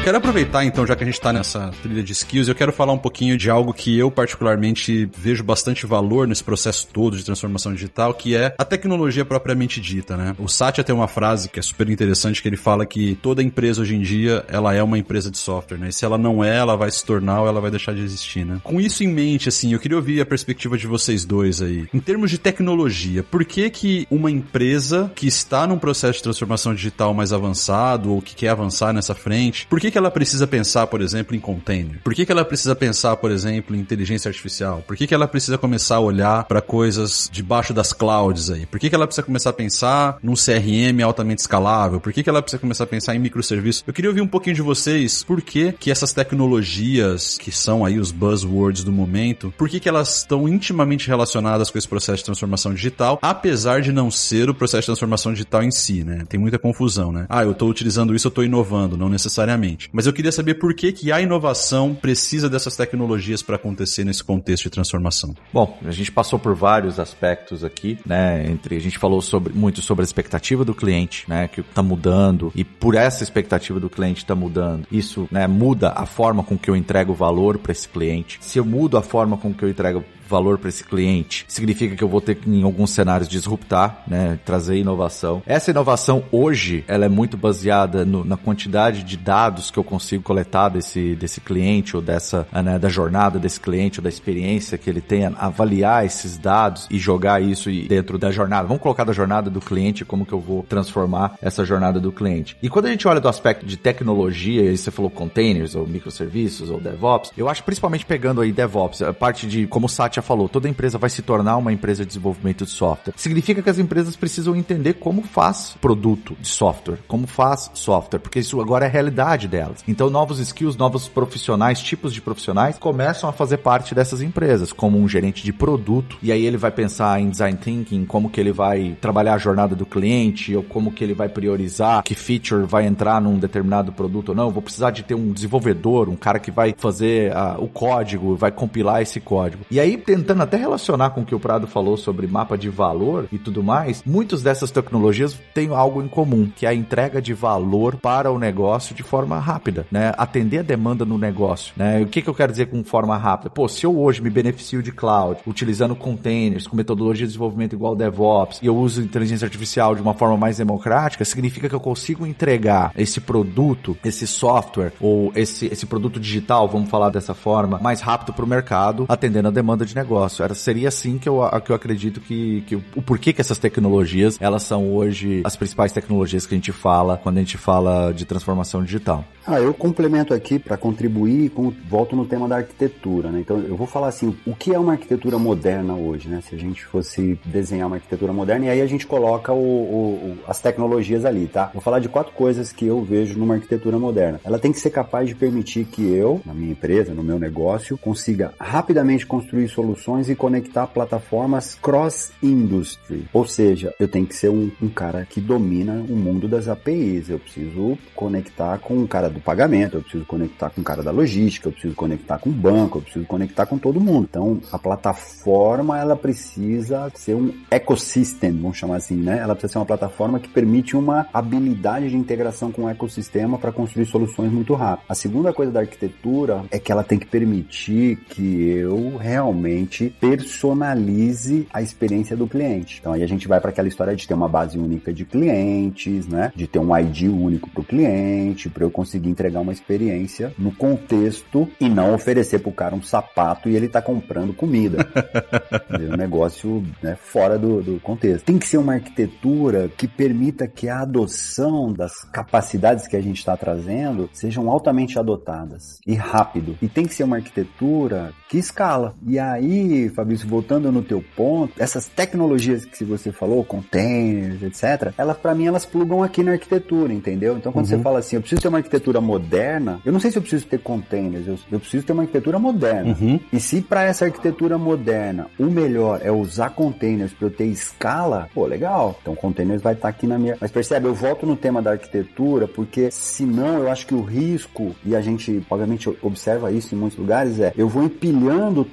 Quero 0.06 0.18
aproveitar 0.18 0.64
então, 0.64 0.86
já 0.86 0.94
que 0.94 1.02
a 1.02 1.06
gente 1.06 1.20
tá 1.20 1.32
nessa 1.32 1.72
trilha 1.82 2.00
de 2.00 2.12
skills, 2.12 2.46
eu 2.46 2.54
quero 2.54 2.72
falar 2.72 2.92
um 2.92 2.98
pouquinho 2.98 3.36
de 3.36 3.50
algo 3.50 3.74
que 3.74 3.98
eu 3.98 4.08
particularmente 4.08 5.10
vejo 5.18 5.42
bastante 5.42 5.84
valor 5.84 6.28
nesse 6.28 6.44
processo 6.44 6.86
todo 6.92 7.16
de 7.16 7.24
transformação 7.24 7.74
digital, 7.74 8.14
que 8.14 8.36
é 8.36 8.54
a 8.56 8.64
tecnologia 8.64 9.24
propriamente 9.24 9.80
dita, 9.80 10.16
né? 10.16 10.36
O 10.38 10.46
Satya 10.46 10.84
tem 10.84 10.94
uma 10.94 11.08
frase 11.08 11.48
que 11.48 11.58
é 11.58 11.62
super 11.62 11.90
interessante 11.90 12.40
que 12.40 12.48
ele 12.48 12.56
fala 12.56 12.86
que 12.86 13.18
toda 13.20 13.42
empresa 13.42 13.82
hoje 13.82 13.96
em 13.96 14.00
dia, 14.00 14.44
ela 14.46 14.72
é 14.72 14.80
uma 14.80 14.96
empresa 14.96 15.28
de 15.28 15.38
software, 15.38 15.76
né? 15.76 15.88
E 15.88 15.92
se 15.92 16.04
ela 16.04 16.16
não 16.16 16.44
é, 16.44 16.56
ela 16.56 16.76
vai 16.76 16.88
se 16.88 17.04
tornar 17.04 17.42
ou 17.42 17.48
ela 17.48 17.60
vai 17.60 17.72
deixar 17.72 17.92
de 17.92 18.02
existir, 18.02 18.46
né? 18.46 18.60
Com 18.62 18.80
isso 18.80 19.02
em 19.02 19.08
mente, 19.08 19.48
assim, 19.48 19.72
eu 19.72 19.80
queria 19.80 19.96
ouvir 19.96 20.20
a 20.20 20.26
perspectiva 20.26 20.78
de 20.78 20.86
vocês 20.86 21.24
dois 21.24 21.60
aí. 21.60 21.88
Em 21.92 21.98
termos 21.98 22.30
de 22.30 22.38
tecnologia, 22.38 23.24
por 23.24 23.44
que 23.44 23.68
que 23.70 24.06
uma 24.08 24.30
empresa 24.30 25.10
que 25.16 25.26
está 25.26 25.66
num 25.66 25.80
processo 25.80 26.18
de 26.18 26.22
transformação 26.22 26.72
digital 26.72 27.12
mais 27.12 27.32
avançado 27.32 28.12
ou 28.12 28.22
que 28.22 28.36
quer 28.36 28.50
avançar 28.50 28.92
nessa 28.92 29.12
frente, 29.12 29.66
por 29.66 29.80
que 29.80 29.95
que 29.96 29.98
ela 29.98 30.10
precisa 30.10 30.46
pensar, 30.46 30.86
por 30.88 31.00
exemplo, 31.00 31.34
em 31.34 31.40
container? 31.40 32.02
Por 32.04 32.14
que 32.14 32.26
que 32.26 32.30
ela 32.30 32.44
precisa 32.44 32.76
pensar, 32.76 33.16
por 33.16 33.30
exemplo, 33.30 33.74
em 33.74 33.80
inteligência 33.80 34.28
artificial? 34.28 34.84
Por 34.86 34.94
que 34.94 35.06
que 35.06 35.14
ela 35.14 35.26
precisa 35.26 35.56
começar 35.56 35.96
a 35.96 36.00
olhar 36.00 36.44
para 36.44 36.60
coisas 36.60 37.30
debaixo 37.32 37.72
das 37.72 37.94
clouds 37.94 38.50
aí? 38.50 38.66
Por 38.66 38.78
que 38.78 38.90
que 38.90 38.94
ela 38.94 39.06
precisa 39.06 39.24
começar 39.24 39.48
a 39.48 39.52
pensar 39.54 40.18
num 40.22 40.34
CRM 40.34 41.02
altamente 41.02 41.40
escalável? 41.40 41.98
Por 41.98 42.12
que 42.12 42.22
que 42.22 42.28
ela 42.28 42.42
precisa 42.42 42.60
começar 42.60 42.84
a 42.84 42.86
pensar 42.86 43.16
em 43.16 43.18
microserviços? 43.18 43.84
Eu 43.86 43.94
queria 43.94 44.10
ouvir 44.10 44.20
um 44.20 44.26
pouquinho 44.26 44.54
de 44.54 44.60
vocês, 44.60 45.24
por 45.24 45.40
que 45.40 45.72
que 45.72 45.90
essas 45.90 46.12
tecnologias 46.12 47.38
que 47.38 47.50
são 47.50 47.82
aí 47.82 47.98
os 47.98 48.12
buzzwords 48.12 48.84
do 48.84 48.92
momento, 48.92 49.50
por 49.56 49.66
que 49.66 49.80
que 49.80 49.88
elas 49.88 50.18
estão 50.18 50.46
intimamente 50.46 51.08
relacionadas 51.08 51.70
com 51.70 51.78
esse 51.78 51.88
processo 51.88 52.18
de 52.18 52.24
transformação 52.26 52.74
digital, 52.74 53.18
apesar 53.22 53.80
de 53.80 53.92
não 53.92 54.10
ser 54.10 54.50
o 54.50 54.54
processo 54.54 54.82
de 54.82 54.86
transformação 54.88 55.32
digital 55.32 55.62
em 55.62 55.70
si, 55.70 56.04
né? 56.04 56.26
Tem 56.28 56.38
muita 56.38 56.58
confusão, 56.58 57.10
né? 57.10 57.24
Ah, 57.30 57.44
eu 57.44 57.52
estou 57.52 57.70
utilizando 57.70 58.14
isso, 58.14 58.26
eu 58.26 58.30
estou 58.30 58.44
inovando, 58.44 58.94
não 58.94 59.08
necessariamente. 59.08 59.85
Mas 59.92 60.06
eu 60.06 60.12
queria 60.12 60.32
saber 60.32 60.54
por 60.54 60.74
que, 60.74 60.92
que 60.92 61.12
a 61.12 61.20
inovação 61.20 61.94
precisa 61.94 62.48
dessas 62.48 62.76
tecnologias 62.76 63.42
para 63.42 63.56
acontecer 63.56 64.04
nesse 64.04 64.22
contexto 64.22 64.64
de 64.64 64.70
transformação. 64.70 65.34
Bom, 65.52 65.78
a 65.84 65.90
gente 65.90 66.10
passou 66.12 66.38
por 66.38 66.54
vários 66.54 66.98
aspectos 66.98 67.64
aqui, 67.64 67.98
né? 68.04 68.46
Entre 68.48 68.76
a 68.76 68.80
gente 68.80 68.98
falou 68.98 69.20
sobre, 69.20 69.52
muito 69.52 69.80
sobre 69.80 70.02
a 70.02 70.06
expectativa 70.06 70.64
do 70.64 70.74
cliente, 70.74 71.24
né? 71.28 71.48
Que 71.48 71.60
está 71.60 71.82
mudando 71.82 72.52
e 72.54 72.64
por 72.64 72.94
essa 72.94 73.22
expectativa 73.22 73.80
do 73.80 73.88
cliente 73.88 74.22
está 74.22 74.34
mudando, 74.34 74.86
isso, 74.90 75.28
né? 75.30 75.46
Muda 75.46 75.92
a 75.96 76.06
forma 76.06 76.42
com 76.42 76.58
que 76.58 76.70
eu 76.70 76.76
entrego 76.76 77.14
valor 77.14 77.58
para 77.58 77.72
esse 77.72 77.88
cliente. 77.88 78.38
Se 78.40 78.58
eu 78.58 78.64
mudo 78.64 78.96
a 78.96 79.02
forma 79.02 79.36
com 79.36 79.52
que 79.52 79.64
eu 79.64 79.68
entrego 79.68 80.04
valor 80.28 80.58
para 80.58 80.68
esse 80.68 80.84
cliente, 80.84 81.44
significa 81.48 81.96
que 81.96 82.04
eu 82.04 82.08
vou 82.08 82.20
ter 82.20 82.36
que, 82.36 82.48
em 82.48 82.62
alguns 82.62 82.90
cenários, 82.90 83.28
disruptar, 83.28 84.02
né? 84.06 84.38
Trazer 84.44 84.76
inovação. 84.76 85.42
Essa 85.46 85.70
inovação 85.70 86.24
hoje, 86.30 86.84
ela 86.86 87.04
é 87.04 87.08
muito 87.08 87.36
baseada 87.36 88.04
no, 88.04 88.24
na 88.24 88.36
quantidade 88.36 89.02
de 89.02 89.16
dados 89.16 89.70
que 89.70 89.78
eu 89.78 89.84
consigo 89.84 90.22
coletar 90.22 90.68
desse, 90.68 91.14
desse 91.14 91.40
cliente 91.40 91.96
ou 91.96 92.02
dessa, 92.02 92.46
né, 92.52 92.78
da 92.78 92.88
jornada 92.88 93.38
desse 93.38 93.60
cliente 93.60 94.00
ou 94.00 94.02
da 94.02 94.08
experiência 94.08 94.78
que 94.78 94.88
ele 94.88 95.00
tenha, 95.00 95.32
avaliar 95.38 96.04
esses 96.04 96.36
dados 96.36 96.86
e 96.90 96.98
jogar 96.98 97.42
isso 97.42 97.70
dentro 97.88 98.18
da 98.18 98.30
jornada. 98.30 98.66
Vamos 98.66 98.82
colocar 98.82 99.04
da 99.04 99.12
jornada 99.12 99.50
do 99.50 99.60
cliente, 99.60 100.04
como 100.04 100.26
que 100.26 100.32
eu 100.32 100.40
vou 100.40 100.62
transformar 100.62 101.36
essa 101.40 101.64
jornada 101.64 102.00
do 102.00 102.12
cliente. 102.12 102.56
E 102.62 102.68
quando 102.68 102.86
a 102.86 102.90
gente 102.90 103.06
olha 103.06 103.20
do 103.20 103.28
aspecto 103.28 103.64
de 103.66 103.76
tecnologia, 103.76 104.62
e 104.62 104.76
você 104.76 104.90
falou 104.90 105.10
containers 105.10 105.74
ou 105.74 105.86
microserviços 105.86 106.70
ou 106.70 106.80
DevOps, 106.80 107.32
eu 107.36 107.48
acho 107.48 107.62
principalmente 107.62 108.04
pegando 108.04 108.40
aí 108.40 108.52
DevOps, 108.52 109.02
a 109.02 109.12
parte 109.12 109.46
de, 109.46 109.66
como 109.66 109.86
o 109.86 109.88
Satya 110.16 110.22
falou, 110.22 110.48
toda 110.48 110.68
empresa 110.68 110.98
vai 110.98 111.10
se 111.10 111.22
tornar 111.22 111.56
uma 111.56 111.72
empresa 111.72 112.02
de 112.02 112.08
desenvolvimento 112.08 112.64
de 112.64 112.70
software. 112.70 113.14
Significa 113.16 113.62
que 113.62 113.70
as 113.70 113.78
empresas 113.78 114.16
precisam 114.16 114.56
entender 114.56 114.94
como 114.94 115.22
faz 115.22 115.76
produto 115.80 116.36
de 116.40 116.48
software, 116.48 116.98
como 117.06 117.26
faz 117.26 117.70
software, 117.74 118.20
porque 118.20 118.38
isso 118.38 118.60
agora 118.60 118.86
é 118.86 118.88
a 118.88 118.90
realidade 118.90 119.48
delas. 119.48 119.82
Então, 119.86 120.08
novos 120.08 120.38
skills, 120.38 120.76
novos 120.76 121.08
profissionais, 121.08 121.80
tipos 121.80 122.12
de 122.12 122.20
profissionais 122.20 122.78
começam 122.78 123.28
a 123.28 123.32
fazer 123.32 123.58
parte 123.58 123.94
dessas 123.94 124.22
empresas, 124.22 124.72
como 124.72 124.98
um 124.98 125.08
gerente 125.08 125.44
de 125.44 125.52
produto, 125.52 126.16
e 126.22 126.32
aí 126.32 126.44
ele 126.44 126.56
vai 126.56 126.70
pensar 126.70 127.20
em 127.20 127.30
design 127.30 127.58
thinking, 127.58 128.06
como 128.06 128.30
que 128.30 128.40
ele 128.40 128.52
vai 128.52 128.96
trabalhar 129.00 129.34
a 129.34 129.38
jornada 129.38 129.74
do 129.74 129.84
cliente, 129.84 130.54
ou 130.54 130.62
como 130.62 130.92
que 130.92 131.04
ele 131.04 131.14
vai 131.14 131.28
priorizar 131.28 132.02
que 132.02 132.14
feature 132.14 132.64
vai 132.64 132.86
entrar 132.86 133.20
num 133.20 133.38
determinado 133.38 133.92
produto 133.92 134.30
ou 134.30 134.34
não. 134.34 134.46
Eu 134.46 134.52
vou 134.52 134.62
precisar 134.62 134.90
de 134.90 135.02
ter 135.02 135.14
um 135.14 135.32
desenvolvedor, 135.32 136.08
um 136.08 136.16
cara 136.16 136.38
que 136.38 136.50
vai 136.50 136.74
fazer 136.76 137.32
uh, 137.32 137.62
o 137.62 137.68
código, 137.68 138.36
vai 138.36 138.50
compilar 138.50 139.02
esse 139.02 139.20
código. 139.20 139.64
E 139.70 139.80
aí, 139.80 139.96
tentando 140.06 140.44
até 140.44 140.56
relacionar 140.56 141.10
com 141.10 141.22
o 141.22 141.24
que 141.24 141.34
o 141.34 141.40
Prado 141.40 141.66
falou 141.66 141.96
sobre 141.96 142.28
mapa 142.28 142.56
de 142.56 142.70
valor 142.70 143.26
e 143.32 143.38
tudo 143.38 143.62
mais, 143.62 144.04
muitas 144.06 144.40
dessas 144.40 144.70
tecnologias 144.70 145.36
têm 145.52 145.68
algo 145.70 146.00
em 146.00 146.06
comum, 146.06 146.48
que 146.54 146.64
é 146.64 146.68
a 146.68 146.74
entrega 146.74 147.20
de 147.20 147.34
valor 147.34 147.96
para 147.96 148.30
o 148.30 148.38
negócio 148.38 148.94
de 148.94 149.02
forma 149.02 149.38
rápida, 149.40 149.84
né? 149.90 150.12
Atender 150.16 150.60
a 150.60 150.62
demanda 150.62 151.04
no 151.04 151.18
negócio, 151.18 151.74
né? 151.76 152.00
O 152.00 152.06
que, 152.06 152.22
que 152.22 152.30
eu 152.30 152.34
quero 152.34 152.52
dizer 152.52 152.66
com 152.66 152.84
forma 152.84 153.16
rápida? 153.16 153.50
Pô, 153.50 153.66
se 153.66 153.84
eu 153.84 153.98
hoje 153.98 154.22
me 154.22 154.30
beneficio 154.30 154.80
de 154.80 154.92
cloud, 154.92 155.40
utilizando 155.44 155.96
containers, 155.96 156.68
com 156.68 156.76
metodologia 156.76 157.26
de 157.26 157.32
desenvolvimento 157.32 157.72
igual 157.72 157.96
DevOps, 157.96 158.60
e 158.62 158.66
eu 158.66 158.76
uso 158.76 159.02
inteligência 159.02 159.44
artificial 159.44 159.96
de 159.96 160.02
uma 160.02 160.14
forma 160.14 160.36
mais 160.36 160.58
democrática, 160.58 161.24
significa 161.24 161.68
que 161.68 161.74
eu 161.74 161.80
consigo 161.80 162.24
entregar 162.24 162.92
esse 162.96 163.20
produto, 163.20 163.96
esse 164.04 164.26
software 164.26 164.92
ou 165.00 165.32
esse, 165.34 165.66
esse 165.66 165.84
produto 165.84 166.20
digital, 166.20 166.68
vamos 166.68 166.88
falar 166.88 167.10
dessa 167.10 167.34
forma, 167.34 167.80
mais 167.82 168.00
rápido 168.00 168.32
para 168.32 168.44
o 168.44 168.48
mercado, 168.48 169.06
atendendo 169.08 169.48
a 169.48 169.50
demanda 169.50 169.84
de 169.84 169.95
negócio. 169.96 170.44
Era, 170.44 170.54
seria 170.54 170.88
assim 170.88 171.18
que 171.18 171.28
eu, 171.28 171.40
que 171.64 171.72
eu 171.72 171.76
acredito 171.76 172.20
que, 172.20 172.62
que 172.66 172.76
o 172.76 173.02
porquê 173.02 173.32
que 173.32 173.40
essas 173.40 173.58
tecnologias, 173.58 174.38
elas 174.40 174.62
são 174.62 174.94
hoje 174.94 175.42
as 175.44 175.56
principais 175.56 175.92
tecnologias 175.92 176.46
que 176.46 176.54
a 176.54 176.58
gente 176.58 176.72
fala 176.72 177.16
quando 177.16 177.38
a 177.38 177.40
gente 177.40 177.58
fala 177.58 178.12
de 178.12 178.24
transformação 178.24 178.84
digital. 178.84 179.24
Ah, 179.46 179.60
eu 179.60 179.72
complemento 179.72 180.34
aqui 180.34 180.58
para 180.58 180.76
contribuir 180.76 181.50
com 181.50 181.72
volto 181.88 182.16
no 182.16 182.24
tema 182.24 182.48
da 182.48 182.56
arquitetura, 182.56 183.30
né? 183.30 183.40
Então 183.40 183.58
eu 183.58 183.76
vou 183.76 183.86
falar 183.86 184.08
assim, 184.08 184.36
o 184.44 184.54
que 184.54 184.74
é 184.74 184.78
uma 184.78 184.92
arquitetura 184.92 185.38
moderna 185.38 185.94
hoje, 185.94 186.28
né? 186.28 186.42
Se 186.48 186.54
a 186.54 186.58
gente 186.58 186.84
fosse 186.84 187.38
desenhar 187.44 187.86
uma 187.86 187.96
arquitetura 187.96 188.32
moderna 188.32 188.66
e 188.66 188.70
aí 188.70 188.80
a 188.80 188.86
gente 188.86 189.06
coloca 189.06 189.52
o, 189.52 189.56
o, 189.56 190.38
as 190.48 190.60
tecnologias 190.60 191.24
ali, 191.24 191.46
tá? 191.46 191.70
Vou 191.72 191.80
falar 191.80 192.00
de 192.00 192.08
quatro 192.08 192.32
coisas 192.32 192.72
que 192.72 192.86
eu 192.86 193.02
vejo 193.02 193.38
numa 193.38 193.54
arquitetura 193.54 193.98
moderna. 193.98 194.40
Ela 194.44 194.58
tem 194.58 194.72
que 194.72 194.80
ser 194.80 194.90
capaz 194.90 195.28
de 195.28 195.34
permitir 195.36 195.84
que 195.84 196.02
eu, 196.02 196.40
na 196.44 196.52
minha 196.52 196.72
empresa, 196.72 197.14
no 197.14 197.22
meu 197.22 197.38
negócio, 197.38 197.96
consiga 197.96 198.52
rapidamente 198.60 199.24
construir 199.24 199.68
soluções 199.68 199.85
e 200.28 200.34
conectar 200.34 200.86
plataformas 200.86 201.74
cross-industry. 201.80 203.26
Ou 203.32 203.46
seja, 203.46 203.94
eu 203.98 204.08
tenho 204.08 204.26
que 204.26 204.34
ser 204.34 204.48
um, 204.48 204.70
um 204.80 204.88
cara 204.88 205.26
que 205.28 205.40
domina 205.40 206.04
o 206.08 206.16
mundo 206.16 206.48
das 206.48 206.68
APIs. 206.68 207.28
Eu 207.28 207.38
preciso 207.38 207.98
conectar 208.14 208.78
com 208.78 208.94
um 208.94 209.06
cara 209.06 209.28
do 209.28 209.40
pagamento, 209.40 209.96
eu 209.96 210.02
preciso 210.02 210.24
conectar 210.24 210.70
com 210.70 210.80
o 210.80 210.84
cara 210.84 211.02
da 211.02 211.10
logística, 211.10 211.68
eu 211.68 211.72
preciso 211.72 211.94
conectar 211.94 212.38
com 212.38 212.50
o 212.50 212.52
banco, 212.52 212.98
eu 212.98 213.02
preciso 213.02 213.26
conectar 213.26 213.66
com 213.66 213.78
todo 213.78 214.00
mundo. 214.00 214.26
Então, 214.30 214.60
a 214.72 214.78
plataforma, 214.78 215.98
ela 215.98 216.16
precisa 216.16 217.10
ser 217.14 217.34
um 217.34 217.52
ecosystem, 217.70 218.52
vamos 218.52 218.76
chamar 218.76 218.96
assim, 218.96 219.16
né? 219.16 219.38
Ela 219.38 219.54
precisa 219.54 219.74
ser 219.74 219.78
uma 219.78 219.86
plataforma 219.86 220.40
que 220.40 220.48
permite 220.48 220.96
uma 220.96 221.26
habilidade 221.32 222.10
de 222.10 222.16
integração 222.16 222.72
com 222.72 222.84
o 222.84 222.88
ecossistema 222.88 223.58
para 223.58 223.72
construir 223.72 224.06
soluções 224.06 224.50
muito 224.50 224.74
rápido. 224.74 225.06
A 225.08 225.14
segunda 225.14 225.52
coisa 225.52 225.72
da 225.72 225.80
arquitetura 225.80 226.64
é 226.70 226.78
que 226.78 226.90
ela 226.90 227.04
tem 227.04 227.18
que 227.18 227.26
permitir 227.26 228.16
que 228.28 228.68
eu 228.68 229.16
realmente 229.16 229.75
personalize 230.20 231.66
a 231.72 231.82
experiência 231.82 232.36
do 232.36 232.46
cliente. 232.46 232.98
Então, 233.00 233.12
aí 233.12 233.22
a 233.22 233.26
gente 233.26 233.46
vai 233.48 233.60
para 233.60 233.70
aquela 233.70 233.88
história 233.88 234.14
de 234.14 234.26
ter 234.26 234.34
uma 234.34 234.48
base 234.48 234.78
única 234.78 235.12
de 235.12 235.24
clientes, 235.24 236.26
né? 236.26 236.52
De 236.54 236.66
ter 236.66 236.78
um 236.78 236.96
ID 236.96 237.22
único 237.22 237.68
para 237.70 237.80
o 237.80 237.84
cliente, 237.84 238.68
para 238.68 238.84
eu 238.84 238.90
conseguir 238.90 239.28
entregar 239.28 239.60
uma 239.60 239.72
experiência 239.72 240.52
no 240.58 240.72
contexto 240.72 241.68
e 241.80 241.88
não 241.88 242.14
oferecer 242.14 242.60
pro 242.60 242.72
cara 242.72 242.94
um 242.94 243.02
sapato 243.02 243.68
e 243.68 243.76
ele 243.76 243.88
tá 243.88 244.00
comprando 244.00 244.54
comida. 244.54 245.06
é 245.90 246.14
um 246.14 246.16
negócio 246.16 246.84
né, 247.02 247.16
fora 247.16 247.58
do, 247.58 247.82
do 247.82 248.00
contexto. 248.00 248.44
Tem 248.44 248.58
que 248.58 248.66
ser 248.66 248.78
uma 248.78 248.94
arquitetura 248.94 249.90
que 249.96 250.06
permita 250.06 250.66
que 250.66 250.88
a 250.88 251.00
adoção 251.00 251.92
das 251.92 252.24
capacidades 252.24 253.06
que 253.06 253.16
a 253.16 253.20
gente 253.20 253.38
está 253.38 253.56
trazendo 253.56 254.28
sejam 254.32 254.70
altamente 254.70 255.18
adotadas 255.18 256.00
e 256.06 256.14
rápido. 256.14 256.76
E 256.80 256.88
tem 256.88 257.06
que 257.06 257.14
ser 257.14 257.24
uma 257.24 257.36
arquitetura 257.36 258.32
que 258.48 258.58
escala. 258.58 259.14
E 259.26 259.38
aí, 259.38 259.65
Fabrício, 260.14 260.48
voltando 260.48 260.90
no 260.92 261.02
teu 261.02 261.22
ponto, 261.34 261.72
essas 261.78 262.06
tecnologias 262.06 262.84
que 262.84 263.04
você 263.04 263.32
falou, 263.32 263.64
containers, 263.64 264.62
etc., 264.62 265.12
elas 265.16 265.36
para 265.36 265.54
mim 265.54 265.66
elas 265.66 265.84
plugam 265.84 266.22
aqui 266.22 266.42
na 266.42 266.52
arquitetura, 266.52 267.12
entendeu? 267.12 267.56
Então 267.56 267.72
quando 267.72 267.86
uhum. 267.86 267.96
você 267.96 268.02
fala 268.02 268.18
assim, 268.18 268.36
eu 268.36 268.40
preciso 268.40 268.62
ter 268.62 268.68
uma 268.68 268.78
arquitetura 268.78 269.20
moderna, 269.20 270.00
eu 270.04 270.12
não 270.12 270.20
sei 270.20 270.30
se 270.30 270.38
eu 270.38 270.42
preciso 270.42 270.66
ter 270.66 270.78
containers, 270.78 271.46
eu, 271.46 271.58
eu 271.70 271.80
preciso 271.80 272.04
ter 272.04 272.12
uma 272.12 272.22
arquitetura 272.22 272.58
moderna. 272.58 273.16
Uhum. 273.18 273.40
E 273.52 273.60
se 273.60 273.80
para 273.80 274.04
essa 274.04 274.24
arquitetura 274.24 274.78
moderna 274.78 275.46
o 275.58 275.64
melhor 275.64 276.20
é 276.22 276.30
usar 276.30 276.70
containers 276.70 277.32
para 277.32 277.46
eu 277.46 277.50
ter 277.50 277.66
escala, 277.66 278.48
pô, 278.54 278.66
legal. 278.66 279.18
Então 279.20 279.34
containers 279.34 279.82
vai 279.82 279.94
estar 279.94 280.02
tá 280.02 280.08
aqui 280.08 280.26
na 280.26 280.38
minha. 280.38 280.56
Mas 280.60 280.70
percebe, 280.70 281.06
eu 281.06 281.14
volto 281.14 281.46
no 281.46 281.56
tema 281.56 281.82
da 281.82 281.92
arquitetura, 281.92 282.68
porque 282.68 283.10
senão 283.10 283.78
eu 283.78 283.90
acho 283.90 284.06
que 284.06 284.14
o 284.14 284.22
risco, 284.22 284.94
e 285.04 285.14
a 285.14 285.20
gente 285.20 285.64
obviamente 285.68 286.08
observa 286.22 286.70
isso 286.70 286.94
em 286.94 286.98
muitos 286.98 287.18
lugares, 287.18 287.58
é 287.60 287.72
eu 287.76 287.88
vou 287.88 288.04
empilhando 288.04 288.84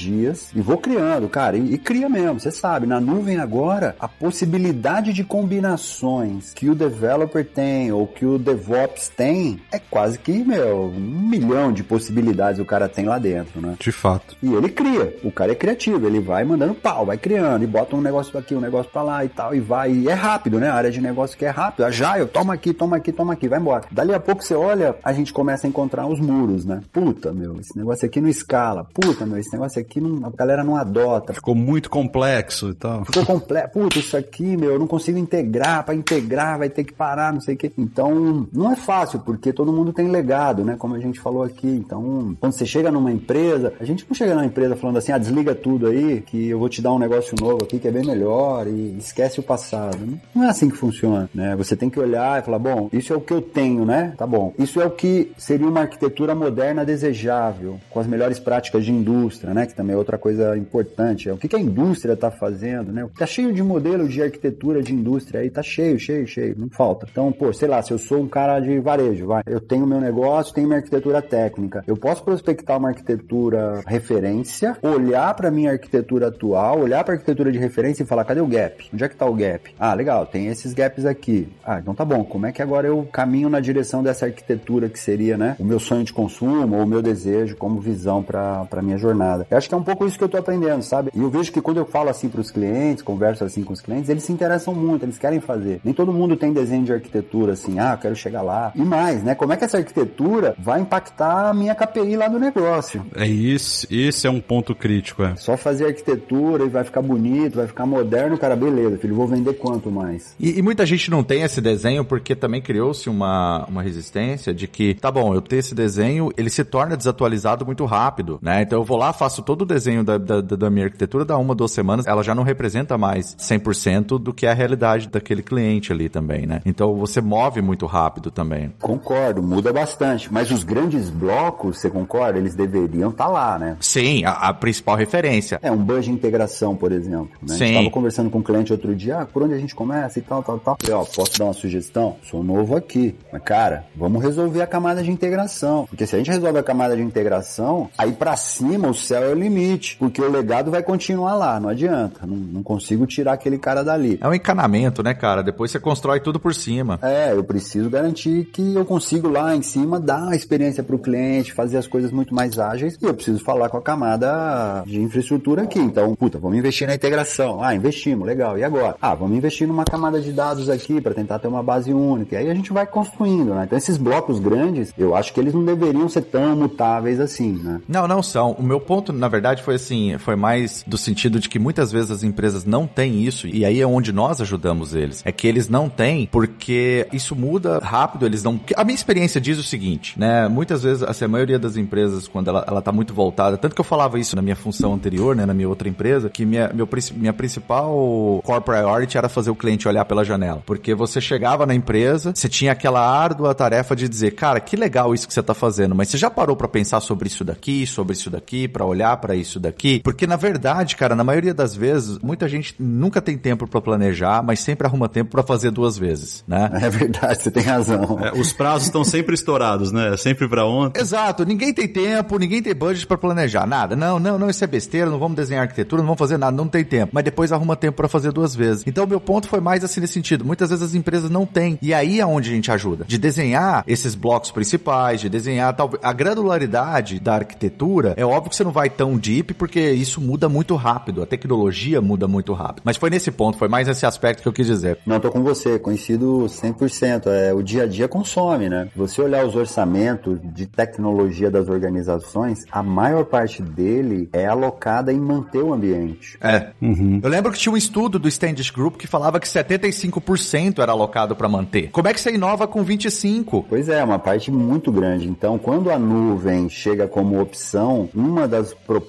tecnologias 0.00 0.50
e 0.54 0.60
vou 0.60 0.78
criando, 0.78 1.28
cara, 1.28 1.56
e, 1.56 1.74
e 1.74 1.78
cria 1.78 2.08
mesmo. 2.08 2.40
Você 2.40 2.50
sabe, 2.50 2.86
na 2.86 3.00
nuvem 3.00 3.38
agora, 3.38 3.94
a 4.00 4.08
possibilidade 4.08 5.12
de 5.12 5.22
combinações 5.22 6.52
que 6.54 6.68
o 6.68 6.74
developer 6.74 7.44
tem 7.44 7.92
ou 7.92 8.06
que 8.06 8.24
o 8.24 8.38
DevOps 8.38 9.08
tem 9.08 9.60
é 9.70 9.78
quase 9.78 10.18
que, 10.18 10.32
meu, 10.44 10.86
um 10.86 11.28
milhão 11.28 11.72
de 11.72 11.82
possibilidades 11.82 12.60
o 12.60 12.64
cara 12.64 12.88
tem 12.88 13.04
lá 13.04 13.18
dentro, 13.18 13.60
né? 13.60 13.76
De 13.78 13.92
fato. 13.92 14.36
E 14.42 14.52
ele 14.52 14.68
cria. 14.68 15.16
O 15.22 15.30
cara 15.30 15.52
é 15.52 15.54
criativo, 15.54 16.06
ele 16.06 16.20
vai 16.20 16.44
mandando 16.44 16.74
pau, 16.74 17.06
vai 17.06 17.18
criando, 17.18 17.62
e 17.62 17.66
bota 17.66 17.96
um 17.96 18.00
negócio 18.00 18.38
aqui, 18.38 18.54
um 18.54 18.60
negócio 18.60 18.90
pra 18.90 19.02
lá 19.02 19.24
e 19.24 19.28
tal, 19.28 19.54
e 19.54 19.60
vai. 19.60 19.92
E 19.92 20.08
é 20.08 20.14
rápido, 20.14 20.58
né? 20.58 20.68
A 20.68 20.74
área 20.74 20.90
de 20.90 21.00
negócio 21.00 21.36
que 21.36 21.44
é 21.44 21.50
rápido. 21.50 21.84
A 21.84 21.90
Jaio, 21.90 22.26
toma 22.26 22.54
aqui, 22.54 22.72
toma 22.72 22.96
aqui, 22.96 23.12
toma 23.12 23.32
aqui, 23.32 23.48
vai 23.48 23.58
embora. 23.58 23.84
Dali 23.90 24.14
a 24.14 24.20
pouco 24.20 24.42
você 24.42 24.54
olha, 24.54 24.96
a 25.02 25.12
gente 25.12 25.32
começa 25.32 25.66
a 25.66 25.68
encontrar 25.68 26.06
os 26.06 26.20
muros, 26.20 26.64
né? 26.64 26.80
Puta, 26.92 27.32
meu, 27.32 27.58
esse 27.60 27.76
negócio 27.76 28.06
aqui 28.06 28.20
não 28.20 28.28
escala. 28.28 28.84
Puta, 28.84 29.26
meu, 29.26 29.38
esse 29.38 29.52
negócio 29.52 29.79
aqui 29.79 29.79
não, 30.00 30.26
a 30.26 30.30
galera 30.30 30.64
não 30.64 30.76
adota. 30.76 31.32
Ficou 31.32 31.54
muito 31.54 31.90
complexo 31.90 32.70
e 32.70 32.74
tal. 32.74 33.04
Ficou 33.04 33.24
complexo. 33.24 33.70
Puta, 33.72 33.98
isso 33.98 34.16
aqui, 34.16 34.56
meu, 34.56 34.72
eu 34.72 34.78
não 34.78 34.86
consigo 34.86 35.18
integrar. 35.18 35.84
Pra 35.84 35.94
integrar, 35.94 36.58
vai 36.58 36.68
ter 36.68 36.84
que 36.84 36.92
parar, 36.92 37.32
não 37.32 37.40
sei 37.40 37.54
o 37.54 37.58
quê. 37.58 37.72
Então, 37.76 38.46
não 38.52 38.72
é 38.72 38.76
fácil, 38.76 39.20
porque 39.20 39.52
todo 39.52 39.72
mundo 39.72 39.92
tem 39.92 40.08
legado, 40.08 40.64
né? 40.64 40.76
Como 40.78 40.94
a 40.94 40.98
gente 40.98 41.20
falou 41.20 41.42
aqui. 41.42 41.68
Então, 41.68 42.36
quando 42.38 42.52
você 42.52 42.66
chega 42.66 42.90
numa 42.90 43.12
empresa, 43.12 43.72
a 43.80 43.84
gente 43.84 44.06
não 44.08 44.14
chega 44.14 44.34
numa 44.34 44.46
empresa 44.46 44.76
falando 44.76 44.96
assim, 44.96 45.12
ah, 45.12 45.18
desliga 45.18 45.54
tudo 45.54 45.86
aí, 45.86 46.20
que 46.22 46.48
eu 46.48 46.58
vou 46.58 46.68
te 46.68 46.82
dar 46.82 46.92
um 46.92 46.98
negócio 46.98 47.34
novo 47.40 47.64
aqui 47.64 47.78
que 47.78 47.88
é 47.88 47.90
bem 47.90 48.04
melhor 48.04 48.66
e 48.66 48.96
esquece 48.98 49.40
o 49.40 49.42
passado. 49.42 49.98
Não 50.34 50.44
é 50.44 50.48
assim 50.48 50.68
que 50.68 50.76
funciona, 50.76 51.28
né? 51.34 51.54
Você 51.56 51.76
tem 51.76 51.90
que 51.90 51.98
olhar 51.98 52.40
e 52.40 52.44
falar, 52.44 52.58
bom, 52.58 52.88
isso 52.92 53.12
é 53.12 53.16
o 53.16 53.20
que 53.20 53.32
eu 53.32 53.40
tenho, 53.40 53.84
né? 53.84 54.14
Tá 54.16 54.26
bom. 54.26 54.52
Isso 54.58 54.80
é 54.80 54.86
o 54.86 54.90
que 54.90 55.32
seria 55.36 55.68
uma 55.68 55.80
arquitetura 55.80 56.34
moderna 56.34 56.84
desejável, 56.84 57.78
com 57.90 58.00
as 58.00 58.06
melhores 58.06 58.38
práticas 58.38 58.84
de 58.84 58.92
indústria, 58.92 59.54
né? 59.54 59.66
Que 59.70 59.76
também 59.76 59.94
é 59.94 59.98
outra 59.98 60.18
coisa 60.18 60.56
importante. 60.56 61.28
É 61.28 61.32
o 61.32 61.36
que 61.36 61.54
a 61.54 61.58
indústria 61.58 62.12
está 62.12 62.30
fazendo, 62.30 62.92
né? 62.92 63.08
Tá 63.18 63.26
cheio 63.26 63.52
de 63.52 63.62
modelos 63.62 64.12
de 64.12 64.22
arquitetura 64.22 64.82
de 64.82 64.94
indústria 64.94 65.40
aí, 65.40 65.50
tá 65.50 65.62
cheio, 65.62 65.98
cheio, 65.98 66.26
cheio, 66.26 66.54
não 66.58 66.68
falta. 66.68 67.06
Então, 67.10 67.30
pô, 67.32 67.52
sei 67.52 67.68
lá, 67.68 67.82
se 67.82 67.92
eu 67.92 67.98
sou 67.98 68.20
um 68.20 68.28
cara 68.28 68.60
de 68.60 68.78
varejo, 68.78 69.26
vai, 69.26 69.42
eu 69.46 69.60
tenho 69.60 69.86
meu 69.86 70.00
negócio, 70.00 70.54
tenho 70.54 70.66
minha 70.66 70.78
arquitetura 70.78 71.22
técnica. 71.22 71.82
Eu 71.86 71.96
posso 71.96 72.22
prospectar 72.22 72.78
uma 72.78 72.88
arquitetura 72.88 73.82
referência, 73.86 74.76
olhar 74.82 75.34
para 75.34 75.50
minha 75.50 75.72
arquitetura 75.72 76.28
atual, 76.28 76.80
olhar 76.80 77.04
para 77.04 77.14
a 77.14 77.16
arquitetura 77.16 77.52
de 77.52 77.58
referência 77.58 78.02
e 78.02 78.06
falar, 78.06 78.24
cadê 78.24 78.40
o 78.40 78.46
gap? 78.46 78.88
Onde 78.92 79.04
é 79.04 79.08
que 79.08 79.16
tá 79.16 79.26
o 79.26 79.34
gap? 79.34 79.74
Ah, 79.78 79.94
legal, 79.94 80.26
tem 80.26 80.46
esses 80.46 80.72
gaps 80.72 81.04
aqui. 81.04 81.48
Ah, 81.64 81.78
então 81.80 81.94
tá 81.94 82.04
bom. 82.04 82.24
Como 82.24 82.46
é 82.46 82.52
que 82.52 82.62
agora 82.62 82.86
eu 82.86 83.06
caminho 83.12 83.48
na 83.48 83.60
direção 83.60 84.02
dessa 84.02 84.26
arquitetura 84.26 84.88
que 84.88 84.98
seria, 84.98 85.36
né, 85.36 85.56
o 85.58 85.64
meu 85.64 85.78
sonho 85.78 86.04
de 86.04 86.12
consumo 86.12 86.76
ou 86.76 86.84
o 86.84 86.86
meu 86.86 87.02
desejo 87.02 87.56
como 87.56 87.80
visão 87.80 88.22
para 88.22 88.82
minha 88.82 88.98
jornada? 88.98 89.46
Eu 89.50 89.56
acho 89.60 89.68
que 89.68 89.74
é 89.74 89.78
um 89.78 89.84
pouco 89.84 90.06
isso 90.06 90.18
que 90.18 90.24
eu 90.24 90.28
tô 90.28 90.36
aprendendo, 90.36 90.82
sabe? 90.82 91.10
E 91.14 91.20
eu 91.20 91.30
vejo 91.30 91.52
que 91.52 91.60
quando 91.60 91.76
eu 91.76 91.84
falo 91.84 92.08
assim 92.08 92.28
para 92.28 92.40
os 92.40 92.50
clientes, 92.50 93.02
converso 93.02 93.44
assim 93.44 93.62
com 93.62 93.72
os 93.72 93.80
clientes, 93.80 94.08
eles 94.08 94.24
se 94.24 94.32
interessam 94.32 94.74
muito, 94.74 95.04
eles 95.04 95.18
querem 95.18 95.38
fazer. 95.38 95.80
Nem 95.84 95.94
todo 95.94 96.12
mundo 96.12 96.36
tem 96.36 96.52
desenho 96.52 96.84
de 96.84 96.92
arquitetura 96.92 97.52
assim, 97.52 97.78
ah, 97.78 97.92
eu 97.92 97.98
quero 97.98 98.16
chegar 98.16 98.42
lá. 98.42 98.72
E 98.74 98.82
mais, 98.82 99.22
né? 99.22 99.34
Como 99.34 99.52
é 99.52 99.56
que 99.56 99.64
essa 99.64 99.76
arquitetura 99.76 100.54
vai 100.58 100.80
impactar 100.80 101.50
a 101.50 101.54
minha 101.54 101.74
KPI 101.74 102.16
lá 102.16 102.28
do 102.28 102.38
negócio? 102.38 103.04
É 103.14 103.26
isso, 103.26 103.86
esse 103.90 104.26
é 104.26 104.30
um 104.30 104.40
ponto 104.40 104.74
crítico, 104.74 105.22
é. 105.22 105.36
Só 105.36 105.56
fazer 105.56 105.86
arquitetura 105.86 106.64
e 106.64 106.68
vai 106.68 106.84
ficar 106.84 107.02
bonito, 107.02 107.56
vai 107.56 107.66
ficar 107.66 107.84
moderno, 107.84 108.38
cara, 108.38 108.56
beleza, 108.56 108.96
filho, 108.96 109.14
vou 109.14 109.26
vender 109.26 109.54
quanto 109.54 109.90
mais? 109.90 110.34
E, 110.40 110.58
e 110.58 110.62
muita 110.62 110.86
gente 110.86 111.10
não 111.10 111.22
tem 111.22 111.42
esse 111.42 111.60
desenho 111.60 112.04
porque 112.04 112.34
também 112.34 112.62
criou-se 112.62 113.08
uma, 113.08 113.66
uma 113.66 113.82
resistência 113.82 114.54
de 114.54 114.66
que, 114.66 114.94
tá 114.94 115.10
bom, 115.10 115.34
eu 115.34 115.42
ter 115.42 115.56
esse 115.56 115.74
desenho, 115.74 116.30
ele 116.36 116.48
se 116.48 116.64
torna 116.64 116.96
desatualizado 116.96 117.66
muito 117.66 117.84
rápido, 117.84 118.38
né? 118.40 118.62
Então 118.62 118.78
eu 118.78 118.84
vou 118.84 118.96
lá, 118.96 119.12
faço 119.12 119.42
todo 119.50 119.62
o 119.62 119.66
desenho 119.66 120.04
da, 120.04 120.16
da, 120.16 120.40
da 120.40 120.70
minha 120.70 120.84
arquitetura, 120.84 121.24
dá 121.24 121.36
uma, 121.36 121.56
duas 121.56 121.72
semanas, 121.72 122.06
ela 122.06 122.22
já 122.22 122.36
não 122.36 122.44
representa 122.44 122.96
mais 122.96 123.34
100% 123.34 124.16
do 124.16 124.32
que 124.32 124.46
é 124.46 124.50
a 124.52 124.54
realidade 124.54 125.08
daquele 125.08 125.42
cliente 125.42 125.92
ali 125.92 126.08
também, 126.08 126.46
né? 126.46 126.62
Então 126.64 126.94
você 126.94 127.20
move 127.20 127.60
muito 127.60 127.84
rápido 127.84 128.30
também. 128.30 128.72
Concordo, 128.80 129.42
muda 129.42 129.72
bastante. 129.72 130.32
Mas 130.32 130.52
os 130.52 130.62
grandes 130.62 131.10
blocos, 131.10 131.80
você 131.80 131.90
concorda? 131.90 132.38
Eles 132.38 132.54
deveriam 132.54 133.10
estar 133.10 133.24
tá 133.24 133.30
lá, 133.30 133.58
né? 133.58 133.76
Sim, 133.80 134.24
a, 134.24 134.30
a, 134.30 134.54
principal 134.54 134.94
referência. 134.94 135.58
É, 135.62 135.72
um 135.72 135.76
budget 135.76 136.04
de 136.04 136.12
integração, 136.12 136.76
por 136.76 136.92
exemplo. 136.92 137.30
Né? 137.42 137.56
Sim. 137.56 137.64
A 137.64 137.66
gente 137.66 137.76
tava 137.78 137.90
conversando 137.90 138.30
com 138.30 138.38
um 138.38 138.42
cliente 138.42 138.70
outro 138.70 138.94
dia, 138.94 139.22
ah, 139.22 139.26
por 139.26 139.42
onde 139.42 139.54
a 139.54 139.58
gente 139.58 139.74
começa 139.74 140.20
e 140.20 140.22
tal, 140.22 140.44
tal, 140.44 140.60
tal. 140.60 140.76
Falei, 140.80 140.94
ó, 140.94 141.04
posso 141.04 141.36
dar 141.36 141.46
uma 141.46 141.54
sugestão? 141.54 142.14
Sou 142.22 142.44
novo 142.44 142.76
aqui. 142.76 143.16
Mas, 143.32 143.42
cara, 143.42 143.84
vamos 143.96 144.22
resolver 144.22 144.62
a 144.62 144.66
camada 144.66 145.02
de 145.02 145.10
integração. 145.10 145.86
Porque 145.86 146.06
se 146.06 146.14
a 146.14 146.18
gente 146.18 146.30
resolve 146.30 146.56
a 146.56 146.62
camada 146.62 146.96
de 146.96 147.02
integração, 147.02 147.90
aí 147.98 148.12
para 148.12 148.36
cima 148.36 148.88
o 148.88 148.94
céu 148.94 149.24
é 149.24 149.32
o 149.32 149.39
limite. 149.40 149.96
Porque 149.98 150.20
o 150.20 150.30
legado 150.30 150.70
vai 150.70 150.82
continuar 150.82 151.34
lá, 151.34 151.58
não 151.58 151.68
adianta. 151.68 152.26
Não, 152.26 152.36
não 152.36 152.62
consigo 152.62 153.06
tirar 153.06 153.32
aquele 153.32 153.58
cara 153.58 153.82
dali. 153.82 154.18
É 154.20 154.28
um 154.28 154.34
encanamento, 154.34 155.02
né, 155.02 155.14
cara? 155.14 155.42
Depois 155.42 155.70
você 155.70 155.80
constrói 155.80 156.20
tudo 156.20 156.38
por 156.38 156.54
cima. 156.54 156.98
É, 157.02 157.32
eu 157.32 157.42
preciso 157.42 157.88
garantir 157.90 158.44
que 158.46 158.74
eu 158.74 158.84
consigo 158.84 159.28
lá 159.28 159.54
em 159.54 159.62
cima 159.62 159.98
dar 159.98 160.28
a 160.28 160.36
experiência 160.36 160.82
para 160.82 160.96
o 160.96 160.98
cliente, 160.98 161.52
fazer 161.52 161.78
as 161.78 161.86
coisas 161.86 162.10
muito 162.10 162.34
mais 162.34 162.58
ágeis. 162.58 162.98
E 163.00 163.04
eu 163.04 163.14
preciso 163.14 163.42
falar 163.42 163.68
com 163.68 163.76
a 163.76 163.82
camada 163.82 164.82
de 164.86 165.00
infraestrutura 165.00 165.62
aqui. 165.62 165.78
Então, 165.78 166.14
puta, 166.14 166.38
vamos 166.38 166.58
investir 166.58 166.86
na 166.86 166.94
integração. 166.94 167.62
Ah, 167.62 167.74
investimos, 167.74 168.26
legal. 168.26 168.58
E 168.58 168.64
agora? 168.64 168.96
Ah, 169.00 169.14
vamos 169.14 169.36
investir 169.36 169.66
numa 169.66 169.84
camada 169.84 170.20
de 170.20 170.32
dados 170.32 170.68
aqui 170.68 171.00
para 171.00 171.14
tentar 171.14 171.38
ter 171.38 171.48
uma 171.48 171.62
base 171.62 171.92
única. 171.92 172.34
E 172.34 172.38
aí 172.38 172.50
a 172.50 172.54
gente 172.54 172.72
vai 172.72 172.86
construindo, 172.86 173.54
né? 173.54 173.64
Então 173.64 173.78
esses 173.78 173.96
blocos 173.96 174.38
grandes, 174.38 174.92
eu 174.98 175.14
acho 175.14 175.32
que 175.32 175.40
eles 175.40 175.54
não 175.54 175.64
deveriam 175.64 176.08
ser 176.08 176.22
tão 176.22 176.56
mutáveis 176.56 177.20
assim, 177.20 177.52
né? 177.52 177.80
Não, 177.88 178.06
não 178.06 178.22
são. 178.22 178.52
O 178.52 178.62
meu 178.62 178.80
ponto, 178.80 179.12
na 179.12 179.28
verdade, 179.30 179.62
foi 179.62 179.76
assim, 179.76 180.18
foi 180.18 180.36
mais 180.36 180.84
do 180.86 180.98
sentido 180.98 181.38
de 181.38 181.48
que 181.48 181.58
muitas 181.58 181.90
vezes 181.90 182.10
as 182.10 182.22
empresas 182.22 182.64
não 182.64 182.86
têm 182.86 183.24
isso 183.24 183.46
e 183.46 183.64
aí 183.64 183.80
é 183.80 183.86
onde 183.86 184.12
nós 184.12 184.40
ajudamos 184.40 184.94
eles. 184.94 185.22
É 185.24 185.32
que 185.32 185.46
eles 185.46 185.68
não 185.68 185.88
têm 185.88 186.26
porque 186.26 187.08
isso 187.12 187.34
muda 187.34 187.78
rápido, 187.78 188.26
eles 188.26 188.42
não... 188.42 188.60
A 188.76 188.84
minha 188.84 188.94
experiência 188.94 189.40
diz 189.40 189.58
o 189.58 189.62
seguinte, 189.62 190.18
né? 190.18 190.48
Muitas 190.48 190.82
vezes, 190.82 191.02
assim, 191.02 191.24
a 191.24 191.28
maioria 191.28 191.58
das 191.58 191.76
empresas, 191.76 192.28
quando 192.28 192.48
ela, 192.48 192.64
ela 192.66 192.82
tá 192.82 192.92
muito 192.92 193.14
voltada, 193.14 193.56
tanto 193.56 193.74
que 193.74 193.80
eu 193.80 193.84
falava 193.84 194.18
isso 194.18 194.36
na 194.36 194.42
minha 194.42 194.56
função 194.56 194.92
anterior, 194.94 195.34
né, 195.34 195.46
na 195.46 195.54
minha 195.54 195.68
outra 195.68 195.88
empresa, 195.88 196.28
que 196.28 196.44
minha, 196.44 196.70
meu, 196.72 196.88
minha 197.14 197.32
principal 197.32 198.40
core 198.44 198.62
priority 198.62 199.16
era 199.16 199.28
fazer 199.28 199.50
o 199.50 199.54
cliente 199.54 199.88
olhar 199.88 200.04
pela 200.04 200.24
janela. 200.24 200.62
Porque 200.66 200.94
você 200.94 201.20
chegava 201.20 201.66
na 201.66 201.74
empresa, 201.74 202.32
você 202.34 202.48
tinha 202.48 202.72
aquela 202.72 203.00
árdua 203.00 203.54
tarefa 203.54 203.94
de 203.94 204.08
dizer, 204.08 204.32
cara, 204.32 204.60
que 204.60 204.76
legal 204.76 205.14
isso 205.14 205.26
que 205.26 205.34
você 205.34 205.42
tá 205.42 205.54
fazendo, 205.54 205.94
mas 205.94 206.08
você 206.08 206.18
já 206.18 206.30
parou 206.30 206.56
para 206.56 206.68
pensar 206.68 207.00
sobre 207.00 207.28
isso 207.28 207.44
daqui, 207.44 207.86
sobre 207.86 208.14
isso 208.14 208.30
daqui, 208.30 208.66
para 208.68 208.84
olhar 208.84 209.16
para 209.20 209.34
isso 209.34 209.60
daqui? 209.60 210.00
Porque 210.02 210.26
na 210.26 210.36
verdade, 210.36 210.96
cara, 210.96 211.14
na 211.14 211.24
maioria 211.24 211.54
das 211.54 211.74
vezes, 211.74 212.18
muita 212.18 212.48
gente 212.48 212.74
nunca 212.78 213.20
tem 213.20 213.36
tempo 213.36 213.66
para 213.66 213.80
planejar, 213.80 214.42
mas 214.42 214.60
sempre 214.60 214.86
arruma 214.86 215.08
tempo 215.08 215.30
para 215.30 215.42
fazer 215.42 215.70
duas 215.70 215.98
vezes, 215.98 216.44
né? 216.46 216.70
É 216.80 216.88
verdade, 216.88 217.42
você 217.42 217.50
tem 217.50 217.62
razão. 217.62 218.18
É, 218.20 218.32
os 218.32 218.52
prazos 218.52 218.84
estão 218.84 219.04
sempre 219.04 219.34
estourados, 219.34 219.92
né? 219.92 220.16
Sempre 220.16 220.48
para 220.48 220.64
ontem. 220.64 221.00
Exato, 221.00 221.44
ninguém 221.44 221.72
tem 221.72 221.86
tempo, 221.86 222.38
ninguém 222.38 222.62
tem 222.62 222.74
budget 222.74 223.06
para 223.06 223.18
planejar 223.18 223.66
nada. 223.66 223.94
Não, 223.94 224.18
não, 224.18 224.38
não, 224.38 224.48
isso 224.48 224.64
é 224.64 224.66
besteira, 224.66 225.10
não 225.10 225.18
vamos 225.18 225.36
desenhar 225.36 225.62
arquitetura, 225.62 226.00
não 226.00 226.06
vamos 226.06 226.18
fazer 226.18 226.38
nada, 226.38 226.56
não 226.56 226.68
tem 226.68 226.84
tempo. 226.84 227.10
Mas 227.12 227.24
depois 227.24 227.52
arruma 227.52 227.76
tempo 227.76 227.96
para 227.96 228.08
fazer 228.08 228.32
duas 228.32 228.54
vezes. 228.54 228.84
Então, 228.86 229.06
meu 229.06 229.20
ponto 229.20 229.48
foi 229.48 229.60
mais 229.60 229.84
assim 229.84 230.00
nesse 230.00 230.14
sentido. 230.14 230.44
Muitas 230.44 230.70
vezes 230.70 230.84
as 230.84 230.94
empresas 230.94 231.30
não 231.30 231.44
têm. 231.44 231.78
E 231.82 231.92
aí 231.92 232.20
é 232.20 232.26
onde 232.26 232.50
a 232.50 232.54
gente 232.54 232.70
ajuda. 232.70 233.04
De 233.06 233.18
desenhar 233.18 233.84
esses 233.86 234.14
blocos 234.14 234.50
principais, 234.50 235.20
de 235.20 235.28
desenhar 235.28 235.74
tal. 235.74 235.90
A 236.02 236.12
granularidade 236.12 237.20
da 237.20 237.34
arquitetura, 237.34 238.14
é 238.16 238.24
óbvio 238.24 238.50
que 238.50 238.56
você 238.56 238.64
não 238.64 238.72
vai 238.72 238.88
tão 238.88 239.09
deep, 239.18 239.54
porque 239.54 239.90
isso 239.90 240.20
muda 240.20 240.48
muito 240.48 240.74
rápido. 240.76 241.22
A 241.22 241.26
tecnologia 241.26 242.00
muda 242.00 242.26
muito 242.26 242.52
rápido. 242.52 242.82
Mas 242.84 242.96
foi 242.96 243.10
nesse 243.10 243.30
ponto, 243.30 243.58
foi 243.58 243.68
mais 243.68 243.88
esse 243.88 244.06
aspecto 244.06 244.42
que 244.42 244.48
eu 244.48 244.52
quis 244.52 244.66
dizer. 244.66 244.98
Não, 245.06 245.20
tô 245.20 245.30
com 245.30 245.42
você, 245.42 245.78
conhecido 245.78 246.46
100%. 246.46 247.26
É, 247.26 247.52
o 247.52 247.62
dia 247.62 247.84
a 247.84 247.86
dia 247.86 248.08
consome, 248.08 248.68
né? 248.68 248.88
Você 248.94 249.20
olhar 249.20 249.46
os 249.46 249.54
orçamentos 249.54 250.38
de 250.42 250.66
tecnologia 250.66 251.50
das 251.50 251.68
organizações, 251.68 252.64
a 252.70 252.82
maior 252.82 253.24
parte 253.24 253.62
dele 253.62 254.28
é 254.32 254.46
alocada 254.46 255.12
em 255.12 255.20
manter 255.20 255.62
o 255.62 255.72
ambiente. 255.72 256.38
É. 256.40 256.70
Uhum. 256.80 257.20
Eu 257.22 257.28
lembro 257.28 257.52
que 257.52 257.58
tinha 257.58 257.72
um 257.72 257.76
estudo 257.76 258.18
do 258.18 258.28
Standish 258.28 258.70
Group 258.70 258.96
que 258.96 259.06
falava 259.06 259.40
que 259.40 259.46
75% 259.46 260.80
era 260.80 260.92
alocado 260.92 261.34
para 261.36 261.48
manter. 261.48 261.90
Como 261.90 262.08
é 262.08 262.12
que 262.12 262.20
você 262.20 262.32
inova 262.32 262.66
com 262.66 262.82
25? 262.82 263.66
Pois 263.68 263.88
é, 263.88 264.02
uma 264.02 264.18
parte 264.18 264.50
muito 264.50 264.90
grande. 264.92 265.28
Então, 265.28 265.58
quando 265.58 265.90
a 265.90 265.98
nuvem 265.98 266.68
chega 266.68 267.06
como 267.06 267.40
opção, 267.40 268.08
uma 268.14 268.46
das 268.46 268.72
propostas 268.74 268.99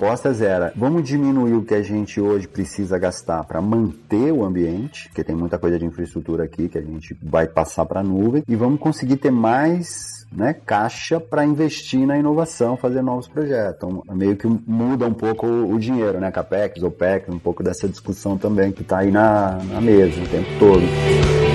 era: 0.41 0.73
vamos 0.75 1.03
diminuir 1.03 1.53
o 1.53 1.63
que 1.63 1.73
a 1.73 1.81
gente 1.81 2.19
hoje 2.19 2.47
precisa 2.47 2.97
gastar 2.97 3.43
para 3.43 3.61
manter 3.61 4.31
o 4.31 4.43
ambiente, 4.43 5.07
porque 5.09 5.23
tem 5.23 5.35
muita 5.35 5.57
coisa 5.57 5.77
de 5.77 5.85
infraestrutura 5.85 6.43
aqui 6.43 6.69
que 6.69 6.77
a 6.77 6.81
gente 6.81 7.17
vai 7.21 7.47
passar 7.47 7.85
para 7.85 7.99
a 7.99 8.03
nuvem, 8.03 8.43
e 8.47 8.55
vamos 8.55 8.79
conseguir 8.79 9.17
ter 9.17 9.31
mais 9.31 10.21
né, 10.31 10.53
caixa 10.53 11.19
para 11.19 11.45
investir 11.45 12.07
na 12.07 12.17
inovação, 12.17 12.77
fazer 12.77 13.01
novos 13.01 13.27
projetos. 13.27 13.75
Então, 13.77 14.03
meio 14.15 14.37
que 14.37 14.47
muda 14.47 15.05
um 15.05 15.13
pouco 15.13 15.45
o 15.45 15.77
dinheiro, 15.77 16.19
né? 16.19 16.31
CAPEX, 16.31 16.83
OPEX, 16.83 17.29
um 17.29 17.39
pouco 17.39 17.61
dessa 17.61 17.87
discussão 17.87 18.37
também 18.37 18.71
que 18.71 18.81
está 18.81 18.99
aí 18.99 19.11
na, 19.11 19.59
na 19.71 19.81
mesa 19.81 20.21
o 20.21 20.27
tempo 20.27 20.49
todo. 20.57 21.50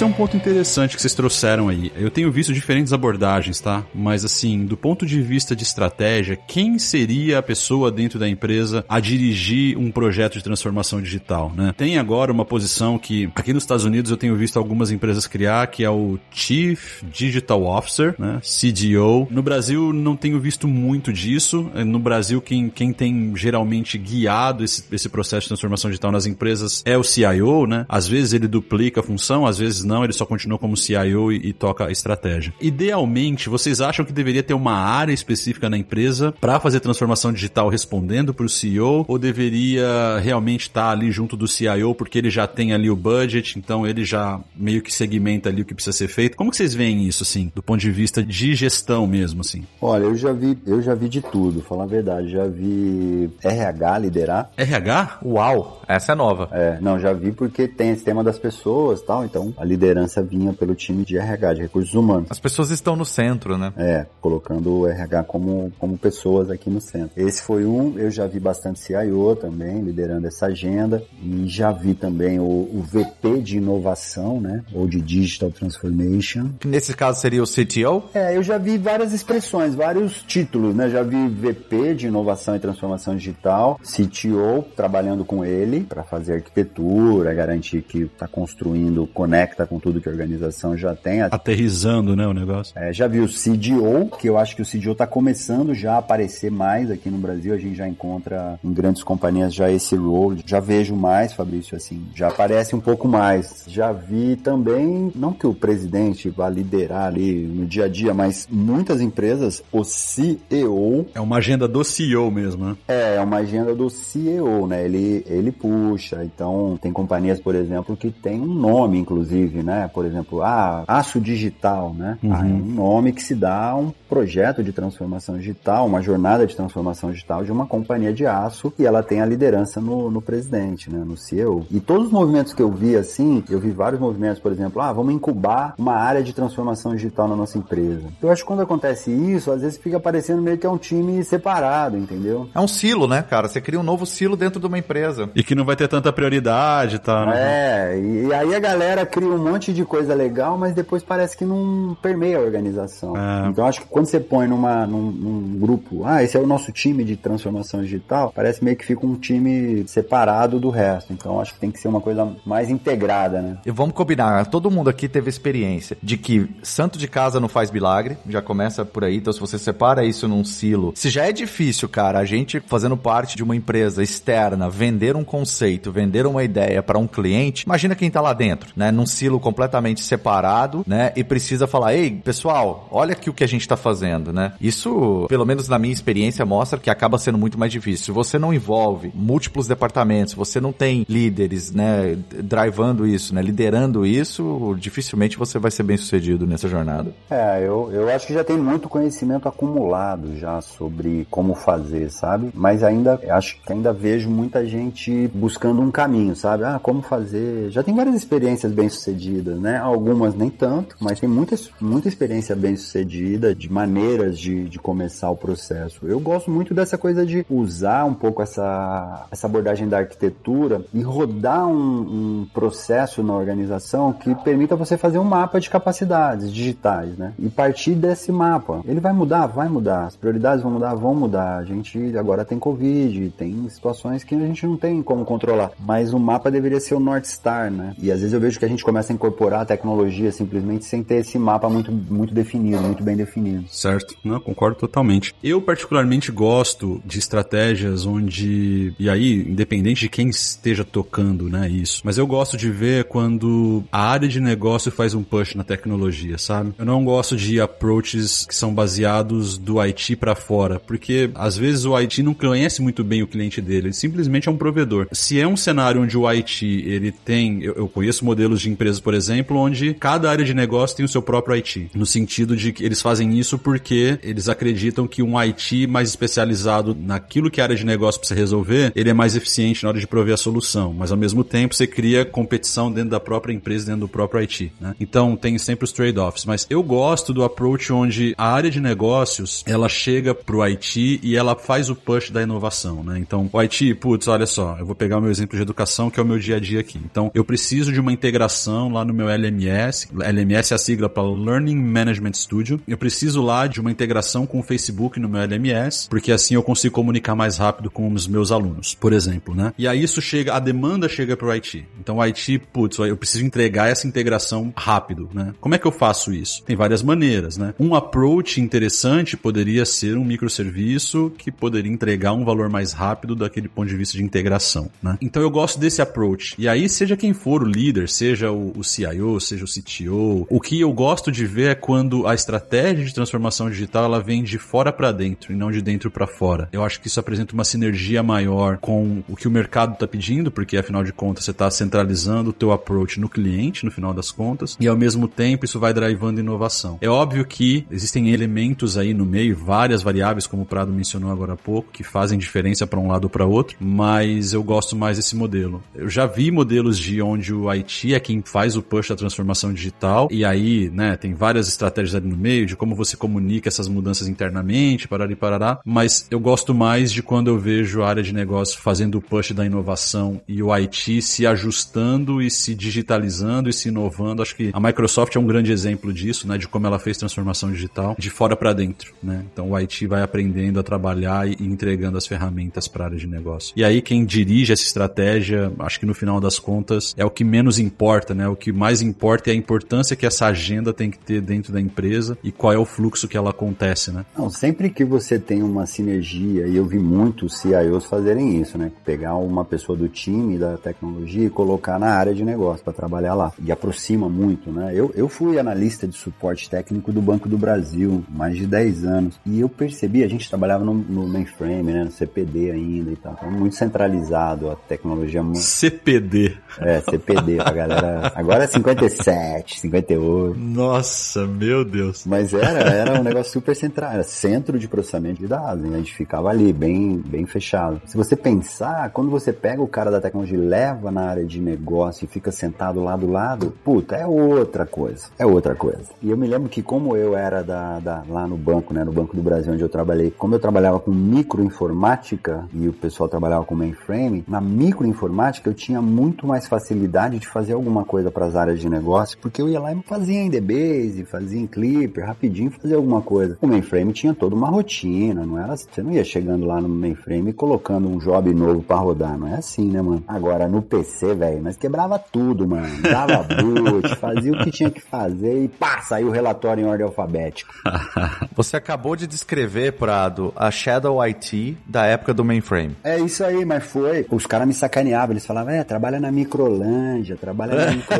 Esse 0.00 0.04
é 0.06 0.08
um 0.08 0.12
ponto 0.14 0.34
interessante 0.34 0.96
que 0.96 1.02
vocês 1.02 1.12
trouxeram 1.12 1.68
aí. 1.68 1.92
Eu 1.94 2.10
tenho 2.10 2.32
visto 2.32 2.54
diferentes 2.54 2.90
abordagens, 2.90 3.60
tá? 3.60 3.84
Mas 3.94 4.24
assim, 4.24 4.64
do 4.64 4.74
ponto 4.74 5.04
de 5.04 5.20
vista 5.20 5.54
de 5.54 5.62
estratégia, 5.62 6.36
quem 6.36 6.78
seria 6.78 7.38
a 7.38 7.42
pessoa 7.42 7.90
dentro 7.92 8.18
da 8.18 8.26
empresa 8.26 8.82
a 8.88 8.98
dirigir 8.98 9.76
um 9.76 9.90
projeto 9.90 10.38
de 10.38 10.42
transformação 10.42 11.02
digital, 11.02 11.52
né? 11.54 11.74
Tem 11.76 11.98
agora 11.98 12.32
uma 12.32 12.46
posição 12.46 12.98
que 12.98 13.30
aqui 13.34 13.52
nos 13.52 13.62
Estados 13.62 13.84
Unidos 13.84 14.10
eu 14.10 14.16
tenho 14.16 14.34
visto 14.36 14.58
algumas 14.58 14.90
empresas 14.90 15.26
criar, 15.26 15.66
que 15.66 15.84
é 15.84 15.90
o 15.90 16.18
Chief 16.30 17.02
Digital 17.02 17.62
Officer, 17.64 18.14
né? 18.18 18.40
CDO. 18.40 19.28
No 19.30 19.42
Brasil 19.42 19.92
não 19.92 20.16
tenho 20.16 20.40
visto 20.40 20.66
muito 20.66 21.12
disso. 21.12 21.70
No 21.74 21.98
Brasil 21.98 22.40
quem, 22.40 22.70
quem 22.70 22.90
tem 22.90 23.36
geralmente 23.36 23.98
guiado 23.98 24.64
esse, 24.64 24.82
esse 24.90 25.10
processo 25.10 25.42
de 25.42 25.48
transformação 25.48 25.90
digital 25.90 26.10
nas 26.10 26.24
empresas 26.24 26.82
é 26.86 26.96
o 26.96 27.04
CIO, 27.04 27.66
né? 27.66 27.84
Às 27.86 28.08
vezes 28.08 28.32
ele 28.32 28.48
duplica 28.48 29.00
a 29.00 29.02
função, 29.02 29.44
às 29.44 29.58
vezes 29.58 29.89
não, 29.90 30.04
ele 30.04 30.12
só 30.12 30.24
continua 30.24 30.58
como 30.58 30.76
CIO 30.76 31.32
e, 31.32 31.48
e 31.48 31.52
toca 31.52 31.86
a 31.86 31.90
estratégia. 31.90 32.54
Idealmente, 32.60 33.48
vocês 33.48 33.80
acham 33.80 34.04
que 34.04 34.12
deveria 34.12 34.42
ter 34.42 34.54
uma 34.54 34.72
área 34.72 35.12
específica 35.12 35.68
na 35.68 35.76
empresa 35.76 36.32
para 36.40 36.60
fazer 36.60 36.80
transformação 36.80 37.32
digital 37.32 37.68
respondendo 37.68 38.32
para 38.32 38.46
o 38.46 38.48
CEO 38.48 39.04
ou 39.08 39.18
deveria 39.18 40.18
realmente 40.22 40.62
estar 40.62 40.86
tá 40.86 40.90
ali 40.90 41.10
junto 41.10 41.36
do 41.36 41.48
CIO 41.48 41.94
porque 41.94 42.18
ele 42.18 42.30
já 42.30 42.46
tem 42.46 42.72
ali 42.72 42.88
o 42.88 42.96
budget, 42.96 43.58
então 43.58 43.86
ele 43.86 44.04
já 44.04 44.40
meio 44.54 44.80
que 44.80 44.92
segmenta 44.92 45.48
ali 45.48 45.62
o 45.62 45.64
que 45.64 45.74
precisa 45.74 45.96
ser 45.96 46.08
feito? 46.08 46.36
Como 46.36 46.50
que 46.50 46.56
vocês 46.56 46.74
veem 46.74 47.06
isso 47.06 47.22
assim, 47.22 47.50
do 47.54 47.62
ponto 47.62 47.80
de 47.80 47.90
vista 47.90 48.22
de 48.22 48.54
gestão 48.54 49.06
mesmo 49.06 49.40
assim? 49.40 49.64
Olha, 49.80 50.04
eu 50.04 50.16
já 50.16 50.32
vi, 50.32 50.56
eu 50.66 50.80
já 50.80 50.94
vi 50.94 51.08
de 51.08 51.20
tudo, 51.20 51.60
falar 51.62 51.84
a 51.84 51.86
verdade, 51.86 52.30
já 52.30 52.46
vi 52.46 53.28
RH 53.42 53.98
liderar. 53.98 54.50
RH? 54.56 55.18
Uau, 55.24 55.82
essa 55.88 56.12
é 56.12 56.14
nova. 56.14 56.48
É, 56.52 56.78
não, 56.80 56.98
já 56.98 57.12
vi 57.12 57.32
porque 57.32 57.66
tem 57.66 57.90
esse 57.90 58.04
tema 58.04 58.22
das 58.22 58.38
pessoas, 58.38 59.02
tal, 59.02 59.24
então 59.24 59.52
ali 59.56 59.76
liderança 59.80 60.22
vinha 60.22 60.52
pelo 60.52 60.74
time 60.74 61.04
de 61.04 61.16
RH, 61.16 61.54
de 61.54 61.62
recursos 61.62 61.94
humanos. 61.94 62.28
As 62.30 62.38
pessoas 62.38 62.70
estão 62.70 62.94
no 62.94 63.06
centro, 63.06 63.56
né? 63.56 63.72
É, 63.78 64.06
colocando 64.20 64.80
o 64.80 64.86
RH 64.86 65.24
como, 65.24 65.72
como 65.78 65.96
pessoas 65.96 66.50
aqui 66.50 66.68
no 66.68 66.80
centro. 66.80 67.10
Esse 67.16 67.42
foi 67.42 67.64
um, 67.64 67.98
eu 67.98 68.10
já 68.10 68.26
vi 68.26 68.38
bastante 68.38 68.78
CIO 68.78 69.34
também, 69.36 69.80
liderando 69.80 70.26
essa 70.26 70.46
agenda, 70.46 71.02
e 71.22 71.48
já 71.48 71.72
vi 71.72 71.94
também 71.94 72.38
o, 72.38 72.44
o 72.44 72.84
VP 72.86 73.40
de 73.40 73.56
inovação, 73.56 74.38
né? 74.38 74.62
Ou 74.74 74.86
de 74.86 75.00
Digital 75.00 75.50
Transformation. 75.50 76.50
Nesse 76.64 76.94
caso 76.94 77.20
seria 77.20 77.42
o 77.42 77.46
CTO? 77.46 78.10
É, 78.12 78.36
eu 78.36 78.42
já 78.42 78.58
vi 78.58 78.76
várias 78.76 79.12
expressões, 79.14 79.74
vários 79.74 80.22
títulos, 80.22 80.74
né? 80.74 80.90
Já 80.90 81.02
vi 81.02 81.26
VP 81.26 81.94
de 81.94 82.06
inovação 82.08 82.54
e 82.54 82.58
transformação 82.58 83.16
digital, 83.16 83.80
CTO, 83.82 84.62
trabalhando 84.76 85.24
com 85.24 85.42
ele 85.42 85.80
para 85.80 86.02
fazer 86.02 86.34
arquitetura, 86.34 87.32
garantir 87.32 87.80
que 87.82 88.02
está 88.02 88.28
construindo, 88.28 89.06
conecta 89.06 89.59
conecta 89.60 89.66
com 89.66 89.78
tudo 89.78 90.00
que 90.00 90.08
a 90.08 90.12
organização 90.12 90.76
já 90.76 90.94
tem. 90.94 91.22
Aterrizando, 91.22 92.16
né, 92.16 92.26
o 92.26 92.32
negócio. 92.32 92.72
É, 92.76 92.92
já 92.92 93.06
vi 93.06 93.20
o 93.20 93.28
CDO, 93.28 94.16
que 94.18 94.28
eu 94.28 94.38
acho 94.38 94.56
que 94.56 94.62
o 94.62 94.64
CDO 94.64 94.92
está 94.92 95.06
começando 95.06 95.74
já 95.74 95.94
a 95.94 95.98
aparecer 95.98 96.50
mais 96.50 96.90
aqui 96.90 97.10
no 97.10 97.18
Brasil. 97.18 97.54
A 97.54 97.58
gente 97.58 97.76
já 97.76 97.88
encontra 97.88 98.58
em 98.64 98.72
grandes 98.72 99.02
companhias 99.02 99.54
já 99.54 99.70
esse 99.70 99.96
role. 99.96 100.42
Já 100.46 100.60
vejo 100.60 100.94
mais, 100.94 101.32
Fabrício, 101.32 101.76
assim, 101.76 102.06
já 102.14 102.28
aparece 102.28 102.74
um 102.74 102.80
pouco 102.80 103.08
mais. 103.08 103.64
Já 103.66 103.92
vi 103.92 104.36
também, 104.36 105.12
não 105.14 105.32
que 105.32 105.46
o 105.46 105.54
presidente 105.54 106.30
vá 106.30 106.48
liderar 106.48 107.06
ali 107.06 107.46
no 107.46 107.66
dia 107.66 107.84
a 107.84 107.88
dia, 107.88 108.14
mas 108.14 108.46
muitas 108.50 109.00
empresas, 109.00 109.62
o 109.72 109.84
CEO. 109.84 111.06
É 111.14 111.20
uma 111.20 111.36
agenda 111.36 111.66
do 111.66 111.84
CEO 111.84 112.30
mesmo, 112.30 112.64
né? 112.64 112.76
É, 112.88 113.16
é 113.16 113.20
uma 113.20 113.38
agenda 113.38 113.74
do 113.74 113.90
CEO, 113.90 114.66
né? 114.66 114.84
Ele, 114.84 115.24
ele 115.26 115.52
puxa. 115.52 116.24
Então, 116.24 116.78
tem 116.80 116.92
companhias, 116.92 117.40
por 117.40 117.54
exemplo, 117.54 117.96
que 117.96 118.10
tem 118.10 118.40
um 118.40 118.54
nome, 118.60 118.98
inclusive, 118.98 119.49
né? 119.58 119.90
Por 119.92 120.04
exemplo, 120.04 120.42
ah, 120.42 120.84
Aço 120.86 121.20
Digital, 121.20 121.94
né? 121.94 122.18
Uhum. 122.22 122.32
Ah, 122.32 122.46
é 122.46 122.52
um 122.52 122.64
nome 122.64 123.12
que 123.12 123.22
se 123.22 123.34
dá 123.34 123.70
a 123.70 123.76
um 123.76 123.92
projeto 124.08 124.62
de 124.62 124.72
transformação 124.72 125.36
digital, 125.36 125.86
uma 125.86 126.02
jornada 126.02 126.46
de 126.46 126.56
transformação 126.56 127.10
digital 127.10 127.44
de 127.44 127.52
uma 127.52 127.66
companhia 127.66 128.12
de 128.12 128.26
aço 128.26 128.72
e 128.78 128.84
ela 128.84 129.02
tem 129.02 129.20
a 129.20 129.26
liderança 129.26 129.80
no, 129.80 130.10
no 130.10 130.20
presidente, 130.20 130.90
né? 130.90 131.02
No 131.04 131.16
CEO. 131.16 131.66
E 131.70 131.80
todos 131.80 132.06
os 132.06 132.12
movimentos 132.12 132.52
que 132.52 132.62
eu 132.62 132.70
vi, 132.70 132.96
assim, 132.96 133.44
eu 133.48 133.60
vi 133.60 133.70
vários 133.70 134.00
movimentos, 134.00 134.40
por 134.40 134.52
exemplo, 134.52 134.80
ah, 134.80 134.92
vamos 134.92 135.14
incubar 135.14 135.74
uma 135.78 135.94
área 135.94 136.22
de 136.22 136.32
transformação 136.32 136.94
digital 136.94 137.28
na 137.28 137.36
nossa 137.36 137.58
empresa. 137.58 138.08
Eu 138.22 138.30
acho 138.30 138.42
que 138.42 138.48
quando 138.48 138.62
acontece 138.62 139.10
isso, 139.10 139.50
às 139.50 139.62
vezes 139.62 139.78
fica 139.78 140.00
parecendo 140.00 140.42
meio 140.42 140.58
que 140.58 140.66
é 140.66 140.70
um 140.70 140.78
time 140.78 141.22
separado, 141.22 141.96
entendeu? 141.96 142.48
É 142.54 142.60
um 142.60 142.68
silo, 142.68 143.06
né, 143.06 143.22
cara? 143.22 143.48
Você 143.48 143.60
cria 143.60 143.78
um 143.78 143.84
novo 143.84 144.04
silo 144.06 144.36
dentro 144.36 144.60
de 144.60 144.66
uma 144.66 144.78
empresa. 144.78 145.30
E 145.34 145.42
que 145.42 145.54
não 145.54 145.64
vai 145.64 145.76
ter 145.76 145.88
tanta 145.88 146.12
prioridade, 146.12 146.98
tá? 146.98 147.26
Né? 147.26 147.32
É, 147.36 148.00
e 148.00 148.32
aí 148.32 148.54
a 148.54 148.58
galera 148.58 149.06
cria 149.06 149.28
um 149.28 149.39
monte 149.40 149.72
de 149.72 149.84
coisa 149.84 150.14
legal, 150.14 150.56
mas 150.56 150.74
depois 150.74 151.02
parece 151.02 151.36
que 151.36 151.44
não 151.44 151.96
permeia 152.00 152.38
a 152.38 152.40
organização. 152.40 153.16
É. 153.16 153.48
Então 153.48 153.66
acho 153.66 153.80
que 153.80 153.86
quando 153.86 154.06
você 154.06 154.20
põe 154.20 154.46
numa, 154.46 154.86
num, 154.86 155.10
num, 155.10 155.58
grupo, 155.58 156.04
ah, 156.04 156.22
esse 156.22 156.36
é 156.36 156.40
o 156.40 156.46
nosso 156.46 156.72
time 156.72 157.04
de 157.04 157.16
transformação 157.16 157.82
digital, 157.82 158.32
parece 158.34 158.64
meio 158.64 158.76
que 158.76 158.84
fica 158.84 159.06
um 159.06 159.14
time 159.14 159.84
separado 159.86 160.58
do 160.58 160.70
resto. 160.70 161.12
Então 161.12 161.40
acho 161.40 161.54
que 161.54 161.60
tem 161.60 161.70
que 161.70 161.78
ser 161.78 161.88
uma 161.88 162.00
coisa 162.00 162.36
mais 162.44 162.70
integrada, 162.70 163.40
né? 163.40 163.58
E 163.64 163.70
vamos 163.70 163.94
combinar, 163.94 164.46
todo 164.46 164.70
mundo 164.70 164.90
aqui 164.90 165.08
teve 165.08 165.28
experiência 165.28 165.96
de 166.02 166.16
que 166.16 166.48
santo 166.62 166.98
de 166.98 167.08
casa 167.08 167.40
não 167.40 167.48
faz 167.48 167.70
milagre, 167.70 168.16
já 168.28 168.42
começa 168.42 168.84
por 168.84 169.04
aí, 169.04 169.16
então 169.16 169.32
se 169.32 169.40
você 169.40 169.58
separa 169.58 170.04
isso 170.04 170.26
num 170.28 170.44
silo, 170.44 170.92
se 170.94 171.10
já 171.10 171.26
é 171.26 171.32
difícil, 171.32 171.88
cara, 171.88 172.18
a 172.18 172.24
gente 172.24 172.60
fazendo 172.66 172.96
parte 172.96 173.36
de 173.36 173.42
uma 173.42 173.56
empresa 173.56 174.02
externa, 174.02 174.68
vender 174.68 175.16
um 175.16 175.24
conceito, 175.24 175.92
vender 175.92 176.26
uma 176.26 176.42
ideia 176.42 176.82
para 176.82 176.98
um 176.98 177.06
cliente, 177.06 177.64
imagina 177.64 177.94
quem 177.94 178.10
tá 178.10 178.20
lá 178.20 178.32
dentro, 178.32 178.72
né, 178.76 178.90
num 178.90 179.06
silo 179.06 179.29
completamente 179.38 180.02
separado, 180.02 180.82
né, 180.86 181.12
e 181.14 181.22
precisa 181.22 181.66
falar, 181.66 181.94
ei, 181.94 182.10
pessoal, 182.10 182.88
olha 182.90 183.12
aqui 183.12 183.30
o 183.30 183.34
que 183.34 183.44
a 183.44 183.46
gente 183.46 183.68
tá 183.68 183.76
fazendo, 183.76 184.32
né? 184.32 184.52
Isso, 184.60 185.26
pelo 185.28 185.46
menos 185.46 185.68
na 185.68 185.78
minha 185.78 185.92
experiência, 185.92 186.44
mostra 186.44 186.78
que 186.78 186.90
acaba 186.90 187.18
sendo 187.18 187.38
muito 187.38 187.58
mais 187.58 187.70
difícil. 187.70 188.06
Se 188.06 188.12
você 188.12 188.38
não 188.38 188.52
envolve 188.52 189.12
múltiplos 189.14 189.66
departamentos, 189.66 190.34
você 190.34 190.60
não 190.60 190.72
tem 190.72 191.04
líderes, 191.08 191.70
né, 191.72 192.16
drivando 192.42 193.06
isso, 193.06 193.34
né, 193.34 193.42
liderando 193.42 194.06
isso, 194.06 194.74
dificilmente 194.78 195.38
você 195.38 195.58
vai 195.58 195.70
ser 195.70 195.82
bem 195.82 195.96
sucedido 195.96 196.46
nessa 196.46 196.68
jornada. 196.68 197.12
É, 197.30 197.60
eu, 197.62 197.90
eu 197.92 198.08
acho 198.08 198.26
que 198.26 198.34
já 198.34 198.42
tem 198.42 198.58
muito 198.58 198.88
conhecimento 198.88 199.48
acumulado 199.48 200.36
já 200.36 200.60
sobre 200.60 201.26
como 201.30 201.54
fazer, 201.54 202.10
sabe? 202.10 202.50
Mas 202.54 202.82
ainda, 202.82 203.20
acho 203.30 203.60
que 203.60 203.72
ainda 203.72 203.92
vejo 203.92 204.30
muita 204.30 204.64
gente 204.66 205.28
buscando 205.34 205.80
um 205.80 205.90
caminho, 205.90 206.34
sabe? 206.34 206.64
Ah, 206.64 206.80
como 206.82 207.02
fazer. 207.02 207.70
Já 207.70 207.82
tem 207.82 207.94
várias 207.94 208.14
experiências 208.14 208.72
bem 208.72 208.88
sucedidas, 208.88 209.10
né? 209.28 209.78
Algumas 209.78 210.34
nem 210.34 210.48
tanto, 210.48 210.96
mas 211.00 211.20
tem 211.20 211.28
muita, 211.28 211.56
muita 211.80 212.08
experiência 212.08 212.54
bem 212.56 212.76
sucedida 212.76 213.54
de 213.54 213.70
maneiras 213.70 214.38
de, 214.38 214.68
de 214.68 214.78
começar 214.78 215.30
o 215.30 215.36
processo. 215.36 216.06
Eu 216.06 216.20
gosto 216.20 216.50
muito 216.50 216.72
dessa 216.72 216.96
coisa 216.96 217.26
de 217.26 217.44
usar 217.48 218.04
um 218.04 218.14
pouco 218.14 218.42
essa, 218.42 219.26
essa 219.30 219.46
abordagem 219.46 219.88
da 219.88 219.98
arquitetura 219.98 220.84
e 220.94 221.02
rodar 221.02 221.66
um, 221.66 222.40
um 222.42 222.46
processo 222.52 223.22
na 223.22 223.34
organização 223.34 224.12
que 224.12 224.34
permita 224.36 224.76
você 224.76 224.96
fazer 224.96 225.18
um 225.18 225.24
mapa 225.24 225.60
de 225.60 225.68
capacidades 225.68 226.52
digitais, 226.52 227.16
né? 227.16 227.32
E 227.38 227.48
partir 227.48 227.94
desse 227.94 228.32
mapa. 228.32 228.80
Ele 228.86 229.00
vai 229.00 229.12
mudar? 229.12 229.46
Vai 229.46 229.68
mudar. 229.68 230.06
As 230.06 230.16
prioridades 230.16 230.62
vão 230.62 230.72
mudar? 230.72 230.94
Vão 230.94 231.14
mudar. 231.14 231.58
A 231.58 231.64
gente 231.64 232.16
agora 232.16 232.44
tem 232.44 232.58
Covid, 232.58 233.30
tem 233.36 233.68
situações 233.68 234.24
que 234.24 234.34
a 234.34 234.38
gente 234.38 234.66
não 234.66 234.76
tem 234.76 235.02
como 235.02 235.24
controlar. 235.24 235.72
Mas 235.78 236.12
o 236.12 236.18
mapa 236.18 236.50
deveria 236.50 236.80
ser 236.80 236.94
o 236.94 237.00
North 237.00 237.26
Star, 237.26 237.70
né? 237.70 237.94
E 237.98 238.10
às 238.10 238.20
vezes 238.20 238.32
eu 238.32 238.40
vejo 238.40 238.58
que 238.58 238.64
a 238.64 238.68
gente 238.68 238.84
começa 238.84 239.09
a 239.12 239.14
incorporar 239.14 239.62
a 239.62 239.64
tecnologia 239.64 240.32
simplesmente 240.32 240.84
sem 240.84 241.02
ter 241.02 241.16
esse 241.16 241.38
mapa 241.38 241.68
muito, 241.68 241.92
muito 241.92 242.34
definido, 242.34 242.82
muito 242.82 243.02
bem 243.02 243.16
definido. 243.16 243.64
Certo. 243.68 244.14
Não, 244.24 244.40
concordo 244.40 244.76
totalmente. 244.76 245.34
Eu 245.42 245.60
particularmente 245.60 246.32
gosto 246.32 247.00
de 247.04 247.18
estratégias 247.18 248.06
onde, 248.06 248.94
e 248.98 249.08
aí, 249.08 249.40
independente 249.48 250.00
de 250.00 250.08
quem 250.08 250.28
esteja 250.28 250.84
tocando, 250.84 251.48
né, 251.48 251.68
isso, 251.68 252.02
mas 252.04 252.18
eu 252.18 252.26
gosto 252.26 252.56
de 252.56 252.70
ver 252.70 253.04
quando 253.04 253.82
a 253.90 254.10
área 254.10 254.28
de 254.28 254.40
negócio 254.40 254.90
faz 254.90 255.14
um 255.14 255.22
push 255.22 255.54
na 255.54 255.64
tecnologia, 255.64 256.38
sabe? 256.38 256.72
Eu 256.78 256.84
não 256.84 257.04
gosto 257.04 257.36
de 257.36 257.60
approaches 257.60 258.46
que 258.46 258.54
são 258.54 258.72
baseados 258.72 259.58
do 259.58 259.80
IT 259.80 260.16
para 260.16 260.34
fora, 260.34 260.78
porque 260.78 261.30
às 261.34 261.56
vezes 261.56 261.84
o 261.84 261.96
IT 261.96 262.22
não 262.22 262.34
conhece 262.34 262.82
muito 262.82 263.02
bem 263.02 263.22
o 263.22 263.26
cliente 263.26 263.60
dele, 263.60 263.88
ele 263.88 263.92
simplesmente 263.92 264.48
é 264.48 264.52
um 264.52 264.56
provedor. 264.56 265.06
Se 265.12 265.40
é 265.40 265.46
um 265.46 265.56
cenário 265.56 266.02
onde 266.02 266.16
o 266.16 266.28
IT 266.28 266.64
ele 266.64 267.12
tem, 267.12 267.62
eu, 267.62 267.74
eu 267.74 267.88
conheço 267.88 268.24
modelos 268.24 268.60
de 268.60 268.70
empresas, 268.70 268.99
por 269.00 269.14
exemplo, 269.14 269.56
onde 269.56 269.94
cada 269.94 270.30
área 270.30 270.44
de 270.44 270.54
negócio 270.54 270.96
tem 270.96 271.04
o 271.04 271.08
seu 271.08 271.22
próprio 271.22 271.54
IT, 271.56 271.90
no 271.94 272.06
sentido 272.06 272.56
de 272.56 272.72
que 272.72 272.84
eles 272.84 273.02
fazem 273.02 273.38
isso 273.38 273.58
porque 273.58 274.18
eles 274.22 274.48
acreditam 274.48 275.06
que 275.06 275.22
um 275.22 275.38
IT 275.38 275.86
mais 275.86 276.08
especializado 276.08 276.96
naquilo 276.98 277.50
que 277.50 277.60
a 277.60 277.64
área 277.64 277.76
de 277.76 277.84
negócio 277.84 278.20
precisa 278.20 278.38
resolver, 278.38 278.92
ele 278.94 279.10
é 279.10 279.14
mais 279.14 279.36
eficiente 279.36 279.82
na 279.82 279.90
hora 279.90 280.00
de 280.00 280.06
prover 280.06 280.34
a 280.34 280.36
solução, 280.36 280.92
mas 280.92 281.10
ao 281.10 281.18
mesmo 281.18 281.42
tempo 281.42 281.74
você 281.74 281.86
cria 281.86 282.24
competição 282.24 282.90
dentro 282.92 283.10
da 283.10 283.20
própria 283.20 283.52
empresa, 283.52 283.86
dentro 283.86 284.02
do 284.02 284.08
próprio 284.08 284.40
IT, 284.40 284.72
né? 284.80 284.94
Então 285.00 285.36
tem 285.36 285.56
sempre 285.58 285.84
os 285.84 285.92
trade-offs, 285.92 286.44
mas 286.44 286.66
eu 286.68 286.82
gosto 286.82 287.32
do 287.32 287.44
approach 287.44 287.92
onde 287.92 288.34
a 288.36 288.52
área 288.52 288.70
de 288.70 288.80
negócios, 288.80 289.62
ela 289.66 289.88
chega 289.88 290.34
pro 290.34 290.62
IT 290.62 291.20
e 291.22 291.36
ela 291.36 291.56
faz 291.56 291.88
o 291.88 291.94
push 291.94 292.30
da 292.30 292.42
inovação, 292.42 293.02
né? 293.02 293.18
Então, 293.18 293.48
o 293.52 293.60
IT, 293.60 293.94
putz, 293.94 294.28
olha 294.28 294.46
só, 294.46 294.76
eu 294.78 294.86
vou 294.86 294.94
pegar 294.94 295.18
o 295.18 295.20
meu 295.20 295.30
exemplo 295.30 295.56
de 295.56 295.62
educação, 295.62 296.10
que 296.10 296.18
é 296.18 296.22
o 296.22 296.26
meu 296.26 296.38
dia 296.38 296.56
a 296.56 296.60
dia 296.60 296.80
aqui. 296.80 297.00
Então, 297.04 297.30
eu 297.34 297.44
preciso 297.44 297.92
de 297.92 298.00
uma 298.00 298.12
integração 298.12 298.89
lá 298.92 299.04
no 299.04 299.14
meu 299.14 299.28
LMS. 299.28 300.08
LMS 300.20 300.72
é 300.72 300.76
a 300.76 300.78
sigla 300.78 301.08
para 301.08 301.22
Learning 301.22 301.76
Management 301.76 302.34
Studio. 302.34 302.80
Eu 302.86 302.98
preciso 302.98 303.42
lá 303.42 303.66
de 303.66 303.80
uma 303.80 303.90
integração 303.90 304.46
com 304.46 304.60
o 304.60 304.62
Facebook 304.62 305.18
no 305.18 305.28
meu 305.28 305.40
LMS, 305.40 306.08
porque 306.08 306.32
assim 306.32 306.54
eu 306.54 306.62
consigo 306.62 306.94
comunicar 306.94 307.34
mais 307.34 307.56
rápido 307.56 307.90
com 307.90 308.12
os 308.12 308.26
meus 308.26 308.52
alunos, 308.52 308.94
por 308.94 309.12
exemplo, 309.12 309.54
né? 309.54 309.72
E 309.78 309.86
aí 309.86 310.02
isso 310.02 310.20
chega, 310.20 310.54
a 310.54 310.60
demanda 310.60 311.08
chega 311.08 311.36
pro 311.36 311.50
IT. 311.50 311.86
Então, 311.98 312.16
o 312.18 312.22
IT, 312.22 312.58
putz, 312.72 312.98
eu 312.98 313.16
preciso 313.16 313.44
entregar 313.44 313.88
essa 313.88 314.06
integração 314.06 314.72
rápido, 314.76 315.28
né? 315.32 315.54
Como 315.60 315.74
é 315.74 315.78
que 315.78 315.86
eu 315.86 315.92
faço 315.92 316.32
isso? 316.32 316.62
Tem 316.64 316.76
várias 316.76 317.02
maneiras, 317.02 317.56
né? 317.56 317.74
Um 317.78 317.94
approach 317.94 318.60
interessante 318.60 319.36
poderia 319.36 319.84
ser 319.84 320.16
um 320.16 320.24
microserviço 320.24 321.32
que 321.36 321.50
poderia 321.50 321.92
entregar 321.92 322.32
um 322.32 322.44
valor 322.44 322.68
mais 322.68 322.92
rápido 322.92 323.34
daquele 323.34 323.68
ponto 323.68 323.88
de 323.88 323.96
vista 323.96 324.16
de 324.16 324.24
integração, 324.24 324.90
né? 325.02 325.16
Então 325.20 325.42
eu 325.42 325.50
gosto 325.50 325.78
desse 325.78 326.02
approach. 326.02 326.54
E 326.58 326.68
aí, 326.68 326.88
seja 326.88 327.16
quem 327.16 327.32
for 327.32 327.62
o 327.62 327.66
líder, 327.66 328.08
seja 328.08 328.50
o, 328.50 328.79
o 328.80 328.84
CIO, 328.84 329.40
seja 329.40 329.64
o 329.64 329.68
CTO, 329.68 330.46
o 330.48 330.60
que 330.60 330.80
eu 330.80 330.92
gosto 330.92 331.30
de 331.30 331.46
ver 331.46 331.70
é 331.70 331.74
quando 331.74 332.26
a 332.26 332.34
estratégia 332.34 333.04
de 333.04 333.14
transformação 333.14 333.70
digital 333.70 334.04
ela 334.04 334.20
vem 334.20 334.42
de 334.42 334.58
fora 334.58 334.92
para 334.92 335.12
dentro 335.12 335.52
e 335.52 335.56
não 335.56 335.70
de 335.70 335.80
dentro 335.80 336.10
para 336.10 336.26
fora. 336.26 336.68
Eu 336.72 336.84
acho 336.84 337.00
que 337.00 337.06
isso 337.06 337.20
apresenta 337.20 337.54
uma 337.54 337.64
sinergia 337.64 338.22
maior 338.22 338.78
com 338.78 339.22
o 339.28 339.36
que 339.36 339.46
o 339.46 339.50
mercado 339.50 339.94
está 339.94 340.06
pedindo, 340.06 340.50
porque 340.50 340.76
afinal 340.76 341.04
de 341.04 341.12
contas 341.12 341.44
você 341.44 341.50
está 341.50 341.70
centralizando 341.70 342.50
o 342.50 342.52
teu 342.52 342.72
approach 342.72 343.20
no 343.20 343.28
cliente, 343.28 343.84
no 343.84 343.90
final 343.90 344.12
das 344.12 344.30
contas, 344.30 344.76
e 344.80 344.88
ao 344.88 344.96
mesmo 344.96 345.28
tempo 345.28 345.64
isso 345.64 345.78
vai 345.78 345.92
drivando 345.92 346.40
inovação. 346.40 346.98
É 347.00 347.08
óbvio 347.08 347.44
que 347.44 347.86
existem 347.90 348.30
elementos 348.30 348.96
aí 348.96 349.14
no 349.14 349.24
meio, 349.24 349.56
várias 349.56 350.02
variáveis, 350.02 350.46
como 350.46 350.62
o 350.62 350.66
Prado 350.66 350.92
mencionou 350.92 351.30
agora 351.30 351.52
há 351.52 351.56
pouco, 351.56 351.90
que 351.92 352.02
fazem 352.02 352.38
diferença 352.38 352.86
para 352.86 352.98
um 352.98 353.08
lado 353.08 353.24
ou 353.24 353.30
para 353.30 353.44
outro, 353.44 353.76
mas 353.80 354.52
eu 354.52 354.62
gosto 354.62 354.96
mais 354.96 355.16
desse 355.16 355.36
modelo. 355.36 355.82
Eu 355.94 356.08
já 356.08 356.26
vi 356.26 356.50
modelos 356.50 356.98
de 356.98 357.20
onde 357.20 357.52
o 357.52 357.68
IT 357.70 358.14
é 358.14 358.20
quem 358.20 358.42
faz 358.42 358.59
o 358.76 358.82
push 358.82 359.08
da 359.08 359.16
transformação 359.16 359.72
digital, 359.72 360.28
e 360.30 360.44
aí, 360.44 360.90
né, 360.90 361.16
tem 361.16 361.34
várias 361.34 361.68
estratégias 361.68 362.14
ali 362.14 362.28
no 362.28 362.36
meio 362.36 362.66
de 362.66 362.76
como 362.76 362.94
você 362.94 363.16
comunica 363.16 363.68
essas 363.68 363.88
mudanças 363.88 364.28
internamente, 364.28 365.08
parará 365.08 365.32
e 365.32 365.36
parará, 365.36 365.80
mas 365.84 366.26
eu 366.30 366.40
gosto 366.40 366.74
mais 366.74 367.12
de 367.12 367.22
quando 367.22 367.48
eu 367.48 367.58
vejo 367.58 368.02
a 368.02 368.08
área 368.08 368.22
de 368.22 368.32
negócio 368.32 368.80
fazendo 368.80 369.18
o 369.18 369.22
push 369.22 369.52
da 369.52 369.64
inovação 369.64 370.40
e 370.46 370.62
o 370.62 370.72
IT 370.74 371.22
se 371.22 371.46
ajustando 371.46 372.40
e 372.42 372.50
se 372.50 372.74
digitalizando 372.74 373.68
e 373.68 373.72
se 373.72 373.88
inovando. 373.88 374.42
Acho 374.42 374.54
que 374.56 374.70
a 374.72 374.80
Microsoft 374.80 375.34
é 375.36 375.38
um 375.38 375.46
grande 375.46 375.72
exemplo 375.72 376.12
disso, 376.12 376.46
né, 376.46 376.58
de 376.58 376.68
como 376.68 376.86
ela 376.86 376.98
fez 376.98 377.16
transformação 377.16 377.70
digital 377.72 378.16
de 378.18 378.30
fora 378.30 378.56
para 378.56 378.72
dentro, 378.72 379.12
né? 379.22 379.44
Então 379.52 379.70
o 379.70 379.76
IT 379.76 380.06
vai 380.06 380.22
aprendendo 380.22 380.80
a 380.80 380.82
trabalhar 380.82 381.48
e 381.48 381.56
entregando 381.60 382.18
as 382.18 382.26
ferramentas 382.26 382.88
para 382.88 383.04
a 383.04 383.06
área 383.08 383.18
de 383.18 383.26
negócio. 383.26 383.72
E 383.76 383.84
aí 383.84 384.00
quem 384.02 384.24
dirige 384.24 384.72
essa 384.72 384.82
estratégia, 384.82 385.72
acho 385.78 386.00
que 386.00 386.06
no 386.06 386.14
final 386.14 386.40
das 386.40 386.58
contas 386.58 387.14
é 387.16 387.24
o 387.24 387.30
que 387.30 387.44
menos 387.44 387.78
importa, 387.78 388.34
né? 388.34 388.48
O 388.50 388.56
que 388.56 388.72
mais 388.72 389.00
importa 389.00 389.50
é 389.50 389.52
a 389.52 389.56
importância 389.56 390.16
que 390.16 390.26
essa 390.26 390.46
agenda 390.46 390.92
tem 390.92 391.10
que 391.10 391.18
ter 391.18 391.40
dentro 391.40 391.72
da 391.72 391.80
empresa 391.80 392.36
e 392.42 392.50
qual 392.50 392.72
é 392.72 392.78
o 392.78 392.84
fluxo 392.84 393.28
que 393.28 393.36
ela 393.36 393.50
acontece, 393.50 394.10
né? 394.10 394.24
Não, 394.36 394.50
sempre 394.50 394.90
que 394.90 395.04
você 395.04 395.38
tem 395.38 395.62
uma 395.62 395.86
sinergia, 395.86 396.66
e 396.66 396.76
eu 396.76 396.84
vi 396.84 396.98
muitos 396.98 397.58
CIOs 397.58 398.04
fazerem 398.04 398.60
isso, 398.60 398.76
né? 398.76 398.90
Pegar 399.04 399.36
uma 399.36 399.64
pessoa 399.64 399.96
do 399.96 400.08
time 400.08 400.58
da 400.58 400.76
tecnologia 400.76 401.46
e 401.46 401.50
colocar 401.50 401.98
na 401.98 402.14
área 402.14 402.34
de 402.34 402.44
negócio 402.44 402.84
para 402.84 402.92
trabalhar 402.92 403.34
lá. 403.34 403.52
E 403.64 403.70
aproxima 403.70 404.28
muito, 404.28 404.70
né? 404.70 404.92
Eu, 404.94 405.12
eu 405.14 405.28
fui 405.28 405.58
analista 405.58 406.06
de 406.06 406.16
suporte 406.16 406.68
técnico 406.68 407.12
do 407.12 407.22
Banco 407.22 407.48
do 407.48 407.58
Brasil, 407.58 408.24
mais 408.28 408.56
de 408.56 408.66
10 408.66 409.04
anos. 409.04 409.40
E 409.46 409.60
eu 409.60 409.68
percebi, 409.68 410.24
a 410.24 410.28
gente 410.28 410.48
trabalhava 410.48 410.84
no, 410.84 410.94
no 410.94 411.26
mainframe, 411.26 411.92
né? 411.92 412.04
No 412.04 412.10
CPD 412.10 412.70
ainda 412.70 413.10
e 413.10 413.16
tal. 413.16 413.32
Então, 413.32 413.50
muito 413.50 413.76
centralizado, 413.76 414.70
a 414.70 414.76
tecnologia 414.76 415.42
muito... 415.42 415.60
CPD. 415.60 416.56
É, 416.78 417.00
CPD 417.00 417.56
pra 417.56 417.72
galera. 417.72 418.32
Agora 418.40 418.64
é 418.64 418.66
57, 418.66 419.80
58. 419.80 420.58
Nossa, 420.58 421.46
meu 421.46 421.84
Deus. 421.84 422.24
Mas 422.24 422.54
era, 422.54 422.80
era 422.90 423.20
um 423.20 423.22
negócio 423.22 423.52
super 423.52 423.76
central, 423.76 424.12
era 424.12 424.22
centro 424.22 424.78
de 424.78 424.88
processamento 424.88 425.40
de 425.40 425.46
dados, 425.46 425.84
né? 425.84 425.96
A 425.96 425.98
gente 425.98 426.14
ficava 426.14 426.48
ali, 426.48 426.72
bem, 426.72 427.18
bem 427.18 427.44
fechado. 427.44 428.00
Se 428.06 428.16
você 428.16 428.34
pensar, 428.34 429.10
quando 429.10 429.30
você 429.30 429.52
pega 429.52 429.82
o 429.82 429.86
cara 429.86 430.10
da 430.10 430.22
tecnologia 430.22 430.56
e 430.56 430.60
leva 430.60 431.10
na 431.10 431.28
área 431.28 431.44
de 431.44 431.60
negócio 431.60 432.24
e 432.24 432.28
fica 432.28 432.50
sentado 432.50 433.04
lá 433.04 433.14
do 433.14 433.30
lado, 433.30 433.74
puta, 433.84 434.16
é 434.16 434.26
outra 434.26 434.86
coisa. 434.86 435.26
É 435.38 435.44
outra 435.44 435.74
coisa. 435.74 436.08
E 436.22 436.30
eu 436.30 436.36
me 436.36 436.46
lembro 436.46 436.70
que 436.70 436.82
como 436.82 437.14
eu 437.14 437.36
era 437.36 437.62
da, 437.62 437.98
da 437.98 438.22
lá 438.26 438.46
no 438.46 438.56
banco, 438.56 438.94
né? 438.94 439.04
No 439.04 439.12
Banco 439.12 439.36
do 439.36 439.42
Brasil, 439.42 439.74
onde 439.74 439.82
eu 439.82 439.88
trabalhei, 439.88 440.30
como 440.30 440.54
eu 440.54 440.58
trabalhava 440.58 440.98
com 440.98 441.10
microinformática 441.10 442.66
e 442.72 442.88
o 442.88 442.92
pessoal 442.92 443.28
trabalhava 443.28 443.66
com 443.66 443.74
mainframe, 443.74 444.44
na 444.48 444.62
microinformática 444.62 445.68
eu 445.68 445.74
tinha 445.74 446.00
muito 446.00 446.46
mais 446.46 446.66
facilidade 446.66 447.38
de 447.38 447.46
fazer 447.46 447.74
alguma 447.74 448.02
coisa 448.04 448.29
para 448.30 448.46
as 448.46 448.56
áreas 448.56 448.80
de 448.80 448.88
negócio, 448.88 449.38
porque 449.38 449.60
eu 449.60 449.68
ia 449.68 449.80
lá 449.80 449.92
e 449.92 450.02
fazia 450.02 450.40
em 450.40 450.50
DBase, 450.50 451.24
fazia 451.24 451.60
em 451.60 451.66
Clipper, 451.66 452.26
rapidinho 452.26 452.70
fazia 452.70 452.96
alguma 452.96 453.22
coisa. 453.22 453.56
O 453.60 453.66
mainframe 453.66 454.12
tinha 454.12 454.34
toda 454.34 454.54
uma 454.54 454.68
rotina, 454.68 455.44
não 455.44 455.58
era, 455.58 455.76
você 455.76 456.02
não 456.02 456.12
ia 456.12 456.24
chegando 456.24 456.66
lá 456.66 456.80
no 456.80 456.88
mainframe 456.88 457.50
e 457.50 457.52
colocando 457.52 458.08
um 458.08 458.18
job 458.18 458.52
novo 458.54 458.82
para 458.82 458.96
rodar, 458.96 459.38
não 459.38 459.48
é 459.48 459.54
assim, 459.54 459.90
né, 459.90 460.00
mano? 460.00 460.22
Agora 460.26 460.68
no 460.68 460.82
PC, 460.82 461.34
velho, 461.34 461.62
mas 461.62 461.76
quebrava 461.76 462.18
tudo, 462.18 462.66
mano. 462.66 463.02
Dava 463.02 463.42
boot, 463.54 464.16
fazia 464.16 464.52
o 464.52 464.58
que 464.64 464.70
tinha 464.70 464.90
que 464.90 465.00
fazer 465.00 465.64
e 465.64 465.68
pá, 465.68 466.00
saiu 466.00 466.28
o 466.28 466.30
relatório 466.30 466.84
em 466.84 466.86
ordem 466.86 467.06
alfabética. 467.06 467.72
Você 468.54 468.76
acabou 468.76 469.16
de 469.16 469.26
descrever, 469.26 469.92
Prado, 469.92 470.52
a 470.56 470.70
Shadow 470.70 471.20
IT 471.22 471.76
da 471.86 472.06
época 472.06 472.34
do 472.34 472.44
mainframe. 472.44 472.96
É 473.02 473.18
isso 473.18 473.44
aí, 473.44 473.64
mas 473.64 473.84
foi. 473.84 474.26
Os 474.30 474.46
caras 474.46 474.66
me 474.66 474.74
sacaneavam, 474.74 475.32
eles 475.32 475.46
falavam, 475.46 475.72
é, 475.72 475.84
trabalha 475.84 476.20
na 476.20 476.30
Microlândia, 476.30 477.36
trabalha 477.36 477.86
na 477.86 477.92
Microlândia. 477.92 478.19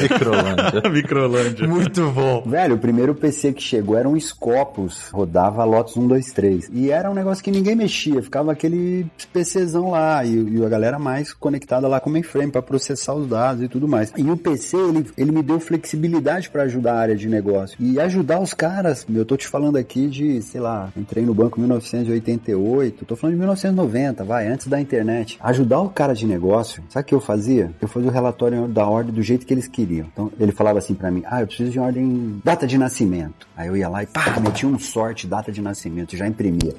Microlândia. 0.00 0.82
Microlândia. 0.90 1.68
Muito 1.68 2.10
bom. 2.10 2.42
Velho, 2.46 2.76
o 2.76 2.78
primeiro 2.78 3.14
PC 3.14 3.52
que 3.52 3.62
chegou 3.62 3.96
era 3.96 4.08
um 4.08 4.18
Scopus, 4.18 5.08
rodava 5.12 5.64
Lotus 5.64 5.96
1, 5.96 6.06
2, 6.06 6.26
3. 6.32 6.70
E 6.72 6.90
era 6.90 7.10
um 7.10 7.14
negócio 7.14 7.42
que 7.42 7.50
ninguém 7.50 7.74
mexia, 7.74 8.22
ficava 8.22 8.52
aquele 8.52 9.06
PCzão 9.32 9.90
lá, 9.90 10.24
e, 10.24 10.58
e 10.58 10.64
a 10.64 10.68
galera 10.68 10.98
mais 10.98 11.32
conectada 11.32 11.88
lá 11.88 12.00
com 12.00 12.10
o 12.10 12.12
mainframe 12.12 12.50
para 12.50 12.62
processar 12.62 13.14
os 13.14 13.28
dados 13.28 13.62
e 13.62 13.68
tudo 13.68 13.88
mais. 13.88 14.12
E 14.16 14.30
o 14.30 14.36
PC, 14.36 14.76
ele, 14.76 15.06
ele 15.16 15.32
me 15.32 15.42
deu 15.42 15.58
flexibilidade 15.60 16.50
para 16.50 16.62
ajudar 16.64 16.94
a 16.94 17.00
área 17.00 17.16
de 17.16 17.28
negócio. 17.28 17.76
E 17.80 17.98
ajudar 18.00 18.40
os 18.40 18.54
caras, 18.54 19.06
eu 19.12 19.24
tô 19.24 19.36
te 19.36 19.46
falando 19.46 19.76
aqui 19.76 20.06
de, 20.06 20.40
sei 20.42 20.60
lá, 20.60 20.90
entrei 20.96 21.24
no 21.24 21.34
banco 21.34 21.58
em 21.58 21.62
1988, 21.62 23.04
tô 23.04 23.16
falando 23.16 23.34
de 23.34 23.38
1990, 23.38 24.24
vai, 24.24 24.46
antes 24.46 24.66
da 24.66 24.80
internet. 24.80 25.38
Ajudar 25.40 25.80
o 25.80 25.88
cara 25.88 26.14
de 26.14 26.26
negócio, 26.26 26.82
sabe 26.88 27.04
o 27.04 27.08
que 27.08 27.14
eu 27.14 27.20
fazia? 27.20 27.70
Eu 27.80 27.88
fazia 27.88 28.08
o 28.08 28.12
relatório 28.12 28.68
da 28.68 28.86
ordem 28.86 29.12
do 29.14 29.22
jeito 29.22 29.33
que 29.38 29.52
eles 29.52 29.66
queriam. 29.66 30.06
Então, 30.12 30.30
ele 30.38 30.52
falava 30.52 30.78
assim 30.78 30.94
para 30.94 31.10
mim, 31.10 31.22
ah, 31.26 31.40
eu 31.40 31.46
preciso 31.46 31.70
de 31.70 31.78
ordem, 31.78 32.40
data 32.44 32.66
de 32.66 32.78
nascimento. 32.78 33.46
Aí 33.56 33.68
eu 33.68 33.76
ia 33.76 33.88
lá 33.88 34.02
e 34.02 34.06
pá, 34.06 34.38
metia 34.40 34.68
um 34.68 34.78
sorte, 34.78 35.26
data 35.26 35.50
de 35.50 35.60
nascimento, 35.60 36.16
já 36.16 36.26
imprimia. 36.26 36.74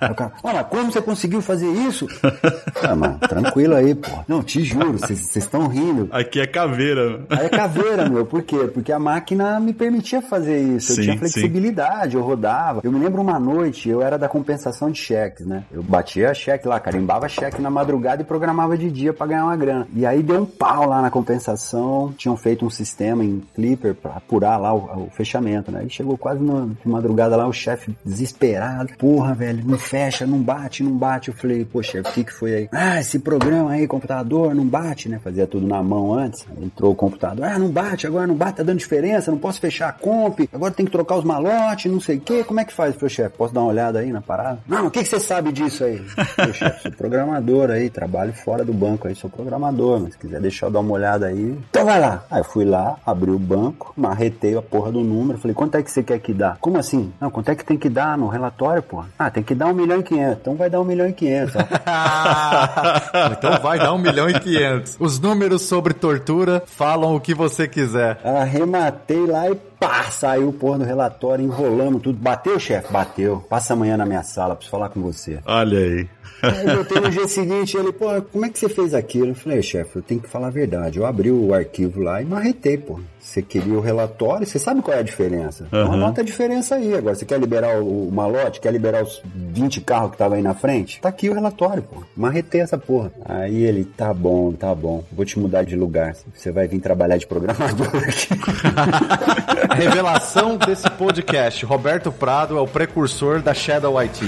Aí 0.00 0.10
o 0.10 0.14
cara, 0.14 0.32
olha, 0.42 0.64
como 0.64 0.90
você 0.90 1.00
conseguiu 1.00 1.40
fazer 1.40 1.70
isso? 1.70 2.06
Ah, 2.82 2.94
mano, 2.94 3.18
tranquilo 3.18 3.74
aí, 3.74 3.94
pô. 3.94 4.10
Não, 4.28 4.42
te 4.42 4.62
juro, 4.62 4.98
vocês 4.98 5.34
estão 5.36 5.68
rindo. 5.68 6.08
Aqui 6.10 6.40
é 6.40 6.46
caveira. 6.46 7.24
Aí 7.30 7.46
é 7.46 7.48
caveira, 7.48 8.08
meu. 8.10 8.26
Por 8.26 8.42
quê? 8.42 8.68
Porque 8.72 8.92
a 8.92 8.98
máquina 8.98 9.58
me 9.58 9.72
permitia 9.72 10.20
fazer 10.20 10.60
isso. 10.60 10.92
Eu 10.92 10.96
Sim, 10.96 11.02
tinha 11.02 11.18
flexibilidade, 11.18 12.16
eu 12.16 12.22
rodava. 12.22 12.80
Eu 12.84 12.92
me 12.92 12.98
lembro 12.98 13.22
uma 13.22 13.38
noite, 13.38 13.88
eu 13.88 14.02
era 14.02 14.18
da 14.18 14.28
compensação 14.28 14.90
de 14.90 14.98
cheques, 14.98 15.46
né? 15.46 15.64
Eu 15.72 15.82
batia 15.82 16.34
cheque 16.34 16.68
lá, 16.68 16.78
carimbava 16.78 17.28
cheque 17.28 17.62
na 17.62 17.70
madrugada 17.70 18.22
e 18.22 18.24
programava 18.24 18.76
de 18.76 18.90
dia 18.90 19.12
pra 19.12 19.26
ganhar 19.26 19.44
uma 19.44 19.56
grana. 19.56 19.88
E 19.94 20.04
aí 20.04 20.22
deu 20.22 20.42
um 20.42 20.46
pau 20.46 20.88
lá 20.88 21.00
na 21.00 21.10
compensação. 21.10 21.93
Tinham 22.16 22.36
feito 22.36 22.64
um 22.64 22.70
sistema 22.70 23.24
em 23.24 23.42
Clipper 23.54 23.94
pra 23.94 24.12
apurar 24.12 24.56
lá 24.56 24.74
o, 24.74 25.06
o 25.06 25.10
fechamento, 25.10 25.70
né? 25.70 25.84
E 25.86 25.90
chegou 25.90 26.16
quase 26.16 26.42
na 26.42 26.68
madrugada 26.84 27.36
lá, 27.36 27.46
o 27.46 27.52
chefe 27.52 27.96
desesperado. 28.04 28.92
Porra, 28.98 29.34
velho, 29.34 29.62
não 29.64 29.78
fecha, 29.78 30.26
não 30.26 30.38
bate, 30.38 30.82
não 30.82 30.96
bate. 30.96 31.28
Eu 31.28 31.34
falei, 31.34 31.66
chefe, 31.82 32.08
o 32.08 32.12
que 32.12 32.24
que 32.24 32.32
foi 32.32 32.54
aí? 32.54 32.68
Ah, 32.72 33.00
esse 33.00 33.18
programa 33.18 33.72
aí, 33.72 33.86
computador, 33.86 34.54
não 34.54 34.66
bate, 34.66 35.08
né? 35.08 35.20
Fazia 35.22 35.46
tudo 35.46 35.66
na 35.66 35.82
mão 35.82 36.12
antes. 36.14 36.46
Aí 36.56 36.64
entrou 36.64 36.92
o 36.92 36.94
computador. 36.94 37.44
Ah, 37.44 37.58
não 37.58 37.68
bate, 37.68 38.06
agora 38.06 38.26
não 38.26 38.34
bate, 38.34 38.58
tá 38.58 38.62
dando 38.62 38.78
diferença, 38.78 39.30
não 39.30 39.38
posso 39.38 39.60
fechar 39.60 39.88
a 39.88 39.92
comp. 39.92 40.40
Agora 40.52 40.72
tem 40.72 40.86
que 40.86 40.92
trocar 40.92 41.16
os 41.16 41.24
malotes, 41.24 41.90
não 41.90 42.00
sei 42.00 42.16
o 42.16 42.20
quê. 42.20 42.44
Como 42.44 42.60
é 42.60 42.64
que 42.64 42.72
faz? 42.72 42.94
Eu 42.94 43.00
falei, 43.00 43.14
chefe, 43.14 43.36
posso 43.36 43.54
dar 43.54 43.60
uma 43.60 43.70
olhada 43.70 43.98
aí 43.98 44.12
na 44.12 44.20
parada? 44.20 44.58
Não, 44.66 44.86
o 44.86 44.90
que 44.90 45.02
que 45.02 45.08
você 45.08 45.20
sabe 45.20 45.52
disso 45.52 45.84
aí? 45.84 46.02
Chefe, 46.52 46.82
sou 46.82 46.92
programador 46.92 47.70
aí, 47.70 47.90
trabalho 47.90 48.32
fora 48.32 48.64
do 48.64 48.72
banco 48.72 49.08
aí, 49.08 49.14
sou 49.14 49.30
programador, 49.30 50.00
mas 50.00 50.14
se 50.14 50.18
quiser 50.18 50.40
deixar 50.40 50.66
eu 50.66 50.70
dar 50.70 50.80
uma 50.80 50.92
olhada 50.92 51.26
aí. 51.26 51.58
Então 51.70 51.83
vai 51.84 52.00
lá. 52.00 52.24
Aí 52.30 52.40
eu 52.40 52.44
fui 52.44 52.64
lá, 52.64 52.96
abri 53.04 53.30
o 53.30 53.38
banco, 53.38 53.92
marretei 53.96 54.56
a 54.56 54.62
porra 54.62 54.90
do 54.90 55.00
número, 55.00 55.38
falei, 55.38 55.54
quanto 55.54 55.76
é 55.76 55.82
que 55.82 55.90
você 55.90 56.02
quer 56.02 56.18
que 56.18 56.32
dá? 56.32 56.56
Como 56.60 56.78
assim? 56.78 57.12
Não, 57.20 57.30
quanto 57.30 57.50
é 57.50 57.54
que 57.54 57.64
tem 57.64 57.76
que 57.76 57.88
dar 57.88 58.16
no 58.18 58.28
relatório, 58.28 58.82
pô? 58.82 59.04
Ah, 59.18 59.30
tem 59.30 59.42
que 59.42 59.54
dar 59.54 59.66
um 59.66 59.74
milhão 59.74 60.00
e 60.00 60.02
quinhentos. 60.02 60.38
Então 60.40 60.56
vai 60.56 60.70
dar 60.70 60.80
um 60.80 60.84
milhão 60.84 61.08
e 61.08 61.12
quinhentos. 61.12 61.54
então 63.32 63.60
vai 63.62 63.78
dar 63.78 63.92
um 63.92 63.98
milhão 63.98 64.28
e 64.28 64.38
quinhentos. 64.40 64.96
Os 64.98 65.20
números 65.20 65.62
sobre 65.62 65.94
tortura 65.94 66.62
falam 66.66 67.14
o 67.14 67.20
que 67.20 67.34
você 67.34 67.68
quiser. 67.68 68.18
Arrematei 68.24 69.26
lá 69.26 69.50
e 69.50 69.54
pá, 69.88 70.02
saiu 70.10 70.48
o 70.48 70.52
porra 70.52 70.78
do 70.78 70.84
relatório, 70.84 71.44
enrolamos 71.44 72.02
tudo. 72.02 72.18
Bateu, 72.18 72.58
chefe? 72.58 72.92
Bateu. 72.92 73.44
Passa 73.48 73.72
amanhã 73.74 73.96
na 73.96 74.06
minha 74.06 74.22
sala, 74.22 74.54
preciso 74.54 74.70
falar 74.70 74.88
com 74.88 75.00
você. 75.00 75.38
Olha 75.46 75.78
aí. 75.78 76.08
Aí 76.42 76.66
eu 76.66 76.74
voltei 76.76 77.00
no 77.00 77.10
dia 77.10 77.26
seguinte, 77.28 77.76
ele, 77.76 77.92
pô, 77.92 78.06
como 78.32 78.44
é 78.44 78.50
que 78.50 78.58
você 78.58 78.68
fez 78.68 78.92
aquilo? 78.92 79.28
Eu 79.28 79.34
falei, 79.34 79.62
chefe, 79.62 79.96
eu 79.96 80.02
tenho 80.02 80.20
que 80.20 80.28
falar 80.28 80.48
a 80.48 80.50
verdade. 80.50 80.98
Eu 80.98 81.06
abri 81.06 81.30
o 81.30 81.54
arquivo 81.54 82.00
lá 82.02 82.20
e 82.20 82.24
marretei, 82.24 82.76
pô. 82.76 83.00
Você 83.18 83.40
queria 83.40 83.72
o 83.72 83.80
relatório, 83.80 84.46
você 84.46 84.58
sabe 84.58 84.82
qual 84.82 84.94
é 84.94 85.00
a 85.00 85.02
diferença. 85.02 85.64
Então 85.66 85.86
Uhum. 85.86 85.92
anota 85.94 86.20
a 86.20 86.24
diferença 86.24 86.74
aí. 86.74 86.94
Agora, 86.94 87.14
você 87.14 87.24
quer 87.24 87.38
liberar 87.40 87.80
o, 87.80 88.08
o 88.08 88.12
malote, 88.12 88.60
quer 88.60 88.70
liberar 88.70 89.02
os 89.02 89.22
20 89.34 89.80
carros 89.80 90.10
que 90.10 90.16
estavam 90.16 90.36
aí 90.36 90.42
na 90.42 90.52
frente? 90.52 91.00
Tá 91.00 91.08
aqui 91.08 91.30
o 91.30 91.34
relatório, 91.34 91.82
pô. 91.82 92.02
Marretei 92.14 92.60
essa 92.60 92.76
porra. 92.76 93.10
Aí 93.24 93.62
ele, 93.64 93.84
tá 93.84 94.12
bom, 94.12 94.52
tá 94.52 94.74
bom. 94.74 95.02
Vou 95.10 95.24
te 95.24 95.38
mudar 95.38 95.62
de 95.64 95.74
lugar. 95.76 96.14
Você 96.34 96.52
vai 96.52 96.68
vir 96.68 96.80
trabalhar 96.80 97.16
de 97.16 97.26
programador 97.26 97.88
aqui. 97.96 98.28
A 99.74 99.76
revelação 99.76 100.56
desse 100.56 100.88
podcast, 100.88 101.66
Roberto 101.66 102.12
Prado 102.12 102.56
é 102.56 102.60
o 102.60 102.66
precursor 102.66 103.42
da 103.42 103.52
Shadow 103.52 104.00
IT. 104.00 104.24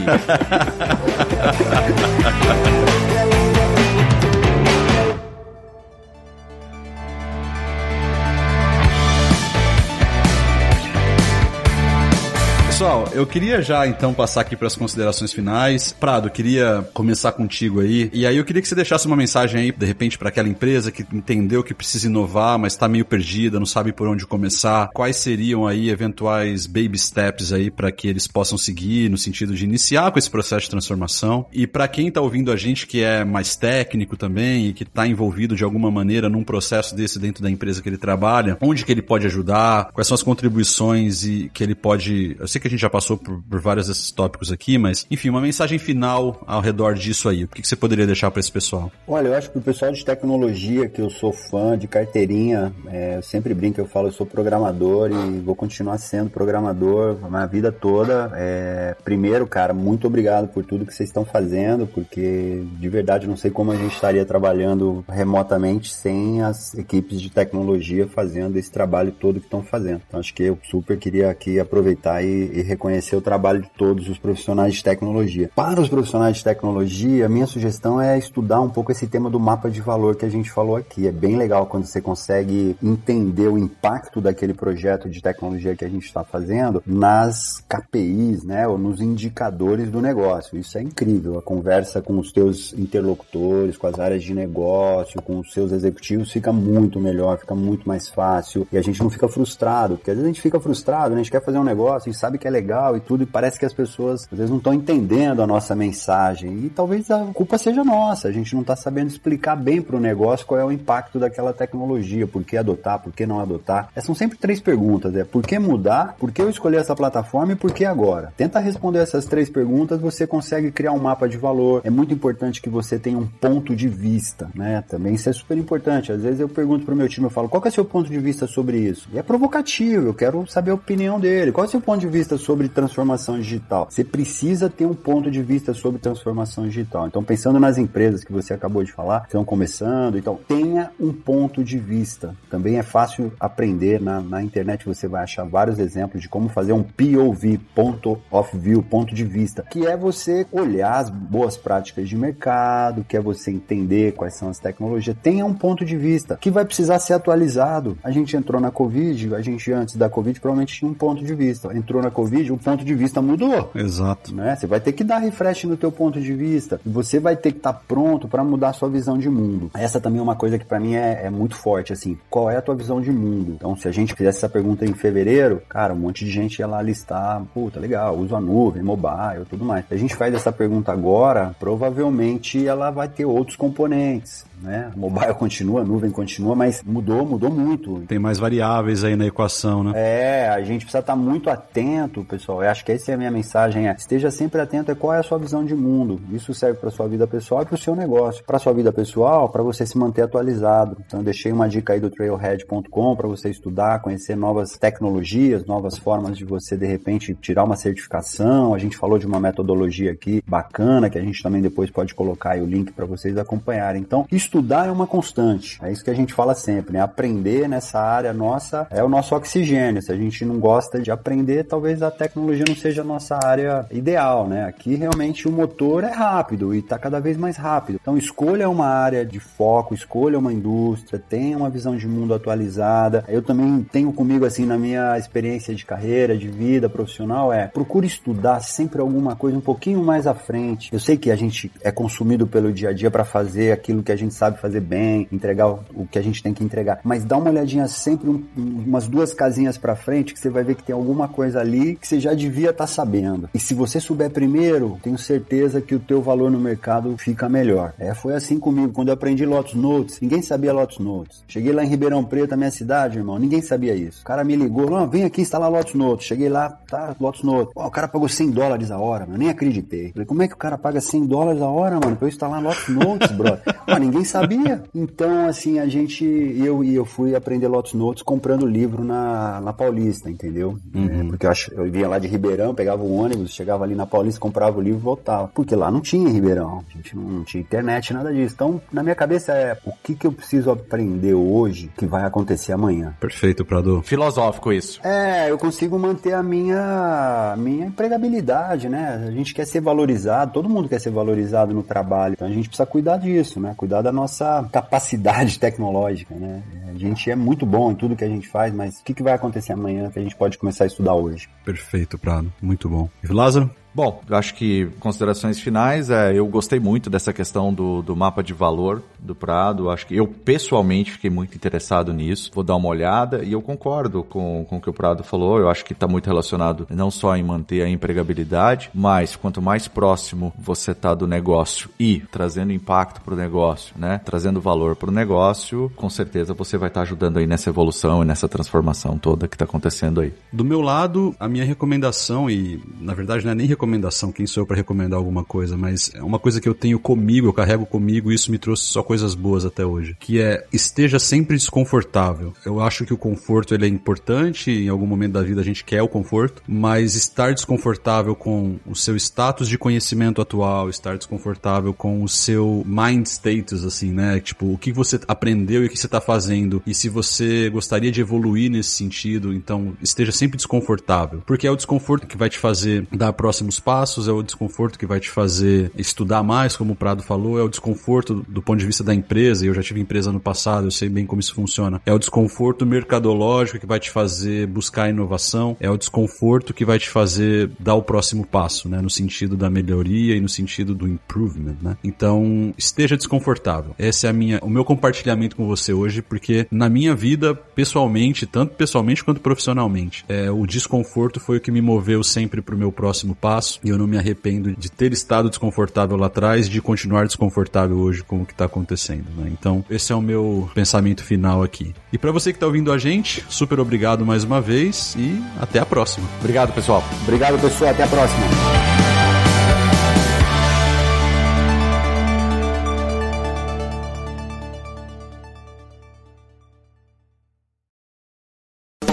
Pessoal, 12.77 13.09
eu 13.15 13.27
queria 13.27 13.63
já 13.63 13.87
então 13.87 14.13
passar 14.13 14.43
aqui 14.43 14.55
para 14.55 14.67
as 14.67 14.77
considerações 14.77 15.33
finais. 15.33 15.97
Prado, 15.99 16.29
queria 16.29 16.87
começar 16.93 17.33
contigo 17.33 17.81
aí. 17.81 18.11
E 18.13 18.27
aí 18.27 18.37
eu 18.37 18.45
queria 18.45 18.61
que 18.61 18.69
você 18.69 18.75
deixasse 18.75 19.07
uma 19.07 19.17
mensagem 19.17 19.63
aí, 19.63 19.73
de 19.73 19.87
repente, 19.87 20.19
para 20.19 20.29
aquela 20.29 20.47
empresa 20.47 20.93
que 20.93 21.03
entendeu 21.11 21.65
que 21.65 21.73
precisa 21.73 22.07
inovar, 22.07 22.59
mas 22.59 22.75
está 22.75 22.87
meio 22.87 23.07
perdida, 23.07 23.59
não 23.59 23.65
sabe 23.65 23.95
por 23.95 24.07
onde 24.07 24.27
começar. 24.27 24.91
Quais 24.93 25.17
seriam 25.17 25.67
aí 25.67 25.89
eventuais 25.89 26.67
baby 26.67 26.99
steps 26.99 27.51
aí 27.51 27.71
para 27.71 27.91
que 27.91 28.09
eles 28.09 28.27
possam 28.27 28.59
seguir 28.59 29.11
no 29.11 29.17
sentido 29.17 29.55
de 29.55 29.65
iniciar 29.65 30.11
com 30.11 30.19
esse 30.19 30.31
processo 30.31 30.65
de 30.65 30.71
transformação? 30.73 31.47
E 31.55 31.67
para 31.67 31.89
quem 31.89 32.09
está 32.09 32.21
ouvindo 32.21 32.53
a 32.53 32.57
gente 32.57 32.87
que 32.87 33.03
é 33.03 33.25
mais 33.25 33.57
técnico 33.57 34.19
também 34.19 34.67
e 34.67 34.73
que 34.75 34.83
está 34.83 35.07
envolvido 35.07 35.57
de 35.57 35.65
alguma 35.65 35.91
maneira 35.91 36.29
num 36.29 36.45
processo 36.45 36.95
desse 36.95 37.19
dentro 37.19 37.43
da 37.43 37.51
empresa 37.51 37.81
que 37.81 37.89
ele 37.89 37.97
trabalha, 37.97 38.59
onde 38.61 38.85
que 38.85 38.93
ele 38.93 39.01
pode 39.01 39.27
ajudar? 39.27 39.93
Quais 39.95 40.07
são 40.07 40.15
as 40.15 40.23
contribuições 40.23 41.25
e 41.25 41.51
que 41.55 41.65
ele 41.65 41.75
pode? 41.75 42.37
Eu 42.39 42.47
sei 42.47 42.61
que 42.61 42.66
a 42.67 42.71
gente 42.71 42.81
já 42.81 42.91
passou 42.91 43.17
por, 43.17 43.43
por 43.43 43.61
vários 43.61 43.89
desses 43.89 44.11
tópicos 44.11 44.53
aqui, 44.53 44.79
mas, 44.79 45.07
enfim, 45.11 45.31
uma 45.31 45.41
mensagem 45.41 45.79
final 45.79 46.43
ao 46.47 46.61
redor 46.61 46.95
disso 46.95 47.29
aí. 47.29 47.45
O 47.45 47.49
que, 47.49 47.63
que 47.63 47.69
você 47.69 47.77
poderia 47.77 48.07
deixar 48.07 48.31
para 48.31 48.41
esse 48.41 48.53
pessoal? 48.53 48.91
Olha, 49.07 49.29
eu 49.29 49.35
acho 49.35 49.51
que 49.51 49.59
o 49.59 49.63
pessoal 49.63 49.93
de 49.93 50.05
tecnologia, 50.05 50.89
que 50.89 51.01
eu 51.01 51.11
sou 51.11 51.33
fã 51.33 51.79
de 51.79 51.87
carteirinha, 51.87 52.73
é, 52.89 53.17
eu 53.17 53.23
sempre 53.23 53.55
brinco, 53.55 53.81
eu 53.81 53.87
falo, 53.87 54.09
eu 54.09 54.13
sou 54.13 54.27
programador 54.27 55.11
e 55.11 55.39
vou 55.41 55.55
continuar 55.55 55.99
sendo 55.99 56.31
programador 56.31 57.19
a 57.23 57.29
minha 57.29 57.47
vida 57.47 57.71
toda. 57.73 58.33
É, 58.35 58.97
primeiro, 59.05 59.47
cara, 59.47 59.73
muito 59.73 60.07
obrigado 60.07 60.49
por 60.49 60.65
tudo 60.65 60.87
que 60.87 60.95
vocês 60.95 61.09
estão 61.09 61.25
fazendo, 61.25 61.87
porque 61.87 62.63
de 62.79 62.89
verdade 62.89 63.27
não 63.27 63.37
sei 63.37 63.51
como 63.51 63.73
a 63.73 63.77
gente 63.77 63.95
estaria 63.95 64.25
trabalhando 64.25 65.05
remotamente 65.09 65.93
sem 65.93 66.43
as 66.43 66.75
equipes 66.75 67.21
de 67.21 67.31
tecnologia 67.31 68.07
fazendo 68.07 68.57
esse 68.57 68.71
trabalho 68.71 69.13
todo 69.13 69.41
que 69.41 69.47
estão 69.47 69.63
fazendo. 69.63 70.03
Então 70.07 70.21
acho 70.21 70.35
que 70.35 70.45
eu 70.45 70.59
super 70.63 70.99
queria 70.99 71.31
aqui 71.31 71.59
aproveitar 71.59 72.23
e, 72.23 72.56
e 72.57 72.63
reconhecer 72.63 73.17
o 73.17 73.21
trabalho 73.21 73.63
de 73.63 73.71
todos 73.77 74.09
os 74.09 74.19
profissionais 74.19 74.75
de 74.75 74.83
tecnologia. 74.83 75.51
Para 75.55 75.81
os 75.81 75.89
profissionais 75.89 76.39
de 76.39 76.45
tecnologia, 76.45 77.27
a 77.27 77.29
minha 77.29 77.47
sugestão 77.47 78.01
é 78.01 78.19
estudar 78.19 78.61
um 78.61 78.71
pouco 78.71 78.91
esse 78.91 79.07
tema 79.07 79.31
do 79.31 79.39
mapa 79.39 79.71
de 79.71 79.81
valor 79.81 80.17
que 80.17 80.25
a 80.25 80.29
gente 80.29 80.51
falou 80.51 80.77
aqui. 80.77 81.07
É 81.07 81.13
bem 81.13 81.37
legal 81.37 81.67
quando 81.67 81.85
você 81.85 82.01
consegue 82.01 82.77
entender 82.83 83.49
o 83.49 83.59
impacto 83.59 84.21
daquele 84.21 84.55
projeto 84.55 85.09
de 85.09 85.21
tecnologia 85.21 85.77
que 85.77 85.85
a 85.85 85.89
gente 85.89 86.07
está 86.07 86.25
fazendo 86.25 86.83
nas 86.87 87.63
KPIs, 87.69 88.43
né, 88.43 88.67
ou 88.67 88.79
nos 88.79 89.01
indicadores 89.01 89.91
do 89.91 90.01
negócio. 90.01 90.59
Isso 90.59 90.79
é 90.79 90.83
incrível. 90.83 91.39
A 91.39 91.43
conversa 91.43 92.01
com 92.01 92.19
os 92.19 92.33
teus 92.33 92.73
interlocutores, 92.73 93.77
com 93.77 93.87
as 93.87 93.99
áreas 93.99 94.23
de 94.23 94.35
negócio, 94.35 95.21
com 95.23 95.39
os 95.39 95.53
seus 95.53 95.73
executivos 95.73 96.33
fica 96.33 96.53
muito 96.53 96.99
melhor, 96.99 97.39
fica 97.39 97.55
muito 97.55 97.87
mais 97.87 98.09
fácil 98.09 98.67
e 98.73 98.79
a 98.79 98.83
gente 98.83 99.03
não 99.03 99.11
fica 99.11 99.29
frustrado, 99.29 99.97
porque 99.97 100.11
às 100.11 100.17
vezes 100.17 100.31
a 100.31 100.33
gente 100.33 100.41
fica 100.41 100.59
frustrado, 100.59 101.11
né? 101.11 101.17
a 101.17 101.23
gente 101.23 101.31
quer 101.31 101.45
fazer 101.45 101.59
um 101.59 101.65
negócio, 101.65 102.11
gente 102.11 102.21
sabe 102.21 102.39
que 102.39 102.46
é 102.47 102.51
legal 102.51 102.97
e 102.97 103.01
tudo 103.01 103.23
e 103.23 103.27
parece 103.27 103.59
que 103.59 103.67
as 103.67 103.73
pessoas 103.73 104.29
às 104.31 104.39
vezes 104.39 104.51
não 104.51 104.59
estão 104.59 104.75
entendendo 104.75 105.43
a 105.43 105.47
nossa 105.47 105.75
mensagem 105.75 106.65
e 106.65 106.71
talvez 106.71 107.11
a 107.11 107.19
culpa 107.35 107.59
seja 107.59 107.85
nossa, 107.85 108.29
a 108.29 108.33
gente 108.33 108.55
não 108.55 108.63
está 108.63 108.77
sabendo 108.77 109.09
explicar 109.09 109.57
bem 109.57 109.81
para 109.81 109.97
o 109.97 110.01
negócio 110.01 110.47
qual 110.47 110.61
é 110.61 110.65
o 110.65 110.73
impacto 110.73 111.19
daquela 111.19 111.53
tecnologia, 111.53 112.27
por 112.27 112.45
que 112.45 112.57
adotar, 112.57 113.01
por 113.01 113.13
que 113.13 113.27
não 113.27 113.41
adotar. 113.41 113.89
Essas 113.95 114.07
são 114.07 114.15
sempre 114.15 114.39
três 114.39 114.61
perguntas, 114.61 115.15
é 115.15 115.25
por 115.25 115.43
que 115.43 115.59
mudar, 115.59 116.17
por 116.19 116.31
que 116.31 116.41
eu 116.41 116.49
escolher 116.49 116.79
essa 116.79 116.95
plataforma 116.95 117.53
e 117.53 117.57
por 117.57 117.73
que 117.73 117.85
agora? 117.85 118.33
Tenta 118.37 118.59
responder 118.59 119.01
essas 119.01 119.25
três 119.25 119.51
perguntas, 119.51 120.01
você 120.01 120.27
consegue 120.27 120.71
criar 120.71 120.93
um 120.93 120.99
mapa 120.99 121.29
de 121.29 121.37
valor. 121.37 121.81
É 121.85 121.91
muito 121.91 122.15
importante 122.15 122.61
que 122.61 122.69
você 122.69 122.99
tenha 122.99 123.19
um 123.19 123.27
ponto 123.27 123.75
de 123.75 123.89
vista, 123.89 124.49
né? 124.55 124.83
Também 124.89 125.15
isso 125.15 125.29
é 125.29 125.33
super 125.33 125.57
importante. 125.57 126.13
Às 126.13 126.23
vezes 126.23 126.41
eu 126.41 126.49
pergunto 126.49 126.85
pro 126.85 126.97
meu 126.97 127.09
time, 127.09 127.27
eu 127.27 127.31
falo, 127.31 127.49
qual 127.49 127.63
é 127.65 127.69
o 127.69 127.73
seu 127.73 127.85
ponto 127.85 128.11
de 128.11 128.19
vista 128.19 128.47
sobre 128.47 128.79
isso? 128.79 129.09
E 129.13 129.19
é 129.19 129.23
provocativo, 129.23 130.07
eu 130.09 130.15
quero 130.15 130.47
saber 130.47 130.71
a 130.71 130.75
opinião 130.75 131.19
dele. 131.19 131.53
Qual 131.53 131.65
é 131.65 131.69
o 131.69 131.71
seu 131.71 131.81
ponto 131.81 132.01
de 132.01 132.09
vista 132.09 132.36
sobre 132.39 132.69
transformação 132.69 133.39
digital? 133.39 133.89
Você 133.91 134.05
precisa 134.05 134.69
ter 134.69 134.87
um 134.87 134.95
ponto 134.95 135.31
de 135.31 135.43
vista 135.43 135.73
sobre 135.75 136.01
transformação 136.01 136.65
digital. 136.65 137.07
Então, 137.07 137.23
pensando 137.23 137.59
nas 137.59 137.79
empresas 137.79 138.25
que 138.25 138.33
você 138.33 138.55
acabou 138.55 138.83
de 138.83 138.93
falar, 138.93 139.21
que 139.21 139.27
estão 139.27 139.45
começando, 139.45 140.19
então 140.19 140.39
tenha 140.47 140.91
um 140.99 141.13
ponto 141.13 141.63
de 141.63 141.79
vista. 141.79 142.35
Também 142.51 142.79
é 142.79 142.83
fácil 142.83 143.33
aprender 143.39 144.01
na, 144.01 144.21
na 144.21 144.43
internet, 144.43 144.87
você 144.87 145.09
vai 145.09 145.23
achar 145.23 145.45
vários 145.45 145.79
exemplos 145.79 146.23
de 146.23 146.29
como 146.29 146.49
fazer 146.49 146.73
um 146.73 146.83
POV, 146.83 147.59
ponto 147.75 148.19
of 148.31 148.57
view, 148.57 148.83
ponto 148.83 149.15
de 149.15 149.25
vista, 149.25 149.65
que 149.71 149.87
é 149.87 149.97
você 149.97 150.47
olhar 150.53 150.99
as 150.99 151.11
boas 151.11 151.57
práticas 151.57 152.09
de 152.09 152.17
mercado, 152.17 153.05
que 153.05 153.17
é 153.17 153.21
você 153.21 153.51
entender 153.51 154.13
quais 154.13 154.37
são 154.37 154.49
as 154.49 154.59
tecnologias. 154.59 155.17
Tenha 155.23 155.45
um 155.45 155.55
ponto 155.55 155.85
de 155.85 155.97
vista 155.97 156.37
que 156.41 156.51
vai 156.51 156.65
precisar 156.65 156.99
ser 156.99 157.15
atualizado. 157.15 157.97
A 158.03 158.11
gente 158.11 158.37
entrou 158.37 158.61
na 158.61 158.71
Covid, 158.71 159.35
a 159.35 159.41
gente 159.41 159.73
antes 159.73 159.97
da 159.97 160.09
Covid 160.09 160.41
provavelmente 160.41 160.79
tinha 160.79 160.91
um 160.91 160.95
ponto 160.95 161.25
de 161.25 161.35
vista. 161.35 161.77
Entrou 161.77 162.03
na 162.03 162.11
Covid, 162.11 162.26
o 162.51 162.59
ponto 162.59 162.85
de 162.85 162.95
vista 162.95 163.21
mudou. 163.21 163.71
Exato. 163.75 164.35
Né? 164.35 164.57
Você 164.57 164.67
vai 164.67 164.81
ter 164.81 164.93
que 164.93 165.05
dar 165.05 165.19
refresh 165.19 165.65
no 165.65 165.77
teu 165.77 165.91
ponto 165.91 166.21
de 166.21 166.35
vista. 166.35 166.81
Você 166.85 167.19
vai 167.19 167.37
ter 167.37 167.53
que 167.53 167.59
estar 167.59 167.73
tá 167.73 167.81
pronto 167.87 168.29
para 168.29 168.45
mudar 168.45 168.71
a 168.71 168.73
sua 168.73 168.89
visão 168.89 169.19
de 169.19 169.29
mundo. 169.29 169.71
Essa 169.75 170.01
também 170.01 170.21
é 170.21 170.23
uma 170.23 170.37
coisa 170.37 170.59
que 170.59 170.65
para 170.65 170.81
mim 170.81 170.95
é, 170.95 171.25
é, 171.25 171.31
muito 171.31 171.57
forte, 171.57 171.93
assim. 171.93 172.19
Qual 172.29 172.51
é 172.51 172.57
a 172.57 172.63
tua 172.63 172.75
visão 172.75 173.01
de 173.01 173.11
mundo? 173.11 173.53
Então, 173.57 173.77
se 173.77 173.89
a 173.89 173.93
gente 173.93 174.15
fizesse 174.15 174.39
essa 174.39 174.49
pergunta 174.49 174.85
em 174.85 174.95
fevereiro, 174.95 175.63
cara, 175.69 175.95
um 175.95 175.99
monte 175.99 176.25
de 176.25 176.31
gente 176.31 176.59
ia 176.59 176.67
lá 176.67 176.83
listar, 176.83 177.43
puta, 177.55 177.81
legal, 177.81 178.17
uso 178.17 178.35
a 178.35 178.41
nuvem, 178.41 178.83
mobile, 178.83 179.45
tudo 179.49 179.65
mais. 179.65 179.87
Se 179.87 179.95
a 179.95 179.99
gente 179.99 180.15
faz 180.15 180.35
essa 180.35 180.53
pergunta 180.53 180.93
agora, 180.93 181.55
provavelmente 181.59 182.67
ela 182.67 182.91
vai 182.91 183.09
ter 183.09 183.25
outros 183.25 183.57
componentes 183.57 184.45
né? 184.63 184.91
Mobile 184.97 185.35
continua, 185.35 185.83
a 185.83 185.85
nuvem 185.85 186.11
continua, 186.11 186.55
mas 186.55 186.83
mudou, 186.83 187.25
mudou 187.25 187.51
muito. 187.51 188.03
Tem 188.07 188.19
mais 188.19 188.39
variáveis 188.39 189.05
aí 189.05 189.17
na 189.17 189.27
equação, 189.27 189.85
né? 189.85 189.93
É, 189.95 190.49
a 190.49 190.63
gente 190.63 190.83
precisa 190.83 191.01
estar 191.01 191.17
muito 191.17 191.51
atento, 191.51 192.25
pessoal. 192.25 192.63
Eu 192.63 192.71
acho 192.71 192.85
que 192.85 192.93
essa 192.93 193.11
é 193.11 193.15
a 193.15 193.19
minha 193.19 193.31
mensagem, 193.31 193.89
é 193.89 193.95
esteja 193.97 194.31
sempre 194.31 194.61
atento 194.61 194.91
a 194.91 194.95
qual 194.95 195.15
é 195.15 195.19
a 195.19 195.23
sua 195.23 195.39
visão 195.39 195.65
de 195.65 195.75
mundo. 195.75 196.21
Isso 196.33 196.55
serve 196.55 196.79
para 196.79 196.91
sua 196.91 197.09
vida 197.09 197.27
pessoal 197.27 197.63
e 197.63 197.67
para 197.67 197.75
o 197.75 197.79
seu 197.79 197.95
negócio. 197.95 198.45
Para 198.45 198.59
sua 198.59 198.73
vida 198.73 198.93
pessoal, 198.93 199.49
para 199.49 199.63
você 199.63 199.87
se 199.87 199.97
manter 199.99 200.23
atualizado. 200.23 200.97
Então 201.07 201.21
eu 201.21 201.25
deixei 201.25 201.53
uma 201.53 201.69
dica 201.69 201.93
aí 201.93 202.01
do 202.01 202.11
trailhead.com 202.11 203.17
para 203.17 203.29
você 203.29 203.51
estudar, 203.51 204.01
conhecer 204.01 204.37
novas 204.37 204.77
tecnologias, 204.77 205.65
novas 205.65 205.99
formas 205.99 206.37
de 206.37 206.45
você 206.45 206.77
de 206.77 206.87
repente 206.87 207.35
tirar 207.35 207.65
uma 207.65 207.77
certificação. 207.77 208.75
A 208.75 208.79
gente 208.79 208.97
falou 208.97 209.19
de 209.19 209.27
uma 209.27 209.41
metodologia 209.41 210.13
aqui 210.13 210.43
bacana 210.47 211.11
que 211.11 211.19
a 211.19 211.23
gente 211.23 211.43
também 211.43 211.63
depois 211.63 211.91
pode 211.91 212.15
colocar 212.15 212.53
aí 212.53 212.63
o 212.63 212.67
link 212.67 212.93
para 212.93 213.05
vocês 213.05 213.37
acompanharem. 213.37 214.01
Então, 214.01 214.27
isso 214.31 214.46
estudar 214.47 214.89
é 214.89 214.91
uma 214.91 215.07
constante. 215.07 215.79
É 215.83 215.93
isso 215.93 216.05
que 216.05 216.11
a 216.11 216.15
gente 216.15 216.33
fala 216.33 216.55
sempre, 216.55 216.95
né? 216.95 217.01
Aprender 217.01 217.69
nessa 217.69 218.01
área 218.01 218.33
nossa 218.33 218.87
é 218.91 219.03
o 219.03 219.09
nosso 219.09 219.35
oxigênio. 219.35 220.01
Se 220.01 220.13
a 220.13 220.17
gente 220.17 220.45
não 220.45 220.59
gosta 220.59 221.01
de 221.01 221.11
aprender, 221.11 221.65
talvez 221.65 222.03
a 222.03 222.11
tecnologia 222.11 222.65
não 222.67 222.77
seja 222.77 223.03
a 223.03 223.05
nossa 223.05 223.39
área 223.45 223.87
ideal, 223.91 224.49
né? 224.49 224.65
Aqui 224.65 224.95
realmente 224.95 225.49
o 225.49 225.53
motor 225.53 226.05
é 226.05 226.13
rápido 226.13 226.75
e 226.75 226.79
está 226.79 226.99
cada 226.99 227.21
vez 227.21 227.37
mais 227.37 227.57
rápido. 227.57 227.99
Então 228.01 228.17
escolha 228.17 228.69
uma 228.69 228.87
área 228.87 229.25
de 229.25 229.41
foco, 229.41 229.95
escolha 229.95 230.39
uma 230.39 230.53
indústria, 230.53 231.23
tenha 231.29 231.57
uma 231.57 231.69
visão 231.69 231.97
de 231.97 232.07
mundo 232.07 232.35
atualizada. 232.35 233.25
Eu 233.29 233.43
também 233.43 233.83
tenho 233.83 234.13
comigo 234.13 234.45
assim 234.45 234.65
na 234.65 234.79
minha 234.79 235.19
experiência 235.19 235.75
de 235.75 235.85
carreira, 235.85 236.37
de 236.37 236.49
vida 236.49 236.89
profissional 236.89 237.53
é 237.53 237.67
procure 237.67 238.07
estudar 238.07 238.61
sempre 238.61 239.01
alguma 239.01 239.35
coisa 239.35 239.57
um 239.57 239.61
pouquinho 239.61 240.03
mais 240.03 240.27
à 240.27 240.35
frente. 240.35 240.93
Eu 240.93 241.01
sei 241.01 241.17
que 241.17 241.31
a 241.31 241.37
gente 241.37 241.71
é 241.83 241.91
consumido 241.91 242.47
pelo 242.47 242.73
dia 242.73 242.91
a 242.91 242.93
dia 242.93 243.11
para 243.11 243.25
fazer 243.25 243.73
aquilo 243.73 244.03
que 244.03 244.13
a 244.13 244.17
gente 244.17 244.35
sabe 244.37 244.61
fazer 244.61 244.81
bem, 244.81 245.27
entregar 245.33 245.69
o, 245.69 246.07
que 246.11 246.19
a 246.19 246.23
gente 246.23 246.43
tem 246.43 246.53
que 246.53 246.63
entregar. 246.63 247.01
Mas 247.03 247.25
dá 247.25 247.37
uma 247.37 247.51
olhadinha 247.51 247.89
sempre 247.89 248.29
um, 248.29 248.45
umas 248.57 249.09
duas 249.09 249.33
casinhas 249.33 249.77
para 249.79 249.97
frente 249.97 250.35
que 250.35 250.41
você 250.41 250.51
vai 250.51 250.63
ver 250.63 250.75
que 250.75 250.85
tem 250.85 250.95
alguma 250.95 251.29
coisa 251.29 251.61
ali 251.61 251.97
que 251.97 252.07
você 252.07 252.21
já 252.21 252.35
devia 252.35 252.71
estar 252.71 252.85
tá 252.85 252.87
sabendo. 252.87 253.49
E 253.55 253.59
se 253.59 253.75
você 253.75 253.99
souber 253.99 254.31
primeiro, 254.31 254.99
tenho 255.03 255.19
certeza 255.19 255.81
que 255.81 255.95
o 255.95 256.01
teu 256.01 256.23
valor 256.23 256.51
no 256.51 256.59
mercado 256.59 257.17
fica 257.19 257.49
melhor. 257.49 257.93
É, 257.99 258.15
foi 258.15 258.35
assim 258.35 258.59
comigo 258.59 258.93
quando 258.93 259.09
eu 259.09 259.15
aprendi 259.15 259.45
Lotus 259.47 259.75
Notes. 259.75 260.21
Ninguém 260.21 260.43
sabia 260.43 260.73
Lotus 260.73 260.99
Notes. 260.99 261.45
Cheguei 261.49 261.73
lá 261.73 261.85
em 261.85 261.89
Ribeirão 261.89 262.25
Preto, 262.25 262.57
minha 262.57 262.71
cidade, 262.71 263.19
irmão, 263.19 263.39
ninguém 263.39 263.63
sabia 263.63 263.95
isso. 263.95 264.23
O 264.23 264.25
cara 264.25 264.45
me 264.45 264.57
ligou, 264.57 264.91
não, 264.91 265.09
vem 265.09 265.25
aqui 265.25 265.41
instalar 265.41 265.71
Lotus 265.71 265.95
Notes. 265.95 266.27
Cheguei 266.27 266.49
lá, 266.49 266.71
tá, 266.89 267.15
Lotus 267.21 267.43
Notes. 267.43 267.73
Pô, 267.73 267.85
o 267.85 267.91
cara 267.91 268.09
pagou 268.09 268.29
100 268.29 268.51
dólares 268.51 268.91
a 268.91 268.99
hora, 268.99 269.27
mano. 269.27 269.39
Nem 269.39 269.49
acreditei. 269.49 270.13
Falei, 270.13 270.27
como 270.27 270.43
é 270.43 270.49
que 270.49 270.55
o 270.55 270.59
cara 270.59 270.77
paga 270.77 271.01
100 271.01 271.27
dólares 271.27 271.63
a 271.63 271.69
hora, 271.69 271.99
mano, 272.03 272.17
pra 272.17 272.27
eu 272.27 272.29
instalar 272.29 272.63
Lotus 272.63 272.89
Notes, 272.89 273.31
brother? 273.33 273.63
Pô, 273.87 273.97
ninguém 273.97 274.25
sabia. 274.27 274.85
Então, 274.95 275.47
assim, 275.47 275.79
a 275.79 275.87
gente, 275.87 276.25
eu 276.25 276.83
e 276.83 276.95
eu 276.95 277.05
fui 277.05 277.35
aprender 277.35 277.69
Lotus 277.69 277.93
Notes 277.93 278.23
comprando 278.23 278.67
livro 278.67 279.05
na, 279.05 279.61
na 279.61 279.73
Paulista, 279.73 280.31
entendeu? 280.31 280.79
Uhum. 280.95 281.21
É, 281.21 281.25
porque 281.25 281.47
eu, 281.47 281.51
ach, 281.51 281.69
eu 281.71 281.91
vinha 281.91 282.09
lá 282.09 282.19
de 282.19 282.27
Ribeirão, 282.27 282.75
pegava 282.75 283.03
o 283.03 283.13
ônibus, 283.15 283.53
chegava 283.53 283.85
ali 283.85 283.95
na 283.95 284.07
Paulista, 284.07 284.41
comprava 284.41 284.79
o 284.79 284.81
livro 284.81 284.99
e 284.99 285.03
voltava. 285.03 285.49
Porque 285.49 285.77
lá 285.77 285.91
não 285.91 286.01
tinha 286.01 286.29
Ribeirão, 286.29 286.83
a 286.89 286.97
gente 286.97 287.15
não, 287.15 287.23
não 287.23 287.45
tinha 287.45 287.61
internet, 287.61 288.13
nada 288.13 288.33
disso. 288.33 288.55
Então, 288.55 288.81
na 288.93 289.03
minha 289.03 289.15
cabeça 289.15 289.53
é 289.53 289.77
o 289.85 289.93
que, 290.03 290.15
que 290.15 290.27
eu 290.27 290.33
preciso 290.33 290.71
aprender 290.71 291.35
hoje 291.35 291.91
que 291.97 292.07
vai 292.07 292.25
acontecer 292.25 292.73
amanhã. 292.73 293.15
Perfeito, 293.21 293.65
Prado. 293.65 294.03
Filosófico 294.03 294.73
isso. 294.73 295.01
É, 295.07 295.51
eu 295.51 295.59
consigo 295.59 295.99
manter 295.99 296.33
a 296.33 296.43
minha, 296.43 297.55
minha 297.59 297.87
empregabilidade, 297.87 298.89
né? 298.89 299.25
A 299.27 299.31
gente 299.31 299.55
quer 299.55 299.67
ser 299.67 299.81
valorizado, 299.81 300.53
todo 300.53 300.69
mundo 300.69 300.89
quer 300.89 301.01
ser 301.01 301.11
valorizado 301.11 301.75
no 301.75 301.83
trabalho. 301.83 302.35
Então 302.35 302.49
a 302.49 302.51
gente 302.51 302.69
precisa 302.69 302.87
cuidar 302.87 303.19
disso, 303.19 303.61
né? 303.61 303.75
Cuidar 303.77 304.03
da 304.03 304.13
nossa 304.17 304.69
capacidade 304.73 305.59
tecnológica, 305.61 306.35
né? 306.35 306.63
A 306.89 306.99
gente 306.99 307.31
é 307.31 307.37
muito 307.37 307.65
bom 307.65 307.93
em 307.93 307.95
tudo 307.95 308.17
que 308.17 308.25
a 308.25 308.29
gente 308.29 308.49
faz, 308.49 308.75
mas 308.75 308.99
o 308.99 309.05
que, 309.05 309.15
que 309.15 309.23
vai 309.23 309.35
acontecer 309.35 309.73
amanhã 309.73 310.11
que 310.11 310.19
a 310.19 310.23
gente 310.23 310.35
pode 310.35 310.59
começar 310.59 310.85
a 310.85 310.87
estudar 310.87 311.15
hoje? 311.15 311.49
Perfeito, 311.65 312.19
Prado. 312.19 312.53
Muito 312.61 312.89
bom. 312.89 313.09
E 313.23 313.33
Lázaro? 313.33 313.71
Bom, 313.97 314.21
acho 314.31 314.55
que 314.55 314.91
considerações 315.01 315.59
finais, 315.59 316.11
é, 316.11 316.35
eu 316.35 316.47
gostei 316.47 316.79
muito 316.79 317.09
dessa 317.09 317.33
questão 317.33 317.73
do, 317.73 318.03
do 318.03 318.15
mapa 318.15 318.43
de 318.43 318.53
valor 318.53 319.03
do 319.19 319.35
Prado. 319.35 319.89
Acho 319.89 320.07
que 320.07 320.15
eu 320.15 320.29
pessoalmente 320.29 321.13
fiquei 321.13 321.31
muito 321.31 321.55
interessado 321.55 322.13
nisso. 322.13 322.51
Vou 322.55 322.63
dar 322.63 322.77
uma 322.77 322.91
olhada 322.91 323.43
e 323.43 323.53
eu 323.53 323.63
concordo 323.63 324.23
com, 324.23 324.67
com 324.69 324.77
o 324.77 324.81
que 324.83 324.91
o 324.91 324.93
Prado 324.93 325.25
falou. 325.25 325.59
Eu 325.59 325.71
acho 325.71 325.83
que 325.83 325.95
está 325.95 326.07
muito 326.07 326.27
relacionado 326.27 326.87
não 326.91 327.11
só 327.11 327.35
em 327.35 327.43
manter 327.43 327.81
a 327.81 327.89
empregabilidade, 327.89 328.91
mas 328.93 329.35
quanto 329.35 329.63
mais 329.63 329.89
próximo 329.89 330.53
você 330.59 330.91
está 330.91 331.15
do 331.15 331.27
negócio 331.27 331.89
e 331.99 332.21
trazendo 332.31 332.75
impacto 332.75 333.23
para 333.23 333.33
o 333.33 333.37
negócio, 333.37 333.95
né? 333.97 334.21
Trazendo 334.27 334.61
valor 334.61 334.95
para 334.95 335.09
o 335.09 335.13
negócio, 335.13 335.91
com 335.97 336.11
certeza 336.11 336.53
você 336.53 336.77
vai 336.77 336.89
estar 336.89 337.01
tá 337.01 337.05
ajudando 337.05 337.39
aí 337.39 337.47
nessa 337.47 337.71
evolução 337.71 338.23
e 338.23 338.27
nessa 338.27 338.47
transformação 338.47 339.17
toda 339.17 339.49
que 339.49 339.55
está 339.55 339.65
acontecendo 339.65 340.21
aí. 340.21 340.35
Do 340.53 340.67
meu 340.67 340.83
lado, 340.83 341.35
a 341.41 341.49
minha 341.49 341.65
recomendação, 341.65 342.51
e 342.51 342.79
na 343.01 343.15
verdade 343.15 343.43
não 343.43 343.53
é 343.53 343.55
nem 343.55 343.67
recomendação, 343.67 343.86
recomendação, 343.87 344.33
quem 344.33 344.47
sou 344.47 344.63
eu 344.63 344.67
para 344.67 344.77
recomendar 344.77 345.17
alguma 345.17 345.45
coisa, 345.45 345.77
mas 345.77 346.11
é 346.13 346.23
uma 346.23 346.39
coisa 346.39 346.61
que 346.61 346.69
eu 346.69 346.75
tenho 346.75 346.99
comigo, 346.99 347.47
eu 347.47 347.53
carrego 347.53 347.87
comigo 347.87 348.33
e 348.33 348.35
isso 348.35 348.51
me 348.51 348.59
trouxe 348.59 348.85
só 348.85 349.03
coisas 349.03 349.35
boas 349.35 349.65
até 349.65 349.87
hoje, 349.87 350.17
que 350.19 350.41
é 350.41 350.67
esteja 350.73 351.19
sempre 351.19 351.57
desconfortável. 351.57 352.53
Eu 352.65 352.81
acho 352.81 353.05
que 353.05 353.15
o 353.15 353.17
conforto 353.17 353.75
ele 353.75 353.87
é 353.87 353.89
importante, 353.89 354.71
em 354.71 354.89
algum 354.89 355.07
momento 355.07 355.33
da 355.33 355.43
vida 355.43 355.61
a 355.61 355.65
gente 355.65 355.85
quer 355.85 356.03
o 356.03 356.09
conforto, 356.09 356.63
mas 356.67 357.15
estar 357.15 357.55
desconfortável 357.55 358.35
com 358.35 358.77
o 358.85 358.97
seu 358.97 359.17
status 359.17 359.69
de 359.69 359.79
conhecimento 359.79 360.43
atual, 360.43 360.91
estar 360.91 361.17
desconfortável 361.17 361.95
com 361.95 362.23
o 362.23 362.29
seu 362.29 362.85
mind 362.85 363.27
status, 363.27 363.85
assim, 363.85 364.11
né? 364.11 364.41
Tipo, 364.41 364.73
o 364.73 364.79
que 364.79 364.93
você 364.93 365.21
aprendeu 365.29 365.85
e 365.85 365.87
o 365.87 365.91
que 365.91 365.97
você 365.97 366.09
tá 366.09 366.21
fazendo, 366.21 366.83
e 366.85 366.95
se 366.95 367.09
você 367.09 367.71
gostaria 367.71 368.11
de 368.11 368.21
evoluir 368.21 368.71
nesse 368.71 368.91
sentido, 368.91 369.53
então 369.53 369.97
esteja 370.03 370.33
sempre 370.33 370.57
desconfortável, 370.57 371.43
porque 371.47 371.67
é 371.67 371.71
o 371.71 371.77
desconforto 371.77 372.27
que 372.27 372.37
vai 372.37 372.49
te 372.49 372.59
fazer 372.59 373.07
dar 373.13 373.33
próximos 373.33 373.76
próximos 373.77 373.81
passos, 373.81 374.29
é 374.29 374.33
o 374.33 374.43
desconforto 374.43 374.99
que 374.99 375.07
vai 375.07 375.21
te 375.21 375.31
fazer 375.31 375.91
estudar 375.97 376.43
mais, 376.43 376.77
como 376.77 376.93
o 376.93 376.97
Prado 376.97 377.23
falou, 377.23 377.59
é 377.59 377.63
o 377.63 377.69
desconforto 377.69 378.45
do 378.49 378.63
ponto 378.63 378.79
de 378.79 378.87
vista 378.87 379.05
da 379.05 379.15
empresa, 379.15 379.65
e 379.65 379.69
eu 379.69 379.75
já 379.75 379.83
tive 379.83 380.01
empresa 380.01 380.33
no 380.33 380.41
passado, 380.41 380.87
eu 380.87 380.91
sei 380.91 381.09
bem 381.09 381.27
como 381.27 381.41
isso 381.41 381.55
funciona. 381.55 382.01
É 382.05 382.13
o 382.13 382.19
desconforto 382.19 382.87
mercadológico 382.87 383.79
que 383.79 383.87
vai 383.87 384.01
te 384.01 384.11
fazer 384.11 384.67
buscar 384.67 385.11
inovação, 385.11 385.77
é 385.81 385.91
o 385.91 385.97
desconforto 385.97 386.73
que 386.73 386.85
vai 386.85 386.99
te 386.99 387.09
fazer 387.09 387.71
dar 387.79 387.95
o 387.95 388.03
próximo 388.03 388.47
passo, 388.47 388.89
né, 388.89 389.01
no 389.01 389.11
sentido 389.11 389.57
da 389.57 389.71
melhoria 389.71 390.37
e 390.37 390.41
no 390.41 390.49
sentido 390.49 390.95
do 390.95 391.07
improvement, 391.07 391.77
né? 391.81 391.97
Então, 392.03 392.75
esteja 392.77 393.17
desconfortável. 393.17 393.95
Esse 393.99 394.27
é 394.27 394.31
a 394.31 394.33
minha, 394.33 394.59
o 394.63 394.71
meu 394.71 394.85
compartilhamento 394.85 395.57
com 395.57 395.67
você 395.67 395.93
hoje, 395.93 396.23
porque 396.23 396.67
na 396.71 396.89
minha 396.89 397.15
vida, 397.15 397.55
pessoalmente, 397.55 398.47
tanto 398.47 398.75
pessoalmente 398.75 399.25
quanto 399.25 399.41
profissionalmente, 399.41 400.25
é, 400.29 400.51
o 400.51 400.67
desconforto 400.67 401.41
foi 401.41 401.59
o 401.59 401.61
que 401.61 401.71
me 401.71 401.81
moveu 401.81 402.23
sempre 402.23 402.61
pro 402.61 402.77
meu 402.77 402.93
próximo 402.93 403.35
passo 403.35 403.66
faço 403.67 403.81
e 403.83 403.89
eu 403.89 403.99
não 403.99 404.07
me 404.07 404.17
arrependo 404.17 404.75
de 404.77 404.91
ter 404.91 405.13
estado 405.13 405.49
desconfortável 405.49 406.17
lá 406.17 406.27
atrás, 406.27 406.69
de 406.69 406.81
continuar 406.81 407.27
desconfortável 407.27 407.99
hoje 407.99 408.23
com 408.23 408.43
o 408.43 408.47
que 408.47 408.53
está 408.53 408.67
acontecendo. 408.67 409.27
Né? 409.37 409.51
Então, 409.53 409.85
esse 409.91 410.13
é 410.13 410.15
o 410.15 410.23
meu 410.23 410.71
pensamento 410.75 411.25
final 411.25 411.63
aqui. 411.63 411.95
E 412.13 412.19
para 412.19 412.31
você 412.31 412.53
que 412.53 412.57
está 412.57 412.67
ouvindo 412.67 412.93
a 412.93 412.99
gente, 412.99 413.45
super 413.49 413.81
obrigado 413.81 414.25
mais 414.25 414.45
uma 414.45 414.61
vez 414.61 415.15
e 415.19 415.43
até 415.61 415.79
a 415.79 415.87
próxima. 415.87 416.27
Obrigado, 416.41 416.73
pessoal. 416.73 417.03
Obrigado, 417.23 417.61
pessoal. 417.61 417.91
Até 417.91 418.05
a 418.05 418.09
próxima. 418.09 419.06